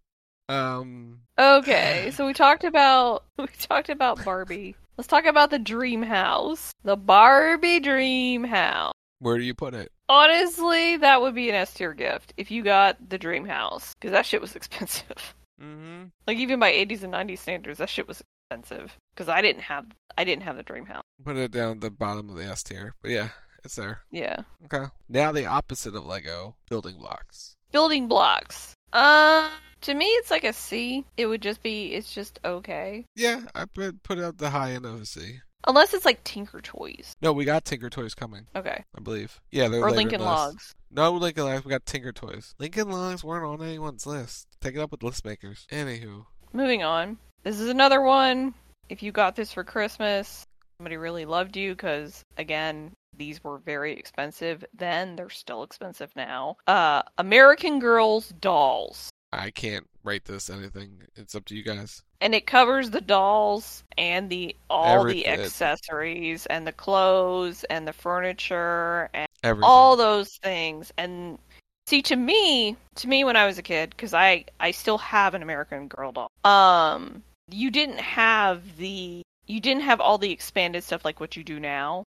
Um, 0.49 1.21
Okay, 1.39 2.11
so 2.15 2.27
we 2.27 2.33
talked 2.33 2.65
about 2.65 3.25
we 3.39 3.47
talked 3.59 3.89
about 3.91 4.25
Barbie. 4.25 4.77
Let's 4.97 5.09
talk 5.09 5.25
about 5.27 5.51
the 5.51 5.59
dream 5.59 6.03
house. 6.03 6.71
The 6.85 6.97
Barbie 6.97 7.81
dream 7.81 8.45
house. 8.45 8.93
where 9.19 9.37
do 9.37 9.43
you 9.45 9.55
put 9.55 9.75
it? 9.75 9.91
Honestly, 10.09 10.97
that 10.99 11.21
would 11.21 11.35
be 11.35 11.49
an 11.49 11.55
S 11.57 11.75
tier 11.75 11.93
gift 11.95 12.33
if 12.37 12.51
you 12.51 12.63
got 12.63 13.09
the 13.11 13.19
dream 13.19 13.45
house 13.47 13.93
because 13.95 14.13
that 14.13 14.25
shit 14.27 14.41
was 14.41 14.55
expensive. 14.61 15.35
Mm-hmm. 15.63 16.05
Like 16.27 16.39
even 16.39 16.59
by 16.61 16.73
80s 16.73 17.03
and 17.03 17.13
90s 17.13 17.39
standards, 17.39 17.79
that 17.79 17.89
shit 17.89 18.09
was 18.09 18.23
expensive 18.51 18.97
because 19.15 19.29
I 19.29 19.43
didn't 19.43 19.63
have 19.63 19.87
I 20.17 20.25
didn't 20.25 20.43
have 20.45 20.57
the 20.57 20.63
dream 20.63 20.87
house. 20.87 21.03
Put 21.25 21.37
it 21.37 21.51
down 21.51 21.73
at 21.73 21.81
the 21.81 21.91
bottom 21.91 22.29
of 22.29 22.37
the 22.37 22.45
S 22.45 22.63
tier. 22.63 22.95
But 23.03 23.11
yeah, 23.11 23.29
it's 23.65 23.77
there. 23.77 24.01
Yeah. 24.11 24.43
Okay. 24.65 24.87
Now 25.09 25.33
the 25.33 25.47
opposite 25.47 25.95
of 25.95 26.07
Lego, 26.07 26.57
building 26.69 26.99
blocks. 26.99 27.57
Building 27.73 28.09
blocks. 28.09 28.75
Uh, 28.93 29.49
to 29.83 29.95
me, 29.95 30.07
it's 30.07 30.31
like 30.31 30.45
a 30.45 30.53
C. 30.53 31.05
It 31.17 31.27
would 31.27 31.43
just 31.43 31.63
be 31.63 31.95
it's 31.95 32.13
just 32.13 32.39
okay. 32.45 33.07
Yeah, 33.17 33.43
I 33.55 33.65
put 33.65 34.03
put 34.03 34.19
it 34.19 34.23
at 34.23 34.39
the 34.39 34.51
high 34.51 34.73
end 34.73 34.87
of 34.87 35.01
a 35.01 35.07
C. 35.07 35.41
Unless 35.67 35.95
it's 35.95 36.05
like 36.05 36.23
Tinker 36.25 36.61
Toys. 36.61 37.15
No, 37.23 37.33
we 37.33 37.45
got 37.45 37.65
Tinker 37.65 37.91
Toys 37.91 38.15
coming, 38.15 38.47
Okay. 38.55 38.85
I 38.97 39.01
believe. 39.01 39.41
Yeah, 39.51 39.69
they're 39.69 39.81
Or 39.81 39.91
later 39.91 39.97
Lincoln. 39.97 40.21
Logs. 40.23 40.75
No 40.91 41.13
Lincoln 41.13 41.45
Logs, 41.45 41.65
we 41.65 41.71
got 41.71 41.87
Tinker 41.87 42.13
Toys. 42.13 42.55
Lincoln 42.59 42.91
Logs 42.91 43.25
weren't 43.25 43.45
on 43.45 43.67
anyone's 43.67 44.07
list. 44.07 44.47
Take 44.61 44.75
it 44.77 44.81
up 44.81 44.91
with 44.91 45.03
list 45.03 45.25
makers. 45.25 45.67
Anywho. 45.71 46.27
Moving 46.53 46.83
on. 46.83 47.19
This 47.43 47.61
is 47.61 47.69
another 47.69 48.01
one. 48.01 48.55
If 48.89 49.03
you 49.03 49.13
got 49.13 49.35
this 49.37 49.53
for 49.53 49.65
Christmas, 49.65 50.45
somebody 50.79 50.97
really 50.97 51.25
loved 51.25 51.57
you 51.57 51.73
because, 51.73 52.23
again, 52.39 52.93
these 53.17 53.43
were 53.43 53.59
very 53.59 53.93
expensive 53.95 54.65
then. 54.77 55.17
They're 55.17 55.31
still 55.31 55.63
expensive 55.63 56.11
now. 56.17 56.57
Uh, 56.67 57.03
American 57.19 57.79
Girls 57.79 58.29
dolls. 58.41 59.11
I 59.39 59.51
can't 59.51 59.87
rate 60.03 60.25
this 60.25 60.51
anything. 60.51 61.03
It's 61.17 61.35
up 61.35 61.45
to 61.47 61.55
you 61.57 61.63
guys. 61.63 62.03
And 62.21 62.35
it 62.35 62.47
covers 62.47 62.91
the 62.91 63.01
dolls 63.01 63.85
and 63.99 64.31
the 64.31 64.57
all 64.71 65.05
the 65.05 65.27
accessories 65.27 66.47
and 66.47 66.67
the 66.67 66.73
clothes 66.73 67.65
and 67.65 67.87
the 67.87 67.93
furniture 67.93 69.11
and 69.13 69.29
Everything. 69.43 69.65
all 69.65 69.97
those 69.97 70.37
things. 70.43 70.93
And 70.97 71.39
see, 71.87 72.03
to 72.03 72.17
me, 72.17 72.77
to 72.97 73.09
me, 73.09 73.25
when 73.25 73.37
I 73.37 73.47
was 73.47 73.59
a 73.59 73.63
kid, 73.63 73.91
because 73.91 74.15
I 74.15 74.45
I 74.61 74.71
still 74.71 74.99
have 74.99 75.35
an 75.35 75.43
American 75.43 75.89
Girl 75.89 76.13
doll. 76.13 76.31
Um, 76.45 77.23
you 77.51 77.71
didn't 77.71 78.01
have 78.01 78.77
the 78.77 79.23
you 79.47 79.61
didn't 79.61 79.83
have 79.83 80.01
all 80.01 80.19
the 80.19 80.33
expanded 80.33 80.85
stuff 80.85 81.05
like 81.05 81.21
what 81.21 81.37
you 81.37 81.45
do 81.45 81.61
now. 81.61 82.05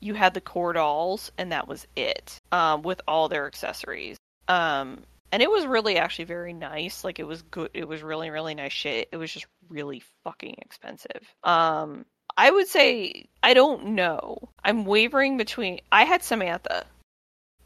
You 0.00 0.14
had 0.14 0.32
the 0.32 0.40
core 0.40 0.72
dolls, 0.72 1.30
and 1.36 1.52
that 1.52 1.68
was 1.68 1.86
it. 1.96 2.38
Um, 2.52 2.82
with 2.82 3.00
all 3.06 3.28
their 3.28 3.46
accessories. 3.46 4.16
Um, 4.46 5.02
and 5.32 5.42
it 5.42 5.50
was 5.50 5.66
really 5.66 5.98
actually 5.98 6.24
very 6.26 6.52
nice. 6.52 7.04
Like 7.04 7.18
it 7.18 7.26
was 7.26 7.42
good. 7.42 7.70
It 7.74 7.86
was 7.88 8.02
really 8.02 8.30
really 8.30 8.54
nice 8.54 8.72
shit. 8.72 9.08
It 9.12 9.16
was 9.16 9.32
just 9.32 9.46
really 9.68 10.02
fucking 10.24 10.56
expensive. 10.58 11.22
Um, 11.44 12.04
I 12.36 12.50
would 12.50 12.68
say 12.68 13.26
I 13.42 13.54
don't 13.54 13.86
know. 13.94 14.38
I'm 14.64 14.84
wavering 14.84 15.36
between. 15.36 15.80
I 15.92 16.04
had 16.04 16.22
Samantha, 16.22 16.86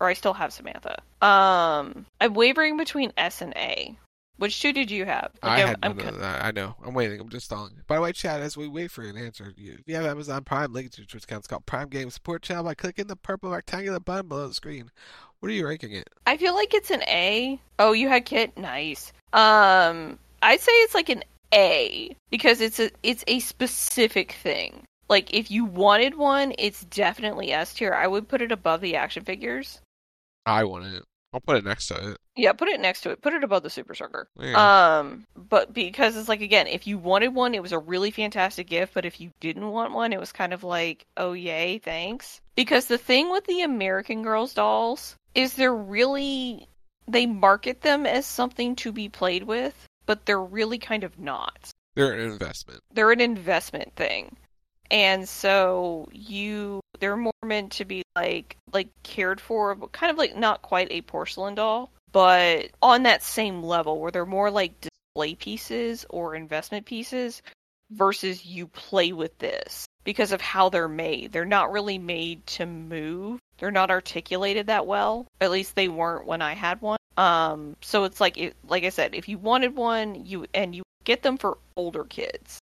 or 0.01 0.09
I 0.09 0.15
still 0.15 0.35
have 0.35 0.53
Samantha. 0.53 0.97
Um, 1.21 2.07
I'm 2.21 2.35
wavering 2.35 2.77
between 2.77 3.13
S 3.17 3.41
and 3.43 3.53
A. 3.57 3.97
Which 4.39 4.61
two 4.61 4.73
did 4.73 4.91
you 4.91 5.05
have? 5.05 5.31
I 5.43 5.59
I'm- 5.59 5.69
had 5.69 5.77
I'm 5.83 5.97
none 5.97 6.07
co- 6.07 6.15
of 6.15 6.21
that. 6.21 6.45
I 6.45 6.51
know. 6.51 6.75
I'm 6.85 6.95
waiting. 6.95 7.21
I'm 7.21 7.29
just 7.29 7.47
stalling. 7.47 7.75
By 7.87 7.97
the 7.97 8.01
way, 8.01 8.13
chat, 8.13 8.41
as 8.41 8.57
we 8.57 8.67
wait 8.67 8.91
for 8.91 9.03
an 9.03 9.17
answer, 9.17 9.53
you- 9.57 9.75
if 9.75 9.87
you 9.87 9.95
have 9.95 10.07
Amazon 10.07 10.43
Prime, 10.43 10.73
link 10.73 10.91
to 10.93 11.03
your 11.03 11.07
Twitch 11.07 11.25
account. 11.25 11.41
It's 11.41 11.47
called 11.49 11.67
Prime 11.67 11.89
Game 11.89 12.11
Support 12.11 12.43
Channel 12.43 12.65
by 12.65 12.75
clicking 12.75 13.07
the 13.07 13.15
purple 13.15 13.51
rectangular 13.51 14.01
button 14.01 14.27
below 14.29 14.49
the 14.49 14.55
screen. 14.55 14.91
What 15.43 15.51
are 15.51 15.55
you 15.55 15.67
ranking 15.67 15.91
it? 15.91 16.09
I 16.25 16.37
feel 16.37 16.55
like 16.55 16.73
it's 16.73 16.93
an 16.93 17.03
A. 17.03 17.59
Oh, 17.81 17.91
you 17.91 18.09
had 18.09 18.27
Kit. 18.27 18.57
Nice. 18.57 19.13
Um, 19.33 20.17
I'd 20.41 20.61
say 20.61 20.71
it's 20.71 20.95
like 20.95 21.09
an 21.09 21.25
A 21.53 22.15
because 22.31 22.61
it's 22.61 22.79
a 22.79 22.93
it's 23.03 23.25
a 23.27 23.41
specific 23.41 24.37
thing. 24.41 24.85
Like 25.09 25.35
if 25.35 25.51
you 25.51 25.65
wanted 25.65 26.15
one, 26.15 26.55
it's 26.61 26.85
definitely 26.85 27.51
S 27.51 27.75
tier. 27.75 27.93
I 27.93 28.07
would 28.07 28.29
put 28.29 28.41
it 28.41 28.53
above 28.53 28.83
the 28.83 28.95
action 28.95 29.25
figures. 29.25 29.81
I 30.47 30.63
want 30.63 30.87
it. 30.87 31.03
I'll 31.33 31.41
put 31.41 31.57
it 31.57 31.65
next 31.65 31.89
to 31.89 32.11
it. 32.11 32.19
Yeah, 32.37 32.53
put 32.53 32.69
it 32.69 32.81
next 32.81 33.01
to 33.01 33.11
it. 33.11 33.21
Put 33.21 33.35
it 33.35 33.43
above 33.43 33.65
the 33.65 33.71
Super 33.71 33.97
Soaker. 33.97 34.29
Yeah. 34.39 34.99
Um, 34.99 35.25
but 35.35 35.75
because 35.75 36.17
it's 36.17 36.29
like 36.29 36.41
again, 36.41 36.69
if 36.69 36.87
you 36.87 36.99
wanted 36.99 37.35
one, 37.35 37.57
it 37.57 37.63
was 37.63 37.73
a 37.73 37.81
really 37.81 38.13
fantastic 38.13 38.69
gift. 38.69 38.95
But 38.95 39.07
if 39.07 39.21
you 39.21 39.31
didn't 39.41 39.73
want 39.73 39.93
one, 39.93 40.13
it 40.13 40.21
was 40.21 40.31
kind 40.31 40.53
of 40.53 40.63
like, 40.63 41.05
oh 41.17 41.33
yay, 41.33 41.79
thanks. 41.79 42.41
Because 42.55 42.87
the 42.87 42.97
thing 42.97 43.29
with 43.29 43.45
the 43.47 43.63
American 43.63 44.23
Girls 44.23 44.55
dolls 44.55 45.17
is 45.35 45.55
they're 45.55 45.75
really 45.75 46.69
they 47.09 47.27
market 47.27 47.81
them 47.81 48.07
as 48.07 48.27
something 48.27 48.77
to 48.77 48.93
be 48.93 49.09
played 49.09 49.43
with, 49.43 49.75
but 50.07 50.25
they're 50.25 50.41
really 50.41 50.79
kind 50.79 51.05
of 51.05 51.19
not. 51.19 51.71
They're 51.95 52.13
an 52.13 52.21
investment. 52.21 52.81
They're 52.93 53.13
an 53.13 53.21
investment 53.21 53.95
thing. 53.97 54.37
And 54.91 55.29
so 55.29 56.09
you 56.13 56.81
they're 57.01 57.17
more 57.17 57.33
meant 57.45 57.73
to 57.73 57.85
be 57.85 58.03
like 58.15 58.57
like 58.73 58.89
cared 59.03 59.41
for, 59.41 59.75
but 59.75 59.93
kind 59.93 60.11
of 60.11 60.19
like 60.19 60.37
not 60.37 60.63
quite 60.63 60.89
a 60.91 61.03
porcelain 61.03 61.55
doll, 61.55 61.91
but 62.13 62.71
on 62.81 63.05
that 63.05 63.23
same 63.23 63.63
level 63.63 64.01
where 64.01 64.11
they're 64.11 64.27
more 64.27 64.51
like 64.51 64.81
display 64.81 65.35
pieces 65.35 66.05
or 66.11 66.35
investment 66.35 66.87
pieces 66.87 67.43
versus 67.91 68.45
you 68.45 68.67
play 68.69 69.13
with 69.13 69.37
this 69.39 69.87
because 70.05 70.33
of 70.33 70.41
how 70.41 70.69
they're 70.69 70.89
made. 70.89 71.33
They're 71.33 71.45
not 71.45 71.73
really 71.73 71.99
made 71.99 72.47
to 72.49 72.67
move. 72.67 73.41
They're 73.59 73.71
not 73.71 73.91
articulated 73.91 74.67
that 74.67 74.87
well. 74.87 75.27
At 75.41 75.51
least 75.51 75.77
they 75.77 75.89
weren't 75.89 76.27
when 76.27 76.43
I 76.43 76.55
had 76.55 76.81
one. 76.81 76.99
Um 77.17 77.77
so 77.81 78.05
it's 78.05 78.21
like 78.21 78.39
it, 78.39 78.57
like 78.67 78.85
I 78.85 78.89
said, 78.89 79.15
if 79.15 79.29
you 79.29 79.39
wanted 79.39 79.77
one, 79.77 80.25
you 80.25 80.47
and 80.55 80.75
you 80.75 80.83
get 81.05 81.23
them 81.23 81.37
for 81.37 81.59
older 81.77 82.05
kids. 82.05 82.59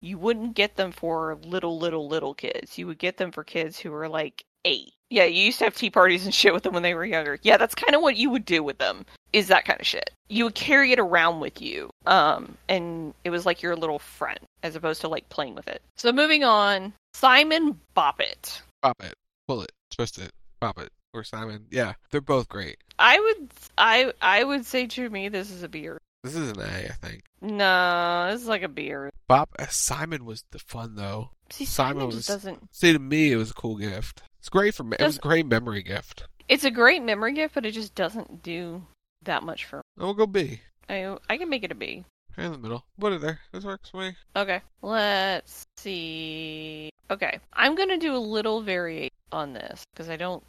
You 0.00 0.18
wouldn't 0.18 0.54
get 0.54 0.76
them 0.76 0.92
for 0.92 1.38
little 1.44 1.78
little 1.78 2.06
little 2.06 2.34
kids. 2.34 2.76
You 2.76 2.86
would 2.88 2.98
get 2.98 3.16
them 3.16 3.32
for 3.32 3.44
kids 3.44 3.78
who 3.78 3.94
are 3.94 4.08
like 4.08 4.44
8. 4.64 4.90
Yeah, 5.10 5.24
you 5.24 5.44
used 5.44 5.58
to 5.58 5.64
have 5.64 5.76
tea 5.76 5.90
parties 5.90 6.24
and 6.24 6.34
shit 6.34 6.52
with 6.52 6.62
them 6.64 6.74
when 6.74 6.82
they 6.82 6.94
were 6.94 7.04
younger. 7.04 7.38
Yeah, 7.42 7.56
that's 7.56 7.74
kind 7.74 7.94
of 7.94 8.02
what 8.02 8.16
you 8.16 8.30
would 8.30 8.44
do 8.44 8.62
with 8.62 8.78
them. 8.78 9.04
Is 9.32 9.48
that 9.48 9.64
kind 9.64 9.80
of 9.80 9.86
shit. 9.86 10.10
You 10.28 10.44
would 10.44 10.54
carry 10.54 10.92
it 10.92 10.98
around 10.98 11.40
with 11.40 11.60
you. 11.60 11.90
Um 12.06 12.56
and 12.68 13.14
it 13.24 13.30
was 13.30 13.46
like 13.46 13.62
your 13.62 13.76
little 13.76 13.98
friend 13.98 14.40
as 14.62 14.74
opposed 14.74 15.00
to 15.02 15.08
like 15.08 15.28
playing 15.28 15.54
with 15.54 15.68
it. 15.68 15.82
So 15.96 16.12
moving 16.12 16.44
on, 16.44 16.92
Simon 17.12 17.78
Bop 17.94 18.20
It. 18.20 18.62
Pop 18.82 19.02
it. 19.02 19.14
Pull 19.46 19.62
it. 19.62 19.72
Twist 19.94 20.18
it. 20.18 20.32
It. 20.62 20.92
Or 21.12 21.22
Simon. 21.24 21.66
Yeah, 21.70 21.92
they're 22.10 22.22
both 22.22 22.48
great. 22.48 22.78
I 22.98 23.20
would 23.20 23.50
I 23.76 24.12
I 24.22 24.44
would 24.44 24.64
say 24.64 24.86
to 24.86 25.10
me 25.10 25.28
this 25.28 25.50
is 25.50 25.62
a 25.62 25.68
beer. 25.68 25.98
This 26.24 26.34
is 26.34 26.52
an 26.52 26.60
A, 26.60 26.88
I 26.88 26.96
think. 27.02 27.22
No, 27.42 28.30
this 28.32 28.40
is 28.40 28.48
like 28.48 28.62
a 28.62 28.68
beer. 28.68 29.10
Bob 29.28 29.50
uh, 29.58 29.66
Simon 29.68 30.24
was 30.24 30.44
the 30.52 30.58
fun 30.58 30.94
though. 30.94 31.30
See, 31.50 31.66
Simon 31.66 31.96
Simon 31.96 32.06
was 32.06 32.26
doesn't 32.26 32.74
See, 32.74 32.94
to 32.94 32.98
me, 32.98 33.30
it 33.30 33.36
was 33.36 33.50
a 33.50 33.54
cool 33.54 33.76
gift. 33.76 34.22
It's 34.44 34.50
great 34.50 34.74
for 34.74 34.84
me. 34.84 34.94
It 35.00 35.02
was 35.02 35.16
a 35.16 35.20
great 35.20 35.46
memory 35.46 35.82
gift. 35.82 36.24
It's 36.50 36.64
a 36.64 36.70
great 36.70 37.02
memory 37.02 37.32
gift, 37.32 37.54
but 37.54 37.64
it 37.64 37.70
just 37.70 37.94
doesn't 37.94 38.42
do 38.42 38.82
that 39.22 39.42
much 39.42 39.64
for 39.64 39.78
me. 39.78 39.82
We'll 39.96 40.12
go 40.12 40.26
B. 40.26 40.60
I 40.86 41.16
I 41.30 41.38
can 41.38 41.48
make 41.48 41.64
it 41.64 41.72
a 41.72 41.74
B. 41.74 42.04
Right 42.36 42.44
in 42.44 42.52
the 42.52 42.58
middle. 42.58 42.84
Put 43.00 43.14
it 43.14 43.22
there. 43.22 43.40
This 43.52 43.64
works 43.64 43.88
for 43.88 44.02
me. 44.02 44.16
Okay, 44.36 44.60
let's 44.82 45.64
see. 45.78 46.90
Okay, 47.10 47.40
I'm 47.54 47.74
gonna 47.74 47.96
do 47.96 48.14
a 48.14 48.18
little 48.18 48.60
variation 48.60 49.14
on 49.32 49.54
this 49.54 49.82
because 49.94 50.10
I 50.10 50.16
don't 50.16 50.44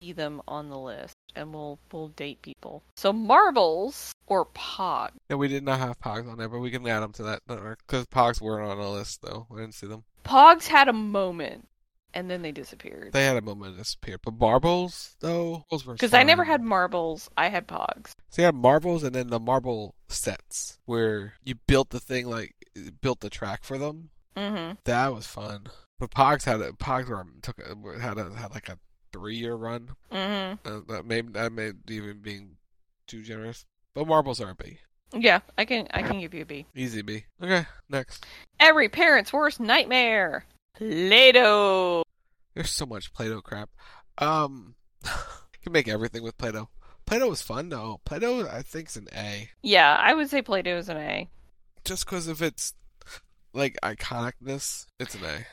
see 0.00 0.12
them 0.12 0.40
on 0.46 0.68
the 0.68 0.78
list, 0.78 1.16
and 1.34 1.52
we'll 1.52 1.80
we'll 1.92 2.08
date 2.10 2.42
people. 2.42 2.84
So 2.96 3.12
marbles 3.12 4.12
or 4.28 4.46
pog. 4.54 5.10
Yeah, 5.28 5.34
we 5.34 5.48
did 5.48 5.64
not 5.64 5.80
have 5.80 5.98
Pogs 5.98 6.30
on 6.30 6.38
there, 6.38 6.48
but 6.48 6.60
we 6.60 6.70
can 6.70 6.86
add 6.86 7.00
them 7.00 7.12
to 7.14 7.24
that 7.24 7.40
because 7.48 8.06
Pogs 8.06 8.40
weren't 8.40 8.70
on 8.70 8.78
the 8.78 8.88
list 8.88 9.20
though. 9.20 9.48
I 9.52 9.56
didn't 9.56 9.74
see 9.74 9.88
them. 9.88 10.04
Pogs 10.24 10.68
had 10.68 10.86
a 10.86 10.92
moment, 10.92 11.66
and 12.14 12.30
then 12.30 12.42
they 12.42 12.52
disappeared. 12.52 13.12
They 13.12 13.24
had 13.24 13.36
a 13.36 13.42
moment 13.42 13.74
to 13.74 13.78
disappear. 13.78 14.18
But 14.22 14.38
marbles 14.38 15.16
though, 15.20 15.64
Because 15.70 16.14
I 16.14 16.22
never 16.22 16.44
had 16.44 16.62
marbles, 16.62 17.30
I 17.36 17.48
had 17.48 17.66
pogs. 17.66 18.12
So 18.30 18.42
you 18.42 18.46
had 18.46 18.54
marbles 18.54 19.02
and 19.02 19.14
then 19.14 19.28
the 19.28 19.40
marble 19.40 19.94
sets 20.08 20.78
where 20.84 21.34
you 21.44 21.56
built 21.66 21.90
the 21.90 22.00
thing 22.00 22.26
like 22.26 22.54
built 23.00 23.20
the 23.20 23.30
track 23.30 23.64
for 23.64 23.78
them. 23.78 24.10
Mm-hmm. 24.36 24.74
That 24.84 25.14
was 25.14 25.26
fun. 25.26 25.66
But 25.98 26.10
Pogs 26.10 26.44
had 26.44 26.60
a 26.60 26.72
Pogs 26.72 27.08
were 27.08 27.24
took 27.42 27.58
a, 27.58 28.00
had 28.00 28.18
a, 28.18 28.34
had 28.34 28.52
like 28.52 28.68
a 28.68 28.78
three 29.12 29.36
year 29.36 29.54
run. 29.54 29.90
Mm-hmm. 30.10 30.66
Uh, 30.66 30.80
that 30.88 31.06
may 31.06 31.20
that 31.20 31.52
may 31.52 31.72
even 31.88 32.18
being 32.20 32.56
too 33.06 33.22
generous. 33.22 33.64
But 33.94 34.06
marbles 34.06 34.40
are 34.40 34.50
a 34.50 34.54
B. 34.54 34.78
Yeah, 35.14 35.40
I 35.58 35.64
can 35.64 35.86
I 35.92 36.02
can 36.02 36.20
give 36.20 36.34
you 36.34 36.42
a 36.42 36.46
B. 36.46 36.66
Easy 36.74 37.02
B. 37.02 37.24
Okay, 37.42 37.66
next. 37.88 38.26
Every 38.58 38.88
parent's 38.88 39.32
worst 39.32 39.60
nightmare. 39.60 40.46
Play-Doh. 40.90 42.02
There's 42.54 42.70
so 42.70 42.86
much 42.86 43.12
Play-Doh 43.12 43.40
crap. 43.40 43.70
Um, 44.18 44.74
you 45.04 45.10
can 45.62 45.72
make 45.72 45.88
everything 45.88 46.22
with 46.22 46.36
Play-Doh. 46.38 46.68
Play-Doh 47.06 47.28
was 47.28 47.42
fun 47.42 47.68
though. 47.68 48.00
Play-Doh 48.04 48.48
I 48.48 48.62
think's 48.62 48.96
an 48.96 49.08
A. 49.14 49.50
Yeah, 49.62 49.96
I 49.98 50.14
would 50.14 50.30
say 50.30 50.42
Play-Doh 50.42 50.76
is 50.76 50.88
an 50.88 50.96
A. 50.98 51.28
Just 51.84 52.04
because 52.04 52.28
of 52.28 52.42
its 52.42 52.74
like 53.52 53.76
iconicness, 53.82 54.86
it's 54.98 55.14
an 55.14 55.24
A. 55.24 55.46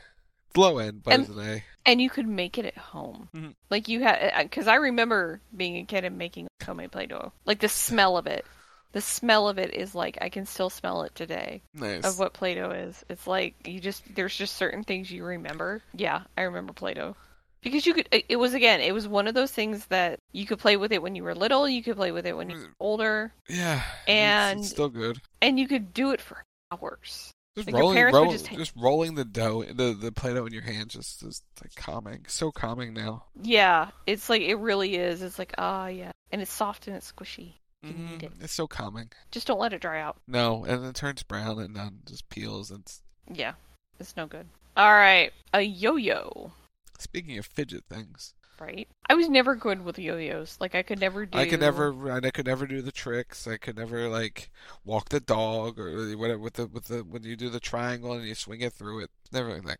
It's 0.47 0.57
low 0.57 0.77
end, 0.77 1.03
but 1.03 1.13
And- 1.13 1.23
it's 1.23 1.31
an 1.31 1.39
A. 1.39 1.63
And 1.85 1.99
you 2.01 2.09
could 2.09 2.27
make 2.27 2.57
it 2.57 2.65
at 2.65 2.77
home. 2.77 3.29
Mhm. 3.33 3.55
Like 3.71 3.87
you 3.87 4.01
had, 4.03 4.43
because 4.43 4.67
I 4.67 4.75
remember 4.75 5.41
being 5.55 5.77
a 5.77 5.85
kid 5.85 6.05
and 6.05 6.17
making 6.17 6.47
homemade 6.63 6.91
Play-Doh. 6.91 7.31
Like 7.45 7.59
the 7.59 7.69
smell 7.69 8.15
of 8.17 8.27
it. 8.27 8.45
The 8.91 9.01
smell 9.01 9.47
of 9.47 9.59
it 9.59 9.73
is 9.73 9.93
like 9.93 10.17
I 10.21 10.29
can 10.29 10.45
still 10.45 10.69
smell 10.69 11.03
it 11.03 11.13
today. 11.13 11.61
Nice. 11.73 12.03
Of 12.05 12.17
what 12.17 12.33
Play-Doh 12.33 12.71
is. 12.71 13.05
It's 13.09 13.27
like 13.27 13.55
you 13.67 13.79
just 13.79 14.03
there's 14.15 14.35
just 14.35 14.55
certain 14.55 14.83
things 14.83 15.11
you 15.11 15.23
remember. 15.23 15.83
Yeah, 15.93 16.23
I 16.37 16.41
remember 16.43 16.73
Play-Doh. 16.73 17.15
Because 17.61 17.85
you 17.85 17.93
could 17.93 18.07
it 18.11 18.37
was 18.37 18.53
again, 18.53 18.79
it 18.81 18.93
was 18.93 19.07
one 19.07 19.27
of 19.27 19.35
those 19.35 19.51
things 19.51 19.85
that 19.87 20.19
you 20.31 20.45
could 20.45 20.59
play 20.59 20.77
with 20.77 20.91
it 20.91 21.01
when 21.01 21.13
you 21.15 21.23
were 21.23 21.35
little, 21.35 21.67
you 21.67 21.83
could 21.83 21.97
play 21.97 22.11
with 22.11 22.25
it 22.25 22.35
when 22.35 22.49
you 22.49 22.57
were 22.57 22.73
older, 22.79 23.33
Yeah. 23.49 23.81
and 24.07 24.61
it's, 24.61 24.69
still 24.69 24.89
good. 24.89 25.19
and 25.41 25.59
you 25.59 25.67
could 25.67 25.93
do 25.93 26.11
it 26.11 26.21
for 26.21 26.41
hours. 26.71 27.31
Just 27.57 27.71
Like, 27.71 27.81
rolling, 27.81 28.03
roll, 28.13 28.31
just 28.31 28.49
just, 28.51 28.73
rolling 28.77 29.15
the 29.15 29.25
dough, 29.25 29.63
the 29.63 29.93
the 29.93 30.11
Play-Doh 30.13 30.45
in 30.45 30.53
your 30.53 30.61
hand, 30.61 30.89
just 30.91 31.21
is 31.21 31.41
like 31.61 31.75
calming. 31.75 32.25
So 32.29 32.51
calming 32.51 32.93
now. 32.93 33.25
Yeah, 33.41 33.89
it's 34.07 34.29
like 34.29 34.41
it 34.41 34.55
really 34.55 34.95
is. 34.95 35.21
It's 35.21 35.37
like 35.37 35.53
ah 35.57 35.87
yeah, 35.87 36.11
and 36.31 36.41
it's 36.41 36.53
soft 36.53 36.87
and 36.87 36.95
it's 36.95 37.11
squishy. 37.11 37.55
You 37.81 37.93
need 37.93 38.23
it. 38.23 38.37
Mm, 38.37 38.43
It's 38.43 38.53
so 38.53 38.67
calming. 38.67 39.09
Just 39.31 39.47
don't 39.47 39.59
let 39.59 39.73
it 39.73 39.81
dry 39.81 40.01
out. 40.01 40.17
No, 40.27 40.65
and 40.65 40.83
it 40.85 40.95
turns 40.95 41.23
brown 41.23 41.59
and 41.59 41.75
then 41.75 41.99
just 42.05 42.29
peels. 42.29 42.71
And 42.71 42.81
it's... 42.81 43.01
Yeah, 43.33 43.53
it's 43.99 44.17
no 44.17 44.27
good. 44.27 44.47
All 44.77 44.93
right, 44.93 45.31
a 45.53 45.61
yo-yo, 45.61 46.51
speaking 46.97 47.37
of 47.37 47.45
fidget 47.45 47.83
things, 47.89 48.33
right? 48.61 48.87
I 49.09 49.15
was 49.15 49.27
never 49.27 49.55
good 49.55 49.83
with 49.83 49.99
yo-yos. 49.99 50.57
Like 50.61 50.73
I 50.73 50.83
could 50.83 51.01
never 51.01 51.25
do. 51.25 51.37
I 51.37 51.47
could 51.47 51.59
never, 51.59 52.11
I 52.11 52.29
could 52.29 52.45
never 52.45 52.65
do 52.65 52.81
the 52.81 52.91
tricks. 52.91 53.45
I 53.45 53.57
could 53.57 53.75
never 53.75 54.07
like 54.07 54.49
walk 54.85 55.09
the 55.09 55.19
dog 55.19 55.79
or 55.79 56.15
whatever 56.15 56.39
with 56.39 56.53
the 56.53 56.67
with 56.67 56.85
the 56.85 56.99
when 56.99 57.23
you 57.23 57.35
do 57.35 57.49
the 57.49 57.59
triangle 57.59 58.13
and 58.13 58.25
you 58.25 58.35
swing 58.35 58.61
it 58.61 58.71
through 58.71 59.01
it. 59.01 59.09
Never 59.33 59.61
like 59.61 59.79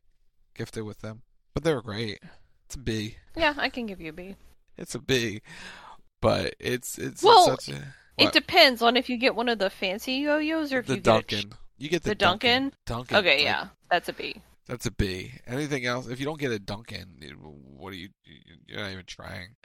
gifted 0.53 0.83
with 0.83 0.99
them, 0.99 1.21
but 1.53 1.63
they 1.63 1.73
were 1.73 1.81
great. 1.81 2.19
It's 2.65 2.75
a 2.75 2.79
B. 2.79 3.15
Yeah, 3.37 3.53
I 3.57 3.69
can 3.69 3.85
give 3.85 4.01
you 4.01 4.09
a 4.09 4.13
B. 4.13 4.35
It's 4.77 4.95
a 4.95 4.99
B, 4.99 5.41
but 6.21 6.55
it's 6.59 6.97
it's, 6.97 7.23
Well, 7.23 7.53
it's 7.53 7.65
such 7.65 7.75
a 7.75 7.81
It 8.17 8.33
depends 8.33 8.81
on 8.81 8.97
if 8.97 9.09
you 9.09 9.17
get 9.17 9.35
one 9.35 9.49
of 9.49 9.59
the 9.59 9.69
fancy 9.69 10.13
yo-yos 10.13 10.73
or 10.73 10.79
if 10.79 10.87
the 10.87 10.95
you 10.95 10.99
get 10.99 11.07
a 11.07 11.13
Duncan. 11.13 11.53
You 11.77 11.89
get 11.89 12.03
the, 12.03 12.09
the 12.09 12.15
Duncan. 12.15 12.73
Duncan. 12.85 13.17
Okay, 13.17 13.37
like, 13.37 13.43
yeah, 13.43 13.67
that's 13.89 14.09
a 14.09 14.13
B. 14.13 14.41
That's 14.67 14.85
a 14.85 14.91
B. 14.91 15.31
Anything 15.47 15.85
else? 15.85 16.07
If 16.07 16.19
you 16.19 16.25
don't 16.25 16.39
get 16.39 16.51
a 16.51 16.59
Duncan, 16.59 17.19
what 17.77 17.93
are 17.93 17.95
you? 17.95 18.09
You're 18.67 18.81
not 18.81 18.91
even 18.91 19.05
trying. 19.05 19.55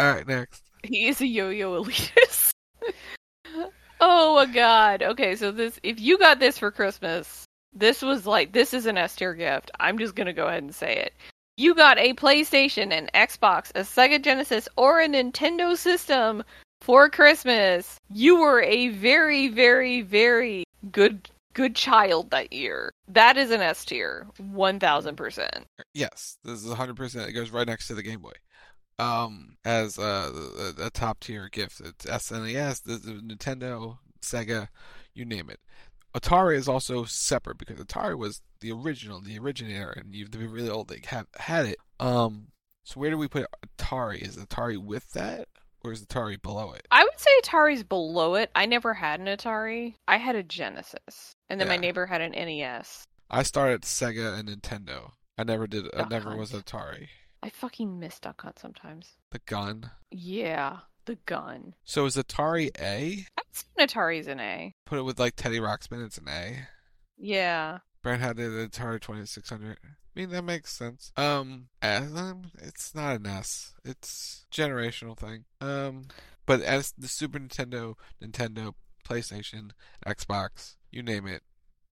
All 0.00 0.12
right, 0.12 0.26
next. 0.26 0.62
He 0.84 1.06
is 1.06 1.20
a 1.20 1.26
yo-yo 1.28 1.80
elitist. 1.80 2.50
oh 4.00 4.34
my 4.34 4.46
god. 4.46 5.00
Okay, 5.04 5.36
so 5.36 5.52
this 5.52 5.78
if 5.84 6.00
you 6.00 6.18
got 6.18 6.40
this 6.40 6.58
for 6.58 6.72
Christmas, 6.72 7.44
this 7.72 8.02
was 8.02 8.26
like 8.26 8.52
this 8.52 8.74
is 8.74 8.86
an 8.86 8.98
S 8.98 9.14
tier 9.14 9.32
gift. 9.32 9.70
I'm 9.78 9.96
just 9.98 10.16
gonna 10.16 10.32
go 10.32 10.48
ahead 10.48 10.64
and 10.64 10.74
say 10.74 10.96
it. 10.96 11.14
You 11.56 11.74
got 11.74 11.98
a 11.98 12.14
PlayStation, 12.14 12.92
an 12.92 13.10
Xbox, 13.14 13.70
a 13.74 13.80
Sega 13.80 14.22
Genesis, 14.22 14.68
or 14.76 15.00
a 15.00 15.08
Nintendo 15.08 15.76
system 15.76 16.42
for 16.80 17.10
Christmas. 17.10 17.98
You 18.10 18.40
were 18.40 18.62
a 18.62 18.88
very, 18.88 19.48
very, 19.48 20.00
very 20.00 20.64
good 20.90 21.28
good 21.54 21.76
child 21.76 22.30
that 22.30 22.52
year. 22.54 22.90
That 23.08 23.36
is 23.36 23.50
an 23.50 23.60
S 23.60 23.84
tier. 23.84 24.26
One 24.38 24.80
thousand 24.80 25.16
percent. 25.16 25.66
Yes, 25.92 26.38
this 26.42 26.64
is 26.64 26.72
100%. 26.72 27.28
It 27.28 27.32
goes 27.32 27.50
right 27.50 27.66
next 27.66 27.86
to 27.88 27.94
the 27.94 28.02
Game 28.02 28.20
Boy. 28.20 28.32
Um, 28.98 29.56
as 29.64 29.98
a, 29.98 30.32
a, 30.82 30.86
a 30.86 30.90
top 30.90 31.20
tier 31.20 31.48
gift. 31.50 31.80
It's 31.80 32.06
SNES, 32.06 32.82
the, 32.82 32.96
the 32.96 33.12
Nintendo, 33.12 33.98
Sega, 34.22 34.68
you 35.12 35.24
name 35.24 35.50
it. 35.50 35.60
Atari 36.14 36.56
is 36.56 36.68
also 36.68 37.04
separate 37.04 37.58
because 37.58 37.78
Atari 37.78 38.16
was 38.16 38.42
the 38.60 38.72
original, 38.72 39.20
the 39.20 39.38
originator, 39.38 39.90
and 39.90 40.14
you 40.14 40.24
have 40.24 40.30
to 40.32 40.38
be 40.38 40.46
really 40.46 40.70
old. 40.70 40.88
They 40.88 41.00
have 41.06 41.26
had 41.36 41.66
it. 41.66 41.78
Um, 42.00 42.48
so 42.84 43.00
where 43.00 43.10
do 43.10 43.18
we 43.18 43.28
put 43.28 43.46
Atari? 43.78 44.20
Is 44.20 44.36
Atari 44.36 44.76
with 44.76 45.10
that, 45.12 45.48
or 45.82 45.92
is 45.92 46.04
Atari 46.04 46.40
below 46.40 46.72
it? 46.72 46.86
I 46.90 47.02
would 47.02 47.18
say 47.18 47.30
Atari's 47.42 47.82
below 47.82 48.34
it. 48.34 48.50
I 48.54 48.66
never 48.66 48.94
had 48.94 49.20
an 49.20 49.26
Atari. 49.26 49.94
I 50.06 50.18
had 50.18 50.36
a 50.36 50.42
Genesis, 50.42 51.34
and 51.48 51.60
then 51.60 51.68
my 51.68 51.76
neighbor 51.76 52.06
had 52.06 52.20
an 52.20 52.32
NES. 52.32 53.04
I 53.30 53.42
started 53.42 53.82
Sega 53.82 54.38
and 54.38 54.48
Nintendo. 54.48 55.12
I 55.38 55.44
never 55.44 55.66
did. 55.66 55.86
I 55.96 56.06
never 56.08 56.30
Hunt. 56.30 56.40
was 56.40 56.52
Atari. 56.52 57.08
I 57.42 57.48
fucking 57.48 57.98
miss 57.98 58.20
Duck 58.20 58.42
Hunt 58.42 58.58
sometimes. 58.58 59.16
The 59.30 59.40
gun. 59.46 59.90
Yeah, 60.10 60.78
the 61.04 61.16
gun. 61.26 61.74
So 61.84 62.06
is 62.06 62.16
Atari 62.16 62.70
A? 62.80 63.26
I'd 63.38 63.44
say 63.50 63.66
Atari's 63.78 64.26
an 64.26 64.40
A. 64.40 64.74
Put 64.86 64.98
it 64.98 65.02
with 65.02 65.18
like 65.18 65.36
Teddy 65.36 65.58
Ruxpin. 65.60 66.04
It's 66.04 66.18
an 66.18 66.28
A. 66.28 66.68
Yeah. 67.18 67.78
Brent 68.02 68.20
had 68.22 68.36
the 68.36 68.42
Atari 68.42 69.00
2600. 69.00 69.78
I 69.84 70.20
mean, 70.20 70.30
that 70.30 70.42
makes 70.42 70.72
sense. 70.72 71.12
Um, 71.16 71.68
S, 71.80 72.10
um, 72.14 72.50
it's 72.60 72.94
not 72.94 73.16
an 73.16 73.26
S. 73.26 73.72
It's 73.84 74.44
generational 74.52 75.16
thing. 75.16 75.44
Um, 75.60 76.06
but 76.44 76.60
as 76.60 76.92
the 76.98 77.08
Super 77.08 77.38
Nintendo, 77.38 77.94
Nintendo, 78.22 78.74
PlayStation, 79.08 79.70
Xbox, 80.06 80.76
you 80.90 81.02
name 81.02 81.26
it, 81.26 81.42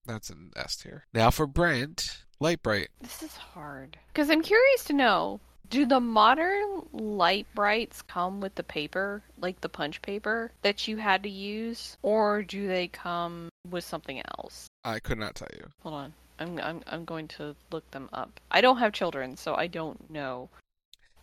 that's 0.05 0.29
an 0.29 0.51
S 0.55 0.75
tier. 0.75 1.05
Now 1.13 1.31
for 1.31 1.47
Brent, 1.47 2.23
Lite-Brite. 2.39 2.89
This 3.01 3.23
is 3.23 3.35
hard. 3.35 3.97
Because 4.07 4.29
I'm 4.29 4.41
curious 4.41 4.83
to 4.85 4.93
know 4.93 5.39
do 5.69 5.85
the 5.85 5.99
modern 5.99 6.83
Lite-Brites 6.91 8.05
come 8.07 8.41
with 8.41 8.55
the 8.55 8.63
paper, 8.63 9.23
like 9.39 9.61
the 9.61 9.69
punch 9.69 10.01
paper 10.01 10.51
that 10.61 10.87
you 10.87 10.97
had 10.97 11.23
to 11.23 11.29
use, 11.29 11.97
or 12.01 12.43
do 12.43 12.67
they 12.67 12.87
come 12.87 13.49
with 13.69 13.83
something 13.83 14.21
else? 14.37 14.67
I 14.83 14.99
could 14.99 15.17
not 15.17 15.35
tell 15.35 15.49
you. 15.53 15.67
Hold 15.83 15.95
on. 15.95 16.13
I'm 16.39 16.59
I'm 16.59 16.81
I'm 16.87 17.05
going 17.05 17.27
to 17.29 17.55
look 17.71 17.89
them 17.91 18.09
up. 18.11 18.39
I 18.49 18.61
don't 18.61 18.77
have 18.77 18.93
children, 18.93 19.37
so 19.37 19.53
I 19.55 19.67
don't 19.67 20.09
know. 20.09 20.49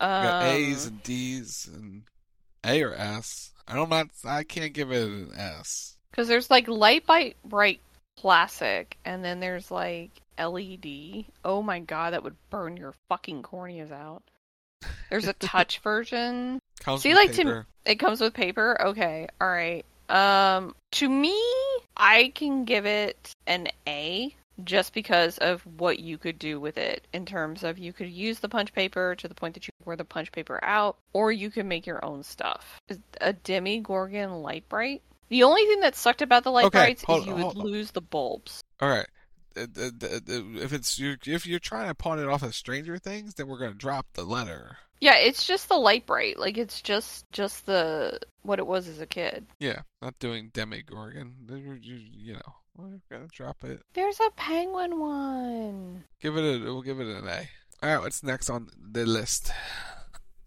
You 0.00 0.06
got 0.06 0.44
Um, 0.44 0.48
A's 0.48 0.86
and 0.86 1.02
D's 1.02 1.68
and 1.74 2.02
A 2.64 2.82
or 2.84 2.94
S. 2.94 3.50
I 3.66 3.74
don't 3.74 3.90
not. 3.90 4.10
I 4.24 4.44
can't 4.44 4.72
give 4.72 4.92
it 4.92 5.02
an 5.02 5.32
S. 5.36 5.96
Because 6.10 6.28
there's 6.28 6.50
like 6.50 6.68
Lite-Brite 6.68 7.36
Bright 7.44 7.80
Classic, 8.20 8.96
and 9.04 9.24
then 9.24 9.40
there's 9.40 9.70
like 9.70 10.10
LED. 10.38 11.24
Oh 11.44 11.62
my 11.62 11.80
god, 11.80 12.12
that 12.12 12.22
would 12.24 12.36
burn 12.50 12.76
your 12.76 12.94
fucking 13.08 13.42
corneas 13.42 13.92
out. 13.92 14.22
There's 15.10 15.28
a 15.28 15.32
touch 15.34 15.78
version. 15.82 16.60
Comes 16.80 17.02
See, 17.02 17.14
like 17.14 17.32
paper. 17.32 17.66
to 17.84 17.90
it 17.90 17.96
comes 17.96 18.20
with 18.20 18.34
paper. 18.34 18.76
Okay, 18.80 19.28
all 19.40 19.48
right. 19.48 19.84
Um, 20.08 20.74
to 20.92 21.08
me, 21.08 21.38
I 21.96 22.32
can 22.34 22.64
give 22.64 22.86
it 22.86 23.32
an 23.46 23.68
A 23.86 24.34
just 24.64 24.92
because 24.92 25.38
of 25.38 25.62
what 25.78 26.00
you 26.00 26.18
could 26.18 26.38
do 26.38 26.58
with 26.58 26.78
it 26.78 27.06
in 27.12 27.24
terms 27.24 27.62
of 27.62 27.78
you 27.78 27.92
could 27.92 28.10
use 28.10 28.40
the 28.40 28.48
punch 28.48 28.72
paper 28.72 29.14
to 29.16 29.28
the 29.28 29.34
point 29.34 29.54
that 29.54 29.66
you 29.66 29.72
wear 29.84 29.96
the 29.96 30.04
punch 30.04 30.32
paper 30.32 30.58
out, 30.64 30.96
or 31.12 31.30
you 31.30 31.50
can 31.50 31.68
make 31.68 31.86
your 31.86 32.04
own 32.04 32.22
stuff. 32.22 32.80
A 33.20 33.32
Demi 33.32 33.80
Gorgon 33.80 34.42
Lite-Brite. 34.42 35.02
The 35.28 35.42
only 35.42 35.62
thing 35.66 35.80
that 35.80 35.94
sucked 35.94 36.22
about 36.22 36.44
the 36.44 36.50
light 36.50 36.66
Okay, 36.66 36.78
brights 36.78 37.04
is 37.08 37.26
you 37.26 37.34
would 37.34 37.42
hold- 37.42 37.56
lose 37.56 37.90
the 37.90 38.00
bulbs. 38.00 38.62
All 38.80 38.88
right. 38.88 39.06
If 39.56 40.72
it's 40.72 40.98
you, 40.98 41.16
if 41.26 41.44
you're 41.46 41.58
trying 41.58 41.88
to 41.88 41.94
pawn 41.94 42.18
it 42.20 42.28
off 42.28 42.42
as 42.42 42.54
Stranger 42.56 42.96
Things, 42.98 43.34
then 43.34 43.48
we're 43.48 43.58
gonna 43.58 43.74
drop 43.74 44.06
the 44.14 44.22
letter. 44.24 44.76
Yeah, 45.00 45.16
it's 45.16 45.46
just 45.46 45.68
the 45.68 45.76
Lite-Brite. 45.76 46.38
Like 46.38 46.56
it's 46.58 46.80
just 46.80 47.30
just 47.32 47.66
the 47.66 48.20
what 48.42 48.58
it 48.60 48.66
was 48.66 48.86
as 48.88 49.00
a 49.00 49.06
kid. 49.06 49.46
Yeah, 49.58 49.80
not 50.00 50.18
doing 50.18 50.50
Demogorgon. 50.52 51.34
You, 51.48 51.78
you 51.96 52.32
know, 52.34 52.54
we're 52.76 53.00
gonna 53.10 53.28
drop 53.32 53.64
it. 53.64 53.82
There's 53.94 54.20
a 54.20 54.30
penguin 54.36 54.98
one. 55.00 56.04
Give 56.20 56.36
it 56.36 56.42
a. 56.44 56.64
We'll 56.64 56.82
give 56.82 57.00
it 57.00 57.06
an 57.08 57.26
A. 57.26 57.48
All 57.82 57.90
right. 57.94 58.00
What's 58.00 58.22
next 58.22 58.50
on 58.50 58.68
the 58.80 59.06
list? 59.06 59.50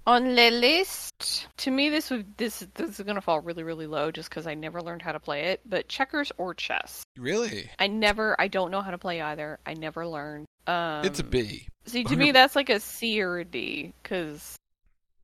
On 0.08 0.36
the 0.36 0.50
list, 0.50 1.48
to 1.58 1.72
me, 1.72 1.90
this 1.90 2.10
would 2.10 2.36
this 2.38 2.66
this 2.74 3.00
is 3.00 3.06
gonna 3.06 3.22
fall 3.22 3.40
really 3.40 3.64
really 3.64 3.86
low 3.88 4.10
just 4.12 4.30
because 4.30 4.48
I 4.48 4.56
never 4.56 4.82
learned 4.82 5.02
how 5.04 5.12
to 5.12 5.20
play 5.20 5.46
it. 5.52 5.62
But 5.66 5.88
checkers 5.88 6.32
or 6.38 6.54
chess, 6.56 7.04
Really? 7.18 7.70
I 7.78 7.88
never, 7.88 8.36
I 8.40 8.48
don't 8.48 8.72
know 8.72 8.82
how 8.82 8.92
to 8.92 8.98
play 8.98 9.22
either. 9.22 9.60
I 9.66 9.76
never 9.76 10.08
learned. 10.08 10.46
Um, 10.66 11.06
it's 11.06 11.20
a 11.20 11.24
B. 11.24 11.68
See, 11.86 12.04
to 12.04 12.16
me, 12.18 12.32
that's 12.32 12.56
like 12.56 12.70
a 12.70 12.80
C 12.80 13.22
or 13.22 13.40
a 13.40 13.46
D 13.46 13.94
because 14.02 14.56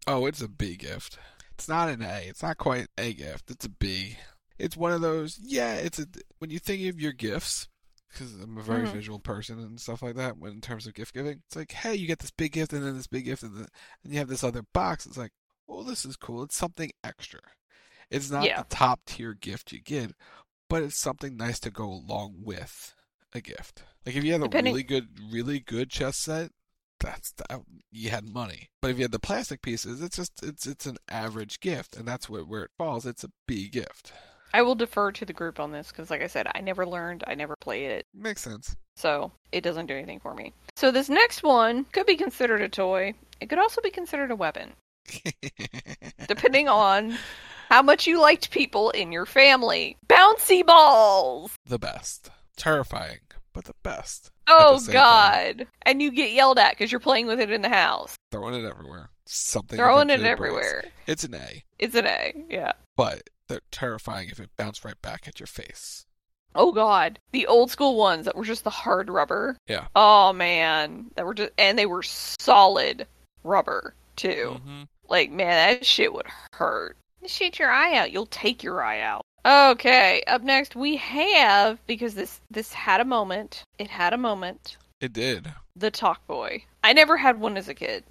Oh, 0.06 0.26
it's 0.26 0.42
a 0.42 0.48
B 0.48 0.76
gift. 0.76 1.18
It's 1.56 1.68
not 1.68 1.90
an 1.90 2.02
A. 2.04 2.22
It's 2.28 2.44
not 2.44 2.58
quite 2.58 2.88
A 3.00 3.14
gift. 3.14 3.50
It's 3.50 3.66
a 3.66 3.70
B. 3.70 4.18
It's 4.60 4.78
one 4.78 4.92
of 4.94 5.02
those. 5.02 5.40
Yeah, 5.42 5.74
it's 5.74 6.00
a. 6.00 6.06
When 6.38 6.50
you 6.52 6.60
think 6.60 6.88
of 6.88 7.02
your 7.02 7.14
gifts, 7.14 7.68
because 8.10 8.34
I'm 8.36 8.58
a 8.58 8.62
very 8.64 8.88
Mhm. 8.88 8.94
visual 8.94 9.20
person 9.20 9.60
and 9.60 9.80
stuff 9.80 10.02
like 10.02 10.16
that. 10.16 10.38
When 10.38 10.54
in 10.54 10.62
terms 10.62 10.88
of 10.88 10.94
gift 10.94 11.14
giving, 11.14 11.42
it's 11.48 11.56
like, 11.56 11.72
hey, 11.72 11.96
you 11.96 12.08
get 12.08 12.20
this 12.20 12.32
big 12.32 12.54
gift 12.54 12.74
and 12.74 12.84
then 12.84 12.96
this 12.96 13.08
big 13.08 13.26
gift 13.26 13.44
and 13.44 13.56
then 13.56 13.68
and 14.04 14.14
you 14.14 14.20
have 14.20 14.30
this 14.30 14.44
other 14.44 14.64
box. 14.74 15.06
It's 15.06 15.18
like, 15.18 15.32
oh, 15.68 15.84
this 15.84 16.06
is 16.06 16.16
cool. 16.16 16.44
It's 16.44 16.56
something 16.56 16.92
extra. 17.04 17.42
It's 18.10 18.30
not 18.30 18.46
Yeah. 18.46 18.64
the 18.64 18.70
top 18.76 19.02
tier 19.06 19.34
gift 19.34 19.72
you 19.72 19.82
get, 19.82 20.14
but 20.70 20.82
it's 20.84 20.98
something 20.98 21.36
nice 21.36 21.60
to 21.62 21.70
go 21.72 21.86
along 21.92 22.44
with 22.44 22.96
a 23.34 23.42
gift. 23.42 23.84
Like 24.06 24.16
if 24.16 24.24
you 24.24 24.32
had 24.32 24.42
a 24.42 24.46
Depending- 24.46 24.74
really 24.74 24.84
good, 24.84 25.20
really 25.32 25.60
good 25.60 25.90
chess 25.90 26.18
set, 26.18 26.52
that's 27.00 27.34
that, 27.34 27.62
you 27.92 28.10
had 28.10 28.24
money. 28.28 28.70
But 28.82 28.92
if 28.92 28.98
you 28.98 29.04
had 29.04 29.12
the 29.12 29.20
plastic 29.20 29.62
pieces, 29.62 30.02
it's 30.02 30.16
just 30.16 30.42
it's 30.42 30.66
it's 30.66 30.86
an 30.86 30.98
average 31.10 31.60
gift, 31.60 31.96
and 31.98 32.08
that's 32.08 32.30
where 32.30 32.46
where 32.46 32.64
it 32.64 32.72
falls. 32.78 33.06
It's 33.06 33.24
a 33.26 33.32
B 33.46 33.68
gift. 33.70 34.14
I 34.54 34.62
will 34.62 34.76
defer 34.76 35.12
to 35.12 35.26
the 35.26 35.34
group 35.34 35.60
on 35.60 35.72
this 35.72 35.90
because, 35.90 36.10
like 36.10 36.22
I 36.22 36.28
said, 36.28 36.48
I 36.56 36.62
never 36.62 36.86
learned, 36.86 37.24
I 37.28 37.36
never 37.36 37.56
played 37.56 37.92
it, 37.92 38.06
Makes 38.14 38.42
sense. 38.42 38.76
so 38.96 39.32
it 39.52 39.62
doesn't 39.62 39.86
do 39.88 39.96
anything 39.96 40.20
for 40.20 40.34
me. 40.34 40.54
So 40.76 40.92
this 40.92 41.10
next 41.10 41.44
one 41.44 41.86
could 41.92 42.06
be 42.06 42.16
considered 42.16 42.62
a 42.62 42.70
toy. 42.70 43.14
It 43.42 43.50
could 43.50 43.60
also 43.60 43.82
be 43.82 43.92
considered 43.92 44.32
a 44.32 44.36
weapon, 44.36 44.74
depending 46.28 46.68
on 46.68 47.18
how 47.70 47.82
much 47.82 48.08
you 48.08 48.20
liked 48.22 48.52
people 48.52 48.90
in 48.92 49.12
your 49.12 49.26
family. 49.26 49.98
Bouncy 50.08 50.66
balls. 50.66 51.52
The 51.66 51.80
best. 51.80 52.30
Terrifying, 52.56 53.20
but 53.54 53.66
the 53.66 53.76
best. 53.84 54.32
Oh 54.48 54.78
same 54.80 54.94
God! 54.94 55.68
And 55.84 56.02
you 56.02 56.12
get 56.12 56.32
yelled 56.32 56.58
at 56.58 56.72
because 56.72 56.92
you're 56.92 57.00
playing 57.00 57.28
with 57.28 57.40
it 57.40 57.52
in 57.52 57.62
the 57.62 57.70
house. 57.70 58.16
Throwing 58.32 58.56
it 58.56 58.68
everywhere. 58.68 59.10
Something 59.30 59.78
Throwing 59.78 60.10
it 60.10 60.22
everywhere. 60.22 60.86
It's 61.06 61.24
an 61.24 61.36
A, 61.36 61.64
It's 61.80 61.96
an 61.96 62.06
A. 62.08 62.34
Yeah. 62.50 62.74
but 62.96 63.24
they're 63.48 63.62
terrifying 63.72 64.30
if 64.30 64.40
it 64.40 64.50
bounced 64.58 64.84
right 64.84 65.02
back 65.02 65.28
at 65.28 65.40
your 65.40 65.48
face. 65.48 66.06
Oh 66.56 66.72
God, 66.72 67.20
the 67.32 67.46
old 67.48 67.70
school 67.72 67.96
ones 67.98 68.26
that 68.26 68.36
were 68.36 68.44
just 68.44 68.64
the 68.64 68.70
hard 68.70 69.10
rubber. 69.10 69.58
Yeah. 69.68 69.88
Oh 69.96 70.34
man, 70.34 71.12
that 71.16 71.26
were 71.26 71.34
just 71.34 71.52
and 71.58 71.78
they 71.78 71.86
were 71.86 72.04
solid 72.04 73.06
rubber 73.44 73.94
too. 74.16 74.58
Mm-hmm. 74.58 74.84
Like 75.08 75.32
man, 75.32 75.76
that 75.78 75.86
shit 75.86 76.14
would 76.14 76.26
hurt. 76.54 76.98
Shoot 77.26 77.60
your 77.60 77.70
eye 77.70 77.96
out. 77.96 78.12
You'll 78.12 78.26
take 78.26 78.64
your 78.64 78.82
eye 78.84 79.02
out. 79.02 79.22
Okay, 79.46 80.24
up 80.28 80.42
next 80.42 80.76
we 80.76 80.98
have 80.98 81.80
because 81.88 82.16
this 82.16 82.42
this 82.50 82.74
had 82.74 83.02
a 83.02 83.06
moment. 83.06 83.64
It 83.78 83.90
had 83.90 84.14
a 84.14 84.18
moment. 84.18 84.78
It 85.00 85.14
did. 85.14 85.54
The 85.76 85.92
Talk 85.92 86.26
Boy. 86.28 86.64
I 86.84 86.94
never 86.94 87.18
had 87.18 87.40
one 87.40 87.56
as 87.56 87.70
a 87.70 87.74
kid. 87.76 88.04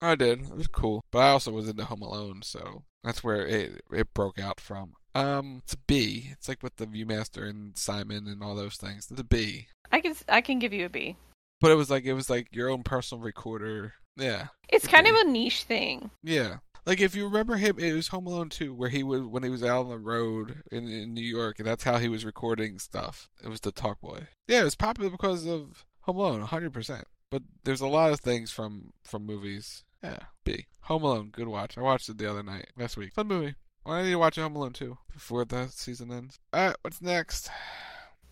I 0.00 0.14
did. 0.14 0.42
It 0.42 0.56
was 0.56 0.66
cool. 0.66 1.04
But 1.10 1.20
I 1.20 1.30
also 1.30 1.52
was 1.52 1.68
into 1.68 1.84
Home 1.84 2.02
Alone, 2.02 2.42
so 2.42 2.84
that's 3.02 3.24
where 3.24 3.46
it 3.46 3.82
it 3.92 4.14
broke 4.14 4.38
out 4.38 4.60
from. 4.60 4.94
Um, 5.14 5.62
it's 5.64 5.74
a 5.74 5.78
B. 5.78 6.28
It's 6.32 6.48
like 6.48 6.62
with 6.62 6.76
the 6.76 6.86
Viewmaster 6.86 7.48
and 7.48 7.76
Simon 7.78 8.26
and 8.26 8.42
all 8.42 8.54
those 8.54 8.76
things. 8.76 9.08
It's 9.10 9.20
a 9.20 9.24
B. 9.24 9.68
I 9.90 10.00
can 10.00 10.14
I 10.28 10.40
can 10.40 10.58
give 10.58 10.72
you 10.72 10.86
a 10.86 10.90
B. 10.90 11.16
But 11.60 11.70
it 11.70 11.76
was 11.76 11.90
like 11.90 12.04
it 12.04 12.12
was 12.12 12.28
like 12.28 12.48
your 12.54 12.68
own 12.68 12.82
personal 12.82 13.22
recorder. 13.24 13.94
Yeah. 14.16 14.48
It's 14.68 14.86
kind 14.86 15.06
of 15.06 15.14
a 15.14 15.24
niche 15.24 15.62
thing. 15.62 16.10
Yeah. 16.22 16.56
Like 16.84 17.00
if 17.00 17.16
you 17.16 17.24
remember 17.24 17.56
him, 17.56 17.78
it 17.78 17.92
was 17.94 18.08
Home 18.08 18.26
Alone 18.26 18.48
too, 18.48 18.72
where 18.72 18.88
he 18.88 19.02
was 19.02 19.22
when 19.22 19.42
he 19.42 19.48
was 19.48 19.64
out 19.64 19.86
on 19.86 19.90
the 19.90 19.98
road 19.98 20.62
in, 20.70 20.86
in 20.88 21.14
New 21.14 21.24
York, 21.24 21.58
and 21.58 21.66
that's 21.66 21.84
how 21.84 21.98
he 21.98 22.08
was 22.08 22.24
recording 22.24 22.78
stuff. 22.78 23.28
It 23.42 23.48
was 23.48 23.60
the 23.60 23.72
Talk 23.72 24.00
Boy. 24.00 24.28
Yeah, 24.46 24.60
it 24.60 24.64
was 24.64 24.76
popular 24.76 25.10
because 25.10 25.46
of 25.46 25.84
Home 26.02 26.16
Alone, 26.18 26.40
100. 26.40 26.72
percent 26.72 27.04
But 27.30 27.42
there's 27.64 27.80
a 27.80 27.88
lot 27.88 28.12
of 28.12 28.20
things 28.20 28.52
from 28.52 28.92
from 29.02 29.26
movies. 29.26 29.82
Yeah, 30.06 30.18
B. 30.44 30.66
Home 30.82 31.02
Alone, 31.02 31.30
good 31.32 31.48
watch. 31.48 31.76
I 31.76 31.80
watched 31.82 32.08
it 32.08 32.18
the 32.18 32.30
other 32.30 32.42
night, 32.42 32.68
last 32.78 32.96
week. 32.96 33.12
Fun 33.12 33.26
movie. 33.26 33.54
Well, 33.84 33.96
I 33.96 34.02
need 34.02 34.10
to 34.10 34.16
watch 34.18 34.36
Home 34.36 34.56
Alone 34.56 34.72
2 34.72 34.96
before 35.12 35.44
the 35.44 35.68
season 35.68 36.12
ends. 36.12 36.38
All 36.52 36.68
right, 36.68 36.76
what's 36.82 37.02
next? 37.02 37.50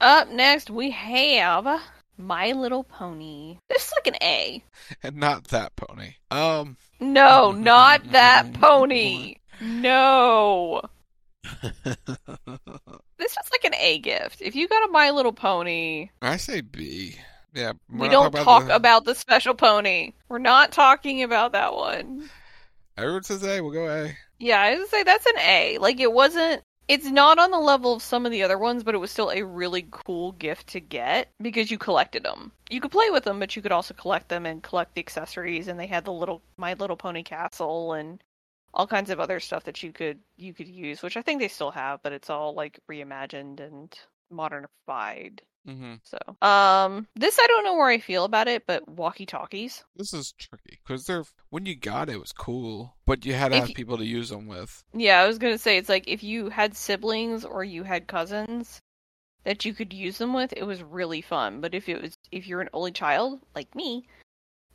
Up 0.00 0.28
next 0.28 0.70
we 0.70 0.90
have 0.90 1.80
My 2.18 2.52
Little 2.52 2.84
Pony. 2.84 3.58
This 3.68 3.86
is 3.86 3.92
like 3.96 4.06
an 4.14 4.22
A. 4.22 4.64
And 5.02 5.16
not 5.16 5.48
that 5.48 5.74
pony. 5.76 6.14
Um. 6.30 6.76
No, 7.00 7.52
not 7.52 8.10
that 8.12 8.52
pony. 8.60 9.36
No. 9.60 10.82
This 13.16 13.30
is 13.32 13.50
like 13.52 13.64
an 13.64 13.74
A 13.76 14.00
gift. 14.00 14.42
If 14.42 14.54
you 14.56 14.66
got 14.68 14.88
a 14.88 14.92
My 14.92 15.10
Little 15.10 15.32
Pony, 15.32 16.10
I 16.20 16.36
say 16.36 16.60
B. 16.60 17.16
Yeah, 17.54 17.72
we 17.88 18.08
don't 18.08 18.32
talk 18.32 18.66
the- 18.66 18.74
about 18.74 19.04
the 19.04 19.14
special 19.14 19.54
pony. 19.54 20.12
We're 20.28 20.38
not 20.38 20.72
talking 20.72 21.22
about 21.22 21.52
that 21.52 21.74
one. 21.74 22.28
Everyone 22.96 23.22
says 23.22 23.44
A. 23.44 23.60
We'll 23.60 23.72
go 23.72 23.88
A. 23.88 24.16
Yeah, 24.38 24.60
I 24.60 24.76
would 24.76 24.88
say 24.88 25.02
that's 25.04 25.26
an 25.26 25.38
A. 25.38 25.78
Like 25.78 26.00
it 26.00 26.12
wasn't 26.12 26.62
it's 26.86 27.06
not 27.06 27.38
on 27.38 27.50
the 27.50 27.58
level 27.58 27.94
of 27.94 28.02
some 28.02 28.26
of 28.26 28.32
the 28.32 28.42
other 28.42 28.58
ones, 28.58 28.82
but 28.82 28.94
it 28.94 28.98
was 28.98 29.10
still 29.10 29.30
a 29.30 29.42
really 29.42 29.86
cool 29.90 30.32
gift 30.32 30.66
to 30.68 30.80
get 30.80 31.28
because 31.40 31.70
you 31.70 31.78
collected 31.78 32.24
them. 32.24 32.52
You 32.68 32.80
could 32.80 32.90
play 32.90 33.10
with 33.10 33.24
them, 33.24 33.38
but 33.38 33.56
you 33.56 33.62
could 33.62 33.72
also 33.72 33.94
collect 33.94 34.28
them 34.28 34.44
and 34.44 34.62
collect 34.62 34.94
the 34.94 35.00
accessories 35.00 35.68
and 35.68 35.78
they 35.78 35.86
had 35.86 36.04
the 36.04 36.12
little 36.12 36.42
My 36.58 36.74
Little 36.74 36.96
Pony 36.96 37.22
castle 37.22 37.94
and 37.94 38.22
all 38.74 38.86
kinds 38.86 39.10
of 39.10 39.20
other 39.20 39.38
stuff 39.40 39.64
that 39.64 39.82
you 39.82 39.92
could 39.92 40.18
you 40.36 40.52
could 40.52 40.68
use, 40.68 41.02
which 41.02 41.16
I 41.16 41.22
think 41.22 41.40
they 41.40 41.48
still 41.48 41.70
have, 41.70 42.02
but 42.02 42.12
it's 42.12 42.30
all 42.30 42.54
like 42.54 42.80
reimagined 42.90 43.60
and 43.60 43.96
modernified. 44.30 45.42
Mm-hmm. 45.66 45.94
So, 46.02 46.18
um, 46.46 47.06
this 47.16 47.38
I 47.40 47.46
don't 47.46 47.64
know 47.64 47.74
where 47.74 47.88
I 47.88 47.98
feel 47.98 48.24
about 48.24 48.48
it, 48.48 48.66
but 48.66 48.86
walkie 48.86 49.24
talkies. 49.24 49.82
This 49.96 50.12
is 50.12 50.32
tricky 50.32 50.78
because 50.84 51.06
they're 51.06 51.24
when 51.48 51.64
you 51.64 51.74
got 51.74 52.10
it, 52.10 52.16
it 52.16 52.20
was 52.20 52.32
cool, 52.32 52.94
but 53.06 53.24
you 53.24 53.32
had 53.32 53.52
to 53.52 53.56
If 53.56 53.66
have 53.68 53.74
people 53.74 53.96
to 53.96 54.04
use 54.04 54.28
them 54.28 54.46
with. 54.46 54.84
Yeah, 54.92 55.20
I 55.20 55.26
was 55.26 55.38
gonna 55.38 55.58
say 55.58 55.78
it's 55.78 55.88
like 55.88 56.06
if 56.06 56.22
you 56.22 56.50
had 56.50 56.76
siblings 56.76 57.46
or 57.46 57.64
you 57.64 57.82
had 57.82 58.06
cousins 58.06 58.82
that 59.44 59.64
you 59.64 59.72
could 59.72 59.94
use 59.94 60.18
them 60.18 60.34
with, 60.34 60.52
it 60.54 60.64
was 60.64 60.82
really 60.82 61.22
fun. 61.22 61.62
But 61.62 61.74
if 61.74 61.88
it 61.88 62.02
was 62.02 62.18
if 62.30 62.46
you're 62.46 62.60
an 62.60 62.70
only 62.74 62.92
child 62.92 63.40
like 63.54 63.74
me, 63.74 64.06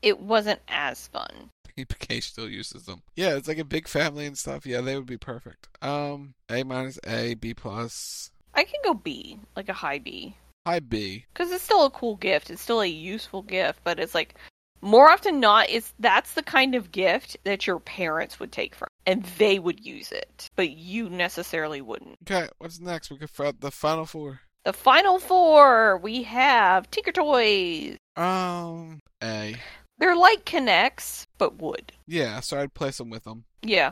it 0.02 0.20
wasn't 0.20 0.62
as 0.68 1.08
fun. 1.08 1.52
PK 1.78 2.22
still 2.24 2.50
uses 2.50 2.84
them. 2.84 3.04
Yeah, 3.16 3.36
it's 3.36 3.48
like 3.48 3.58
a 3.58 3.64
big 3.64 3.88
family 3.88 4.26
and 4.26 4.38
stuff. 4.38 4.66
Yeah, 4.66 4.82
they 4.82 4.96
would 4.96 5.06
be 5.06 5.18
perfect. 5.18 5.68
Um, 5.82 6.34
A 6.50 6.64
minus, 6.64 7.00
A, 7.06 7.36
B 7.36 7.54
plus, 7.54 8.32
I 8.60 8.66
can 8.66 8.82
go 8.84 8.94
B, 8.94 9.40
like 9.56 9.70
a 9.70 9.74
high 9.74 10.00
B, 10.00 10.36
high 10.66 10.82
B. 10.82 11.26
because 11.34 11.50
it's 11.50 11.64
still 11.64 11.86
a 11.86 11.90
cool 11.90 12.18
gift. 12.18 12.50
It's 12.50 12.62
still 12.62 12.82
a 12.82 12.86
useful 12.86 13.42
gift, 13.42 13.80
but 13.86 14.02
it's 14.02 14.14
like 14.14 14.36
more 14.82 15.10
often 15.10 15.40
not, 15.40 15.70
it's 15.70 15.94
that's 15.98 16.34
the 16.34 16.44
kind 16.44 16.76
of 16.76 16.92
gift 16.92 17.38
that 17.46 17.66
your 17.66 17.80
parents 17.80 18.38
would 18.38 18.52
take 18.52 18.76
from, 18.76 18.90
and 19.06 19.24
they 19.38 19.60
would 19.60 19.86
use 19.86 20.12
it, 20.12 20.50
but 20.58 20.72
you 20.72 21.10
necessarily 21.10 21.80
wouldn't. 21.80 22.18
Okay, 22.24 22.50
what's 22.58 22.82
next? 22.82 23.10
We 23.10 23.18
could 23.18 23.30
for 23.30 23.54
the 23.54 23.72
final 23.72 24.06
four. 24.06 24.42
The 24.66 24.74
final 24.74 25.20
four 25.20 25.98
we 25.98 26.24
have 26.24 26.92
Tinker 26.92 27.14
Toys. 27.14 27.96
Um, 28.18 29.00
A. 29.24 29.56
They're 30.00 30.18
like 30.18 30.44
K'NEX, 30.44 31.28
but 31.38 31.62
wood. 31.62 31.94
Yeah, 32.08 32.42
so 32.42 32.60
I'd 32.60 32.74
place 32.74 32.98
them 32.98 33.10
with 33.10 33.24
them. 33.24 33.46
Yeah, 33.62 33.92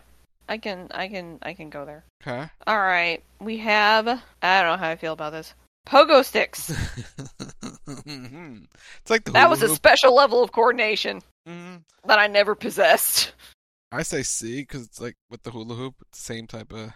I 0.49 0.57
can, 0.57 0.87
I 0.91 1.07
can, 1.07 1.39
I 1.41 1.53
can 1.53 1.69
go 1.69 1.85
there. 1.85 2.05
Okay. 2.21 2.49
All 2.65 2.77
right, 2.79 3.21
we 3.39 3.57
have. 3.57 4.07
I 4.07 4.61
don't 4.61 4.71
know 4.71 4.77
how 4.77 4.89
I 4.89 4.95
feel 4.95 5.13
about 5.13 5.31
this. 5.33 5.53
Pogo 5.87 6.23
sticks. 6.23 6.69
it's 7.87 9.09
like 9.09 9.23
the 9.23 9.31
That 9.31 9.49
was 9.49 9.61
a 9.61 9.69
special 9.69 10.13
level 10.13 10.43
of 10.43 10.51
coordination 10.51 11.21
Mhm. 11.47 11.83
that 12.05 12.19
I 12.19 12.27
never 12.27 12.55
possessed. 12.55 13.31
I 13.91 14.03
say 14.03 14.21
C 14.23 14.61
because 14.61 14.83
it's 14.83 14.99
like 14.99 15.15
with 15.29 15.43
the 15.43 15.51
hula 15.51 15.75
hoop, 15.75 15.95
it's 16.01 16.19
the 16.19 16.25
same 16.25 16.47
type 16.47 16.73
of. 16.73 16.91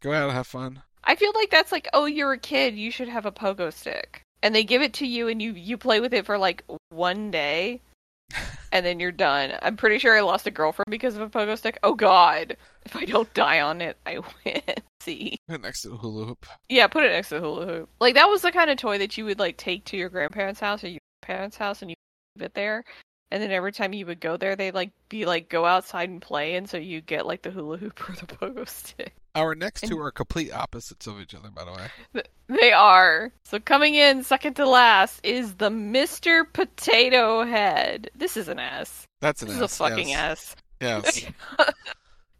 Go 0.00 0.12
out 0.12 0.24
and 0.28 0.32
have 0.32 0.46
fun. 0.46 0.82
I 1.02 1.16
feel 1.16 1.32
like 1.34 1.50
that's 1.50 1.72
like, 1.72 1.88
oh, 1.92 2.04
you're 2.04 2.32
a 2.32 2.38
kid, 2.38 2.76
you 2.76 2.90
should 2.90 3.08
have 3.08 3.26
a 3.26 3.32
pogo 3.32 3.72
stick, 3.72 4.22
and 4.42 4.54
they 4.54 4.62
give 4.62 4.82
it 4.82 4.92
to 4.94 5.06
you, 5.06 5.28
and 5.28 5.40
you 5.42 5.52
you 5.52 5.76
play 5.76 6.00
with 6.00 6.12
it 6.14 6.26
for 6.26 6.38
like 6.38 6.62
one 6.90 7.30
day, 7.30 7.80
and 8.72 8.84
then 8.84 9.00
you're 9.00 9.12
done. 9.12 9.52
I'm 9.62 9.76
pretty 9.76 9.98
sure 9.98 10.16
I 10.16 10.20
lost 10.20 10.46
a 10.46 10.50
girlfriend 10.50 10.90
because 10.90 11.16
of 11.16 11.22
a 11.22 11.28
pogo 11.28 11.56
stick. 11.56 11.78
Oh 11.82 11.94
God, 11.94 12.56
if 12.84 12.96
I 12.96 13.04
don't 13.04 13.32
die 13.34 13.60
on 13.60 13.80
it, 13.80 13.96
I 14.06 14.18
win. 14.18 14.62
See. 15.00 15.36
Put 15.48 15.56
it 15.56 15.62
next 15.62 15.82
to 15.82 15.90
the 15.90 15.96
hula 15.96 16.26
hoop. 16.26 16.46
Yeah, 16.68 16.86
put 16.88 17.04
it 17.04 17.12
next 17.12 17.28
to 17.28 17.36
the 17.36 17.40
hula 17.40 17.66
hoop. 17.66 17.88
Like 18.00 18.14
that 18.14 18.26
was 18.26 18.42
the 18.42 18.52
kind 18.52 18.70
of 18.70 18.76
toy 18.76 18.98
that 18.98 19.16
you 19.16 19.24
would 19.24 19.38
like 19.38 19.56
take 19.56 19.84
to 19.86 19.96
your 19.96 20.08
grandparents' 20.08 20.60
house 20.60 20.82
or 20.82 20.88
your 20.88 21.00
parents' 21.22 21.56
house 21.56 21.82
and 21.82 21.90
you 21.90 21.96
leave 22.36 22.46
it 22.46 22.54
there. 22.54 22.84
And 23.30 23.42
then 23.42 23.50
every 23.50 23.72
time 23.72 23.92
you 23.92 24.06
would 24.06 24.20
go 24.20 24.36
there, 24.36 24.54
they'd 24.54 24.74
like 24.74 24.92
be 25.08 25.26
like 25.26 25.48
go 25.48 25.64
outside 25.64 26.08
and 26.08 26.22
play, 26.22 26.54
and 26.54 26.68
so 26.68 26.76
you 26.76 27.00
get 27.00 27.26
like 27.26 27.42
the 27.42 27.50
hula 27.50 27.76
hoop 27.76 28.00
or 28.08 28.14
the 28.14 28.26
pogo 28.26 28.68
stick. 28.68 29.14
Our 29.34 29.54
next 29.54 29.82
two 29.82 29.98
are 29.98 30.10
complete 30.12 30.52
opposites 30.52 31.06
of 31.06 31.20
each 31.20 31.34
other, 31.34 31.50
by 31.50 31.64
the 31.64 31.72
way. 31.72 32.22
They 32.48 32.72
are. 32.72 33.32
So 33.44 33.58
coming 33.58 33.94
in 33.94 34.22
second 34.22 34.54
to 34.54 34.66
last 34.66 35.20
is 35.24 35.56
the 35.56 35.68
Mr. 35.68 36.44
Potato 36.50 37.44
Head. 37.44 38.10
This 38.14 38.36
is 38.36 38.48
an 38.48 38.58
S. 38.58 39.06
That's 39.20 39.42
an 39.42 39.48
This 39.48 39.56
S. 39.58 39.62
is 39.72 39.80
a 39.80 39.84
fucking 39.84 40.08
yes. 40.08 40.56
S. 40.80 41.22
Yes. 41.24 41.32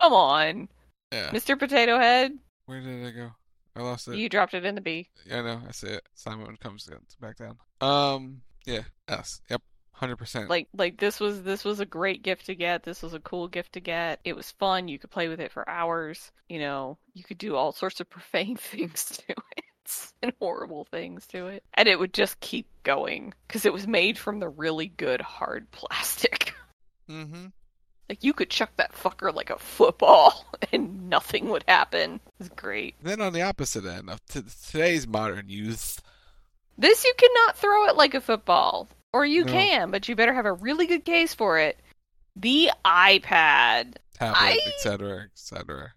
Come 0.00 0.12
on, 0.12 0.68
Yeah. 1.12 1.30
Mr. 1.30 1.58
Potato 1.58 1.98
Head. 1.98 2.32
Where 2.66 2.80
did 2.80 3.04
I 3.06 3.10
go? 3.10 3.30
I 3.74 3.82
lost 3.82 4.08
it. 4.08 4.16
You 4.16 4.28
dropped 4.30 4.54
it 4.54 4.64
in 4.64 4.74
the 4.74 4.80
B. 4.80 5.08
Yeah, 5.26 5.40
I 5.40 5.42
know. 5.42 5.60
I 5.68 5.72
see 5.72 5.88
it. 5.88 6.02
Simon 6.14 6.56
comes 6.58 6.88
back 7.20 7.36
down. 7.36 7.58
Um. 7.82 8.40
Yeah. 8.64 8.82
S. 9.08 9.42
Yep. 9.50 9.60
Hundred 9.96 10.16
percent. 10.16 10.50
like 10.50 10.68
like 10.76 10.98
this 10.98 11.18
was 11.18 11.42
this 11.42 11.64
was 11.64 11.80
a 11.80 11.86
great 11.86 12.22
gift 12.22 12.46
to 12.46 12.54
get. 12.54 12.82
This 12.82 13.02
was 13.02 13.14
a 13.14 13.20
cool 13.20 13.48
gift 13.48 13.72
to 13.72 13.80
get. 13.80 14.20
It 14.24 14.36
was 14.36 14.50
fun. 14.52 14.88
You 14.88 14.98
could 14.98 15.10
play 15.10 15.28
with 15.28 15.40
it 15.40 15.50
for 15.52 15.66
hours. 15.68 16.30
You 16.50 16.58
know 16.58 16.98
you 17.14 17.24
could 17.24 17.38
do 17.38 17.56
all 17.56 17.72
sorts 17.72 17.98
of 18.00 18.10
profane 18.10 18.56
things 18.56 19.04
to 19.26 19.34
it 19.56 19.64
and 20.22 20.32
horrible 20.38 20.84
things 20.90 21.26
to 21.28 21.46
it. 21.46 21.64
And 21.74 21.88
it 21.88 21.98
would 21.98 22.12
just 22.12 22.38
keep 22.40 22.66
going 22.82 23.32
because 23.46 23.64
it 23.64 23.72
was 23.72 23.86
made 23.86 24.18
from 24.18 24.38
the 24.40 24.48
really 24.48 24.88
good 24.88 25.20
hard 25.20 25.70
plastic. 25.70 26.52
Mm-hmm. 27.08 27.46
like 28.08 28.24
you 28.24 28.32
could 28.32 28.50
chuck 28.50 28.70
that 28.78 28.92
fucker 28.92 29.32
like 29.32 29.50
a 29.50 29.58
football 29.60 30.44
and 30.72 31.08
nothing 31.08 31.48
would 31.50 31.64
happen. 31.68 32.18
It's 32.40 32.48
great. 32.48 32.96
Then 33.00 33.20
on 33.20 33.32
the 33.32 33.42
opposite 33.42 33.84
end 33.86 34.10
of 34.10 34.26
t- 34.26 34.42
today's 34.68 35.06
modern 35.06 35.48
youth, 35.48 36.02
this 36.76 37.04
you 37.04 37.14
cannot 37.16 37.56
throw 37.56 37.86
it 37.86 37.94
like 37.96 38.14
a 38.14 38.20
football 38.20 38.88
or 39.12 39.24
you 39.24 39.44
No. 39.44 39.52
can 39.52 39.90
but 39.90 40.08
you 40.08 40.16
better 40.16 40.34
have 40.34 40.46
a 40.46 40.52
really 40.52 40.86
good 40.86 41.04
case 41.04 41.34
for 41.34 41.58
it 41.58 41.78
the 42.34 42.70
ipad 42.84 43.96
tablet, 44.14 44.36
I- 44.38 44.58
etc., 44.66 45.24
etc. 45.32 45.92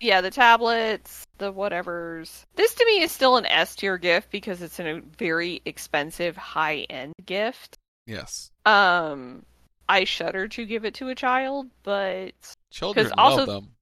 Yeah, 0.00 0.20
the 0.20 0.32
tablets, 0.32 1.24
the 1.38 1.52
whatevers. 1.52 2.44
This 2.56 2.74
to 2.74 2.84
me 2.86 3.02
is 3.02 3.12
still 3.12 3.36
an 3.36 3.46
S 3.46 3.76
tier 3.76 3.98
gift 3.98 4.32
because 4.32 4.60
it's 4.60 4.80
a 4.80 5.00
very 5.16 5.62
expensive 5.64 6.36
high 6.36 6.86
end 6.90 7.14
gift. 7.24 7.78
Yes. 8.06 8.50
Um 8.66 9.44
I 9.88 10.04
shudder 10.04 10.48
to 10.48 10.64
give 10.66 10.84
it 10.84 10.94
to 10.94 11.08
a 11.08 11.14
child, 11.14 11.68
but 11.84 12.32
Children 12.70 13.12
also- 13.18 13.38
love 13.46 13.46
them. 13.64 13.74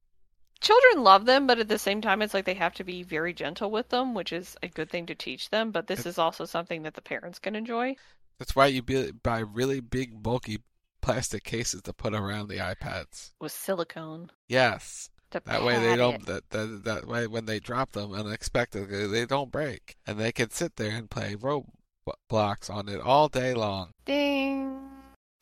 children 0.61 1.05
love 1.05 1.25
them, 1.25 1.47
but 1.47 1.59
at 1.59 1.69
the 1.69 1.79
same 1.79 2.01
time, 2.03 2.21
it's 2.21 2.35
like 2.35 2.45
they 2.45 2.55
have 2.55 2.75
to 2.75 2.85
be 2.85 3.03
very 3.03 3.33
gentle 3.33 3.71
with 3.71 3.89
them, 3.91 4.13
which 4.15 4.33
is 4.33 4.57
a 4.63 4.69
good 4.69 4.91
thing 4.91 5.07
to 5.07 5.15
teach 5.15 5.49
them. 5.51 5.71
But 5.71 5.87
this 5.87 6.05
is 6.05 6.19
also 6.19 6.45
something 6.45 6.83
that 6.83 6.95
the 6.95 7.01
parents 7.03 7.39
can 7.39 7.55
enjoy. 7.57 7.97
That's 8.41 8.57
why 8.57 8.67
you 8.69 8.83
buy 9.23 9.41
really 9.41 9.81
big, 9.81 10.23
bulky 10.23 10.63
plastic 11.03 11.45
cases 11.45 11.83
to 11.83 11.93
put 11.93 12.15
around 12.15 12.49
the 12.49 12.57
iPads. 12.57 13.33
With 13.39 13.53
silicone. 13.53 14.31
Yes. 14.49 15.11
That 15.31 15.63
way 15.63 15.79
they 15.79 15.95
don't 15.95 16.25
that, 16.27 16.49
that 16.51 16.85
that 16.85 17.07
way 17.07 17.27
when 17.29 17.45
they 17.45 17.61
drop 17.61 17.93
them 17.93 18.13
unexpectedly 18.13 19.07
they 19.07 19.27
don't 19.27 19.53
break 19.53 19.97
and 20.05 20.19
they 20.19 20.33
can 20.33 20.51
sit 20.51 20.75
there 20.75 20.91
and 20.91 21.09
play 21.09 21.37
Roblox 21.37 22.69
on 22.69 22.89
it 22.89 23.01
all 23.01 23.29
day 23.29 23.55
long. 23.55 23.93
Ding. 24.07 24.81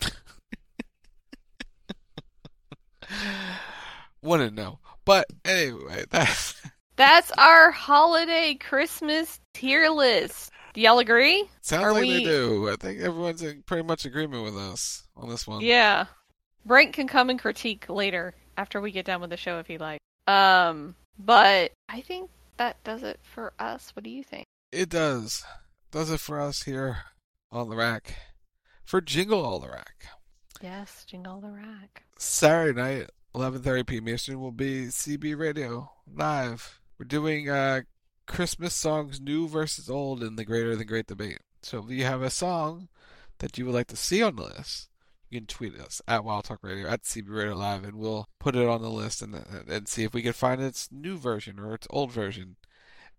Wouldn't 4.23 4.57
know. 4.57 4.81
But 5.07 5.29
anyway, 5.45 6.05
that's 6.11 6.61
That's 6.97 7.31
our 7.39 7.71
holiday 7.71 8.57
Christmas 8.57 9.39
tier 9.55 9.89
list. 9.89 10.51
Y'all 10.79 11.01
agree? 11.01 11.49
sounds 11.61 11.83
Are 11.83 11.93
like 11.93 12.03
we- 12.03 12.19
they 12.19 12.25
do. 12.25 12.71
I 12.71 12.77
think 12.77 13.01
everyone's 13.01 13.43
in 13.43 13.63
pretty 13.65 13.83
much 13.83 14.05
agreement 14.05 14.45
with 14.45 14.57
us 14.57 15.09
on 15.17 15.29
this 15.29 15.45
one. 15.45 15.61
Yeah. 15.61 16.07
Brent 16.65 16.93
can 16.93 17.09
come 17.09 17.31
and 17.31 17.39
critique 17.39 17.87
later 17.89 18.33
after 18.57 18.81
we 18.81 18.93
get 18.93 19.05
done 19.05 19.21
with 19.21 19.31
the 19.31 19.37
show 19.37 19.59
if 19.59 19.67
he 19.67 19.77
like. 19.77 19.99
Um, 20.29 20.95
but 21.19 21.73
I 21.89 22.01
think 22.01 22.31
that 22.59 22.83
does 22.85 23.03
it 23.03 23.19
for 23.23 23.53
us. 23.59 23.91
What 23.97 24.05
do 24.05 24.11
you 24.11 24.23
think? 24.23 24.45
It 24.71 24.89
does. 24.89 25.43
Does 25.91 26.11
it 26.13 26.21
for 26.21 26.41
us 26.41 26.63
here 26.63 26.99
on 27.51 27.71
the 27.71 27.77
rack. 27.77 28.15
For 28.85 29.01
Jingle 29.01 29.45
All 29.45 29.59
the 29.59 29.71
Rack. 29.71 30.07
Yes, 30.63 31.05
jingle 31.07 31.35
All 31.35 31.41
the 31.41 31.51
rack. 31.51 32.05
Saturday 32.19 32.79
night, 32.81 33.11
11:30 33.35 33.85
p.m. 33.87 34.09
Eastern, 34.09 34.41
will 34.41 34.53
be 34.53 34.87
CB 34.87 35.37
Radio 35.37 35.91
live. 36.07 36.81
We're 36.99 37.07
doing 37.07 37.49
uh, 37.51 37.83
Christmas 38.29 38.75
songs, 38.75 39.21
new 39.21 39.49
versus 39.49 39.91
old, 39.91 40.23
in 40.23 40.37
the 40.37 40.45
Greater 40.45 40.77
Than 40.77 40.87
Great 40.87 41.07
debate. 41.07 41.41
So 41.63 41.79
if 41.79 41.91
you 41.91 42.05
have 42.05 42.23
a 42.23 42.31
song 42.31 42.89
that 43.39 43.59
you 43.59 43.67
would 43.67 43.75
like 43.75 43.89
to 43.89 43.97
see 43.97 44.23
on 44.23 44.37
the 44.37 44.45
list, 44.45 44.89
you 45.31 45.41
can 45.41 45.47
tweet 45.47 45.79
us 45.79 46.01
at 46.07 46.25
Wild 46.25 46.45
Talk 46.45 46.61
Radio 46.63 46.89
at 46.89 47.03
CB 47.03 47.29
Radio 47.29 47.57
Live, 47.57 47.85
and 47.85 47.97
we'll 47.97 48.29
put 48.39 48.55
it 48.55 48.69
on 48.69 48.83
the 48.83 48.91
list 48.91 49.23
and 49.23 49.35
and 49.67 49.89
see 49.89 50.05
if 50.05 50.15
we 50.15 50.23
can 50.23 50.33
find 50.33 50.61
its 50.61 50.89
new 50.93 51.19
version 51.19 51.59
or 51.59 51.75
its 51.75 51.87
old 51.91 52.13
version, 52.13 52.57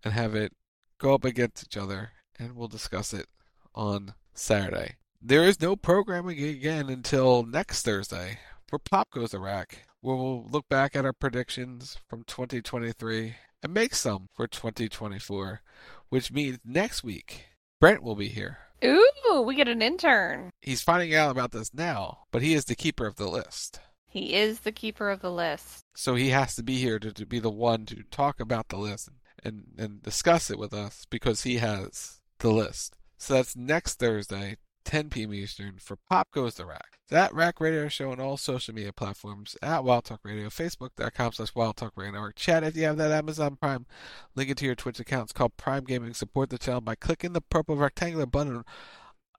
and 0.02 0.14
have 0.14 0.34
it 0.34 0.52
go 0.98 1.14
up 1.14 1.24
against 1.24 1.64
each 1.64 1.76
other, 1.76 2.12
and 2.38 2.56
we'll 2.56 2.68
discuss 2.68 3.12
it 3.12 3.26
on 3.74 4.14
Saturday. 4.34 4.96
There 5.20 5.44
is 5.44 5.60
no 5.60 5.76
programming 5.76 6.42
again 6.42 6.88
until 6.88 7.42
next 7.42 7.82
Thursday 7.82 8.38
for 8.66 8.78
Pop 8.78 9.10
Goes 9.10 9.32
the 9.32 9.38
Rack, 9.38 9.86
where 10.00 10.16
we'll 10.16 10.46
look 10.48 10.68
back 10.68 10.96
at 10.96 11.04
our 11.04 11.12
predictions 11.12 11.98
from 12.08 12.24
2023 12.24 13.34
and 13.62 13.74
make 13.74 13.94
some 13.94 14.28
for 14.34 14.46
2024, 14.46 15.62
which 16.08 16.32
means 16.32 16.58
next 16.64 17.04
week 17.04 17.46
Brent 17.80 18.02
will 18.02 18.16
be 18.16 18.28
here. 18.28 18.58
Ooh, 18.84 19.42
we 19.44 19.54
get 19.54 19.68
an 19.68 19.82
intern. 19.82 20.50
He's 20.60 20.82
finding 20.82 21.14
out 21.14 21.30
about 21.30 21.52
this 21.52 21.74
now, 21.74 22.20
but 22.30 22.42
he 22.42 22.54
is 22.54 22.64
the 22.64 22.74
keeper 22.74 23.06
of 23.06 23.16
the 23.16 23.28
list. 23.28 23.80
He 24.06 24.34
is 24.34 24.60
the 24.60 24.72
keeper 24.72 25.10
of 25.10 25.20
the 25.20 25.30
list. 25.30 25.84
So 25.94 26.14
he 26.14 26.30
has 26.30 26.56
to 26.56 26.62
be 26.62 26.76
here 26.76 26.98
to, 26.98 27.12
to 27.12 27.26
be 27.26 27.38
the 27.38 27.50
one 27.50 27.86
to 27.86 28.02
talk 28.10 28.40
about 28.40 28.68
the 28.68 28.76
list 28.76 29.08
and, 29.44 29.64
and 29.78 30.02
discuss 30.02 30.50
it 30.50 30.58
with 30.58 30.72
us 30.74 31.06
because 31.08 31.42
he 31.42 31.56
has 31.58 32.20
the 32.38 32.50
list. 32.50 32.96
So 33.18 33.34
that's 33.34 33.54
next 33.54 33.98
Thursday, 33.98 34.56
10 34.84 35.10
p.m. 35.10 35.34
Eastern 35.34 35.74
for 35.78 35.96
Pop 36.08 36.30
Goes 36.32 36.54
the 36.54 36.66
Rack. 36.66 36.98
That 37.10 37.34
Rack 37.34 37.60
Radio 37.60 37.88
Show 37.88 38.12
on 38.12 38.20
all 38.20 38.36
social 38.36 38.74
media 38.74 38.92
platforms 38.92 39.56
at 39.62 39.84
Wild 39.84 40.04
Talk 40.04 40.20
Radio, 40.22 40.48
Facebook.com 40.48 41.32
slash 41.32 41.54
Wild 41.54 41.76
Talk 41.76 41.92
Radio 41.96 42.12
Network. 42.12 42.36
Chat 42.36 42.64
if 42.64 42.76
you 42.76 42.84
have 42.84 42.96
that 42.98 43.10
Amazon 43.10 43.56
Prime. 43.56 43.86
Link 44.34 44.50
it 44.50 44.56
to 44.58 44.64
your 44.64 44.74
Twitch 44.74 45.00
account. 45.00 45.24
It's 45.24 45.32
called 45.32 45.56
Prime 45.56 45.84
Gaming. 45.84 46.14
Support 46.14 46.50
the 46.50 46.58
channel 46.58 46.80
by 46.80 46.94
clicking 46.94 47.32
the 47.32 47.40
purple 47.40 47.76
rectangular 47.76 48.26
button 48.26 48.64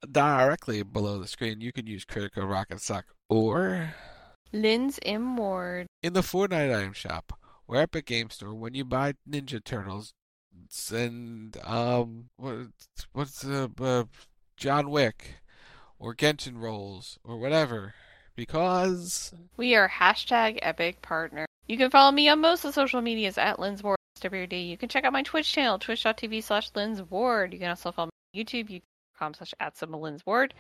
directly 0.09 0.83
below 0.83 1.19
the 1.19 1.27
screen. 1.27 1.61
You 1.61 1.71
can 1.71 1.87
use 1.87 2.05
credit 2.05 2.33
code 2.33 2.49
Rocket 2.49 2.81
Sock 2.81 3.05
or 3.29 3.93
Lynn's 4.51 4.99
M. 5.05 5.37
Ward. 5.37 5.87
in 6.03 6.13
the 6.13 6.21
Fortnite 6.21 6.75
item 6.75 6.93
shop 6.93 7.39
or 7.67 7.77
Epic 7.77 8.05
Game 8.05 8.29
Store 8.29 8.53
when 8.53 8.73
you 8.73 8.83
buy 8.83 9.13
Ninja 9.29 9.63
Turtles 9.63 10.13
and 10.93 11.57
um 11.63 12.29
what 12.35 12.67
what's 13.13 13.45
uh, 13.45 13.67
uh, 13.79 14.03
John 14.61 14.91
Wick 14.91 15.37
or 15.97 16.13
Genshin 16.13 16.61
rolls 16.61 17.17
or 17.23 17.35
whatever 17.37 17.95
because 18.35 19.33
We 19.57 19.73
are 19.73 19.89
hashtag 19.89 20.59
epic 20.61 21.01
partner. 21.01 21.47
You 21.67 21.77
can 21.77 21.89
follow 21.89 22.11
me 22.11 22.29
on 22.29 22.41
most 22.41 22.63
of 22.63 22.69
the 22.69 22.73
social 22.73 23.01
medias 23.01 23.39
at 23.39 23.57
WD. 23.57 24.69
You 24.69 24.77
can 24.77 24.87
check 24.87 25.03
out 25.03 25.13
my 25.13 25.23
Twitch 25.23 25.51
channel, 25.51 25.79
twitch.tv 25.79 26.43
slash 26.43 26.69
Lynn's 26.75 27.01
Ward. 27.01 27.53
You 27.53 27.59
can 27.59 27.69
also 27.69 27.91
follow 27.91 28.11
me 28.33 28.39
on 28.39 28.45
YouTube, 28.45 28.69
youtube.com 28.69 29.33
slash 29.33 29.55
at 29.59 29.81
Lynn's 29.89 30.23
Ward. 30.27 30.53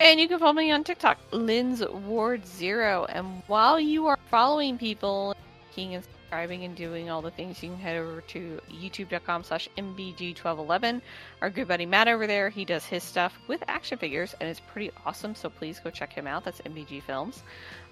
And 0.00 0.18
you 0.18 0.26
can 0.26 0.40
follow 0.40 0.54
me 0.54 0.72
on 0.72 0.82
TikTok, 0.82 1.18
Lynn's 1.30 1.86
Ward 1.86 2.44
Zero. 2.44 3.04
And 3.08 3.44
while 3.46 3.78
you 3.78 4.08
are 4.08 4.18
following 4.28 4.76
people, 4.76 5.36
liking 5.68 5.94
and 5.94 6.04
subscribing 6.28 6.64
and 6.64 6.76
doing 6.76 7.08
all 7.08 7.22
the 7.22 7.30
things, 7.30 7.62
you 7.62 7.70
can 7.70 7.78
head 7.78 7.96
over 7.96 8.20
to 8.20 8.60
youtube.com 8.70 9.42
slash 9.42 9.66
mbg1211. 9.78 11.00
Our 11.40 11.48
good 11.48 11.66
buddy 11.66 11.86
Matt 11.86 12.06
over 12.06 12.26
there, 12.26 12.50
he 12.50 12.66
does 12.66 12.84
his 12.84 13.02
stuff 13.02 13.38
with 13.48 13.64
action 13.66 13.96
figures, 13.96 14.34
and 14.38 14.46
it's 14.46 14.60
pretty 14.60 14.90
awesome. 15.06 15.34
So 15.34 15.48
please 15.48 15.80
go 15.80 15.88
check 15.88 16.12
him 16.12 16.26
out. 16.26 16.44
That's 16.44 16.60
MBG 16.60 17.02
Films. 17.02 17.42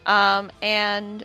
Um, 0.04 0.50
and 0.60 1.24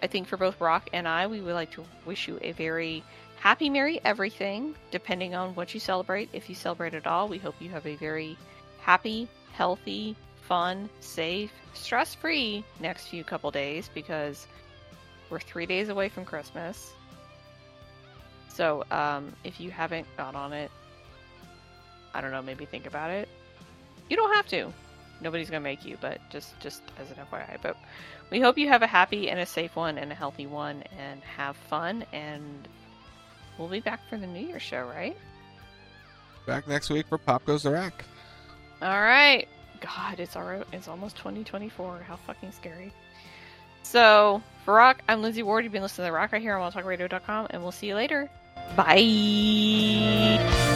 I 0.00 0.06
think 0.06 0.28
for 0.28 0.36
both 0.36 0.60
Rock 0.60 0.88
and 0.92 1.08
I, 1.08 1.26
we 1.26 1.40
would 1.40 1.54
like 1.54 1.72
to 1.72 1.84
wish 2.06 2.28
you 2.28 2.38
a 2.40 2.52
very 2.52 3.02
happy, 3.40 3.68
merry 3.68 4.00
everything, 4.04 4.76
depending 4.92 5.34
on 5.34 5.56
what 5.56 5.74
you 5.74 5.80
celebrate. 5.80 6.28
If 6.32 6.48
you 6.48 6.54
celebrate 6.54 6.94
at 6.94 7.08
all, 7.08 7.26
we 7.26 7.38
hope 7.38 7.56
you 7.58 7.70
have 7.70 7.84
a 7.84 7.96
very 7.96 8.38
happy, 8.80 9.26
healthy, 9.54 10.14
fun, 10.42 10.88
safe, 11.00 11.50
stress 11.74 12.14
free 12.14 12.62
next 12.78 13.08
few 13.08 13.24
couple 13.24 13.50
days 13.50 13.90
because 13.92 14.46
we're 15.30 15.40
three 15.40 15.66
days 15.66 15.88
away 15.88 16.08
from 16.08 16.24
Christmas. 16.24 16.92
So 18.48 18.84
um, 18.90 19.32
if 19.44 19.60
you 19.60 19.70
haven't 19.70 20.06
got 20.16 20.34
on 20.34 20.52
it, 20.52 20.70
I 22.14 22.20
don't 22.20 22.30
know, 22.30 22.42
maybe 22.42 22.64
think 22.64 22.86
about 22.86 23.10
it. 23.10 23.28
You 24.08 24.16
don't 24.16 24.34
have 24.34 24.46
to. 24.48 24.72
Nobody's 25.20 25.50
gonna 25.50 25.60
make 25.60 25.84
you, 25.84 25.98
but 26.00 26.20
just 26.30 26.58
just 26.60 26.82
as 26.98 27.10
an 27.10 27.16
FYI. 27.30 27.58
But 27.60 27.76
we 28.30 28.40
hope 28.40 28.56
you 28.56 28.68
have 28.68 28.82
a 28.82 28.86
happy 28.86 29.30
and 29.30 29.40
a 29.40 29.46
safe 29.46 29.74
one 29.76 29.98
and 29.98 30.12
a 30.12 30.14
healthy 30.14 30.46
one 30.46 30.84
and 30.96 31.20
have 31.22 31.56
fun 31.56 32.04
and 32.12 32.68
we'll 33.58 33.68
be 33.68 33.80
back 33.80 34.00
for 34.08 34.16
the 34.16 34.26
New 34.26 34.46
Year 34.46 34.60
show, 34.60 34.84
right? 34.84 35.16
back 36.48 36.66
next 36.66 36.88
week 36.88 37.06
for 37.06 37.18
Pop 37.18 37.44
Goes 37.44 37.62
the 37.62 37.70
Rack. 37.70 38.04
All 38.80 39.02
right. 39.02 39.46
God, 39.80 40.18
it's 40.18 40.34
alright. 40.34 40.64
It's 40.72 40.88
almost 40.88 41.16
2024. 41.18 42.00
How 42.08 42.16
fucking 42.16 42.52
scary. 42.52 42.92
So, 43.88 44.42
for 44.66 44.74
Rock, 44.74 45.00
I'm 45.08 45.22
Lindsey 45.22 45.42
Ward. 45.42 45.64
You've 45.64 45.72
been 45.72 45.80
listening 45.80 46.04
to 46.04 46.10
The 46.10 46.12
Rack 46.12 46.32
right 46.32 46.42
here 46.42 46.54
on 46.54 46.72
WildTalkRadio.com, 46.72 47.46
and 47.48 47.62
we'll 47.62 47.72
see 47.72 47.86
you 47.86 47.94
later. 47.94 48.28
Bye. 48.76 50.67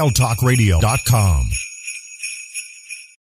wildtalkradio.com. 0.00 1.69